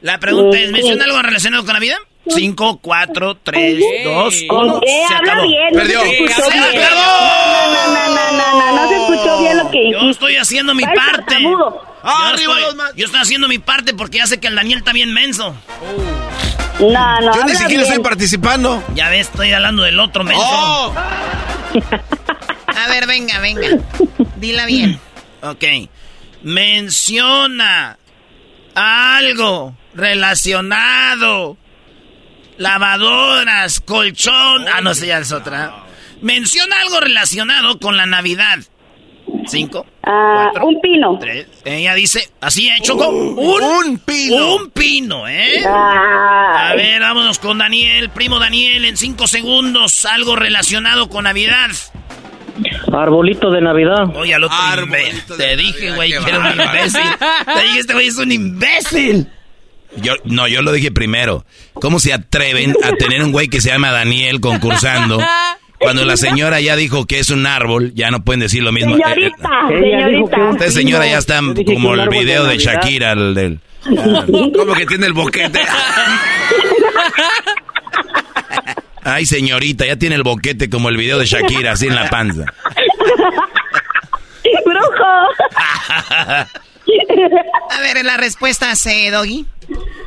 La 0.01 0.19
pregunta 0.19 0.59
es, 0.59 0.73
¿menciona 0.73 1.05
algo 1.05 1.23
relacionado 1.23 1.65
con 1.65 1.75
la 1.75 1.81
vida? 1.81 1.97
5, 2.29 2.79
4, 2.83 3.37
3, 3.43 3.79
2, 4.05 4.35
1. 4.49 4.81
Se 4.85 5.15
acabó. 5.15 5.43
Bien, 5.49 5.73
Perdió. 5.73 5.99
No 5.99 6.05
se 6.05 6.11
escuchó 6.13 6.51
¡Se 6.51 6.53
bien. 6.53 6.65
acabó! 6.85 7.03
No, 7.67 7.87
no, 7.87 8.09
no, 8.09 8.33
no, 8.33 8.61
no, 8.61 8.77
no 8.83 8.89
se 8.89 8.97
escuchó 8.97 9.39
bien 9.41 9.57
lo 9.59 9.71
que 9.71 9.79
dijiste. 9.79 10.03
Yo 10.05 10.11
estoy 10.11 10.37
haciendo 10.37 10.75
mi 10.75 10.83
parte. 10.85 11.01
tartamudo. 11.27 11.83
Yo, 12.05 12.35
estoy, 12.37 12.63
yo 12.97 13.07
estoy 13.07 13.21
haciendo 13.21 13.49
mi 13.49 13.59
parte 13.59 13.95
porque 13.95 14.19
ya 14.19 14.27
sé 14.27 14.39
que 14.39 14.47
el 14.49 14.55
Daniel 14.55 14.79
está 14.79 14.93
bien 14.93 15.13
menso. 15.13 15.55
No, 16.79 17.21
no, 17.21 17.35
Yo 17.35 17.45
ni 17.45 17.53
siquiera 17.53 17.67
bien. 17.69 17.81
estoy 17.83 17.99
participando. 18.03 18.83
Ya 18.95 19.09
ves, 19.09 19.29
estoy 19.29 19.51
hablando 19.53 19.83
del 19.83 19.99
otro 19.99 20.23
menso. 20.25 20.43
Oh. 20.45 20.93
A 22.67 22.89
ver, 22.89 23.07
venga, 23.07 23.39
venga. 23.41 23.69
Dila 24.37 24.67
bien. 24.67 25.01
Ok. 25.43 25.65
Menciona 26.43 27.99
algo 28.75 29.75
relacionado. 29.95 31.57
Lavadoras, 32.59 33.81
colchón. 33.81 34.67
Ah, 34.73 34.81
no 34.83 34.95
sé, 34.95 35.09
ya 35.09 35.19
es 35.19 35.33
otra. 35.33 35.85
Menciona 36.23 36.81
algo 36.81 37.01
relacionado 37.01 37.79
con 37.79 37.97
la 37.97 38.07
Navidad. 38.07 38.59
Cinco. 39.47 39.87
Ah, 40.03 40.49
cuatro, 40.53 40.69
un 40.69 40.81
pino. 40.81 41.19
tres. 41.21 41.47
Ella 41.65 41.95
dice, 41.95 42.31
así, 42.41 42.69
¿eh, 42.69 42.79
Choco? 42.83 43.09
Un, 43.09 43.63
un 43.63 43.99
pino. 43.99 44.57
Un 44.57 44.71
pino, 44.71 45.29
¿eh? 45.29 45.63
Ay. 45.67 46.73
A 46.73 46.75
ver, 46.77 47.01
vámonos 47.01 47.39
con 47.39 47.59
Daniel, 47.59 48.11
primo 48.11 48.39
Daniel, 48.39 48.85
en 48.85 48.97
cinco 48.97 49.27
segundos. 49.27 50.05
Algo 50.05 50.37
relacionado 50.37 51.09
con 51.09 51.25
Navidad. 51.25 51.71
Arbolito 52.93 53.51
de 53.51 53.61
Navidad. 53.61 54.17
Oye, 54.17 54.35
al 54.35 54.45
otro. 54.45 54.57
Te 55.37 55.57
dije, 55.57 55.93
güey, 55.93 56.11
que 56.11 56.29
era 56.31 56.39
un 56.39 56.47
imbécil. 56.61 57.03
Te 57.55 57.63
dije, 57.63 57.79
este 57.81 57.93
güey 57.93 58.07
es 58.07 58.17
un 58.17 58.33
imbécil. 58.33 59.29
Yo, 60.03 60.15
no, 60.25 60.49
yo 60.49 60.63
lo 60.63 60.73
dije 60.73 60.91
primero. 60.91 61.45
¿Cómo 61.75 61.99
se 62.01 62.13
atreven 62.13 62.75
a 62.83 62.93
tener 62.93 63.23
un 63.23 63.33
güey 63.33 63.49
que 63.49 63.61
se 63.61 63.71
llama 63.71 63.91
Daniel 63.91 64.41
concursando? 64.41 65.21
Cuando 65.79 66.05
la 66.05 66.17
señora 66.17 66.61
ya 66.61 66.75
dijo 66.75 67.07
que 67.07 67.19
es 67.19 67.31
un 67.31 67.47
árbol, 67.47 67.93
ya 67.95 68.11
no 68.11 68.25
pueden 68.25 68.41
decir 68.41 68.63
lo 68.63 68.73
mismo. 68.73 68.97
Señorita, 68.97 69.37
dijo 69.37 69.69
que 69.69 69.79
señorita. 69.79 70.37
un 70.39 70.57
Esta 70.57 70.71
señora 70.71 71.07
ya 71.07 71.19
está 71.19 71.41
como 71.67 71.95
el 71.95 72.09
de 72.09 72.19
video 72.19 72.45
de. 72.45 72.59
Shakira, 72.59 73.13
el 73.13 73.35
del... 73.35 73.61
¿Cómo 74.57 74.73
que 74.75 74.87
tiene 74.87 75.07
el 75.07 75.13
boquete? 75.13 75.61
Ay, 79.05 79.25
señorita, 79.25 79.87
ya 79.87 79.97
tiene 79.97 80.17
el 80.17 80.25
boquete 80.25 80.69
como 80.69 80.89
el 80.89 80.97
video 80.97 81.19
de 81.19 81.27
Shakira, 81.27 81.73
así 81.73 81.87
en 81.87 81.95
la 81.95 82.11
panza. 82.11 82.47
¡Brujo! 84.65 85.05
A 87.71 87.81
ver, 87.81 88.05
la 88.05 88.17
respuesta 88.17 88.73
es, 88.73 89.13
Doggy. 89.13 89.47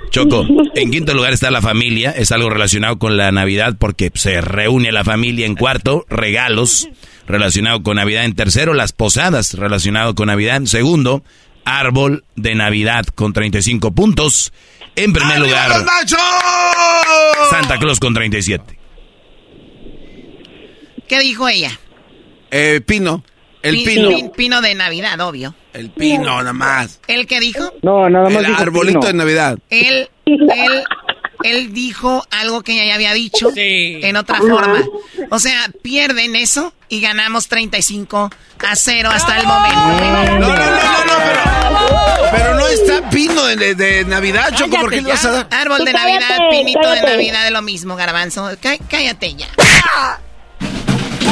Choco, 0.10 0.46
en 0.76 0.92
quinto 0.92 1.14
lugar 1.14 1.34
está 1.34 1.52
la 1.52 1.62
familia, 1.62 2.12
es 2.12 2.32
algo 2.32 2.50
relacionado 2.50 2.98
con 2.98 3.18
la 3.18 3.32
Navidad 3.32 3.76
porque 3.78 4.12
se 4.14 4.42
reúne 4.42 4.92
la 4.92 5.04
familia 5.04 5.46
en 5.46 5.56
cuarto, 5.56 6.06
regalos 6.10 6.90
relacionado 7.28 7.84
con 7.84 7.98
Navidad 7.98 8.26
en 8.26 8.36
tercero, 8.36 8.74
las 8.74 8.92
posadas 8.92 9.54
relacionado 9.54 10.16
con 10.16 10.28
Navidad 10.28 10.58
en 10.58 10.68
segundo, 10.68 11.24
árbol 11.64 12.24
de 12.36 12.56
Navidad 12.56 13.06
con 13.06 13.34
35 13.34 13.92
puntos. 13.92 14.52
En 14.96 15.14
primer 15.14 15.38
¡Arriba 15.38 15.48
lugar! 15.48 15.86
Santa 17.50 17.78
Claus 17.78 18.00
con 18.00 18.14
37. 18.14 18.80
¿Qué 21.08 21.20
dijo 21.20 21.48
ella? 21.48 21.80
Eh, 22.52 22.82
pino. 22.86 23.24
El 23.62 23.76
Pi- 23.76 23.86
pino. 23.86 24.10
pi- 24.10 24.30
pino 24.36 24.62
de 24.62 24.74
Navidad, 24.76 25.20
obvio. 25.20 25.54
El 25.74 25.90
pino, 25.90 26.38
nada 26.38 26.54
más. 26.54 27.00
¿Él 27.08 27.28
qué 27.28 27.40
dijo? 27.40 27.74
No, 27.82 28.10
nada 28.10 28.30
más 28.30 28.38
El 28.44 28.46
dijo 28.48 28.62
arbolito 28.62 29.00
pino. 29.02 29.08
de 29.12 29.14
Navidad. 29.18 29.60
Él, 29.70 30.10
él, 30.26 30.84
él 31.44 31.74
dijo 31.74 32.26
algo 32.32 32.62
que 32.64 32.74
ella 32.74 32.86
ya 32.86 32.96
había 32.96 33.14
dicho 33.14 33.50
en 33.56 34.16
otra 34.16 34.38
forma. 34.40 34.82
O 35.30 35.40
sea, 35.40 35.68
pierden 35.82 36.36
eso 36.38 36.74
y 36.88 37.02
ganamos 37.02 37.48
35 37.50 38.30
a 38.66 38.76
0 38.76 39.10
hasta 39.12 39.38
el 39.40 39.46
momento. 39.46 39.80
No, 39.80 40.40
no, 40.40 40.40
no, 40.40 40.56
no, 40.56 41.06
no, 41.06 41.14
pero, 41.26 42.32
pero 42.32 42.54
no 42.56 42.68
está 42.68 43.10
pino 43.10 43.44
de, 43.46 43.76
de 43.76 44.06
Navidad, 44.06 44.54
Choco, 44.56 44.78
¿por 44.80 44.90
qué 44.90 45.02
le 45.02 45.10
vas 45.10 45.26
a 45.26 45.32
dar? 45.32 45.48
Árbol 45.52 45.84
de 45.86 45.94
Navidad, 45.94 46.38
pinito 46.50 46.90
de. 46.90 47.02
Navidad, 47.02 47.44
de 47.44 47.52
lo 47.52 47.62
mismo, 47.62 47.96
garbanzo. 47.98 48.50
Cá- 48.62 48.78
cállate 48.90 49.36
ya. 49.36 49.48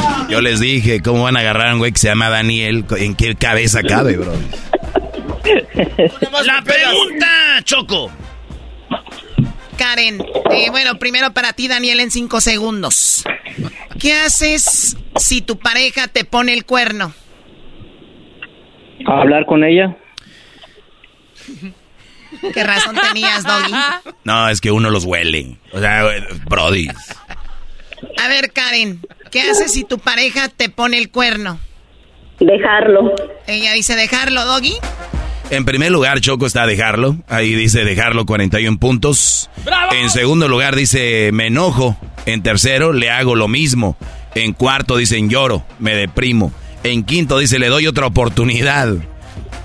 Yo 0.29 0.41
les 0.41 0.59
dije, 0.59 1.01
¿cómo 1.01 1.23
van 1.23 1.37
a 1.37 1.39
agarrar 1.39 1.69
a 1.69 1.73
un 1.73 1.79
güey 1.79 1.91
que 1.91 1.99
se 1.99 2.07
llama 2.07 2.29
Daniel? 2.29 2.85
¿En 2.97 3.15
qué 3.15 3.35
cabeza 3.35 3.81
cabe, 3.83 4.17
bro? 4.17 4.33
La 6.45 6.61
pregunta, 6.61 7.61
Choco. 7.63 8.11
Karen, 9.77 10.19
eh, 10.51 10.69
bueno, 10.71 10.97
primero 10.97 11.31
para 11.31 11.53
ti, 11.53 11.67
Daniel, 11.67 11.99
en 11.99 12.11
5 12.11 12.41
segundos. 12.41 13.23
¿Qué 13.99 14.13
haces 14.13 14.97
si 15.17 15.41
tu 15.41 15.57
pareja 15.59 16.07
te 16.07 16.25
pone 16.25 16.53
el 16.53 16.65
cuerno? 16.65 17.13
Hablar 19.05 19.45
con 19.45 19.63
ella. 19.63 19.95
¿Qué 22.53 22.63
razón 22.63 22.95
tenías, 22.95 23.43
Doggy? 23.43 23.73
No, 24.23 24.49
es 24.49 24.59
que 24.61 24.71
uno 24.71 24.89
los 24.89 25.05
huele. 25.05 25.57
O 25.71 25.79
sea, 25.79 26.03
Brody. 26.45 26.89
A 28.17 28.27
ver, 28.27 28.51
Karen, 28.51 29.01
¿qué 29.29 29.41
haces 29.41 29.73
si 29.73 29.83
tu 29.83 29.99
pareja 29.99 30.49
te 30.49 30.69
pone 30.69 30.97
el 30.97 31.09
cuerno? 31.09 31.59
Dejarlo. 32.39 33.13
Ella 33.47 33.73
dice 33.73 33.95
dejarlo, 33.95 34.45
Doggy. 34.45 34.75
En 35.49 35.63
primer 35.63 35.91
lugar, 35.91 36.19
Choco 36.19 36.45
está 36.45 36.65
dejarlo. 36.67 37.17
Ahí 37.29 37.53
dice 37.53 37.85
dejarlo 37.85 38.25
41 38.25 38.79
puntos. 38.79 39.49
En 39.91 40.09
segundo 40.09 40.47
lugar 40.47 40.75
dice 40.75 41.31
me 41.33 41.47
enojo. 41.47 41.95
En 42.25 42.43
tercero 42.43 42.91
le 42.91 43.09
hago 43.09 43.35
lo 43.35 43.47
mismo. 43.47 43.97
En 44.35 44.53
cuarto 44.53 44.97
dicen 44.97 45.29
lloro, 45.29 45.63
me 45.79 45.95
deprimo. 45.95 46.51
En 46.83 47.03
quinto 47.03 47.39
dice 47.39 47.59
le 47.59 47.69
doy 47.69 47.87
otra 47.87 48.07
oportunidad. 48.07 48.93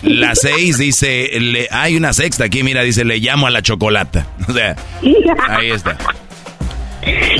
La 0.02 0.34
seis 0.36 0.78
dice 0.78 1.28
le, 1.40 1.68
hay 1.70 1.96
una 1.96 2.12
sexta 2.12 2.44
aquí, 2.44 2.62
mira, 2.62 2.82
dice 2.82 3.04
le 3.04 3.18
llamo 3.18 3.48
a 3.48 3.50
la 3.50 3.62
chocolata. 3.62 4.26
O 4.48 4.52
sea, 4.52 4.76
ahí 5.48 5.70
está. 5.70 5.98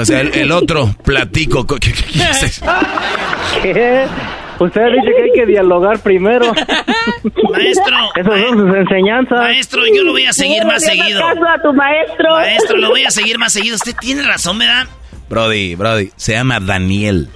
O 0.01 0.05
sea, 0.05 0.21
el, 0.21 0.35
el 0.35 0.53
otro 0.53 0.95
platico. 1.05 1.67
co- 1.67 1.77
¿qué- 1.77 1.93
qué- 1.93 2.05
qué 2.13 2.23
es 2.31 2.43
eso? 2.43 2.67
¿Qué? 3.63 4.07
Usted 4.59 4.83
dice 4.93 5.13
que 5.17 5.23
hay 5.25 5.33
que 5.35 5.47
dialogar 5.47 5.99
primero. 6.01 6.53
Maestro. 7.51 7.97
Esas 8.17 8.41
son 8.49 8.59
sus 8.59 8.77
enseñanzas. 8.77 9.39
Maestro, 9.39 9.83
yo 9.95 10.03
lo 10.05 10.13
voy 10.13 10.27
a 10.27 10.33
seguir 10.33 10.65
más 10.65 10.83
seguido. 10.85 11.21
caso 11.21 11.41
a 11.49 11.63
tu 11.63 11.73
maestro. 11.73 12.31
Maestro, 12.35 12.77
lo 12.79 12.89
voy 12.91 13.05
a 13.05 13.11
seguir 13.11 13.39
más 13.39 13.53
seguido. 13.53 13.77
Usted 13.77 13.95
tiene 14.01 14.23
razón, 14.23 14.59
¿verdad? 14.59 14.87
Brody, 15.29 15.75
Brody, 15.75 16.11
se 16.17 16.33
llama 16.33 16.61
Daniel. 16.61 17.29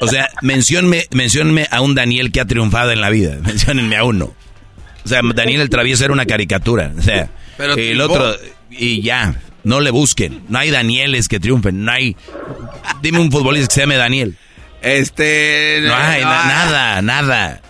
O 0.00 0.06
sea, 0.06 0.28
menciónme, 0.42 1.04
menciónme 1.12 1.66
a 1.70 1.80
un 1.82 1.94
Daniel 1.94 2.32
que 2.32 2.40
ha 2.40 2.46
triunfado 2.46 2.90
en 2.92 3.00
la 3.00 3.10
vida. 3.10 3.36
Menciónenme 3.42 3.96
a 3.96 4.04
uno. 4.04 4.32
O 5.04 5.08
sea, 5.08 5.20
Daniel 5.34 5.60
el 5.60 5.70
travieso 5.70 6.04
era 6.04 6.12
una 6.12 6.26
caricatura. 6.26 6.92
O 6.96 7.02
sea, 7.02 7.28
Pero 7.56 7.74
el 7.74 8.00
otro, 8.00 8.34
y 8.70 9.02
ya, 9.02 9.34
no 9.64 9.80
le 9.80 9.90
busquen. 9.90 10.42
No 10.48 10.58
hay 10.58 10.70
Danieles 10.70 11.28
que 11.28 11.40
triunfen. 11.40 11.84
No 11.84 11.92
hay. 11.92 12.16
Dime 13.02 13.18
un 13.20 13.30
futbolista 13.30 13.68
que 13.68 13.74
se 13.74 13.80
llame 13.82 13.96
Daniel. 13.96 14.36
Este. 14.82 15.80
No 15.84 15.94
hay, 15.94 16.22
na- 16.22 16.44
nada, 16.46 17.02
nada. 17.02 17.60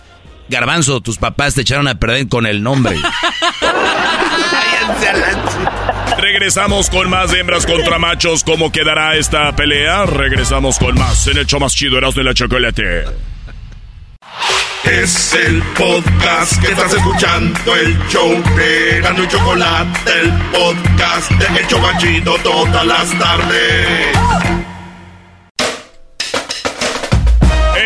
Garbanzo, 0.49 1.01
tus 1.01 1.17
papás 1.17 1.55
te 1.55 1.61
echaron 1.61 1.87
a 1.87 1.95
perder 1.95 2.27
con 2.27 2.45
el 2.45 2.61
nombre. 2.63 2.95
váyanse 3.61 5.09
a 5.09 5.13
la- 5.17 6.15
Regresamos 6.17 6.89
con 6.89 7.09
más 7.09 7.33
hembras 7.33 7.65
contra 7.65 7.97
machos. 7.97 8.43
¿Cómo 8.43 8.71
quedará 8.71 9.15
esta 9.15 9.55
pelea? 9.55 10.05
Regresamos 10.05 10.77
con 10.77 10.95
más 10.97 11.25
en 11.27 11.37
el 11.37 11.45
show 11.47 11.59
más 11.59 11.73
chido 11.73 11.97
Erasmo 11.97 12.19
de 12.19 12.23
la 12.25 12.33
Chocolate. 12.33 13.05
Es 14.83 15.33
el 15.33 15.61
podcast 15.77 16.59
que 16.59 16.71
estás 16.71 16.93
escuchando, 16.93 17.75
el 17.75 17.97
show 18.07 18.31
de 18.55 18.99
Gano 19.01 19.23
y 19.23 19.27
Chocolate, 19.27 20.11
el 20.21 20.31
podcast 20.51 21.31
de 21.31 21.59
El 21.59 21.67
Chocachito 21.67 22.35
todas 22.43 22.85
las 22.85 23.09
tardes. 23.19 24.17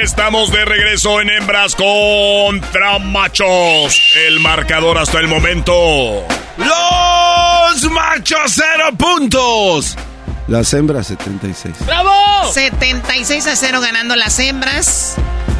Estamos 0.01 0.51
de 0.51 0.63
regreso 0.65 1.19
en 1.19 1.29
hembras 1.29 1.75
contra 1.75 2.99
machos. 2.99 4.13
El 4.27 4.39
marcador 4.39 4.97
hasta 4.97 5.19
el 5.19 5.27
momento. 5.27 6.23
Los 6.57 7.91
machos 7.91 8.53
cero 8.53 8.89
puntos. 8.97 9.97
Las 10.47 10.73
hembras 10.73 11.07
76. 11.07 11.75
¡Bravo! 11.85 12.11
76 12.53 13.47
a 13.47 13.55
0 13.55 13.81
ganando 13.81 14.15
las 14.15 14.37
hembras. 14.39 15.15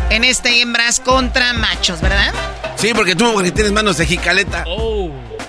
En 0.10 0.24
este 0.24 0.62
hembras 0.62 1.00
contra 1.00 1.54
machos, 1.54 2.02
¿verdad? 2.02 2.34
Sí, 2.76 2.92
porque 2.94 3.16
tú 3.16 3.32
porque 3.34 3.52
tienes 3.52 3.72
manos 3.72 3.98
de 3.98 4.06
jicaleta. 4.06 4.66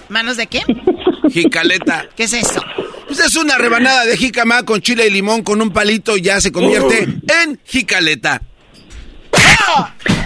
¿Manos 0.08 0.36
de 0.36 0.46
qué? 0.46 0.62
Jicaleta. 1.30 2.06
¿Qué 2.16 2.24
es 2.24 2.32
eso? 2.32 2.62
Pues 3.06 3.20
es 3.20 3.36
una 3.36 3.58
rebanada 3.58 4.04
de 4.04 4.16
jícama 4.16 4.62
con 4.64 4.80
chile 4.80 5.06
y 5.06 5.10
limón 5.10 5.42
con 5.42 5.60
un 5.60 5.70
palito 5.70 6.16
y 6.16 6.22
ya 6.22 6.40
se 6.40 6.50
convierte 6.52 7.04
en 7.44 7.60
jicaleta. 7.64 8.40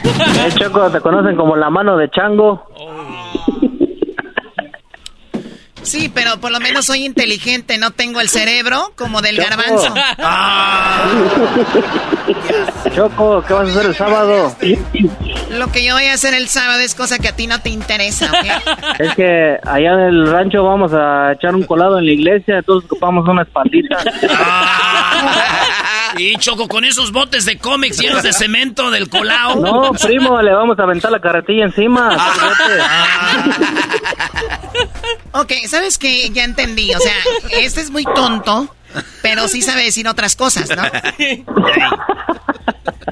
Eh, 0.04 0.52
Choco, 0.58 0.90
te 0.90 1.00
conocen 1.00 1.36
como 1.36 1.56
la 1.56 1.70
mano 1.70 1.96
de 1.96 2.10
chango. 2.10 2.66
Sí, 5.82 6.10
pero 6.12 6.40
por 6.40 6.50
lo 6.50 6.60
menos 6.60 6.86
soy 6.86 7.04
inteligente, 7.04 7.78
no 7.78 7.90
tengo 7.90 8.20
el 8.20 8.28
cerebro 8.28 8.92
como 8.96 9.20
del 9.22 9.36
garbanzo. 9.36 9.94
Choco, 12.94 13.42
¿qué 13.46 13.54
vas 13.54 13.68
a 13.68 13.70
hacer 13.70 13.86
el 13.86 13.94
sábado? 13.94 14.54
Lo 15.50 15.70
que 15.72 15.84
yo 15.84 15.94
voy 15.94 16.06
a 16.06 16.14
hacer 16.14 16.34
el 16.34 16.48
sábado 16.48 16.80
es 16.80 16.94
cosa 16.94 17.18
que 17.18 17.28
a 17.28 17.36
ti 17.36 17.46
no 17.46 17.60
te 17.60 17.70
interesa, 17.70 18.30
¿ok? 18.30 18.98
Es 18.98 19.14
que 19.14 19.58
allá 19.64 19.92
en 19.94 20.00
el 20.00 20.30
rancho 20.30 20.64
vamos 20.64 20.92
a 20.94 21.32
echar 21.32 21.54
un 21.54 21.64
colado 21.64 21.98
en 21.98 22.06
la 22.06 22.12
iglesia, 22.12 22.58
entonces 22.58 22.90
ocupamos 22.90 23.26
una 23.28 23.42
espaldita. 23.42 23.98
Y 26.16 26.36
Choco, 26.36 26.68
con 26.68 26.84
esos 26.84 27.12
botes 27.12 27.44
de 27.44 27.58
cómics 27.58 27.98
llenos 27.98 28.22
de 28.22 28.32
cemento 28.32 28.90
del 28.90 29.08
colao. 29.08 29.56
No, 29.56 29.92
primo, 29.92 30.40
le 30.42 30.52
vamos 30.52 30.78
a 30.78 30.82
aventar 30.82 31.12
la 31.12 31.20
carretilla 31.20 31.64
encima. 31.64 32.16
Ok, 35.32 35.52
¿sabes 35.68 35.98
qué? 35.98 36.30
Ya 36.30 36.44
entendí. 36.44 36.92
O 36.94 36.98
sea, 36.98 37.14
este 37.60 37.80
es 37.80 37.90
muy 37.90 38.04
tonto, 38.04 38.74
pero 39.22 39.48
sí 39.48 39.62
sabe 39.62 39.84
decir 39.84 40.08
otras 40.08 40.36
cosas, 40.36 40.70
¿no? 40.76 40.82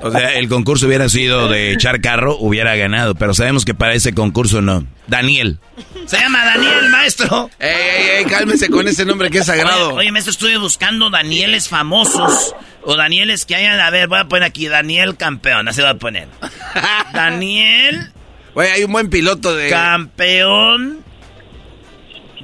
O 0.00 0.10
sea, 0.12 0.34
el 0.34 0.48
concurso 0.48 0.86
hubiera 0.86 1.08
sido 1.08 1.48
de 1.48 1.72
echar 1.72 2.00
carro, 2.00 2.36
hubiera 2.38 2.76
ganado, 2.76 3.14
pero 3.16 3.34
sabemos 3.34 3.64
que 3.64 3.74
para 3.74 3.94
ese 3.94 4.14
concurso 4.14 4.62
no. 4.62 4.86
Daniel. 5.08 5.58
Se 6.06 6.18
llama 6.18 6.44
Daniel, 6.44 6.88
maestro. 6.90 7.50
Ey, 7.58 7.70
ey, 7.70 8.08
ey, 8.18 8.24
cálmese 8.26 8.68
con 8.68 8.86
ese 8.86 9.04
nombre 9.04 9.28
que 9.28 9.38
es 9.38 9.46
sagrado. 9.46 9.90
Oye, 9.90 9.98
oye, 9.98 10.12
maestro, 10.12 10.30
estuve 10.30 10.56
buscando 10.56 11.10
Danieles 11.10 11.68
famosos. 11.68 12.54
O 12.84 12.96
Danieles 12.96 13.44
que 13.44 13.56
hayan. 13.56 13.80
A 13.80 13.90
ver, 13.90 14.08
voy 14.08 14.20
a 14.20 14.24
poner 14.26 14.44
aquí 14.44 14.68
Daniel 14.68 15.16
campeón. 15.16 15.68
Así 15.68 15.80
voy 15.80 15.90
a 15.90 15.94
poner. 15.94 16.28
Daniel. 17.12 18.12
Oye, 18.54 18.70
hay 18.70 18.84
un 18.84 18.92
buen 18.92 19.10
piloto 19.10 19.54
de. 19.54 19.68
Campeón 19.68 21.04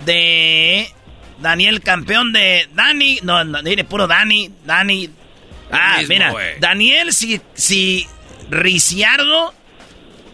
de. 0.04 0.88
Daniel 1.40 1.80
campeón 1.80 2.32
de. 2.32 2.68
Dani. 2.74 3.18
No, 3.22 3.44
no, 3.44 3.62
mire, 3.62 3.84
puro 3.84 4.06
Dani. 4.06 4.50
Dani. 4.64 5.10
Ah, 5.70 5.96
mismo, 5.98 6.14
mira. 6.14 6.30
güey. 6.30 6.58
Daniel, 6.60 7.12
si. 7.12 7.40
Si. 7.54 8.06
Ricciardo 8.50 9.54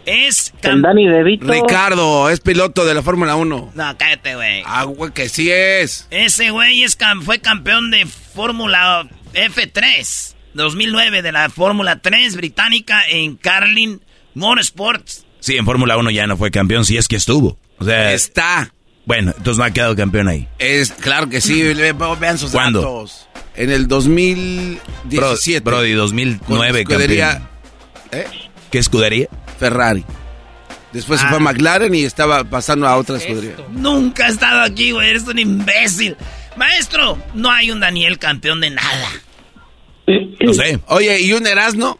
es. 0.05 0.53
Cam- 0.61 0.81
Dani 0.81 1.07
De 1.07 1.23
Vito. 1.23 1.51
Ricardo, 1.51 2.29
es 2.29 2.39
piloto 2.39 2.85
de 2.85 2.93
la 2.93 3.01
Fórmula 3.01 3.35
1. 3.35 3.71
No, 3.73 3.97
cállate, 3.97 4.35
güey. 4.35 4.63
Ah, 4.65 4.83
güey, 4.83 5.11
que 5.11 5.29
sí 5.29 5.49
es. 5.51 6.07
Ese 6.11 6.49
güey 6.51 6.83
es 6.83 6.97
cam- 6.97 7.21
fue 7.23 7.39
campeón 7.39 7.91
de 7.91 8.05
Fórmula 8.05 9.07
F3 9.33 10.35
2009 10.53 11.21
de 11.21 11.31
la 11.31 11.49
Fórmula 11.49 11.99
3 12.01 12.35
británica 12.35 13.01
en 13.07 13.35
Carlin 13.37 14.01
Motorsports. 14.33 15.25
Sí, 15.39 15.57
en 15.57 15.65
Fórmula 15.65 15.97
1 15.97 16.11
ya 16.11 16.27
no 16.27 16.37
fue 16.37 16.51
campeón, 16.51 16.85
si 16.85 16.97
es 16.97 17.07
que 17.07 17.15
estuvo. 17.15 17.57
O 17.79 17.85
sea, 17.85 18.13
Está. 18.13 18.73
Bueno, 19.05 19.33
entonces 19.35 19.57
no 19.57 19.63
ha 19.63 19.71
quedado 19.71 19.95
campeón 19.95 20.27
ahí. 20.27 20.47
Es, 20.59 20.91
claro 20.91 21.29
que 21.29 21.41
sí, 21.41 21.61
ve- 21.61 21.93
vean 22.19 22.37
sus 22.37 22.51
¿Cuándo? 22.51 22.81
datos. 22.81 23.27
En 23.55 23.69
el 23.71 23.87
2017. 23.87 25.59
Bro, 25.61 25.77
Brody, 25.77 25.91
2009 25.93 26.83
Con 26.83 26.93
escudería, 26.93 27.31
campeón. 27.33 27.49
¿eh? 28.11 28.25
¿Qué 28.71 28.77
escudería? 28.79 29.27
Ferrari. 29.59 30.05
Después 30.93 31.19
se 31.21 31.25
Ah. 31.25 31.29
fue 31.29 31.37
a 31.37 31.41
McLaren 31.41 31.93
y 31.95 32.03
estaba 32.03 32.43
pasando 32.43 32.87
a 32.87 32.97
otra 32.97 33.17
escudería. 33.17 33.55
Nunca 33.71 34.25
ha 34.25 34.29
estado 34.29 34.61
aquí, 34.61 34.91
güey, 34.91 35.09
eres 35.09 35.23
un 35.23 35.39
imbécil. 35.39 36.15
Maestro, 36.57 37.17
no 37.33 37.49
hay 37.51 37.71
un 37.71 37.79
Daniel 37.79 38.19
campeón 38.19 38.59
de 38.61 38.71
nada. 38.71 39.09
No 40.41 40.53
sé. 40.53 40.79
Oye, 40.87 41.21
¿y 41.21 41.31
un 41.33 41.47
Erasmo? 41.47 41.97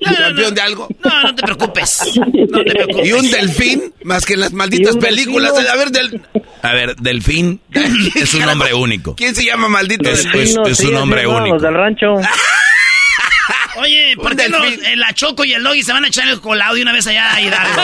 No, 0.00 0.10
no, 0.12 0.16
¿Campeón 0.16 0.48
no. 0.48 0.50
de 0.52 0.60
algo? 0.62 0.88
No, 1.04 1.22
no 1.22 1.34
te 1.34 1.42
preocupes. 1.42 2.02
No 2.16 2.62
te 2.62 2.70
preocupes. 2.72 3.06
¿Y 3.08 3.12
un 3.12 3.30
delfín? 3.30 3.92
Más 4.04 4.24
que 4.24 4.34
en 4.34 4.40
las 4.40 4.52
malditas 4.52 4.94
¿Y 4.94 4.96
un 4.96 5.02
películas. 5.02 5.52
delfino? 5.54 5.72
A 5.72 5.76
ver, 5.76 5.90
del... 5.90 6.22
A 6.62 6.72
ver, 6.72 6.96
Delfín 6.96 7.60
es 8.14 8.34
un 8.34 8.42
hombre 8.48 8.74
único. 8.74 9.14
¿quién 9.16 9.34
se 9.34 9.44
llama 9.44 9.68
maldito 9.68 10.10
Es- 10.10 10.24
delfín? 10.24 10.40
es- 10.42 10.50
sí, 10.52 10.58
un 10.58 10.66
así 10.66 10.94
hombre 10.94 11.22
no, 11.24 11.36
único. 11.36 11.54
Los 11.54 11.62
del 11.62 11.74
rancho. 11.74 12.06
Oye, 13.76 14.14
¿por 14.16 14.36
qué 14.36 14.48
no 14.48 14.60
delfín. 14.60 14.84
el 14.84 15.02
Choco 15.14 15.44
y 15.44 15.52
el 15.54 15.62
Doggy 15.62 15.82
se 15.82 15.92
van 15.92 16.04
a 16.04 16.08
echar 16.08 16.28
el 16.28 16.40
colado 16.40 16.74
de 16.74 16.82
una 16.82 16.92
vez 16.92 17.06
allá 17.06 17.34
a 17.34 17.40
Hidalgo? 17.40 17.82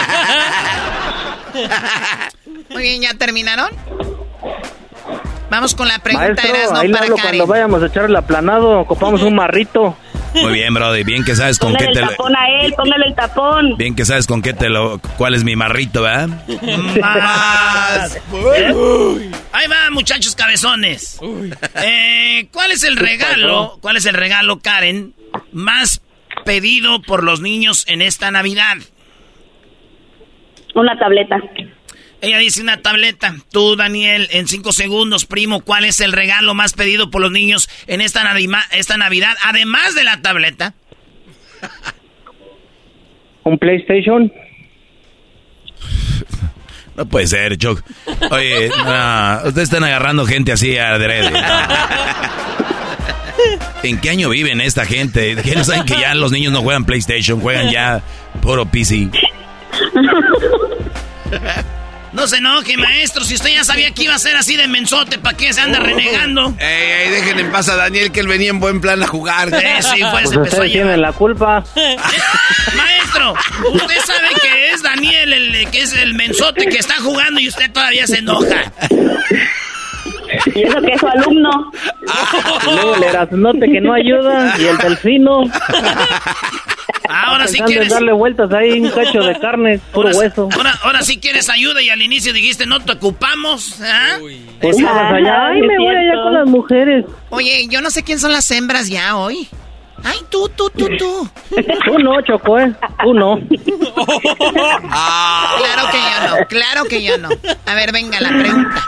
Muy 2.71 2.83
bien, 2.83 3.03
¿ya 3.03 3.15
terminaron? 3.15 3.71
Vamos 5.49 5.75
con 5.75 5.87
la 5.89 5.99
pregunta, 6.01 6.27
Maestro, 6.43 6.55
Erasmo, 6.57 6.77
ahí 6.79 6.89
para 6.93 7.07
Karen. 7.07 7.21
cuando 7.23 7.47
vayamos 7.47 7.83
a 7.83 7.87
echar 7.87 8.05
el 8.07 8.17
aplanado, 8.17 8.81
ocupamos 8.81 9.23
un 9.23 9.35
marrito. 9.37 9.97
Muy 10.43 10.53
bien, 10.53 10.75
Brody, 10.75 11.03
bien 11.05 11.25
que 11.25 11.35
sabes 11.35 11.59
con 11.59 11.73
Póngale 11.73 11.85
qué 11.87 11.91
el 11.93 11.95
te 11.99 12.05
lo... 12.05 12.11
tapón 12.11 12.37
a 12.37 12.49
él, 12.61 12.73
póngale 12.75 13.07
el 13.07 13.15
tapón. 13.15 13.77
Bien 13.77 13.95
que 13.95 14.05
sabes 14.05 14.27
con 14.27 14.43
qué 14.43 14.53
te 14.53 14.69
lo... 14.69 14.99
¿Cuál 15.17 15.35
es 15.35 15.45
mi 15.45 15.57
marrito, 15.57 16.03
verdad? 16.03 16.29
Más. 17.01 18.19
Ahí 19.53 19.67
va, 19.69 19.91
muchachos 19.91 20.35
cabezones. 20.35 21.19
Eh, 21.85 22.49
¿Cuál 22.53 22.73
es 22.73 22.85
el 22.85 22.97
regalo? 22.97 23.79
¿Cuál 23.81 23.97
es 23.97 24.07
el 24.07 24.15
regalo, 24.15 24.59
Karen, 24.61 25.15
más 25.53 26.03
pedido 26.45 27.01
por 27.03 27.23
los 27.25 27.41
niños 27.41 27.85
en 27.89 28.03
esta 28.03 28.31
Navidad? 28.31 28.77
Una 30.75 30.99
tableta. 30.99 31.41
Ella 32.23 32.39
dice 32.39 32.63
una 32.63 32.81
tableta. 32.83 33.35
Tú, 33.53 33.77
Daniel, 33.77 34.29
en 34.33 34.49
cinco 34.49 34.73
segundos, 34.73 35.27
primo, 35.27 35.61
¿cuál 35.61 35.85
es 35.85 36.01
el 36.01 36.13
regalo 36.13 36.55
más 36.55 36.73
pedido 36.73 37.11
por 37.11 37.21
los 37.21 37.31
niños 37.31 37.69
en 37.87 38.01
esta, 38.01 38.25
Navima- 38.25 38.65
esta 38.73 38.97
Navidad? 38.97 39.37
Además 39.45 39.95
de 39.95 40.05
la 40.05 40.23
tableta. 40.23 40.75
Un 43.45 43.59
PlayStation. 43.59 44.33
No 46.97 47.07
puede 47.07 47.27
ser, 47.27 47.59
Choc. 47.59 47.83
Oye, 48.31 48.71
no, 48.71 49.37
ustedes 49.49 49.69
están 49.69 49.85
agarrando 49.85 50.25
gente 50.27 50.53
así 50.53 50.77
a 50.79 50.95
adrede. 50.95 51.31
¿En 53.83 54.01
qué 54.01 54.09
año 54.11 54.31
viven 54.31 54.61
esta 54.63 54.87
gente? 54.87 55.37
¿Qué 55.45 55.55
no 55.55 55.63
saben 55.63 55.85
que 55.85 56.01
ya 56.01 56.15
los 56.15 56.33
niños 56.33 56.53
no 56.55 56.63
juegan 56.63 56.87
PlayStation? 56.87 57.41
Juegan 57.41 57.71
ya 57.71 58.03
puro 58.41 58.65
PC. 58.65 59.11
No 62.17 62.27
se 62.27 62.39
enoje, 62.39 62.79
maestro. 62.79 63.25
Si 63.25 63.35
usted 63.35 63.51
ya 63.51 63.63
sabía 63.63 63.91
que 63.91 64.05
iba 64.05 64.15
a 64.15 64.19
ser 64.19 64.37
así 64.37 64.57
de 64.57 64.67
mensote, 64.67 65.19
¿para 65.19 65.37
qué 65.37 65.53
se 65.53 65.61
anda 65.61 65.79
renegando? 65.79 66.55
Ey, 66.59 66.91
ey, 66.91 67.11
dejen 67.11 67.39
en 67.41 67.53
paz 67.53 67.69
a 67.69 67.77
Daniel 67.77 68.11
que 68.11 68.21
él 68.21 68.27
venía 68.27 68.49
en 68.49 68.59
buen 68.59 68.81
plan 68.81 69.03
a 69.03 69.07
jugar. 69.07 69.53
Eh, 69.53 69.83
sí, 69.83 70.01
pues, 70.01 70.25
Pues 70.25 70.33
empezó 70.33 70.63
a 70.63 70.65
tienen 70.65 71.03
la 71.03 71.13
culpa. 71.13 71.63
Maestro, 72.77 73.35
usted 73.71 74.01
sabe 74.07 74.29
que 74.41 74.71
es 74.71 74.83
Daniel, 74.83 75.33
el 75.35 75.71
que 75.71 75.83
es 75.83 75.93
el 75.93 76.15
mensote 76.15 76.67
que 76.67 76.79
está 76.79 76.95
jugando 76.97 77.39
y 77.39 77.49
usted 77.49 77.71
todavía 77.71 78.07
se 78.07 78.19
enoja. 78.19 78.73
Y 80.55 80.63
eso 80.63 80.81
que 80.81 80.93
es 80.93 81.01
su 81.01 81.07
alumno. 81.07 81.73
Y 82.67 82.75
luego 82.75 82.95
el 82.97 83.03
erasnote 83.03 83.67
que 83.69 83.81
no 83.81 83.93
ayuda 83.93 84.55
y 84.59 84.65
el 84.67 84.79
delfino. 84.79 85.43
Ahora 87.09 87.47
sí 87.47 87.59
quieres. 87.61 87.91
darle 87.91 88.13
vueltas 88.13 88.53
ahí 88.53 88.81
un 88.81 88.91
cacho 88.91 89.21
de 89.23 89.39
carne, 89.39 89.81
puro 89.93 90.09
Ahora, 90.09 90.19
hueso. 90.19 90.49
ahora, 90.57 90.75
ahora 90.83 91.03
sí 91.03 91.19
quieres 91.19 91.49
ayuda 91.49 91.81
y 91.83 91.89
al 91.89 92.03
inicio 92.03 92.33
dijiste 92.33 92.67
no 92.67 92.81
te 92.81 92.93
ocupamos. 92.93 93.81
¿ah? 93.83 94.19
Pues 94.61 94.77
vamos 94.83 95.13
allá. 95.13 95.49
Ay, 95.49 95.61
me 95.63 95.79
voy 95.79 95.95
allá 95.95 96.23
con 96.23 96.35
las 96.35 96.47
mujeres. 96.47 97.05
Oye, 97.31 97.67
yo 97.69 97.81
no 97.81 97.91
sé 97.91 98.03
quién 98.03 98.19
son 98.19 98.33
las 98.33 98.51
hembras 98.51 98.89
ya 98.89 99.17
hoy. 99.17 99.49
Ay, 100.09 100.19
tú, 100.31 100.49
tú, 100.57 100.71
tú, 100.71 100.89
tú. 100.97 101.29
Tú 101.85 101.99
no, 101.99 102.21
Choco, 102.23 102.59
¿eh? 102.61 102.73
Tú 103.03 103.13
no. 103.15 103.39
Claro 105.57 105.91
que 105.91 105.99
yo 105.99 106.29
no, 106.29 106.47
claro 106.49 106.85
que 106.85 107.03
yo 107.03 107.19
no. 107.19 107.29
A 107.67 107.75
ver, 107.75 107.93
venga 107.93 108.21
la 108.21 108.29
pregunta. 108.31 108.85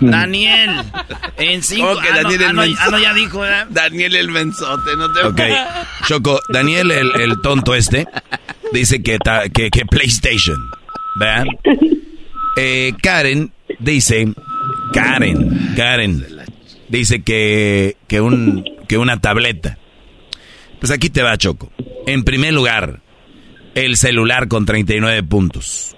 Daniel, 0.00 0.70
en 1.36 1.62
cinco. 1.62 1.88
Ah, 2.00 2.04
no, 2.22 2.22
Daniel 2.22 2.42
ah, 2.44 2.48
el 2.50 2.56
no, 2.56 2.62
menso- 2.62 2.78
ah, 2.80 2.88
no, 2.90 2.98
ya 2.98 3.14
dijo, 3.14 3.40
¿verdad? 3.40 3.66
Daniel 3.70 4.16
el 4.16 4.30
mensote, 4.30 4.96
no 4.96 5.12
te... 5.12 5.20
Ok, 5.24 5.40
Choco, 6.06 6.40
Daniel, 6.48 6.90
el, 6.90 7.20
el 7.20 7.40
tonto 7.42 7.74
este, 7.74 8.06
dice 8.72 9.02
que, 9.02 9.18
ta- 9.18 9.48
que, 9.48 9.70
que 9.70 9.84
PlayStation, 9.86 10.58
¿verdad? 11.16 11.44
Eh, 12.56 12.92
Karen 13.02 13.52
dice, 13.78 14.32
Karen, 14.92 15.72
Karen, 15.76 16.26
dice 16.88 17.22
que, 17.22 17.96
que, 18.08 18.20
un, 18.20 18.64
que 18.88 18.98
una 18.98 19.20
tableta. 19.20 19.78
Pues 20.82 20.90
aquí 20.90 21.10
te 21.10 21.22
va, 21.22 21.38
Choco. 21.38 21.70
En 22.08 22.24
primer 22.24 22.52
lugar, 22.52 23.02
el 23.76 23.96
celular 23.96 24.48
con 24.48 24.66
39 24.66 25.22
puntos. 25.22 25.96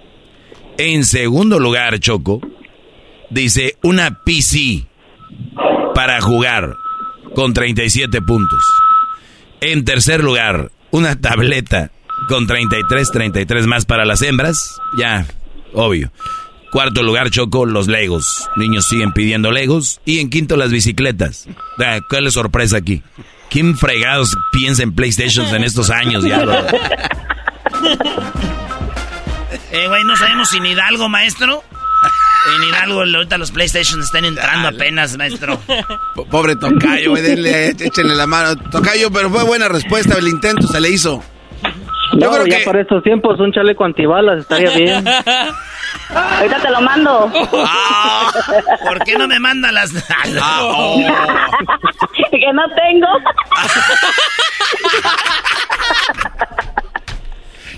En 0.76 1.06
segundo 1.06 1.58
lugar, 1.58 1.98
Choco, 2.00 2.42
dice 3.30 3.78
una 3.82 4.22
PC 4.24 4.86
para 5.94 6.20
jugar. 6.20 6.76
con 7.34 7.54
37 7.54 8.20
puntos. 8.20 8.62
En 9.62 9.86
tercer 9.86 10.22
lugar, 10.22 10.70
una 10.90 11.18
tableta 11.18 11.90
con 12.28 12.46
33, 12.46 13.10
33 13.10 13.66
más 13.66 13.86
para 13.86 14.04
las 14.04 14.20
hembras. 14.20 14.78
Ya, 14.98 15.26
obvio. 15.72 16.12
Cuarto 16.70 17.02
lugar, 17.02 17.30
Choco, 17.30 17.64
los 17.64 17.88
Legos. 17.88 18.50
Niños 18.56 18.84
siguen 18.86 19.14
pidiendo 19.14 19.50
Legos. 19.50 20.02
Y 20.04 20.18
en 20.18 20.28
quinto, 20.28 20.58
las 20.58 20.70
bicicletas. 20.70 21.48
Ah, 21.78 22.00
¿Cuál 22.06 22.26
es 22.26 22.34
sorpresa 22.34 22.76
aquí? 22.76 23.02
¿Quién 23.54 23.76
fregados 23.76 24.36
piensa 24.50 24.82
en 24.82 24.92
PlayStations 24.96 25.52
en 25.52 25.62
estos 25.62 25.88
años 25.88 26.24
ya? 26.24 26.42
eh, 29.70 29.86
güey, 29.86 30.02
no 30.02 30.16
sabemos 30.16 30.48
si 30.48 30.56
en 30.56 30.66
Hidalgo, 30.66 31.08
maestro. 31.08 31.62
En 32.56 32.64
Hidalgo 32.64 33.02
ahorita 33.02 33.38
los 33.38 33.52
PlayStations 33.52 34.06
están 34.06 34.24
entrando 34.24 34.66
apenas, 34.66 35.16
maestro. 35.16 35.60
Pobre 36.32 36.56
Tocayo, 36.56 37.10
güey, 37.10 37.22
denle, 37.22 37.68
échenle 37.68 38.16
la 38.16 38.26
mano. 38.26 38.56
Tocayo, 38.56 39.12
pero 39.12 39.30
fue 39.30 39.44
buena 39.44 39.68
respuesta, 39.68 40.18
el 40.18 40.26
intento 40.26 40.66
se 40.66 40.80
le 40.80 40.90
hizo. 40.90 41.22
Yo 42.14 42.32
creo 42.32 42.46
ya 42.48 42.58
que... 42.58 42.64
para 42.64 42.80
estos 42.80 43.04
tiempos 43.04 43.38
un 43.38 43.52
chaleco 43.52 43.84
antibalas 43.84 44.40
estaría 44.40 44.70
bien. 44.76 45.04
Ahorita 46.10 46.60
te 46.60 46.70
lo 46.70 46.80
mando. 46.80 47.32
Ah, 47.66 48.32
¿Por 48.86 49.04
qué 49.04 49.16
no 49.16 49.26
me 49.26 49.38
manda 49.38 49.72
las... 49.72 49.92
Ah, 50.40 50.60
oh. 50.62 50.96
que 52.30 52.52
no 52.52 52.62
tengo. 52.74 53.08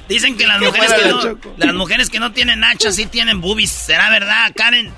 Dicen 0.09 0.36
que 0.36 0.47
las 0.47 0.61
mujeres 0.61 0.93
que, 0.93 1.09
no, 1.09 1.39
las 1.57 1.74
mujeres 1.74 2.11
que 2.11 2.20
no 2.20 2.32
tienen 2.32 2.62
hachas 2.65 2.97
sí 2.97 3.07
tienen 3.07 3.40
boobies. 3.40 3.70
¿Será 3.70 4.11
verdad, 4.11 4.53
Karen? 4.55 4.93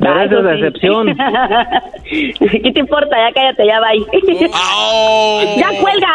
Pero 0.00 0.22
eso 0.22 0.38
es 0.38 0.44
la 0.44 0.54
excepción. 0.54 1.06
¿Qué 2.62 2.72
te 2.72 2.80
importa? 2.80 3.16
Ya 3.16 3.32
cállate, 3.34 3.66
ya 3.66 3.80
va. 3.80 3.88
Oh. 4.52 5.56
¡Ya 5.58 5.68
cuelga! 5.80 6.08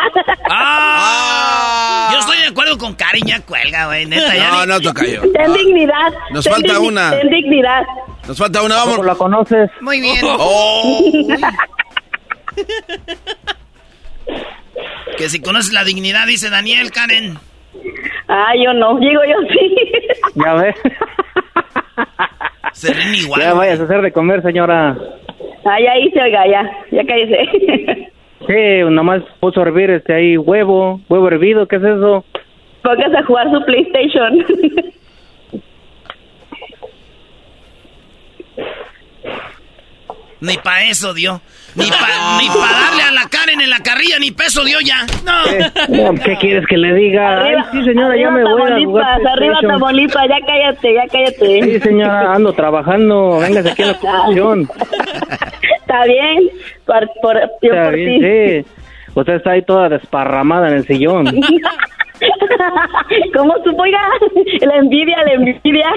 Ah. 0.50 2.10
Yo 2.14 2.20
estoy 2.20 2.38
de 2.38 2.48
acuerdo 2.48 2.78
con 2.78 2.94
Karen, 2.96 3.24
ya 3.26 3.42
cuelga, 3.42 3.88
güey. 3.88 4.06
Neta, 4.06 4.34
ya. 4.36 4.52
No, 4.52 4.66
no, 4.66 4.80
toca 4.80 5.06
yo. 5.06 5.22
Ten 5.34 5.52
dignidad. 5.54 6.14
Nos 6.32 6.48
falta 6.48 6.80
una. 6.80 7.12
Ten 7.12 7.30
dignidad. 7.30 7.84
Nos 8.28 8.38
falta 8.38 8.62
una, 8.62 8.76
vamos. 8.76 8.96
¿Cómo 8.96 9.08
la 9.08 9.16
conoces? 9.16 9.70
Muy 9.82 10.00
bien. 10.02 10.20
Oh. 10.24 11.02
que 15.18 15.30
si 15.30 15.42
conoces 15.42 15.74
la 15.74 15.84
dignidad, 15.84 16.28
dice 16.28 16.50
Daniel, 16.50 16.92
Karen. 16.92 17.38
Ah, 18.28 18.54
yo 18.64 18.74
no, 18.74 18.98
digo 19.00 19.22
yo 19.26 19.36
sí. 19.50 19.76
Ya 20.36 20.54
ves. 20.54 20.76
Se 22.74 22.94
ven 22.94 23.16
igual. 23.16 23.42
Ya 23.42 23.54
vayas 23.54 23.80
a 23.80 23.84
hacer 23.84 24.02
de 24.02 24.12
comer, 24.12 24.42
señora. 24.42 24.98
Ah, 25.66 25.80
ya 25.80 25.98
hice, 25.98 26.22
oiga, 26.22 26.46
ya, 26.48 26.70
ya 26.92 27.06
cállese. 27.06 28.10
Sí, 28.46 28.84
nomás 28.90 29.24
puso 29.40 29.62
a 29.62 29.64
hervir 29.64 29.90
este 29.90 30.14
ahí 30.14 30.38
huevo, 30.38 31.00
huevo 31.08 31.28
hervido, 31.30 31.66
¿qué 31.66 31.78
es 31.78 31.84
eso? 31.84 32.26
Póngase 32.82 33.16
a 33.16 33.24
jugar 33.24 33.50
su 33.50 33.64
PlayStation. 33.64 34.46
Ni 40.42 40.58
para 40.58 40.84
eso 40.84 41.14
dio. 41.14 41.40
Ni 41.76 41.90
para 41.90 42.80
darle 42.82 43.04
a 43.04 43.12
la 43.12 43.28
Karen 43.30 43.62
en 43.62 43.70
la 43.70 43.80
carrilla, 43.80 44.20
ni 44.20 44.32
peso 44.32 44.64
dio 44.64 44.78
ya. 44.82 45.06
No. 45.26 46.14
¿Qué 46.24 46.36
quieres 46.38 46.66
que 46.68 46.78
le 46.78 46.94
diga? 46.94 47.40
Arriba, 47.40 47.66
sí, 47.72 47.84
señora, 47.84 48.16
ya 48.16 48.30
me 48.32 48.44
voy 48.44 48.72
a 48.72 48.86
jugar 48.86 49.20
Arriba 49.28 49.58
Tamaulipas, 49.62 50.28
ya 50.30 50.38
cállate, 50.46 50.94
ya 50.94 51.08
cállate. 51.12 51.64
Sí, 51.64 51.80
señora, 51.80 52.34
ando 52.34 52.54
trabajando. 52.54 53.40
Véngase 53.40 53.72
aquí 53.72 53.84
a 53.84 53.88
la 53.88 53.94
posición. 54.00 54.70
Está 55.80 56.06
bien. 56.06 56.50
Por, 56.86 57.10
por, 57.22 57.38
está 57.38 57.90
bien, 57.90 58.66
sí. 58.66 58.72
Usted 59.16 59.34
está 59.36 59.52
ahí 59.52 59.62
toda 59.62 59.90
desparramada 59.90 60.70
en 60.70 60.76
el 60.76 60.86
sillón. 60.86 61.26
¿Cómo 63.36 63.54
supo, 63.64 63.84
oiga? 63.84 64.00
La 64.62 64.78
envidia, 64.78 65.18
la 65.26 65.34
envidia. 65.34 65.92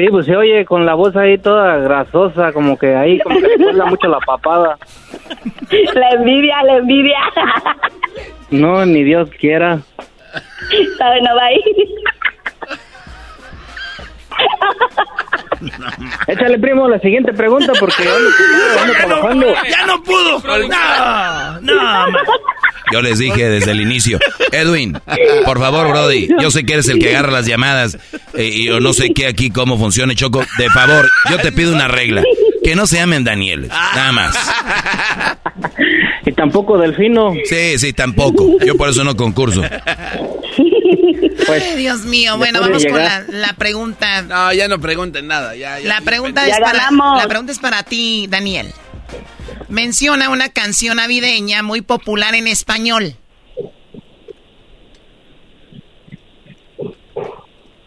Sí, 0.00 0.06
pues 0.08 0.24
se 0.24 0.34
oye 0.34 0.64
con 0.64 0.86
la 0.86 0.94
voz 0.94 1.14
ahí 1.14 1.36
toda 1.36 1.76
grasosa, 1.76 2.54
como 2.54 2.78
que 2.78 2.96
ahí 2.96 3.18
como 3.20 3.38
que 3.38 3.48
le 3.48 3.56
cuela 3.58 3.84
mucho 3.84 4.08
la 4.08 4.18
papada. 4.20 4.78
La 5.92 6.08
envidia, 6.12 6.62
la 6.62 6.78
envidia. 6.78 7.18
No, 8.50 8.86
ni 8.86 9.04
Dios 9.04 9.28
quiera. 9.38 9.80
¿Sabe, 10.96 11.20
no 11.20 11.36
va 11.36 11.44
ahí? 11.44 11.62
Échale, 16.26 16.58
primo, 16.58 16.88
la 16.88 16.98
siguiente 17.00 17.32
pregunta 17.32 17.72
porque. 17.78 18.04
¡Ya 19.70 19.86
no 19.86 20.02
pudo! 20.02 20.42
¡No! 20.68 21.60
¡No! 21.60 22.18
Yo 22.92 23.02
les 23.02 23.18
dije 23.18 23.48
desde 23.48 23.70
el 23.70 23.80
inicio, 23.80 24.18
Edwin, 24.50 24.98
por 25.44 25.60
favor, 25.60 25.88
Brody, 25.90 26.28
yo 26.40 26.50
sé 26.50 26.64
que 26.64 26.72
eres 26.72 26.88
el 26.88 26.98
que 26.98 27.10
agarra 27.10 27.30
las 27.30 27.46
llamadas 27.46 27.96
eh, 28.34 28.50
y 28.52 28.64
yo 28.64 28.80
no 28.80 28.92
sé 28.92 29.12
qué 29.14 29.28
aquí, 29.28 29.50
cómo 29.50 29.78
funciona, 29.78 30.14
Choco. 30.14 30.44
De 30.58 30.68
favor, 30.70 31.08
yo 31.30 31.38
te 31.38 31.52
pido 31.52 31.72
una 31.72 31.86
regla, 31.86 32.24
que 32.64 32.74
no 32.74 32.88
se 32.88 32.96
llamen 32.96 33.22
Daniel, 33.22 33.68
nada 33.68 34.12
más. 34.12 34.36
Y 36.26 36.32
tampoco 36.32 36.78
Delfino. 36.78 37.32
Sí, 37.44 37.78
sí, 37.78 37.92
tampoco. 37.92 38.56
Yo 38.64 38.76
por 38.76 38.88
eso 38.88 39.04
no 39.04 39.16
concurso. 39.16 39.62
Pues, 41.46 41.76
Dios 41.76 42.04
mío, 42.04 42.36
bueno, 42.36 42.60
vamos 42.60 42.84
con 42.84 42.98
la, 42.98 43.54
pregunta. 43.58 44.22
No, 44.22 44.52
ya 44.52 44.68
no 44.68 44.78
pregunten 44.78 45.26
nada. 45.26 45.49
Ya, 45.54 45.80
la, 45.80 46.00
pregunta 46.00 46.46
es 46.46 46.58
para, 46.58 46.90
la 46.90 47.26
pregunta 47.28 47.52
es 47.52 47.58
para 47.58 47.82
ti, 47.82 48.26
Daniel. 48.28 48.72
Menciona 49.68 50.30
una 50.30 50.48
canción 50.48 50.96
navideña 50.96 51.62
muy 51.62 51.80
popular 51.80 52.34
en 52.34 52.46
español. 52.46 53.16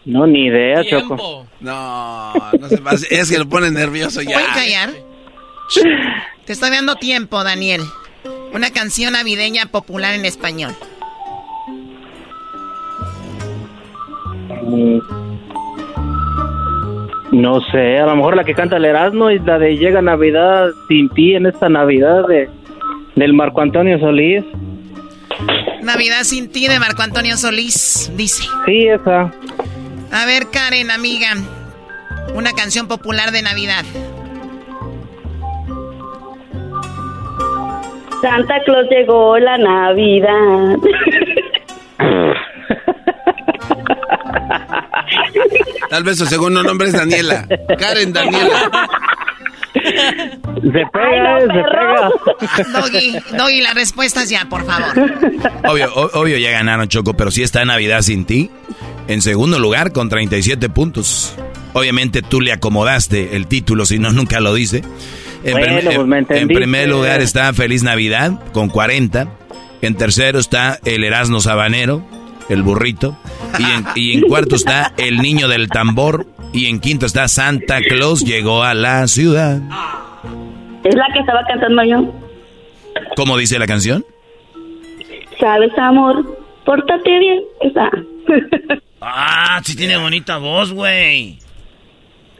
No, 0.06 0.28
ni 0.28 0.48
idea, 0.48 0.84
Choco. 0.84 1.48
No, 1.60 2.34
no 2.60 2.70
se 2.70 2.78
pase. 2.80 3.08
Es 3.10 3.30
que 3.30 3.38
lo 3.38 3.48
pone 3.48 3.72
nervioso 3.72 4.22
ya. 4.22 4.34
¿Puedes 4.34 4.50
callar? 4.50 4.94
Te 6.46 6.54
estoy 6.54 6.70
dando 6.70 6.96
tiempo, 6.96 7.44
Daniel. 7.44 7.82
Una 8.54 8.72
canción 8.72 9.14
navideña 9.14 9.68
popular 9.68 10.14
en 10.14 10.26
español. 10.26 10.76
No 17.34 17.62
sé, 17.72 17.98
a 17.98 18.06
lo 18.06 18.16
mejor 18.16 18.36
la 18.36 18.44
que 18.44 18.54
canta 18.54 18.78
el 18.78 18.86
Erasmo 18.86 19.28
es 19.28 19.44
la 19.44 19.58
de 19.58 19.76
Llega 19.76 20.04
Navidad 20.04 20.68
sin 20.88 21.10
ti 21.10 21.34
en 21.34 21.48
esta 21.48 21.68
Navidad 21.68 22.28
de, 22.28 22.48
del 23.16 23.34
Marco 23.34 23.60
Antonio 23.60 23.98
Solís. 23.98 24.44
Navidad 25.82 26.22
sin 26.22 26.52
ti 26.52 26.68
de 26.68 26.80
Marco 26.80 27.02
Antonio 27.02 27.36
Solís, 27.36 28.12
dice. 28.16 28.44
Sí, 28.68 28.88
esa. 28.88 29.32
A 30.12 30.26
ver, 30.28 30.44
Karen, 30.52 30.92
amiga, 30.92 31.30
una 32.36 32.52
canción 32.52 32.88
popular 32.88 33.32
de 33.32 33.42
Navidad. 33.42 33.84
Santa 38.22 38.62
Claus 38.64 38.86
llegó 38.92 39.40
la 39.40 39.58
Navidad. 39.58 40.78
Tal 45.90 46.04
vez 46.04 46.18
su 46.18 46.26
segundo 46.26 46.64
nombre 46.64 46.88
es 46.88 46.94
Daniela. 46.94 47.48
Karen 47.78 48.14
Daniela. 48.14 48.72
Se 49.74 50.84
pega, 50.94 51.40
se 51.42 51.48
pega. 51.48 52.10
Doggy, 52.80 53.18
Doggy, 53.38 53.62
las 53.62 53.76
respuestas 53.76 54.30
ya, 54.30 54.46
por 54.50 54.66
favor. 54.66 54.94
Obvio, 55.66 55.94
obvio 55.94 56.38
ya 56.38 56.52
ganaron, 56.52 56.88
Choco, 56.88 57.14
pero 57.16 57.32
si 57.32 57.44
está 57.44 57.66
Navidad 57.66 58.02
sin 58.02 58.26
ti. 58.26 58.50
En 59.08 59.22
segundo 59.22 59.60
lugar, 59.60 59.92
con 59.92 60.10
37 60.10 60.70
puntos. 60.70 61.36
Obviamente 61.74 62.22
tú 62.22 62.40
le 62.40 62.52
acomodaste 62.54 63.36
el 63.36 63.48
título, 63.48 63.86
si 63.86 64.00
no, 64.00 64.12
nunca 64.12 64.40
lo 64.40 64.54
dice. 64.54 64.84
En, 65.44 65.54
pues 65.54 66.30
en 66.30 66.48
primer 66.48 66.88
lugar 66.88 67.20
está 67.22 67.52
Feliz 67.54 67.84
Navidad, 67.84 68.40
con 68.54 68.70
40. 68.70 69.28
En 69.82 69.96
tercero 69.96 70.40
está 70.40 70.80
El 70.86 71.04
Erasmo 71.04 71.42
Sabanero, 71.42 72.06
el 72.50 72.64
burrito. 72.64 73.18
Y 73.96 74.14
en, 74.14 74.22
cuarto 74.22 74.56
está 74.56 74.94
El 74.98 75.18
Niño 75.18 75.48
del 75.48 75.70
Tambor. 75.70 76.26
Y 76.54 76.68
en 76.68 76.80
quinto 76.80 77.06
está 77.06 77.28
Santa 77.28 77.82
Claus 77.82 78.24
llegó 78.24 78.64
a 78.64 78.74
la 78.74 79.08
ciudad. 79.08 79.60
Es 80.84 80.96
la 80.96 81.08
que 81.14 81.20
estaba 81.20 81.44
cantando 81.48 81.84
yo. 81.84 82.14
¿Cómo 83.16 83.38
dice 83.38 83.58
la 83.58 83.66
canción? 83.66 84.06
Sabes, 85.40 85.72
amor, 85.78 86.38
pórtate 86.66 87.20
bien. 87.20 87.42
Está. 87.62 87.90
ah, 89.02 89.60
sí 89.64 89.76
tiene 89.76 89.98
bonita 89.98 90.38
voz, 90.38 90.72
güey. 90.72 91.40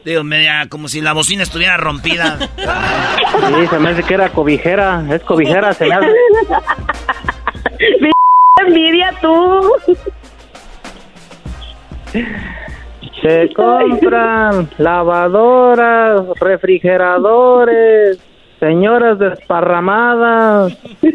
Digo, 0.04 0.22
media, 0.22 0.66
como 0.68 0.88
si 0.88 1.00
la 1.00 1.14
bocina 1.14 1.42
estuviera 1.42 1.76
rompida. 1.76 2.38
Sí, 2.38 3.66
se 3.68 3.78
me 3.78 3.90
hace 3.90 4.02
que 4.02 4.14
era 4.14 4.28
cobijera. 4.28 5.04
Es 5.10 5.22
cobijera, 5.22 5.72
se 5.72 5.86
me 5.86 5.94
hace. 5.94 6.08
envidia 8.62 9.10
tú. 9.20 9.72
Se 13.20 13.52
compran 13.54 14.70
lavadoras, 14.78 16.22
refrigeradores, 16.40 18.18
Señoras 18.60 19.18
desparramadas. 19.18 20.78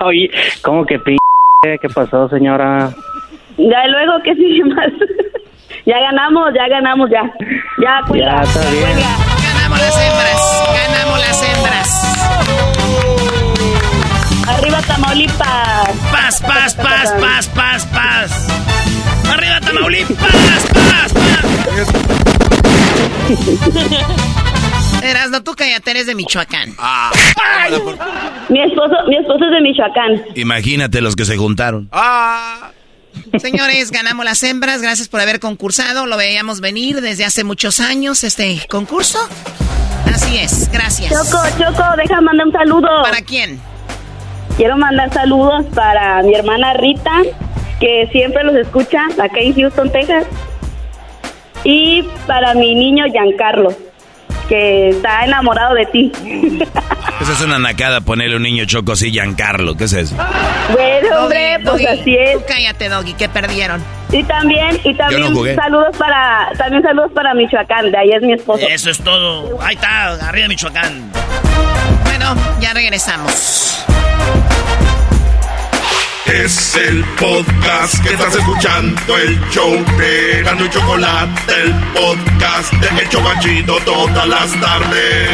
Oye, 0.00 0.28
¿cómo 0.62 0.84
que 0.84 0.98
p? 0.98 1.16
¿Qué 1.62 1.88
pasó, 1.94 2.28
señora? 2.28 2.90
Ya 3.58 3.86
luego, 3.86 4.14
¿qué 4.24 4.34
sigue 4.34 4.64
más? 4.64 4.90
Ya 5.84 5.98
ganamos, 5.98 6.52
ya 6.54 6.68
ganamos, 6.68 7.10
ya. 7.10 7.22
Ya, 7.82 8.00
cuelga. 8.06 8.36
Ya, 8.36 8.42
está 8.42 8.70
bien. 8.70 8.82
cuelga. 8.82 9.16
Ganamos 9.42 9.78
las 9.80 9.96
hembras, 9.98 10.62
ganamos 10.74 11.18
las 11.20 11.42
hembras. 11.42 11.88
Arriba 14.48 14.82
Tamaulipas. 14.82 15.90
Paz, 16.12 16.42
paz, 16.42 16.74
paz, 16.74 17.12
paz, 17.20 17.48
paz, 17.48 17.86
paz. 17.86 18.48
Arriba 19.30 19.60
Tamaulipas, 19.60 20.16
paz, 20.18 20.66
paz. 20.72 21.12
Erasno, 25.02 25.42
tú 25.42 25.54
cállate, 25.56 25.90
eres 25.90 26.06
de 26.06 26.14
Michoacán. 26.14 26.76
Mi 28.48 28.62
esposo, 28.62 28.94
mi 29.08 29.16
esposo 29.16 29.44
es 29.46 29.50
de 29.50 29.60
Michoacán. 29.60 30.22
Imagínate 30.36 31.00
los 31.00 31.16
que 31.16 31.24
se 31.24 31.36
juntaron. 31.36 31.88
Señores, 33.40 33.90
ganamos 33.90 34.24
las 34.24 34.42
hembras. 34.42 34.82
Gracias 34.82 35.08
por 35.08 35.20
haber 35.20 35.40
concursado. 35.40 36.06
Lo 36.06 36.16
veíamos 36.16 36.60
venir 36.60 37.00
desde 37.00 37.24
hace 37.24 37.44
muchos 37.44 37.80
años 37.80 38.24
este 38.24 38.60
concurso. 38.68 39.18
Así 40.12 40.38
es, 40.38 40.70
gracias. 40.70 41.10
Choco, 41.10 41.42
Choco, 41.58 41.84
deja 41.96 42.20
mandar 42.20 42.46
un 42.46 42.52
saludo. 42.52 42.88
¿Para 43.02 43.22
quién? 43.22 43.58
Quiero 44.56 44.76
mandar 44.76 45.12
saludos 45.12 45.64
para 45.74 46.22
mi 46.22 46.34
hermana 46.34 46.74
Rita, 46.74 47.22
que 47.80 48.08
siempre 48.12 48.44
los 48.44 48.54
escucha 48.54 49.06
acá 49.18 49.40
en 49.40 49.54
Houston, 49.54 49.90
Texas. 49.90 50.26
Y 51.64 52.02
para 52.26 52.54
mi 52.54 52.74
niño 52.74 53.04
Giancarlo, 53.10 53.74
que 54.52 54.90
está 54.90 55.24
enamorado 55.24 55.74
de 55.74 55.86
ti. 55.86 56.12
Esa 57.22 57.32
es 57.32 57.40
una 57.40 57.58
nacada 57.58 58.02
ponerle 58.02 58.36
un 58.36 58.42
niño 58.42 58.66
choco 58.66 58.92
así, 58.92 59.10
Giancarlo. 59.10 59.78
¿Qué 59.78 59.84
es 59.84 59.94
eso? 59.94 60.14
Bueno, 60.72 61.22
hombre, 61.22 61.52
Doggy, 61.52 61.64
pues 61.64 61.82
Doggy, 61.84 61.86
así 61.86 62.16
es. 62.16 62.34
Tú 62.34 62.44
cállate, 62.46 62.88
Doggy, 62.90 63.14
que 63.14 63.30
perdieron. 63.30 63.82
Y 64.10 64.22
también, 64.24 64.78
y 64.84 64.94
también 64.94 65.22
no 65.22 65.30
jugué. 65.30 65.54
saludos 65.54 65.96
para, 65.96 66.50
también 66.58 66.82
saludos 66.82 67.12
para 67.14 67.32
Michoacán, 67.32 67.90
de 67.90 67.96
ahí 67.96 68.10
es 68.10 68.20
mi 68.20 68.34
esposo. 68.34 68.66
Eso 68.68 68.90
es 68.90 68.98
todo. 68.98 69.58
Ahí 69.62 69.74
está, 69.74 70.28
arriba 70.28 70.48
Michoacán. 70.48 71.10
Bueno, 72.04 72.34
ya 72.60 72.74
regresamos. 72.74 73.86
Es 76.32 76.76
el 76.76 77.04
podcast 77.20 78.02
que 78.02 78.14
estás 78.14 78.34
escuchando, 78.34 79.18
el 79.18 79.38
show 79.50 79.70
de 79.98 80.42
Gano 80.42 80.64
y 80.64 80.70
Chocolate, 80.70 81.52
el 81.62 81.74
podcast 81.92 82.72
de 82.72 83.02
El 83.02 83.08
Chocachito 83.10 83.76
todas 83.84 84.26
las 84.26 84.50
tardes. 84.58 85.28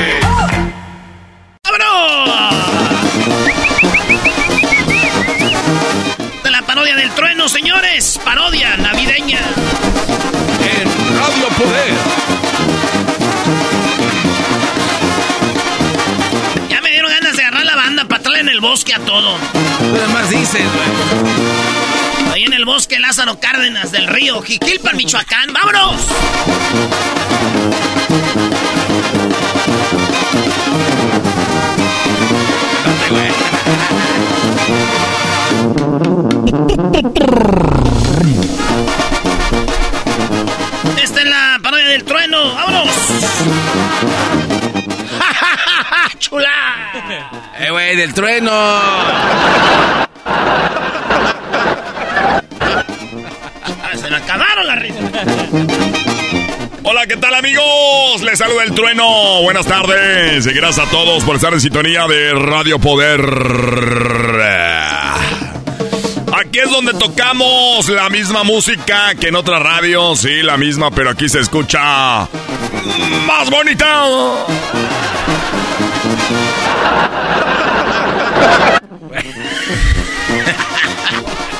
De 6.42 6.50
la 6.50 6.62
parodia 6.62 6.96
del 6.96 7.10
trueno, 7.12 7.48
señores. 7.48 8.18
Parodia 8.24 8.76
navideña. 8.76 9.40
En 10.60 11.16
Radio 11.16 11.48
Poder. 11.56 12.27
Para 18.06 18.22
traerle 18.22 18.40
en 18.42 18.48
el 18.56 18.60
bosque 18.60 18.94
a 18.94 18.98
todo. 19.00 19.36
Nada 19.92 20.08
más 20.08 20.30
dices, 20.30 20.62
güey. 20.62 22.32
Ahí 22.32 22.44
en 22.44 22.52
el 22.52 22.64
bosque 22.64 22.98
Lázaro 22.98 23.40
Cárdenas 23.40 23.90
del 23.90 24.06
Río, 24.06 24.40
Jiquilpan, 24.42 24.96
Michoacán. 24.96 25.52
¡Vámonos! 25.52 25.96
Esta 41.02 41.20
es 41.20 41.26
la 41.26 41.58
parodia 41.62 41.88
del 41.88 42.04
trueno. 42.04 42.54
¡Vámonos! 42.54 42.88
¡Chula! 46.18 46.48
Eh, 47.60 47.70
güey, 47.70 47.96
del 47.96 48.14
trueno. 48.14 48.52
Se 53.96 54.08
me 54.08 54.16
acabaron 54.16 54.64
las 54.64 54.78
risas. 54.78 55.02
Hola, 56.84 57.06
¿qué 57.08 57.16
tal 57.16 57.34
amigos? 57.34 58.22
Les 58.22 58.38
saluda 58.38 58.62
el 58.62 58.72
trueno. 58.74 59.42
Buenas 59.42 59.66
tardes. 59.66 60.46
Y 60.46 60.52
gracias 60.52 60.86
a 60.86 60.90
todos 60.90 61.24
por 61.24 61.34
estar 61.34 61.52
en 61.52 61.60
sintonía 61.60 62.06
de 62.06 62.32
Radio 62.32 62.78
Poder. 62.78 63.20
Aquí 66.32 66.60
es 66.60 66.70
donde 66.70 66.94
tocamos 66.94 67.88
la 67.88 68.08
misma 68.08 68.44
música 68.44 69.16
que 69.20 69.28
en 69.28 69.34
otra 69.34 69.58
radio. 69.58 70.14
Sí, 70.14 70.42
la 70.42 70.56
misma, 70.56 70.92
pero 70.92 71.10
aquí 71.10 71.28
se 71.28 71.40
escucha 71.40 72.28
más 73.26 73.50
bonita. 73.50 74.04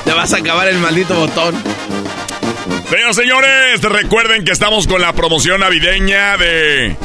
Te 0.05 0.13
vas 0.13 0.33
a 0.33 0.37
acabar 0.37 0.67
el 0.67 0.77
maldito 0.79 1.15
botón. 1.15 1.55
Y 2.91 3.13
señores, 3.13 3.81
recuerden 3.81 4.43
que 4.43 4.51
estamos 4.51 4.87
con 4.87 5.01
la 5.01 5.13
promoción 5.13 5.61
navideña 5.61 6.37
de 6.37 6.95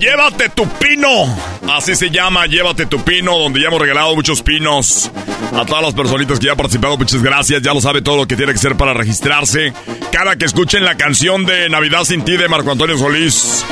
Llévate 0.00 0.48
tu 0.48 0.66
pino. 0.66 1.08
Así 1.70 1.94
se 1.94 2.08
llama, 2.08 2.46
Llévate 2.46 2.86
tu 2.86 3.04
pino, 3.04 3.36
donde 3.36 3.60
ya 3.60 3.66
hemos 3.66 3.82
regalado 3.82 4.14
muchos 4.16 4.40
pinos 4.40 5.10
a 5.54 5.66
todas 5.66 5.82
las 5.82 5.92
personitas 5.92 6.38
que 6.38 6.46
ya 6.46 6.52
han 6.52 6.56
participado. 6.56 6.96
Muchas 6.96 7.22
gracias, 7.22 7.60
ya 7.60 7.74
lo 7.74 7.82
sabe 7.82 8.00
todo 8.00 8.16
lo 8.16 8.26
que 8.26 8.34
tiene 8.34 8.54
que 8.54 8.58
ser 8.58 8.78
para 8.78 8.94
registrarse. 8.94 9.74
Cada 10.10 10.36
que 10.36 10.46
escuchen 10.46 10.86
la 10.86 10.96
canción 10.96 11.44
de 11.44 11.68
Navidad 11.68 12.04
sin 12.04 12.24
ti 12.24 12.38
de 12.38 12.48
Marco 12.48 12.70
Antonio 12.70 12.96
Solís, 12.96 13.62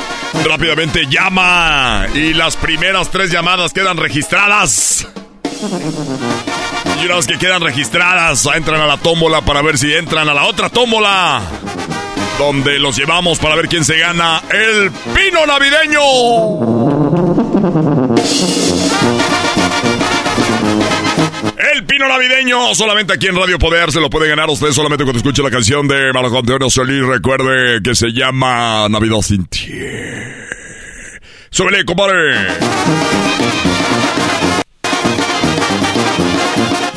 rápidamente 0.47 1.07
llama 1.07 2.05
y 2.13 2.35
las 2.35 2.55
primeras 2.57 3.09
tres 3.09 3.31
llamadas 3.31 3.73
quedan 3.73 3.97
registradas. 3.97 5.07
Y 7.01 7.05
una 7.05 7.21
que 7.21 7.39
quedan 7.39 7.63
registradas, 7.63 8.47
entran 8.55 8.79
a 8.79 8.85
la 8.85 8.97
tómbola 8.97 9.41
para 9.41 9.63
ver 9.63 9.79
si 9.79 9.91
entran 9.91 10.29
a 10.29 10.35
la 10.35 10.45
otra 10.45 10.69
tómbola. 10.69 11.41
Donde 12.39 12.79
los 12.79 12.97
llevamos 12.97 13.37
para 13.37 13.55
ver 13.55 13.67
quién 13.67 13.83
se 13.83 13.99
gana 13.99 14.41
el 14.49 14.89
pino 15.13 15.45
navideño. 15.45 15.99
El 21.73 21.85
pino 21.85 22.07
navideño, 22.07 22.73
solamente 22.75 23.13
aquí 23.13 23.27
en 23.27 23.35
Radio 23.35 23.59
Poder 23.59 23.91
se 23.91 23.99
lo 23.99 24.09
puede 24.09 24.29
ganar 24.29 24.49
usted 24.49 24.71
solamente 24.71 25.03
cuando 25.03 25.17
escuche 25.17 25.43
la 25.43 25.51
canción 25.51 25.85
de 25.89 26.13
Marco 26.13 26.39
Antonio 26.39 26.69
Solís. 26.69 27.05
Recuerde 27.05 27.81
que 27.83 27.93
se 27.93 28.13
llama 28.13 28.87
Navidad 28.89 29.21
sin 29.21 29.45
ti. 29.45 29.73
Súbele, 31.49 31.83
compadre. 31.83 32.47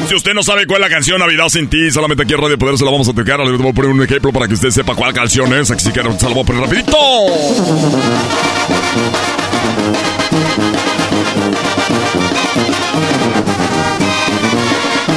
Si 0.07 0.15
usted 0.15 0.35
no 0.35 0.43
sabe 0.43 0.67
cuál 0.67 0.83
es 0.83 0.91
la 0.91 0.95
canción 0.95 1.19
Navidad 1.19 1.49
sin 1.49 1.69
ti, 1.69 1.91
solamente 1.91 2.25
aquí 2.25 2.35
en 2.35 2.41
Radio 2.41 2.59
Poder 2.59 2.77
se 2.77 2.85
la 2.85 2.91
vamos 2.91 3.09
a 3.09 3.15
tocar. 3.15 3.41
Le 3.41 3.57
voy 3.57 3.69
a 3.69 3.73
poner 3.73 3.91
un 3.91 4.03
ejemplo 4.03 4.33
para 4.33 4.49
que 4.49 4.55
usted 4.55 4.71
sepa 4.71 4.95
cuál 4.95 5.13
canción 5.13 5.53
es. 5.55 5.71
Así 5.71 5.93
que 5.93 6.03
se 6.03 6.29
la 6.29 6.35
voy 6.35 6.43
a 6.43 6.45
poner 6.45 6.63
rapidito. 6.63 6.97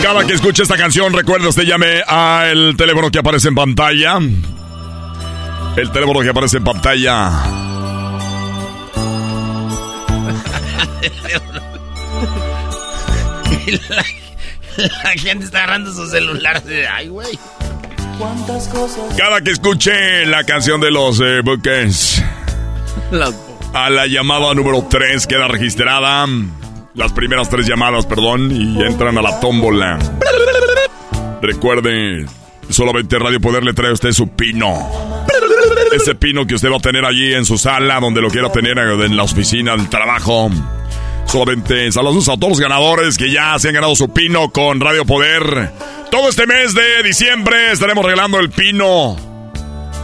Cada 0.01 0.25
que 0.25 0.33
escuche 0.33 0.63
esta 0.63 0.77
canción, 0.77 1.13
recuerde 1.13 1.47
usted 1.47 1.63
llame 1.63 2.01
al 2.07 2.75
teléfono 2.77 3.09
que 3.09 3.19
aparece 3.19 3.47
en 3.47 3.55
pantalla. 3.55 4.19
El 5.77 5.91
teléfono 5.91 6.21
que 6.21 6.29
aparece 6.29 6.57
en 6.57 6.63
pantalla. 6.63 7.31
la, 15.03 15.11
gente 15.11 15.45
está 15.45 15.59
agarrando 15.59 15.93
su 15.93 16.07
celular. 16.09 16.63
de, 16.63 16.87
Ay, 16.87 17.07
güey. 17.07 17.37
Cada 19.17 19.41
que 19.41 19.51
escuche 19.51 20.25
la 20.25 20.43
canción 20.43 20.79
de 20.79 20.91
los 20.91 21.19
eh, 21.19 21.41
Buques. 21.43 22.23
A 23.73 23.89
la 23.89 24.07
llamada 24.07 24.53
número 24.53 24.87
3 24.89 25.27
queda 25.27 25.47
registrada. 25.47 26.25
Las 26.93 27.11
primeras 27.11 27.49
tres 27.49 27.67
llamadas, 27.67 28.05
perdón, 28.05 28.51
y 28.51 28.81
entran 28.81 29.17
a 29.17 29.21
la 29.21 29.37
tómbola. 29.41 29.99
Recuerde, 31.41 32.25
solamente 32.69 33.19
Radio 33.19 33.41
Poder 33.41 33.65
le 33.65 33.73
trae 33.73 33.89
a 33.89 33.93
usted 33.93 34.11
su 34.13 34.29
pino. 34.29 34.73
Ese 35.93 36.15
pino 36.15 36.47
que 36.47 36.55
usted 36.55 36.71
va 36.71 36.77
a 36.77 36.79
tener 36.79 37.03
allí 37.03 37.33
en 37.33 37.45
su 37.45 37.57
sala, 37.57 37.99
donde 37.99 38.21
lo 38.21 38.29
quiera 38.29 38.49
tener, 38.49 38.77
en 38.77 39.17
la 39.17 39.23
oficina, 39.23 39.73
en 39.73 39.81
el 39.81 39.89
trabajo. 39.89 40.49
Solamente 41.35 41.91
saludos 41.91 42.29
a 42.29 42.37
todos 42.37 42.51
los 42.51 42.59
ganadores 42.61 43.17
que 43.17 43.29
ya 43.29 43.59
se 43.59 43.67
han 43.67 43.73
ganado 43.73 43.93
su 43.93 44.07
pino 44.07 44.51
con 44.51 44.79
Radio 44.79 45.03
Poder. 45.03 45.69
Todo 46.09 46.29
este 46.29 46.47
mes 46.47 46.73
de 46.73 47.03
diciembre 47.03 47.73
estaremos 47.73 48.05
regalando 48.05 48.39
el 48.39 48.49
pino. 48.49 49.17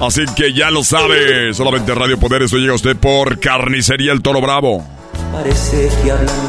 Así 0.02 0.24
que 0.36 0.52
ya 0.52 0.70
lo 0.72 0.84
sabe, 0.84 1.54
solamente 1.54 1.96
Radio 1.96 2.20
Poder, 2.20 2.42
esto 2.42 2.58
llega 2.58 2.74
a 2.74 2.76
usted 2.76 2.98
por 2.98 3.40
Carnicería 3.40 4.12
El 4.12 4.22
Toro 4.22 4.42
Bravo. 4.42 4.86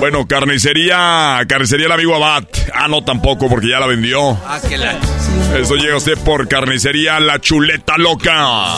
Bueno, 0.00 0.26
carnicería, 0.26 1.40
carnicería 1.48 1.86
el 1.86 1.92
amigo 1.92 2.14
Abad. 2.14 2.44
Ah, 2.74 2.88
no, 2.88 3.02
tampoco, 3.02 3.48
porque 3.48 3.68
ya 3.68 3.78
la 3.78 3.86
vendió. 3.86 4.32
Ah, 4.46 4.60
que 4.66 4.76
la... 4.76 4.98
Eso 5.56 5.76
llega 5.76 5.96
usted 5.96 6.18
por 6.18 6.48
carnicería 6.48 7.20
La 7.20 7.40
Chuleta 7.40 7.98
Loca. 7.98 8.74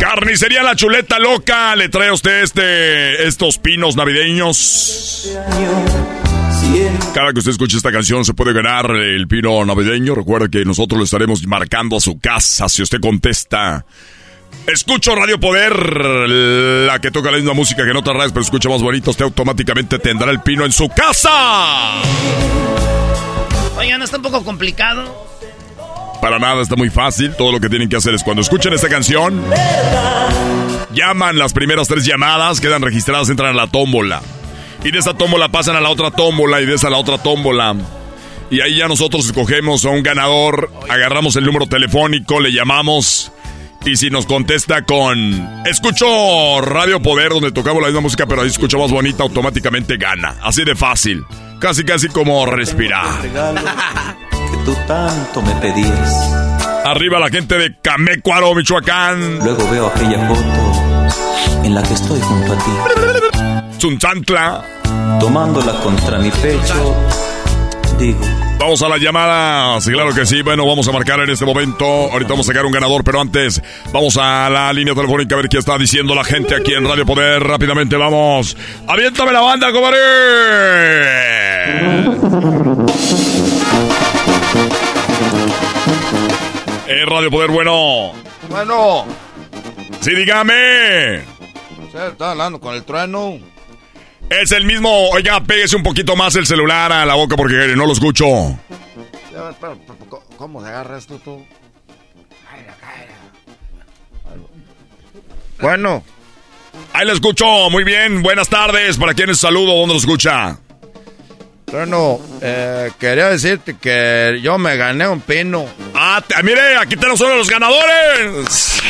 Carnicería 0.00 0.62
La 0.62 0.74
Chuleta 0.74 1.18
Loca. 1.18 1.76
Le 1.76 1.88
trae 1.88 2.08
a 2.08 2.14
usted 2.14 2.42
este, 2.42 3.26
estos 3.26 3.58
pinos 3.58 3.96
navideños. 3.96 5.30
Cada 7.14 7.32
que 7.32 7.40
usted 7.40 7.52
escuche 7.52 7.76
esta 7.76 7.92
canción 7.92 8.24
se 8.24 8.34
puede 8.34 8.52
ganar 8.52 8.90
el 8.90 9.28
pino 9.28 9.64
navideño. 9.64 10.14
Recuerda 10.14 10.48
que 10.48 10.64
nosotros 10.64 10.98
le 10.98 11.04
estaremos 11.04 11.46
marcando 11.46 11.96
a 11.96 12.00
su 12.00 12.18
casa 12.18 12.68
si 12.68 12.82
usted 12.82 13.00
contesta. 13.00 13.84
Escucho 14.66 15.14
Radio 15.14 15.40
Poder, 15.40 15.74
la 16.86 17.00
que 17.00 17.10
toca 17.10 17.30
la 17.30 17.36
misma 17.36 17.52
música 17.52 17.84
que 17.84 17.92
no 17.92 18.02
te 18.02 18.12
radios, 18.12 18.32
pero 18.32 18.42
escucha 18.42 18.68
más 18.68 18.80
bonito. 18.80 19.10
Usted 19.10 19.24
automáticamente 19.24 19.98
tendrá 19.98 20.30
el 20.30 20.40
pino 20.40 20.64
en 20.64 20.72
su 20.72 20.88
casa. 20.88 22.00
Oigan, 23.76 23.98
¿no 23.98 24.04
está 24.04 24.18
un 24.18 24.22
poco 24.22 24.44
complicado? 24.44 25.32
Para 26.20 26.38
nada, 26.38 26.62
está 26.62 26.76
muy 26.76 26.88
fácil. 26.88 27.34
Todo 27.34 27.50
lo 27.50 27.58
que 27.58 27.68
tienen 27.68 27.88
que 27.88 27.96
hacer 27.96 28.14
es 28.14 28.22
cuando 28.22 28.42
escuchen 28.42 28.72
esta 28.72 28.88
canción, 28.88 29.42
llaman 30.94 31.36
las 31.36 31.52
primeras 31.52 31.88
tres 31.88 32.04
llamadas, 32.04 32.60
quedan 32.60 32.82
registradas, 32.82 33.28
entran 33.28 33.50
a 33.50 33.54
la 33.54 33.66
tómbola. 33.66 34.22
Y 34.84 34.92
de 34.92 34.98
esa 34.98 35.14
tómbola 35.14 35.48
pasan 35.48 35.74
a 35.74 35.80
la 35.80 35.90
otra 35.90 36.12
tómbola 36.12 36.60
y 36.60 36.66
de 36.66 36.74
esa 36.74 36.86
a 36.86 36.90
la 36.90 36.98
otra 36.98 37.18
tómbola. 37.18 37.74
Y 38.50 38.60
ahí 38.60 38.76
ya 38.76 38.86
nosotros 38.86 39.26
escogemos 39.26 39.84
a 39.84 39.88
un 39.88 40.02
ganador, 40.02 40.70
agarramos 40.88 41.34
el 41.34 41.44
número 41.44 41.66
telefónico, 41.66 42.38
le 42.38 42.52
llamamos. 42.52 43.32
Y 43.84 43.96
si 43.96 44.10
nos 44.10 44.26
contesta 44.26 44.82
con 44.82 45.64
Escucho 45.66 46.60
Radio 46.60 47.02
Poder, 47.02 47.30
donde 47.30 47.50
tocamos 47.50 47.82
la 47.82 47.88
misma 47.88 48.02
música, 48.02 48.26
pero 48.26 48.42
ahí 48.42 48.48
escucha 48.48 48.78
más 48.78 48.90
bonita, 48.90 49.24
automáticamente 49.24 49.96
gana. 49.96 50.36
Así 50.42 50.64
de 50.64 50.74
fácil. 50.76 51.24
Casi, 51.58 51.84
casi 51.84 52.08
como 52.08 52.46
respirar. 52.46 53.22
que 53.22 54.56
tú 54.64 54.76
tanto 54.86 55.42
me 55.42 55.52
pedías. 55.56 56.32
Arriba 56.84 57.18
la 57.18 57.28
gente 57.28 57.56
de 57.56 57.76
Camecuaro, 57.80 58.54
Michoacán. 58.54 59.38
Luego 59.40 59.68
veo 59.70 59.86
aquella 59.88 60.28
foto 60.28 61.64
en 61.64 61.74
la 61.74 61.82
que 61.82 61.94
estoy 61.94 62.20
junto 62.20 62.52
a 62.52 62.58
ti. 62.58 63.78
Zunzantla. 63.80 64.64
Tomándola 65.20 65.72
contra 65.80 66.18
mi 66.18 66.30
pecho, 66.30 66.96
digo. 67.98 68.20
Vamos 68.58 68.80
a 68.82 68.88
la 68.88 68.96
llamada. 68.96 69.80
Sí, 69.80 69.90
claro 69.90 70.14
que 70.14 70.24
sí. 70.24 70.42
Bueno, 70.42 70.64
vamos 70.66 70.86
a 70.86 70.92
marcar 70.92 71.18
en 71.20 71.30
este 71.30 71.44
momento. 71.44 71.84
Ahorita 71.84 72.30
vamos 72.30 72.46
a 72.48 72.52
sacar 72.52 72.64
un 72.64 72.72
ganador, 72.72 73.02
pero 73.02 73.20
antes 73.20 73.60
vamos 73.92 74.16
a 74.16 74.48
la 74.50 74.72
línea 74.72 74.94
telefónica 74.94 75.34
a 75.34 75.38
ver 75.38 75.48
qué 75.48 75.58
está 75.58 75.76
diciendo 75.78 76.14
la 76.14 76.22
gente 76.22 76.54
aquí 76.54 76.72
en 76.72 76.84
Radio 76.88 77.04
Poder. 77.04 77.42
Rápidamente 77.42 77.96
vamos. 77.96 78.56
¡Aviéntame 78.86 79.32
la 79.32 79.40
banda, 79.40 79.72
comadre! 79.72 79.98
Eh, 86.86 87.04
Radio 87.06 87.30
Poder, 87.30 87.50
bueno. 87.50 88.12
Bueno. 88.48 89.06
Sí, 90.00 90.14
dígame. 90.14 91.22
¿Usted 91.84 92.08
está 92.12 92.30
hablando 92.32 92.60
con 92.60 92.74
el 92.74 92.84
trueno? 92.84 93.38
Es 94.40 94.52
el 94.52 94.64
mismo. 94.64 95.10
Oiga, 95.10 95.42
pégese 95.42 95.76
un 95.76 95.82
poquito 95.82 96.16
más 96.16 96.34
el 96.36 96.46
celular 96.46 96.90
a 96.90 97.04
la 97.04 97.14
boca 97.14 97.36
porque 97.36 97.74
no 97.76 97.86
lo 97.86 97.92
escucho. 97.92 98.24
Ya, 99.32 99.50
espera, 99.50 99.76
¿Cómo 100.36 100.62
se 100.62 100.68
agarra 100.68 100.98
esto 100.98 101.18
tú? 101.18 101.44
Bueno. 105.60 106.02
Ahí 106.94 107.06
lo 107.06 107.12
escucho. 107.12 107.70
Muy 107.70 107.84
bien. 107.84 108.22
Buenas 108.22 108.48
tardes. 108.48 108.96
¿Para 108.96 109.14
quién 109.14 109.30
es 109.30 109.38
saludo? 109.38 109.74
¿Dónde 109.76 109.94
lo 109.94 110.00
escucha? 110.00 110.58
Bueno, 111.72 112.20
eh, 112.42 112.90
quería 112.98 113.30
decirte 113.30 113.78
que 113.78 114.38
yo 114.42 114.58
me 114.58 114.76
gané 114.76 115.08
un 115.08 115.22
pino. 115.22 115.64
Ah, 115.94 116.22
mire, 116.44 116.76
aquí 116.76 116.96
tenemos 116.96 117.18
uno 117.22 117.30
de 117.30 117.38
los 117.38 117.48
ganadores 117.48 118.82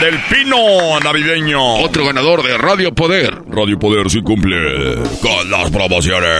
del 0.00 0.16
pino 0.30 1.00
navideño. 1.00 1.78
Otro 1.78 2.06
ganador 2.06 2.44
de 2.44 2.56
Radio 2.56 2.94
Poder. 2.94 3.36
Radio 3.48 3.76
Poder 3.80 4.08
sí 4.08 4.22
cumple 4.22 4.94
con 5.20 5.50
las 5.50 5.72
promociones. 5.72 6.30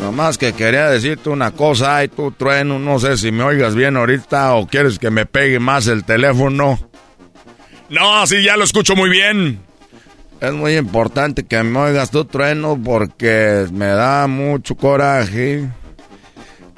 Nomás 0.00 0.38
que 0.38 0.52
quería 0.52 0.88
decirte 0.88 1.28
una 1.28 1.50
cosa, 1.50 1.96
ay 1.96 2.06
tú 2.06 2.30
trueno, 2.30 2.78
no 2.78 3.00
sé 3.00 3.16
si 3.16 3.32
me 3.32 3.42
oigas 3.42 3.74
bien 3.74 3.96
ahorita 3.96 4.54
o 4.54 4.68
quieres 4.68 5.00
que 5.00 5.10
me 5.10 5.26
pegue 5.26 5.58
más 5.58 5.88
el 5.88 6.04
teléfono. 6.04 6.78
No, 7.90 8.26
sí, 8.28 8.44
ya 8.44 8.56
lo 8.56 8.62
escucho 8.62 8.94
muy 8.94 9.10
bien. 9.10 9.67
Es 10.40 10.52
muy 10.52 10.76
importante 10.76 11.44
que 11.44 11.62
me 11.64 11.78
oigas 11.80 12.10
tú, 12.10 12.24
trueno, 12.24 12.78
porque 12.82 13.66
me 13.72 13.86
da 13.86 14.28
mucho 14.28 14.76
coraje 14.76 15.68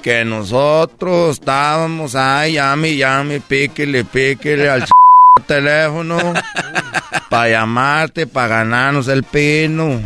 que 0.01 0.25
nosotros 0.25 1.39
estábamos 1.39 2.15
ahí, 2.15 2.53
llame, 2.53 2.95
llame, 2.95 3.39
píquele, 3.39 4.03
píquele 4.03 4.67
al 4.67 4.85
teléfono 5.47 6.17
para 7.29 7.49
llamarte, 7.49 8.25
para 8.25 8.47
ganarnos 8.47 9.07
el 9.07 9.23
pino. 9.23 10.01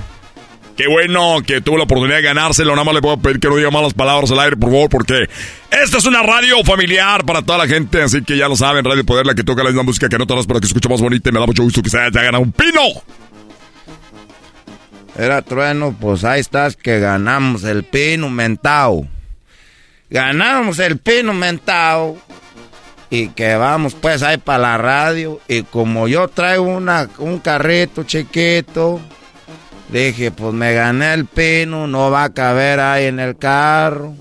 Qué 0.75 0.89
bueno 0.89 1.37
que 1.45 1.61
tuvo 1.61 1.77
la 1.77 1.85
oportunidad 1.85 2.17
de 2.17 2.23
ganárselo. 2.23 2.73
Nada 2.73 2.83
más 2.83 2.95
le 2.95 3.01
puedo 3.01 3.15
pedir 3.17 3.39
que 3.39 3.47
no 3.47 3.55
diga 3.55 3.71
malas 3.71 3.93
palabras 3.93 4.29
al 4.31 4.39
aire, 4.41 4.57
por 4.57 4.69
favor, 4.69 4.89
porque 4.89 5.29
esta 5.71 5.97
es 5.97 6.05
una 6.05 6.21
radio 6.21 6.61
familiar 6.65 7.23
para 7.23 7.41
toda 7.41 7.59
la 7.59 7.67
gente. 7.67 8.01
Así 8.01 8.21
que 8.21 8.37
ya 8.37 8.49
lo 8.49 8.57
saben, 8.57 8.83
Radio 8.83 9.05
Poder, 9.05 9.25
la 9.25 9.33
que 9.33 9.45
toca 9.45 9.63
la 9.63 9.69
misma 9.69 9.83
música 9.83 10.09
que 10.09 10.17
no 10.17 10.27
todas, 10.27 10.45
para 10.45 10.59
que 10.59 10.65
escuche 10.65 10.89
más 10.89 10.99
bonita. 10.99 11.29
Y 11.29 11.31
me 11.31 11.39
da 11.39 11.45
mucho 11.45 11.63
gusto 11.63 11.81
que 11.81 11.89
se 11.89 11.97
haya 11.97 12.09
ganado 12.09 12.43
un 12.43 12.51
pino. 12.51 12.81
Era 15.17 15.41
trueno, 15.41 15.95
pues 15.99 16.23
ahí 16.23 16.41
estás 16.41 16.75
que 16.75 16.99
ganamos 16.99 17.63
el 17.63 17.83
pino 17.83 18.29
mentao. 18.29 19.07
Ganamos 20.09 20.79
el 20.79 20.97
pino 20.97 21.33
mentao. 21.33 22.17
Y 23.09 23.29
que 23.29 23.55
vamos 23.55 23.93
pues 23.93 24.23
ahí 24.23 24.37
para 24.37 24.59
la 24.59 24.77
radio. 24.77 25.39
Y 25.47 25.63
como 25.63 26.07
yo 26.07 26.27
traigo 26.27 26.63
una, 26.65 27.09
un 27.19 27.39
carrito 27.39 28.03
chiquito, 28.03 28.99
dije, 29.89 30.31
pues 30.31 30.53
me 30.53 30.73
gané 30.73 31.13
el 31.13 31.25
pino, 31.25 31.87
no 31.87 32.11
va 32.11 32.25
a 32.25 32.33
caber 32.33 32.79
ahí 32.81 33.05
en 33.05 33.19
el 33.19 33.37
carro. 33.37 34.13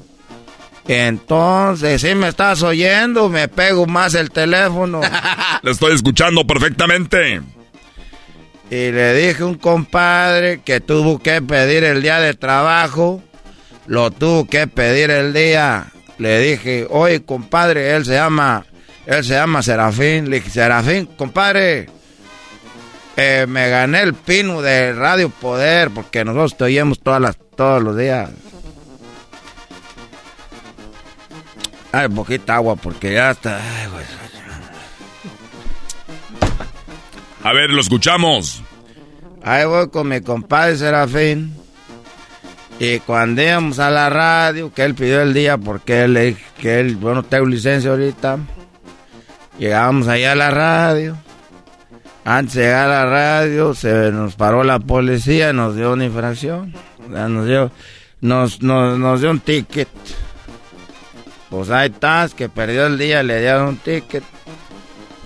Entonces, 0.86 2.02
si 2.02 2.14
me 2.14 2.28
estás 2.28 2.62
oyendo, 2.62 3.28
me 3.28 3.48
pego 3.48 3.86
más 3.86 4.14
el 4.14 4.30
teléfono. 4.30 5.00
Le 5.62 5.70
estoy 5.70 5.94
escuchando 5.94 6.46
perfectamente. 6.46 7.40
Y 8.74 8.90
le 8.90 9.14
dije 9.14 9.44
a 9.44 9.46
un 9.46 9.54
compadre 9.54 10.60
que 10.64 10.80
tuvo 10.80 11.20
que 11.20 11.40
pedir 11.40 11.84
el 11.84 12.02
día 12.02 12.18
de 12.18 12.34
trabajo. 12.34 13.22
Lo 13.86 14.10
tuvo 14.10 14.48
que 14.48 14.66
pedir 14.66 15.12
el 15.12 15.32
día. 15.32 15.92
Le 16.18 16.40
dije, 16.40 16.84
oye, 16.90 17.22
compadre, 17.22 17.94
él 17.94 18.04
se 18.04 18.14
llama, 18.14 18.66
él 19.06 19.22
se 19.22 19.34
llama 19.34 19.62
Serafín. 19.62 20.28
Le 20.28 20.38
dije, 20.40 20.50
Serafín, 20.50 21.06
compadre, 21.06 21.86
eh, 23.16 23.46
me 23.48 23.68
gané 23.68 24.02
el 24.02 24.14
pino 24.14 24.60
de 24.60 24.92
Radio 24.92 25.28
Poder 25.30 25.90
porque 25.90 26.24
nosotros 26.24 26.56
te 26.56 26.64
oímos 26.64 26.98
todas 26.98 27.20
las, 27.20 27.38
todos 27.54 27.80
los 27.80 27.96
días. 27.96 28.28
Ay, 31.92 32.08
poquita 32.08 32.56
agua 32.56 32.74
porque 32.74 33.12
ya 33.12 33.30
está. 33.30 33.56
Ay, 33.56 33.88
güey. 33.88 34.23
A 37.44 37.52
ver, 37.52 37.68
lo 37.68 37.82
escuchamos. 37.82 38.62
Ahí 39.42 39.66
voy 39.66 39.90
con 39.90 40.08
mi 40.08 40.22
compadre 40.22 40.78
Serafín. 40.78 41.54
Y 42.80 43.00
cuando 43.00 43.42
íbamos 43.42 43.78
a 43.78 43.90
la 43.90 44.08
radio, 44.08 44.72
que 44.72 44.82
él 44.82 44.94
pidió 44.94 45.20
el 45.20 45.34
día 45.34 45.58
porque 45.58 46.04
él, 46.04 46.38
que 46.58 46.80
él, 46.80 46.96
bueno, 46.96 47.22
tengo 47.22 47.44
licencia 47.44 47.90
ahorita. 47.90 48.38
Llegamos 49.58 50.08
allá 50.08 50.32
a 50.32 50.36
la 50.36 50.50
radio. 50.50 51.18
Antes 52.24 52.54
de 52.54 52.62
llegar 52.62 52.90
a 52.90 53.04
la 53.04 53.10
radio, 53.10 53.74
se 53.74 54.10
nos 54.10 54.36
paró 54.36 54.64
la 54.64 54.78
policía, 54.78 55.52
nos 55.52 55.76
dio 55.76 55.92
una 55.92 56.06
infracción. 56.06 56.72
Nos 57.10 57.46
dio, 57.46 57.70
nos, 58.22 58.62
nos, 58.62 58.98
nos 58.98 59.20
dio 59.20 59.30
un 59.30 59.40
ticket. 59.40 59.88
Pues 61.50 61.68
ahí 61.68 61.90
estás, 61.90 62.32
que 62.32 62.48
perdió 62.48 62.86
el 62.86 62.96
día, 62.96 63.22
le 63.22 63.38
dieron 63.38 63.68
un 63.68 63.76
ticket. 63.76 64.24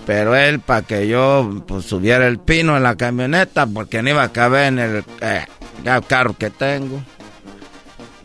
Pero 0.09 0.35
él, 0.35 0.59
para 0.59 0.81
que 0.81 1.07
yo 1.07 1.47
pues, 1.67 1.85
subiera 1.85 2.25
el 2.25 2.39
pino 2.39 2.75
en 2.75 2.81
la 2.81 2.95
camioneta, 2.95 3.67
porque 3.67 4.01
no 4.01 4.09
iba 4.09 4.23
a 4.23 4.31
caber 4.31 4.65
en 4.65 4.79
el 4.79 5.03
eh, 5.21 5.45
carro 6.07 6.35
que 6.35 6.49
tengo. 6.49 6.99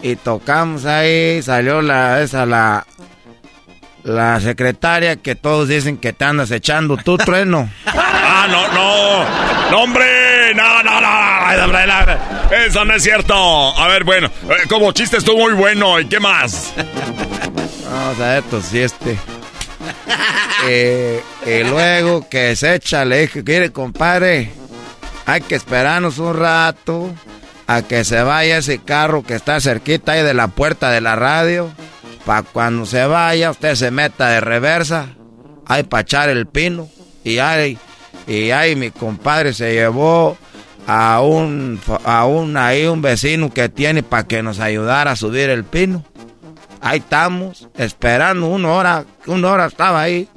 Y 0.01 0.17
tocamos 0.17 0.87
ahí, 0.87 1.43
salió 1.43 1.83
la, 1.83 2.23
esa, 2.23 2.47
la, 2.47 2.87
la 4.03 4.41
secretaria 4.41 5.17
que 5.17 5.35
todos 5.35 5.69
dicen 5.69 5.99
que 5.99 6.15
te 6.15 6.25
andas 6.25 6.51
echando 6.53 6.97
tu 6.97 7.19
trueno. 7.19 7.69
ah, 7.87 8.47
no, 8.51 8.67
no, 8.69 9.71
no, 9.71 9.83
hombre. 9.83 10.55
No, 10.55 10.83
no, 10.83 11.01
no. 11.03 12.51
Eso 12.67 12.87
no 12.87 12.95
es 12.95 13.03
cierto. 13.03 13.35
A 13.35 13.89
ver, 13.89 14.05
bueno, 14.05 14.29
eh, 14.29 14.67
como 14.71 14.91
chiste 14.93 15.19
estuvo 15.19 15.37
muy 15.37 15.53
bueno. 15.53 16.01
¿Y 16.01 16.07
qué 16.07 16.19
más? 16.19 16.73
Vamos 17.85 18.21
a 18.21 18.29
ver, 18.29 18.39
esto 18.39 18.63
sí, 18.63 18.81
este. 18.81 19.19
Eh, 20.67 21.23
y 21.45 21.63
luego 21.69 22.27
que 22.27 22.57
se 22.57 22.77
echa, 22.77 23.05
le 23.05 23.21
dije, 23.21 23.45
quiere, 23.45 23.71
compadre, 23.71 24.51
hay 25.27 25.43
que 25.43 25.57
esperarnos 25.57 26.19
un 26.19 26.35
rato 26.35 27.11
a 27.67 27.83
que 27.83 28.05
se 28.05 28.23
vaya 28.23 28.59
ese 28.59 28.79
carro 28.79 29.23
que 29.23 29.35
está 29.35 29.61
cerquita 29.61 30.13
ahí 30.13 30.23
de 30.23 30.33
la 30.33 30.49
puerta 30.49 30.91
de 30.91 31.01
la 31.01 31.17
radio. 31.17 31.71
Para 32.25 32.43
cuando 32.43 32.87
se 32.87 33.05
vaya, 33.07 33.51
usted 33.51 33.75
se 33.75 33.91
meta 33.91 34.29
de 34.31 34.41
reversa. 34.41 35.09
Hay 35.67 35.83
para 35.83 36.03
echar 36.03 36.29
el 36.29 36.47
pino. 36.47 36.89
Y 37.23 37.39
ahí, 37.39 37.79
y 38.27 38.77
mi 38.77 38.91
compadre 38.91 39.53
se 39.53 39.73
llevó 39.73 40.37
a 40.87 41.21
un, 41.21 41.81
a 42.05 42.27
un, 42.27 42.57
ahí 42.57 42.87
un 42.87 43.03
vecino 43.03 43.53
que 43.53 43.69
tiene 43.69 44.03
para 44.03 44.27
que 44.27 44.43
nos 44.43 44.61
ayudara 44.61 45.13
a 45.13 45.17
subir 45.17 45.51
el 45.51 45.65
pino. 45.65 46.05
Ahí 46.87 46.99
estamos, 46.99 47.67
esperando 47.79 48.47
una 48.47 48.71
hora, 48.73 49.05
una 49.25 49.53
hora 49.53 49.65
estaba 49.65 50.03
ahí, 50.03 50.29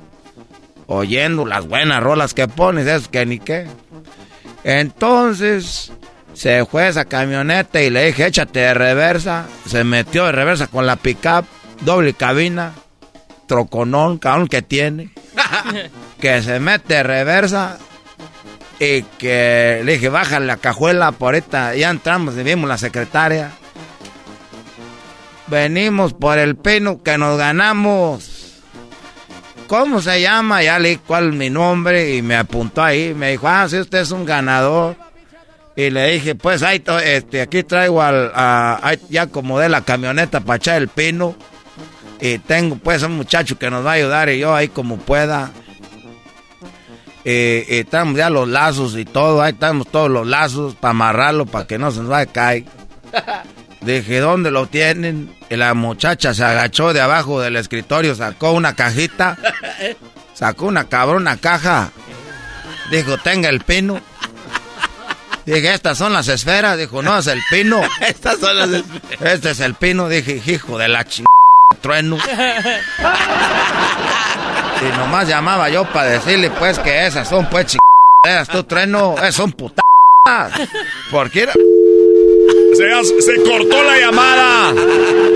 oyendo 0.86 1.46
las 1.46 1.68
buenas 1.68 2.02
rolas 2.02 2.34
que 2.34 2.48
pones, 2.48 2.88
es 2.88 3.10
que 3.10 3.26
ni 3.26 3.38
qué. 3.38 3.68
Entonces, 4.64 5.92
se 6.34 6.66
fue 6.66 6.88
esa 6.88 7.04
camioneta 7.04 7.82
y 7.82 7.90
le 7.90 8.06
dije, 8.06 8.28
échate 8.28 8.62
de 8.62 8.74
reversa. 8.74 9.46
Se 9.66 9.84
metió 9.84 10.26
de 10.26 10.32
reversa 10.32 10.68
con 10.68 10.86
la 10.86 10.96
pickup, 10.96 11.44
doble 11.82 12.14
cabina, 12.14 12.72
troconón, 13.46 14.18
cabrón 14.18 14.48
que 14.48 14.62
tiene. 14.62 15.10
que 16.22 16.42
se 16.42 16.62
mete 16.62 16.94
de 16.94 17.04
reversa 17.04 17.78
y 18.80 19.02
que 19.02 19.82
le 19.84 19.94
dije, 19.96 20.08
baja 20.08 20.40
la 20.40 20.56
cajuela 20.56 21.12
por 21.12 21.36
esta. 21.36 21.76
Ya 21.76 21.90
entramos 21.90 22.38
y 22.38 22.44
vimos 22.44 22.70
la 22.70 22.78
secretaria. 22.78 23.52
Venimos 25.48 26.14
por 26.14 26.38
el 26.38 26.58
pino 26.58 27.02
que 27.02 27.18
nos 27.18 27.38
ganamos. 27.38 28.38
¿Cómo 29.68 30.02
se 30.02 30.22
llama? 30.22 30.64
Ya 30.64 30.80
le 30.80 30.90
dije 30.90 31.02
cuál 31.06 31.30
es 31.30 31.36
mi 31.36 31.50
nombre 31.50 32.16
y 32.16 32.22
me 32.22 32.36
apuntó 32.36 32.84
ahí. 32.84 33.14
Me 33.14 33.32
dijo, 33.32 33.48
ah, 33.48 33.68
si 33.70 33.78
usted 33.78 34.00
es 34.00 34.12
un 34.12 34.26
ganador. 34.26 34.96
Y 35.76 35.90
le 35.90 36.12
dije, 36.12 36.36
pues 36.36 36.64
ahí, 36.64 36.84
este, 37.04 37.42
aquí 37.42 37.64
traigo 37.64 38.02
al, 38.02 38.32
ya 39.10 39.24
acomodé 39.24 39.70
la 39.70 39.82
camioneta 39.82 40.40
para 40.42 40.58
echar 40.58 40.82
el 40.82 40.88
pino. 40.88 41.36
Y 42.20 42.40
tengo 42.40 42.78
pues 42.78 43.04
un 43.04 43.16
muchacho 43.16 43.60
que 43.60 43.70
nos 43.70 43.86
va 43.86 43.92
a 43.92 43.94
ayudar 43.94 44.30
y 44.30 44.40
yo 44.40 44.56
ahí 44.56 44.70
como 44.70 44.98
pueda. 44.98 45.52
Y, 47.24 47.64
estamos 47.68 48.18
ya 48.18 48.30
los 48.30 48.48
lazos 48.48 48.96
y 48.96 49.06
todo, 49.06 49.42
ahí 49.42 49.52
estamos 49.52 49.88
todos 49.92 50.10
los 50.10 50.26
lazos 50.26 50.76
para 50.76 50.92
amarrarlo 50.92 51.46
para 51.46 51.68
que 51.68 51.78
no 51.78 51.92
se 51.92 52.00
nos 52.00 52.10
vaya 52.10 52.30
a 52.30 52.34
caer. 52.34 52.64
Dije, 53.82 54.20
¿dónde 54.20 54.52
lo 54.52 54.68
tienen? 54.68 55.36
Y 55.50 55.56
la 55.56 55.74
muchacha 55.74 56.34
se 56.34 56.44
agachó 56.44 56.94
de 56.94 57.02
abajo 57.02 57.40
del 57.42 57.56
escritorio, 57.56 58.16
sacó 58.16 58.52
una 58.52 58.76
cajita, 58.76 59.38
sacó 60.34 60.66
una 60.66 60.86
cabrona 60.86 61.38
caja. 61.38 61.92
Dijo, 62.92 63.18
tenga 63.18 63.50
el 63.50 63.62
pino. 63.62 64.02
Dije, 65.46 65.74
estas 65.74 65.98
son 65.98 66.14
las 66.14 66.28
esferas. 66.28 66.78
Dijo, 66.78 67.02
no, 67.02 67.18
es 67.18 67.28
el 67.28 67.42
pino. 67.50 67.82
estas 68.02 68.40
son 68.40 68.58
las 68.58 68.70
esferas. 68.70 69.34
Este 69.34 69.52
es 69.52 69.60
el 69.62 69.76
pino. 69.76 70.10
Dije, 70.10 70.42
hijo 70.46 70.78
de 70.78 70.88
la 70.90 71.06
ch... 71.06 71.24
trueno. 71.82 72.18
y 74.82 74.98
nomás 74.98 75.28
llamaba 75.28 75.70
yo 75.70 75.86
para 75.86 76.10
decirle, 76.10 76.50
pues, 76.52 76.80
que 76.80 77.08
esas 77.08 77.30
son, 77.30 77.50
pues, 77.50 77.68
ch... 77.68 77.78
Tú, 78.52 78.64
trueno, 78.66 79.16
es 79.24 79.40
un 79.40 79.54
puta. 79.54 79.82
¿Por 81.10 81.32
qué? 81.32 81.48
Se, 82.88 83.22
se, 83.22 83.44
cortó 83.44 83.84
la 83.84 84.00
llamada. 84.00 84.74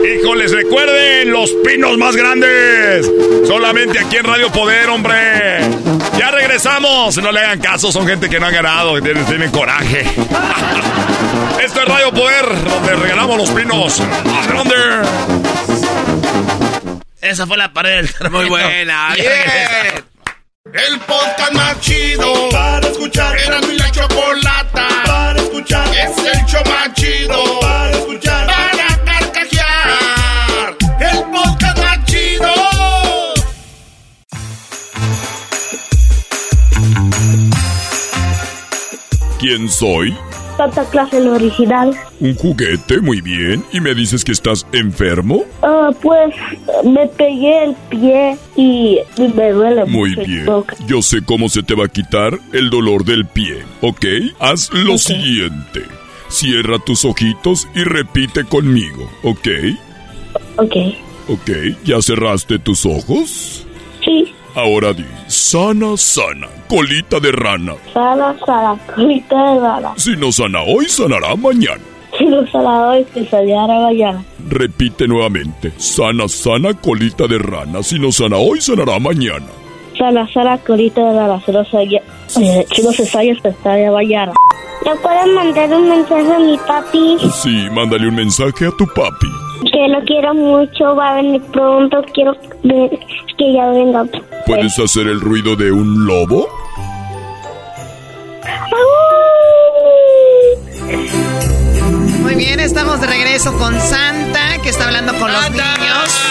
Híjoles, 0.06 0.52
recuerden 0.52 1.32
los 1.32 1.52
pinos 1.65 1.98
más 1.98 2.15
grandes. 2.15 3.11
Solamente 3.45 3.99
aquí 3.99 4.15
en 4.15 4.23
Radio 4.23 4.49
Poder, 4.52 4.88
hombre. 4.90 5.60
Ya 6.18 6.32
regresamos. 6.32 7.18
No 7.18 7.30
le 7.32 7.41
hagan 7.41 7.60
caso, 7.60 7.91
son 7.91 8.07
gente 8.07 8.30
que 8.30 8.40
no 8.40 8.45
ha 8.45 8.52
ganado, 8.52 8.95
que 8.95 9.02
tienen, 9.02 9.26
tienen 9.26 9.52
coraje. 9.52 10.02
Esto 11.61 11.82
es 11.82 11.88
Radio 11.88 12.11
Poder, 12.11 12.45
donde 12.64 12.95
regalamos 12.95 13.38
los 13.38 13.49
pinos 13.49 14.02
más 14.26 14.48
grandes. 14.48 15.10
Esa 17.22 17.45
fue 17.45 17.57
la 17.57 17.73
pared 17.73 18.07
del 18.22 18.32
Muy 18.32 18.48
buena. 18.48 19.14
Bien. 19.14 20.06
El 20.73 20.99
podcast 21.02 21.52
más 21.53 21.80
chido 21.82 22.49
para 22.49 22.88
escuchar. 22.88 23.38
Era 23.38 23.60
mi 23.61 23.78
la 23.78 23.91
chocolata 23.91 24.88
para 25.06 25.40
escuchar. 25.40 25.88
Es 25.90 26.18
el 26.18 26.45
show 26.45 26.61
soy? 39.82 40.16
Santa 40.58 40.86
Claus 40.91 41.12
el 41.12 41.28
original. 41.28 41.95
Un 42.20 42.36
juguete, 42.36 43.02
muy 43.02 43.20
bien. 43.20 43.66
¿Y 43.74 43.80
me 43.80 43.95
dices 43.95 44.24
que 44.24 44.32
estás 44.32 44.68
enfermo? 44.74 45.44
Ah, 45.64 45.90
pues 46.03 46.36
me 46.84 47.08
pegué 47.08 47.64
el 47.64 47.76
pie 47.90 48.38
y, 48.56 48.99
me 49.18 49.52
duele 49.52 49.86
Muy 49.86 50.16
mucho. 50.16 50.28
bien. 50.28 50.45
Yo 50.88 51.02
sé 51.02 51.24
cómo 51.26 51.49
se 51.49 51.64
te 51.64 51.74
va 51.74 51.86
a 51.86 51.88
quitar 51.88 52.38
el 52.53 52.70
dolor 52.70 53.06
del 53.06 53.26
pie, 53.26 53.64
¿ok? 53.82 54.06
Haz 54.40 54.72
lo 54.72 54.99
siguiente. 54.99 55.82
Cierra 56.30 56.78
tus 56.86 57.03
ojitos 57.03 57.68
y 57.74 57.84
repite 57.84 58.44
conmigo, 58.45 59.10
¿ok? 59.24 59.48
Ok. 60.58 60.76
¿Ok? 61.28 61.49
¿Ya 61.84 62.02
cerraste 62.03 62.60
tus 62.60 62.86
ojos? 62.86 63.66
Sí. 64.06 64.32
Ahora 64.53 64.91
di, 64.91 65.06
sana, 65.28 65.95
sana, 65.95 66.48
colita 66.68 67.19
de 67.19 67.32
rana. 67.32 67.73
Sana, 67.94 68.36
sana, 68.45 68.78
colita 68.94 69.36
de 69.53 69.60
rana. 69.61 69.94
Si 69.95 70.15
no 70.18 70.30
sana 70.32 70.61
hoy, 70.61 70.90
sanará 70.90 71.36
mañana. 71.38 71.80
Si 72.18 72.26
no 72.26 72.45
sana 72.48 72.90
hoy, 72.90 73.06
te 73.14 73.26
saliera 73.30 73.80
mañana. 73.80 74.22
Repite 74.49 75.07
nuevamente, 75.07 75.72
sana, 75.78 76.28
sana, 76.28 76.73
colita 76.73 77.28
de 77.28 77.38
rana. 77.38 77.82
Si 77.82 77.98
no 77.98 78.11
sana 78.11 78.36
hoy, 78.38 78.60
sanará 78.60 78.99
mañana. 78.99 79.48
Sana, 79.98 80.28
sana, 80.34 80.57
colita 80.57 81.02
de 81.02 81.14
rana. 81.18 81.41
Si 81.45 81.52
no 81.53 81.64
se, 81.64 81.84
eh, 81.84 82.65
si 82.76 82.84
no 82.84 82.91
se 82.91 83.06
sale, 83.06 83.34
te 83.41 83.53
sale 83.64 83.90
mañana. 83.90 84.34
¿Le 84.84 84.95
puedes 84.95 85.28
mandar 85.34 85.73
un 85.73 85.88
mensaje 85.88 86.34
a 86.34 86.40
mi 86.40 86.57
papi? 86.57 87.18
Sí, 87.41 87.69
mándale 87.72 88.07
un 88.10 88.15
mensaje 88.15 88.65
a 88.68 88.72
tu 88.72 88.86
papi. 88.88 89.28
Que 89.62 89.88
lo 89.88 90.02
quiero 90.06 90.34
mucho, 90.34 90.96
va 90.96 91.12
a 91.12 91.16
venir 91.16 91.42
pronto. 91.52 92.04
Quiero 92.14 92.36
ver 92.64 92.90
que 93.38 93.54
ya 93.54 93.68
venga. 93.68 94.06
¿Puedes 94.46 94.78
hacer 94.80 95.08
el 95.08 95.22
ruido 95.22 95.56
de 95.56 95.72
un 95.72 96.06
lobo? 96.06 96.48
Muy 102.22 102.36
bien, 102.36 102.60
estamos 102.60 103.02
de 103.02 103.08
regreso 103.08 103.56
con 103.58 103.80
Santa, 103.80 104.58
que 104.64 104.70
está 104.70 104.86
hablando 104.86 105.14
con 105.14 105.32
los 105.32 105.52
niños. 105.52 106.22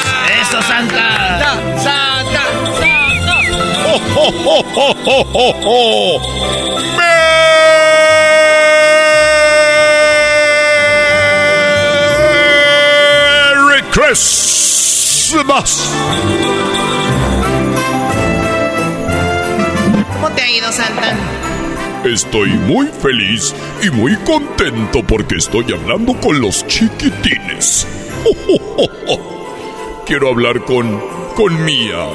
¡Eso, 0.40 0.62
Santa! 0.62 1.38
¡Santa! 1.38 1.82
¡Santa! 1.82 2.42
¡Santa! 2.80 3.00
¡Oh, 4.16 4.32
oh, 4.46 4.64
oh, 5.64 6.20
Christmas! 14.00 15.92
¿Cómo 20.14 20.30
te 20.30 20.42
ha 20.42 20.50
ido, 20.50 20.72
Santa? 20.72 21.14
Estoy 22.04 22.48
muy 22.48 22.86
feliz 22.86 23.54
y 23.82 23.90
muy 23.90 24.16
contento 24.24 25.02
porque 25.06 25.36
estoy 25.36 25.66
hablando 25.74 26.18
con 26.18 26.40
los 26.40 26.66
chiquitines. 26.66 27.86
Quiero 30.06 30.30
hablar 30.30 30.64
con. 30.64 30.98
con 31.36 31.62
Mía. 31.62 32.06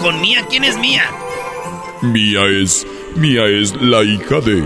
¿Con 0.00 0.20
Mía? 0.20 0.46
¿Quién 0.48 0.62
es 0.64 0.78
Mía? 0.78 1.10
Mía 2.00 2.42
es. 2.62 2.86
Mía 3.16 3.44
es 3.46 3.74
la 3.80 4.04
hija 4.04 4.38
de. 4.38 4.62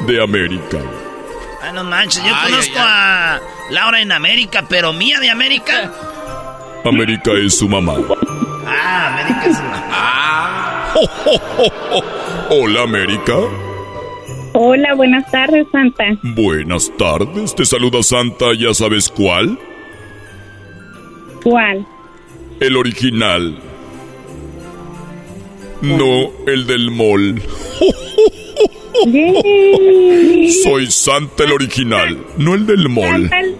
de 0.00 0.22
América. 0.22 0.78
Ah, 1.62 1.72
no 1.72 1.84
manches, 1.84 2.22
yo 2.22 2.34
Ay, 2.34 2.50
conozco 2.50 2.74
ay, 2.76 2.84
a 2.86 3.40
Laura 3.70 4.00
en 4.00 4.12
América, 4.12 4.64
pero 4.68 4.92
Mía 4.92 5.18
de 5.20 5.30
América. 5.30 5.92
América 6.84 7.32
es 7.32 7.58
su 7.58 7.68
mamá. 7.68 7.96
Ah, 8.64 9.08
América 9.12 9.46
es 9.46 9.58
una. 9.58 9.86
Hola, 12.50 12.82
América. 12.82 13.34
Hola, 14.52 14.94
buenas 14.94 15.30
tardes, 15.30 15.66
Santa. 15.72 16.04
Buenas 16.22 16.90
tardes. 16.96 17.54
Te 17.54 17.64
saluda 17.64 18.02
Santa, 18.02 18.46
¿ya 18.58 18.72
sabes 18.72 19.08
cuál? 19.08 19.58
¿Cuál? 21.42 21.86
El 22.60 22.76
original. 22.76 23.58
No 25.82 26.30
el 26.46 26.66
del 26.66 26.90
mall. 26.90 27.42
Soy 30.62 30.90
Santa 30.90 31.44
el 31.44 31.52
original, 31.52 32.18
no 32.38 32.54
el 32.54 32.66
del 32.66 32.88
mall. 32.88 33.30
El, 33.32 33.56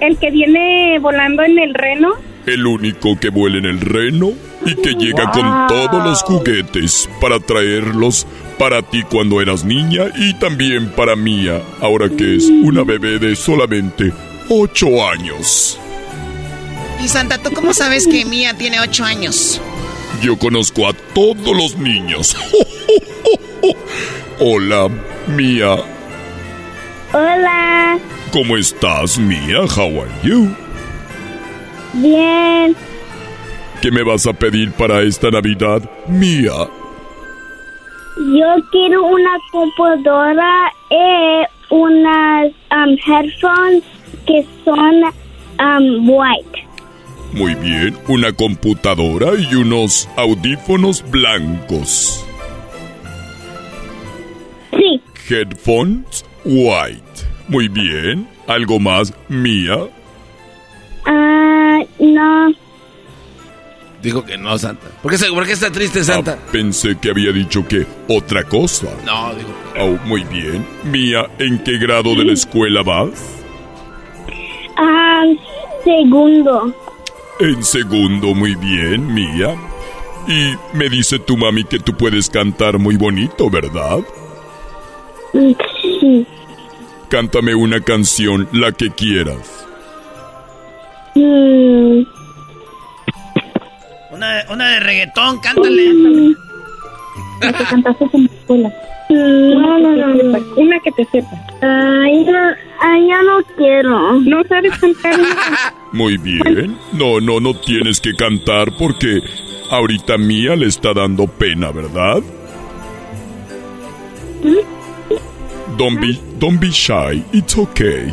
el 0.00 0.18
que 0.18 0.30
viene 0.30 0.98
volando 1.00 1.42
en 1.42 1.58
el 1.58 1.74
reno. 1.74 2.14
El 2.46 2.66
único 2.66 3.18
que 3.20 3.28
vuela 3.28 3.58
en 3.58 3.66
el 3.66 3.80
reno 3.80 4.32
y 4.64 4.74
que 4.76 4.94
llega 4.94 5.30
con 5.30 5.66
todos 5.68 6.02
los 6.04 6.22
juguetes 6.22 7.08
para 7.20 7.38
traerlos 7.38 8.26
para 8.58 8.82
ti 8.82 9.02
cuando 9.02 9.40
eras 9.40 9.64
niña 9.64 10.06
y 10.16 10.34
también 10.34 10.90
para 10.90 11.16
Mía, 11.16 11.62
ahora 11.80 12.08
que 12.08 12.36
es 12.36 12.44
una 12.44 12.82
bebé 12.82 13.18
de 13.18 13.36
solamente 13.36 14.12
ocho 14.48 15.06
años. 15.06 15.78
Y 17.02 17.08
Santa, 17.08 17.38
¿tú 17.38 17.50
cómo 17.52 17.72
sabes 17.72 18.06
que 18.06 18.24
Mía 18.24 18.54
tiene 18.54 18.80
ocho 18.80 19.04
años? 19.04 19.60
Yo 20.22 20.38
conozco 20.38 20.88
a 20.88 20.92
todos 21.14 21.56
los 21.56 21.76
niños. 21.76 22.36
Hola, 24.38 24.88
Mía. 25.26 25.76
Hola. 27.12 27.98
¿Cómo 28.32 28.56
estás, 28.56 29.18
Mía? 29.18 29.60
How 29.76 30.02
are 30.02 30.10
you? 30.22 30.48
Bien. 31.94 32.76
¿Qué 33.82 33.90
me 33.90 34.02
vas 34.02 34.26
a 34.26 34.32
pedir 34.32 34.72
para 34.72 35.02
esta 35.02 35.30
Navidad, 35.30 35.82
Mía? 36.06 36.52
Yo 38.16 38.46
quiero 38.70 39.06
una 39.06 39.36
computadora 39.50 40.72
y 40.90 41.74
unas 41.74 42.52
um, 42.70 42.96
headphones 43.06 43.82
que 44.26 44.46
son 44.64 45.02
um, 45.58 46.08
white. 46.08 46.66
Muy 47.32 47.54
bien, 47.54 47.96
una 48.08 48.32
computadora 48.32 49.32
y 49.38 49.54
unos 49.54 50.08
audífonos 50.16 51.02
blancos. 51.10 52.26
Headphones 55.30 56.24
white. 56.44 57.02
Muy 57.48 57.68
bien. 57.68 58.28
¿Algo 58.46 58.78
más, 58.80 59.12
Mía? 59.28 59.76
Ah, 61.06 61.78
no. 61.98 62.52
Dijo 64.02 64.24
que 64.24 64.38
no, 64.38 64.56
Santa. 64.58 64.86
¿Por 65.02 65.12
qué, 65.12 65.18
se- 65.18 65.28
por 65.30 65.44
qué 65.46 65.52
está 65.52 65.70
triste, 65.70 66.02
Santa? 66.02 66.38
Ah, 66.40 66.48
pensé 66.50 66.96
que 66.98 67.10
había 67.10 67.32
dicho 67.32 67.66
que 67.68 67.86
otra 68.08 68.44
cosa. 68.44 68.86
No, 69.04 69.34
dijo 69.34 69.50
Oh, 69.78 69.98
muy 70.06 70.24
bien. 70.24 70.66
Mía, 70.84 71.26
¿en 71.38 71.58
qué 71.62 71.78
grado 71.78 72.14
de 72.14 72.24
la 72.24 72.32
escuela 72.32 72.82
vas? 72.82 73.36
Ah, 74.76 75.22
segundo. 75.84 76.74
En 77.40 77.62
segundo, 77.62 78.34
muy 78.34 78.54
bien, 78.56 79.12
Mía. 79.14 79.54
Y 80.28 80.54
me 80.76 80.88
dice 80.88 81.18
tu 81.18 81.36
mami 81.36 81.64
que 81.64 81.78
tú 81.78 81.94
puedes 81.96 82.28
cantar 82.30 82.78
muy 82.78 82.96
bonito, 82.96 83.48
¿verdad? 83.50 83.98
Mm, 85.32 85.52
Sí. 86.00 86.26
Cántame 87.08 87.54
una 87.54 87.80
canción, 87.80 88.48
la 88.52 88.70
que 88.72 88.90
quieras. 88.90 89.66
Mm, 91.14 92.02
Una, 94.12 94.44
una 94.50 94.68
de 94.74 94.80
reggaetón, 94.80 95.38
cántale. 95.40 95.92
La 97.40 97.52
que 97.52 97.64
cantaste 97.64 98.04
en 98.12 98.24
la 98.24 98.30
escuela. 98.32 98.68
mm, 99.08 99.50
no, 99.54 99.78
no, 99.78 99.96
no, 99.96 100.14
no. 100.14 100.38
Una 100.56 100.78
que 100.80 100.90
te 100.92 101.04
sepa. 101.06 101.30
Ay, 101.62 102.24
no, 102.24 102.38
ay, 102.80 103.08
ya 103.08 103.22
no 103.22 103.42
quiero. 103.56 104.20
¿No 104.20 104.42
sabes 104.44 104.72
cantar? 104.78 105.18
Muy 105.92 106.16
bien. 106.18 106.76
No, 106.92 107.20
no, 107.20 107.40
no 107.40 107.54
tienes 107.54 108.00
que 108.00 108.14
cantar 108.14 108.68
porque 108.78 109.20
ahorita 109.70 110.16
Mía 110.18 110.54
le 110.54 110.66
está 110.66 110.92
dando 110.94 111.26
pena, 111.26 111.70
¿verdad? 111.72 112.20
Don't 115.80 115.98
be, 115.98 116.20
don't 116.38 116.60
be 116.60 116.70
shy. 116.70 117.24
It's 117.32 117.56
okay. 117.56 118.12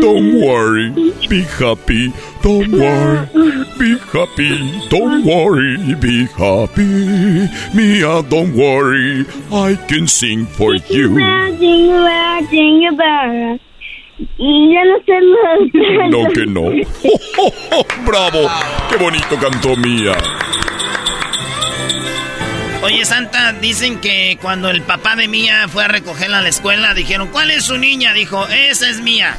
Don't 0.00 0.40
worry. 0.42 0.90
Be 1.28 1.42
happy. 1.42 2.12
Don't 2.42 2.72
worry. 2.72 3.26
Be 3.78 3.98
happy. 4.10 4.88
Don't 4.88 5.24
worry. 5.24 5.94
Be 5.94 6.26
happy. 6.26 7.46
Mia, 7.72 8.24
don't 8.24 8.56
worry. 8.56 9.24
I 9.52 9.76
can 9.86 10.08
sing 10.08 10.44
for 10.44 10.74
you. 10.74 11.14
Jingle 12.50 12.96
bell. 12.96 13.60
Ya 14.38 14.84
no 14.84 14.98
sé. 15.06 15.20
No 16.10 16.26
que 16.32 16.46
no. 16.46 16.62
¡Bravo! 18.04 18.48
¡Qué 18.90 18.96
bonito 18.96 19.36
cantó 19.40 19.76
Mía! 19.76 20.16
Oye, 22.82 23.04
Santa, 23.04 23.52
dicen 23.52 24.00
que 24.00 24.38
cuando 24.40 24.70
el 24.70 24.82
papá 24.82 25.16
de 25.16 25.28
Mía 25.28 25.66
fue 25.68 25.84
a 25.84 25.88
recogerla 25.88 26.38
a 26.38 26.42
la 26.42 26.48
escuela, 26.48 26.94
dijeron, 26.94 27.28
¿cuál 27.28 27.50
es 27.50 27.64
su 27.64 27.78
niña? 27.78 28.12
Dijo, 28.12 28.46
esa 28.48 28.88
es 28.88 29.00
Mía. 29.00 29.36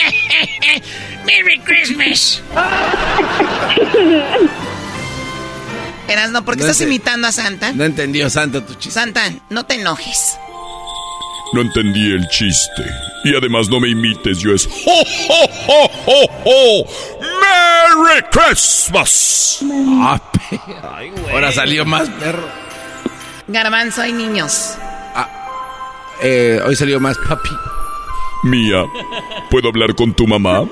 Merry 1.26 1.58
Christmas. 1.60 2.42
Erasno, 6.08 6.44
¿por 6.44 6.56
qué 6.56 6.62
No 6.62 6.70
estás 6.70 6.84
imitando 6.84 7.28
a 7.28 7.32
Santa? 7.32 7.72
No 7.72 7.84
entendió 7.84 8.28
Santa 8.30 8.64
tu 8.64 8.74
chiste. 8.74 8.98
Santa, 8.98 9.22
no 9.48 9.66
te 9.66 9.74
enojes. 9.74 10.38
No 11.52 11.60
entendí 11.62 12.12
el 12.12 12.26
chiste. 12.28 12.84
Y 13.24 13.34
además 13.34 13.68
no 13.68 13.80
me 13.80 13.88
imites, 13.88 14.38
yo 14.38 14.54
es... 14.54 14.66
¡Ho, 14.66 15.02
ho, 15.28 15.50
ho, 15.66 15.90
ho, 16.06 16.24
ho! 16.44 16.84
¡Merry 17.20 18.22
Christmas! 18.30 19.60
Ah, 20.00 20.20
pe- 20.32 20.60
Ahora 21.32 21.50
salió 21.52 21.84
más 21.84 22.08
perro. 22.08 22.46
Garbanzo 23.48 24.06
y 24.06 24.12
niños. 24.12 24.76
Eh, 26.22 26.60
hoy 26.66 26.76
salió 26.76 27.00
más 27.00 27.16
papi. 27.28 27.50
Mía, 28.44 28.84
¿puedo 29.50 29.68
hablar 29.68 29.94
con 29.94 30.12
tu 30.14 30.26
mamá? 30.26 30.64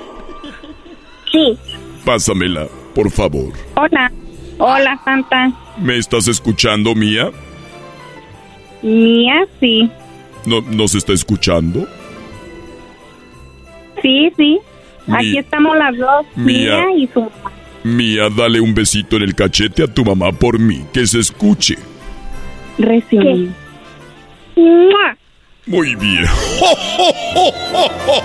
Sí. 1.32 1.58
Pásamela, 2.04 2.66
por 2.94 3.10
favor. 3.10 3.52
Hola. 3.74 4.12
Hola, 4.58 5.00
Santa. 5.04 5.52
¿Me 5.78 5.96
estás 5.98 6.28
escuchando, 6.28 6.94
Mía? 6.94 7.30
Mía, 8.82 9.44
sí. 9.60 9.90
¿No, 10.46 10.60
¿Nos 10.62 10.94
está 10.94 11.12
escuchando? 11.12 11.86
Sí, 14.02 14.32
sí. 14.36 14.58
Mi- 15.06 15.14
Aquí 15.16 15.38
estamos 15.38 15.76
las 15.76 15.96
dos. 15.96 16.26
Mía. 16.36 16.76
Mía 16.86 16.96
y 16.96 17.06
su 17.08 17.20
mamá. 17.22 17.52
Mía, 17.84 18.28
dale 18.36 18.60
un 18.60 18.74
besito 18.74 19.16
en 19.16 19.22
el 19.22 19.34
cachete 19.34 19.82
a 19.84 19.86
tu 19.86 20.04
mamá 20.04 20.32
por 20.32 20.58
mí, 20.58 20.84
que 20.92 21.06
se 21.06 21.20
escuche. 21.20 21.76
Recién. 22.78 23.54
Muy 25.66 25.94
bien. 25.96 26.24
¡Ho, 26.60 26.72
ho, 26.98 27.10
ho, 27.34 27.48
ho, 27.74 27.86
ho! 28.06 28.22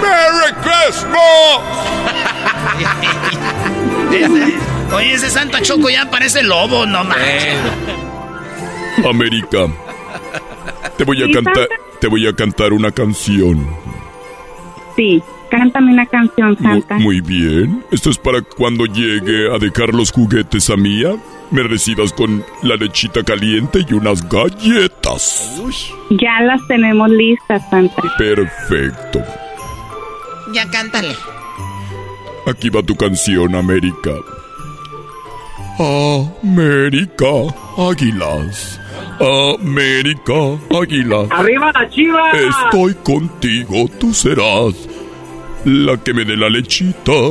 ¡Merry 0.00 0.52
Christmas! 0.62 1.60
Oye, 4.94 5.12
ese 5.14 5.30
Santa 5.30 5.60
Choco 5.62 5.88
ya 5.88 6.10
parece 6.10 6.42
lobo, 6.42 6.84
no 6.86 7.02
manches. 7.04 7.56
América, 9.08 9.66
te 10.96 11.04
voy 11.04 11.22
a 11.22 11.30
cantar, 11.30 11.68
te 12.00 12.06
voy 12.06 12.26
a 12.26 12.32
cantar 12.32 12.72
una 12.72 12.90
canción. 12.90 13.66
Sí. 14.96 15.22
Cántame 15.50 15.92
una 15.92 16.06
canción, 16.06 16.56
Muy, 16.58 16.62
Santa. 16.80 16.94
muy 16.98 17.20
bien. 17.20 17.84
Esto 17.90 18.08
es 18.08 18.16
para 18.16 18.40
cuando 18.40 18.86
llegue 18.86 19.54
a 19.54 19.58
dejar 19.58 19.92
los 19.92 20.10
juguetes 20.10 20.70
a 20.70 20.76
Mía. 20.78 21.14
Me 21.50 21.62
recibas 21.62 22.10
con 22.14 22.42
la 22.62 22.76
lechita 22.76 23.22
caliente 23.22 23.84
y 23.86 23.92
unas 23.92 24.26
galletas. 24.30 25.60
Ya 26.08 26.40
las 26.40 26.66
tenemos 26.68 27.10
listas, 27.10 27.68
Santa. 27.68 28.02
Perfecto. 28.16 29.22
Ya 30.54 30.66
cántale. 30.70 31.14
Aquí 32.46 32.70
va 32.70 32.82
tu 32.82 32.96
canción, 32.96 33.54
América. 33.54 34.12
América, 36.42 37.26
águilas. 37.76 38.78
América, 39.18 40.58
águilas. 40.70 41.28
¡Arriba 41.30 41.72
la 41.74 41.88
chiva! 41.90 42.30
Estoy 42.32 42.94
contigo, 43.02 43.88
tú 43.98 44.14
serás 44.14 44.74
la 45.64 45.96
que 45.96 46.14
me 46.14 46.24
dé 46.24 46.36
la 46.36 46.48
lechita. 46.48 47.12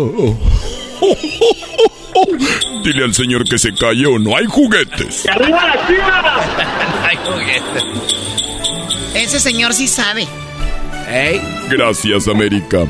Dile 2.84 3.04
al 3.04 3.14
señor 3.14 3.44
que 3.46 3.58
se 3.58 3.74
calle 3.74 4.06
o 4.06 4.20
no 4.20 4.36
hay 4.36 4.46
juguetes. 4.46 5.26
¡Arriba 5.28 5.66
la 5.66 5.88
chiva! 5.88 6.24
Ay, 7.08 7.18
juguete. 7.26 7.80
Ese 9.16 9.40
señor 9.40 9.74
sí 9.74 9.88
sabe. 9.88 10.28
Gracias, 11.70 12.28
América. 12.28 12.86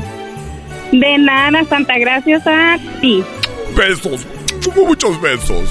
De 0.92 1.18
nada, 1.18 1.64
Santa. 1.64 1.98
Gracias 1.98 2.46
a 2.46 2.78
ti. 3.00 3.24
Besos. 3.76 4.26
Muchos 4.70 5.20
besos. 5.20 5.68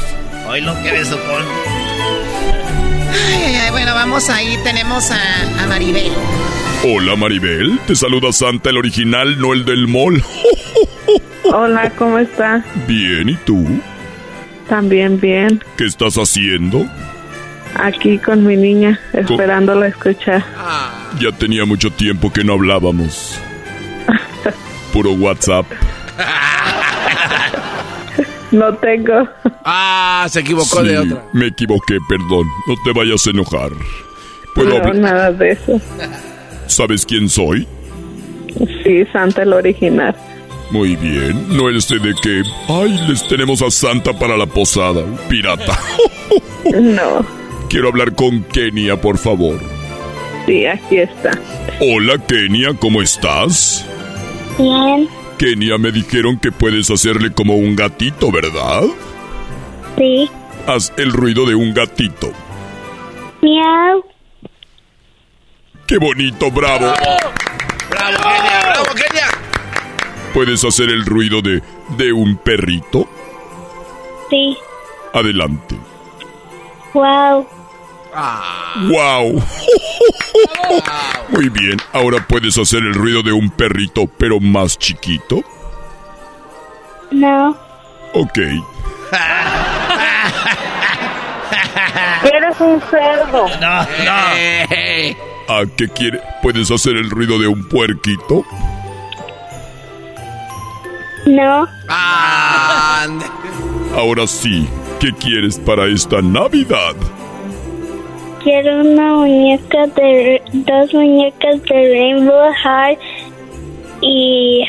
Hoy 0.47 0.61
lo 0.61 0.73
que 0.81 0.91
beso 0.91 1.18
con. 1.18 1.43
Ay, 3.13 3.43
ay, 3.45 3.55
ay, 3.55 3.72
bueno, 3.72 3.93
vamos 3.93 4.30
ahí. 4.30 4.57
Tenemos 4.63 5.11
a, 5.11 5.63
a 5.63 5.68
Maribel. 5.68 6.11
Hola, 6.84 7.15
Maribel. 7.15 7.80
Te 7.88 7.95
saluda 7.95 8.31
Santa, 8.31 8.69
el 8.69 8.77
original, 8.77 9.39
no 9.39 9.53
el 9.53 9.65
del 9.65 9.88
mall. 9.88 10.23
Hola, 11.43 11.91
¿cómo 11.97 12.18
está? 12.19 12.63
Bien, 12.88 13.30
¿y 13.30 13.35
tú? 13.35 13.65
También 14.68 15.19
bien. 15.19 15.63
¿Qué 15.77 15.85
estás 15.85 16.15
haciendo? 16.15 16.85
Aquí 17.76 18.18
con 18.18 18.45
mi 18.45 18.57
niña, 18.57 18.99
esperándola 19.13 19.88
escuchar. 19.88 20.43
Ya 21.19 21.31
tenía 21.31 21.65
mucho 21.65 21.91
tiempo 21.91 22.31
que 22.31 22.43
no 22.43 22.53
hablábamos. 22.53 23.39
Puro 24.93 25.11
WhatsApp. 25.13 25.65
No 28.51 28.73
tengo. 28.75 29.27
Ah, 29.63 30.27
se 30.29 30.41
equivocó 30.41 30.83
de 30.83 30.91
Sí, 30.91 30.95
otra. 30.97 31.23
Me 31.33 31.47
equivoqué, 31.47 31.97
perdón. 32.09 32.45
No 32.67 32.75
te 32.83 32.91
vayas 32.97 33.25
a 33.25 33.29
enojar. 33.29 33.69
¿Puedo 34.53 34.69
No, 34.69 34.75
hablar? 34.77 34.95
nada 34.95 35.31
de 35.31 35.51
eso. 35.51 35.79
¿Sabes 36.67 37.05
quién 37.05 37.29
soy? 37.29 37.67
Sí, 38.83 39.05
Santa 39.13 39.43
el 39.43 39.53
original. 39.53 40.15
Muy 40.71 40.95
bien. 40.97 41.55
No 41.55 41.69
el 41.69 41.81
sé 41.81 41.99
de 41.99 42.13
qué. 42.21 42.43
Ay, 42.67 42.97
les 43.07 43.25
tenemos 43.27 43.61
a 43.61 43.71
Santa 43.71 44.11
para 44.13 44.35
la 44.37 44.45
posada. 44.45 45.03
Pirata. 45.29 45.77
No, 46.79 47.25
Quiero 47.69 47.89
hablar 47.89 48.13
con 48.15 48.43
Kenia, 48.43 48.99
por 49.01 49.17
favor. 49.17 49.59
sí, 50.45 50.65
aquí 50.65 50.97
está. 50.99 51.31
Hola, 51.81 52.17
Kenia, 52.27 52.73
¿cómo 52.79 53.01
estás? 53.01 53.85
Bien, 54.57 55.09
Kenia, 55.41 55.80
me 55.80 55.91
dijeron 55.91 56.38
que 56.38 56.51
puedes 56.51 56.91
hacerle 56.91 57.31
como 57.34 57.55
un 57.55 57.76
gatito, 57.76 58.31
¿verdad? 58.31 58.84
sí. 59.97 60.30
Haz 60.68 60.93
el 60.97 61.11
ruido 61.11 61.47
de 61.47 61.55
un 61.55 61.73
gatito. 61.73 62.31
Miau. 63.41 64.05
¡Qué 65.88 65.97
bonito, 65.97 66.51
bravo! 66.51 66.93
¡Bravo, 67.89 68.18
Kenia! 68.18 68.59
¡Bravo, 68.61 68.85
Kenia! 68.93 69.27
¿Puedes 70.31 70.63
hacer 70.63 70.89
el 70.91 71.03
ruido 71.07 71.41
de, 71.41 71.63
de 71.97 72.13
un 72.13 72.38
perrito? 72.38 73.09
Sí. 74.30 74.55
Adelante. 75.11 75.76
Wow. 76.93 77.47
¡Wow! 78.13 79.41
Muy 81.29 81.49
bien, 81.49 81.77
ahora 81.93 82.25
puedes 82.27 82.57
hacer 82.57 82.83
el 82.83 82.93
ruido 82.93 83.23
de 83.23 83.31
un 83.31 83.49
perrito, 83.49 84.05
pero 84.17 84.39
más 84.39 84.77
chiquito. 84.77 85.41
No. 87.11 87.55
Ok. 88.13 88.38
Eres 92.23 92.59
un 92.59 92.79
cerdo. 92.89 93.47
No, 93.59 93.83
no. 94.03 94.11
¿A 95.47 95.63
qué 95.75 95.88
quiere? 95.89 96.21
¿Puedes 96.41 96.71
hacer 96.71 96.95
el 96.95 97.09
ruido 97.09 97.38
de 97.39 97.47
un 97.47 97.67
puerquito? 97.67 98.45
No. 101.25 101.67
Ahora 103.95 104.27
sí, 104.27 104.67
¿qué 104.99 105.11
quieres 105.13 105.57
para 105.59 105.88
esta 105.88 106.21
Navidad? 106.21 106.95
Quiero 108.43 108.81
una 108.81 109.13
muñeca 109.13 109.88
de... 109.88 110.41
Dos 110.53 110.93
muñecas 110.93 111.61
de 111.63 111.93
Rainbow 111.93 112.51
Heart 112.63 112.99
y... 114.01 114.63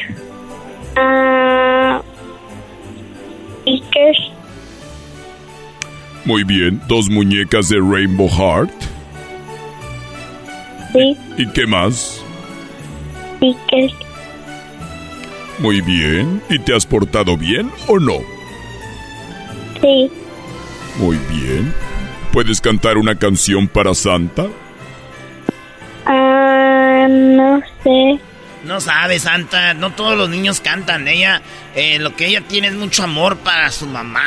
Ah... 0.96 2.02
stickers. 3.62 4.18
Muy 6.24 6.44
bien, 6.44 6.80
dos 6.86 7.08
muñecas 7.08 7.68
de 7.68 7.78
Rainbow 7.80 8.28
Heart. 8.28 8.70
Sí, 10.92 11.16
¿Y 11.38 11.46
qué 11.48 11.66
más? 11.66 12.22
stickers. 13.36 13.92
Muy 15.58 15.80
bien. 15.80 16.42
¿Y 16.48 16.58
te 16.58 16.74
has 16.74 16.86
portado 16.86 17.36
bien 17.36 17.70
o 17.88 17.98
no? 17.98 18.18
Sí. 19.80 20.10
Muy 20.98 21.16
bien. 21.30 21.72
¿Puedes 22.32 22.60
cantar 22.60 22.96
una 22.96 23.14
canción 23.16 23.68
para 23.68 23.94
Santa? 23.94 24.46
Ah... 26.06 27.06
No 27.08 27.60
sé. 27.82 28.18
No 28.64 28.80
sabe, 28.80 29.18
Santa. 29.18 29.74
No 29.74 29.90
todos 29.92 30.16
los 30.16 30.28
niños 30.30 30.60
cantan. 30.60 31.08
Ella, 31.08 31.42
eh, 31.74 31.98
lo 31.98 32.14
que 32.16 32.26
ella 32.26 32.40
tiene 32.42 32.68
es 32.68 32.74
mucho 32.74 33.02
amor 33.02 33.36
para 33.38 33.70
su 33.70 33.86
mamá. 33.86 34.24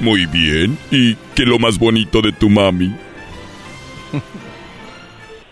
Muy 0.00 0.26
bien. 0.26 0.78
¿Y 0.90 1.14
qué 1.34 1.42
es 1.42 1.48
lo 1.48 1.58
más 1.58 1.78
bonito 1.78 2.20
de 2.20 2.32
tu 2.32 2.50
mami? 2.50 2.94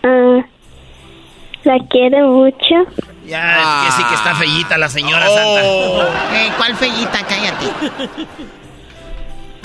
Ah... 0.03 0.45
La 1.63 1.79
quiero 1.89 2.27
mucho. 2.31 2.75
Ya, 3.25 3.85
es 3.87 3.95
que 3.95 4.03
sí 4.03 4.07
que 4.07 4.13
está 4.15 4.35
fellita 4.35 4.77
la 4.77 4.87
señora 4.87 5.25
Oh. 5.27 5.35
Santa. 5.35 6.11
Eh, 6.35 6.51
¿Cuál 6.57 6.75
fellita? 6.75 7.25
Cállate. 7.25 7.65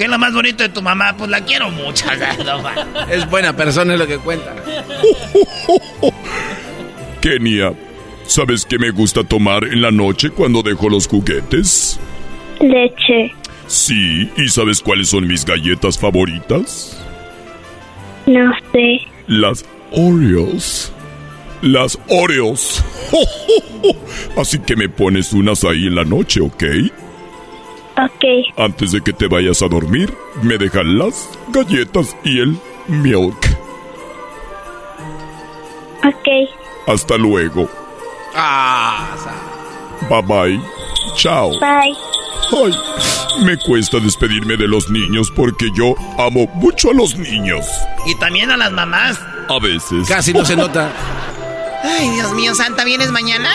¿Qué 0.00 0.04
es 0.04 0.10
lo 0.10 0.18
más 0.18 0.32
bonito 0.32 0.62
de 0.62 0.70
tu 0.70 0.80
mamá? 0.80 1.14
Pues 1.14 1.28
la 1.28 1.44
quiero 1.44 1.70
mucho. 1.70 2.06
Es 3.10 3.28
buena 3.28 3.54
persona, 3.54 3.92
es 3.92 3.98
lo 3.98 4.06
que 4.06 4.16
cuenta. 4.16 4.56
Kenia, 7.20 7.74
¿sabes 8.24 8.64
qué 8.64 8.78
me 8.78 8.92
gusta 8.92 9.24
tomar 9.24 9.62
en 9.64 9.82
la 9.82 9.90
noche 9.90 10.30
cuando 10.30 10.62
dejo 10.62 10.88
los 10.88 11.06
juguetes? 11.06 12.00
Leche. 12.60 13.34
Sí, 13.66 14.30
¿y 14.38 14.48
sabes 14.48 14.80
cuáles 14.80 15.10
son 15.10 15.26
mis 15.26 15.44
galletas 15.44 15.98
favoritas? 15.98 16.98
No 18.24 18.52
sé. 18.72 19.00
Las 19.26 19.66
Oreos. 19.90 20.94
Las 21.60 21.98
Oreos. 22.08 22.82
Así 24.38 24.60
que 24.60 24.76
me 24.76 24.88
pones 24.88 25.34
unas 25.34 25.62
ahí 25.64 25.88
en 25.88 25.94
la 25.94 26.06
noche, 26.06 26.40
¿ok? 26.40 26.64
Ok. 28.04 28.24
Antes 28.56 28.92
de 28.92 29.00
que 29.02 29.12
te 29.12 29.26
vayas 29.26 29.62
a 29.62 29.68
dormir, 29.68 30.12
me 30.42 30.56
dejan 30.58 30.98
las 30.98 31.28
galletas 31.48 32.16
y 32.24 32.40
el 32.40 32.58
milk. 32.88 33.36
Ok. 36.04 36.28
Hasta 36.86 37.16
luego. 37.16 37.68
Ah, 38.34 39.08
Bye 40.08 40.22
bye. 40.22 40.60
Chao. 41.16 41.50
Bye. 41.60 41.94
Ay, 42.52 42.74
me 43.44 43.56
cuesta 43.58 43.98
despedirme 44.00 44.56
de 44.56 44.66
los 44.66 44.88
niños 44.90 45.30
porque 45.36 45.66
yo 45.74 45.94
amo 46.18 46.46
mucho 46.54 46.90
a 46.90 46.94
los 46.94 47.16
niños. 47.16 47.66
Y 48.06 48.14
también 48.18 48.50
a 48.50 48.56
las 48.56 48.72
mamás. 48.72 49.20
A 49.48 49.58
veces. 49.60 50.08
Casi 50.08 50.32
no 50.32 50.44
se 50.44 50.56
nota. 50.56 50.90
Ay, 51.84 52.08
Dios 52.10 52.32
mío, 52.32 52.54
Santa, 52.54 52.84
¿vienes 52.84 53.10
mañana? 53.10 53.50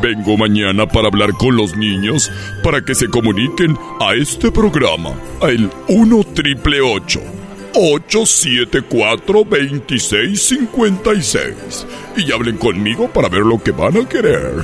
Vengo 0.00 0.36
mañana 0.36 0.86
para 0.86 1.08
hablar 1.08 1.32
con 1.32 1.56
los 1.56 1.76
niños 1.76 2.30
para 2.62 2.80
que 2.82 2.94
se 2.94 3.08
comuniquen 3.08 3.76
a 4.00 4.14
este 4.14 4.52
programa, 4.52 5.14
al 5.40 5.70
1 5.88 6.24
triple 6.34 6.80
874 6.80 9.44
2656 9.44 11.86
y 12.16 12.30
hablen 12.32 12.56
conmigo 12.58 13.08
para 13.08 13.28
ver 13.28 13.42
lo 13.42 13.60
que 13.62 13.70
van 13.72 13.96
a 13.96 14.08
querer. 14.08 14.52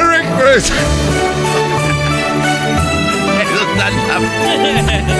¡Merry 0.00 0.24
Christmas! 0.38 0.80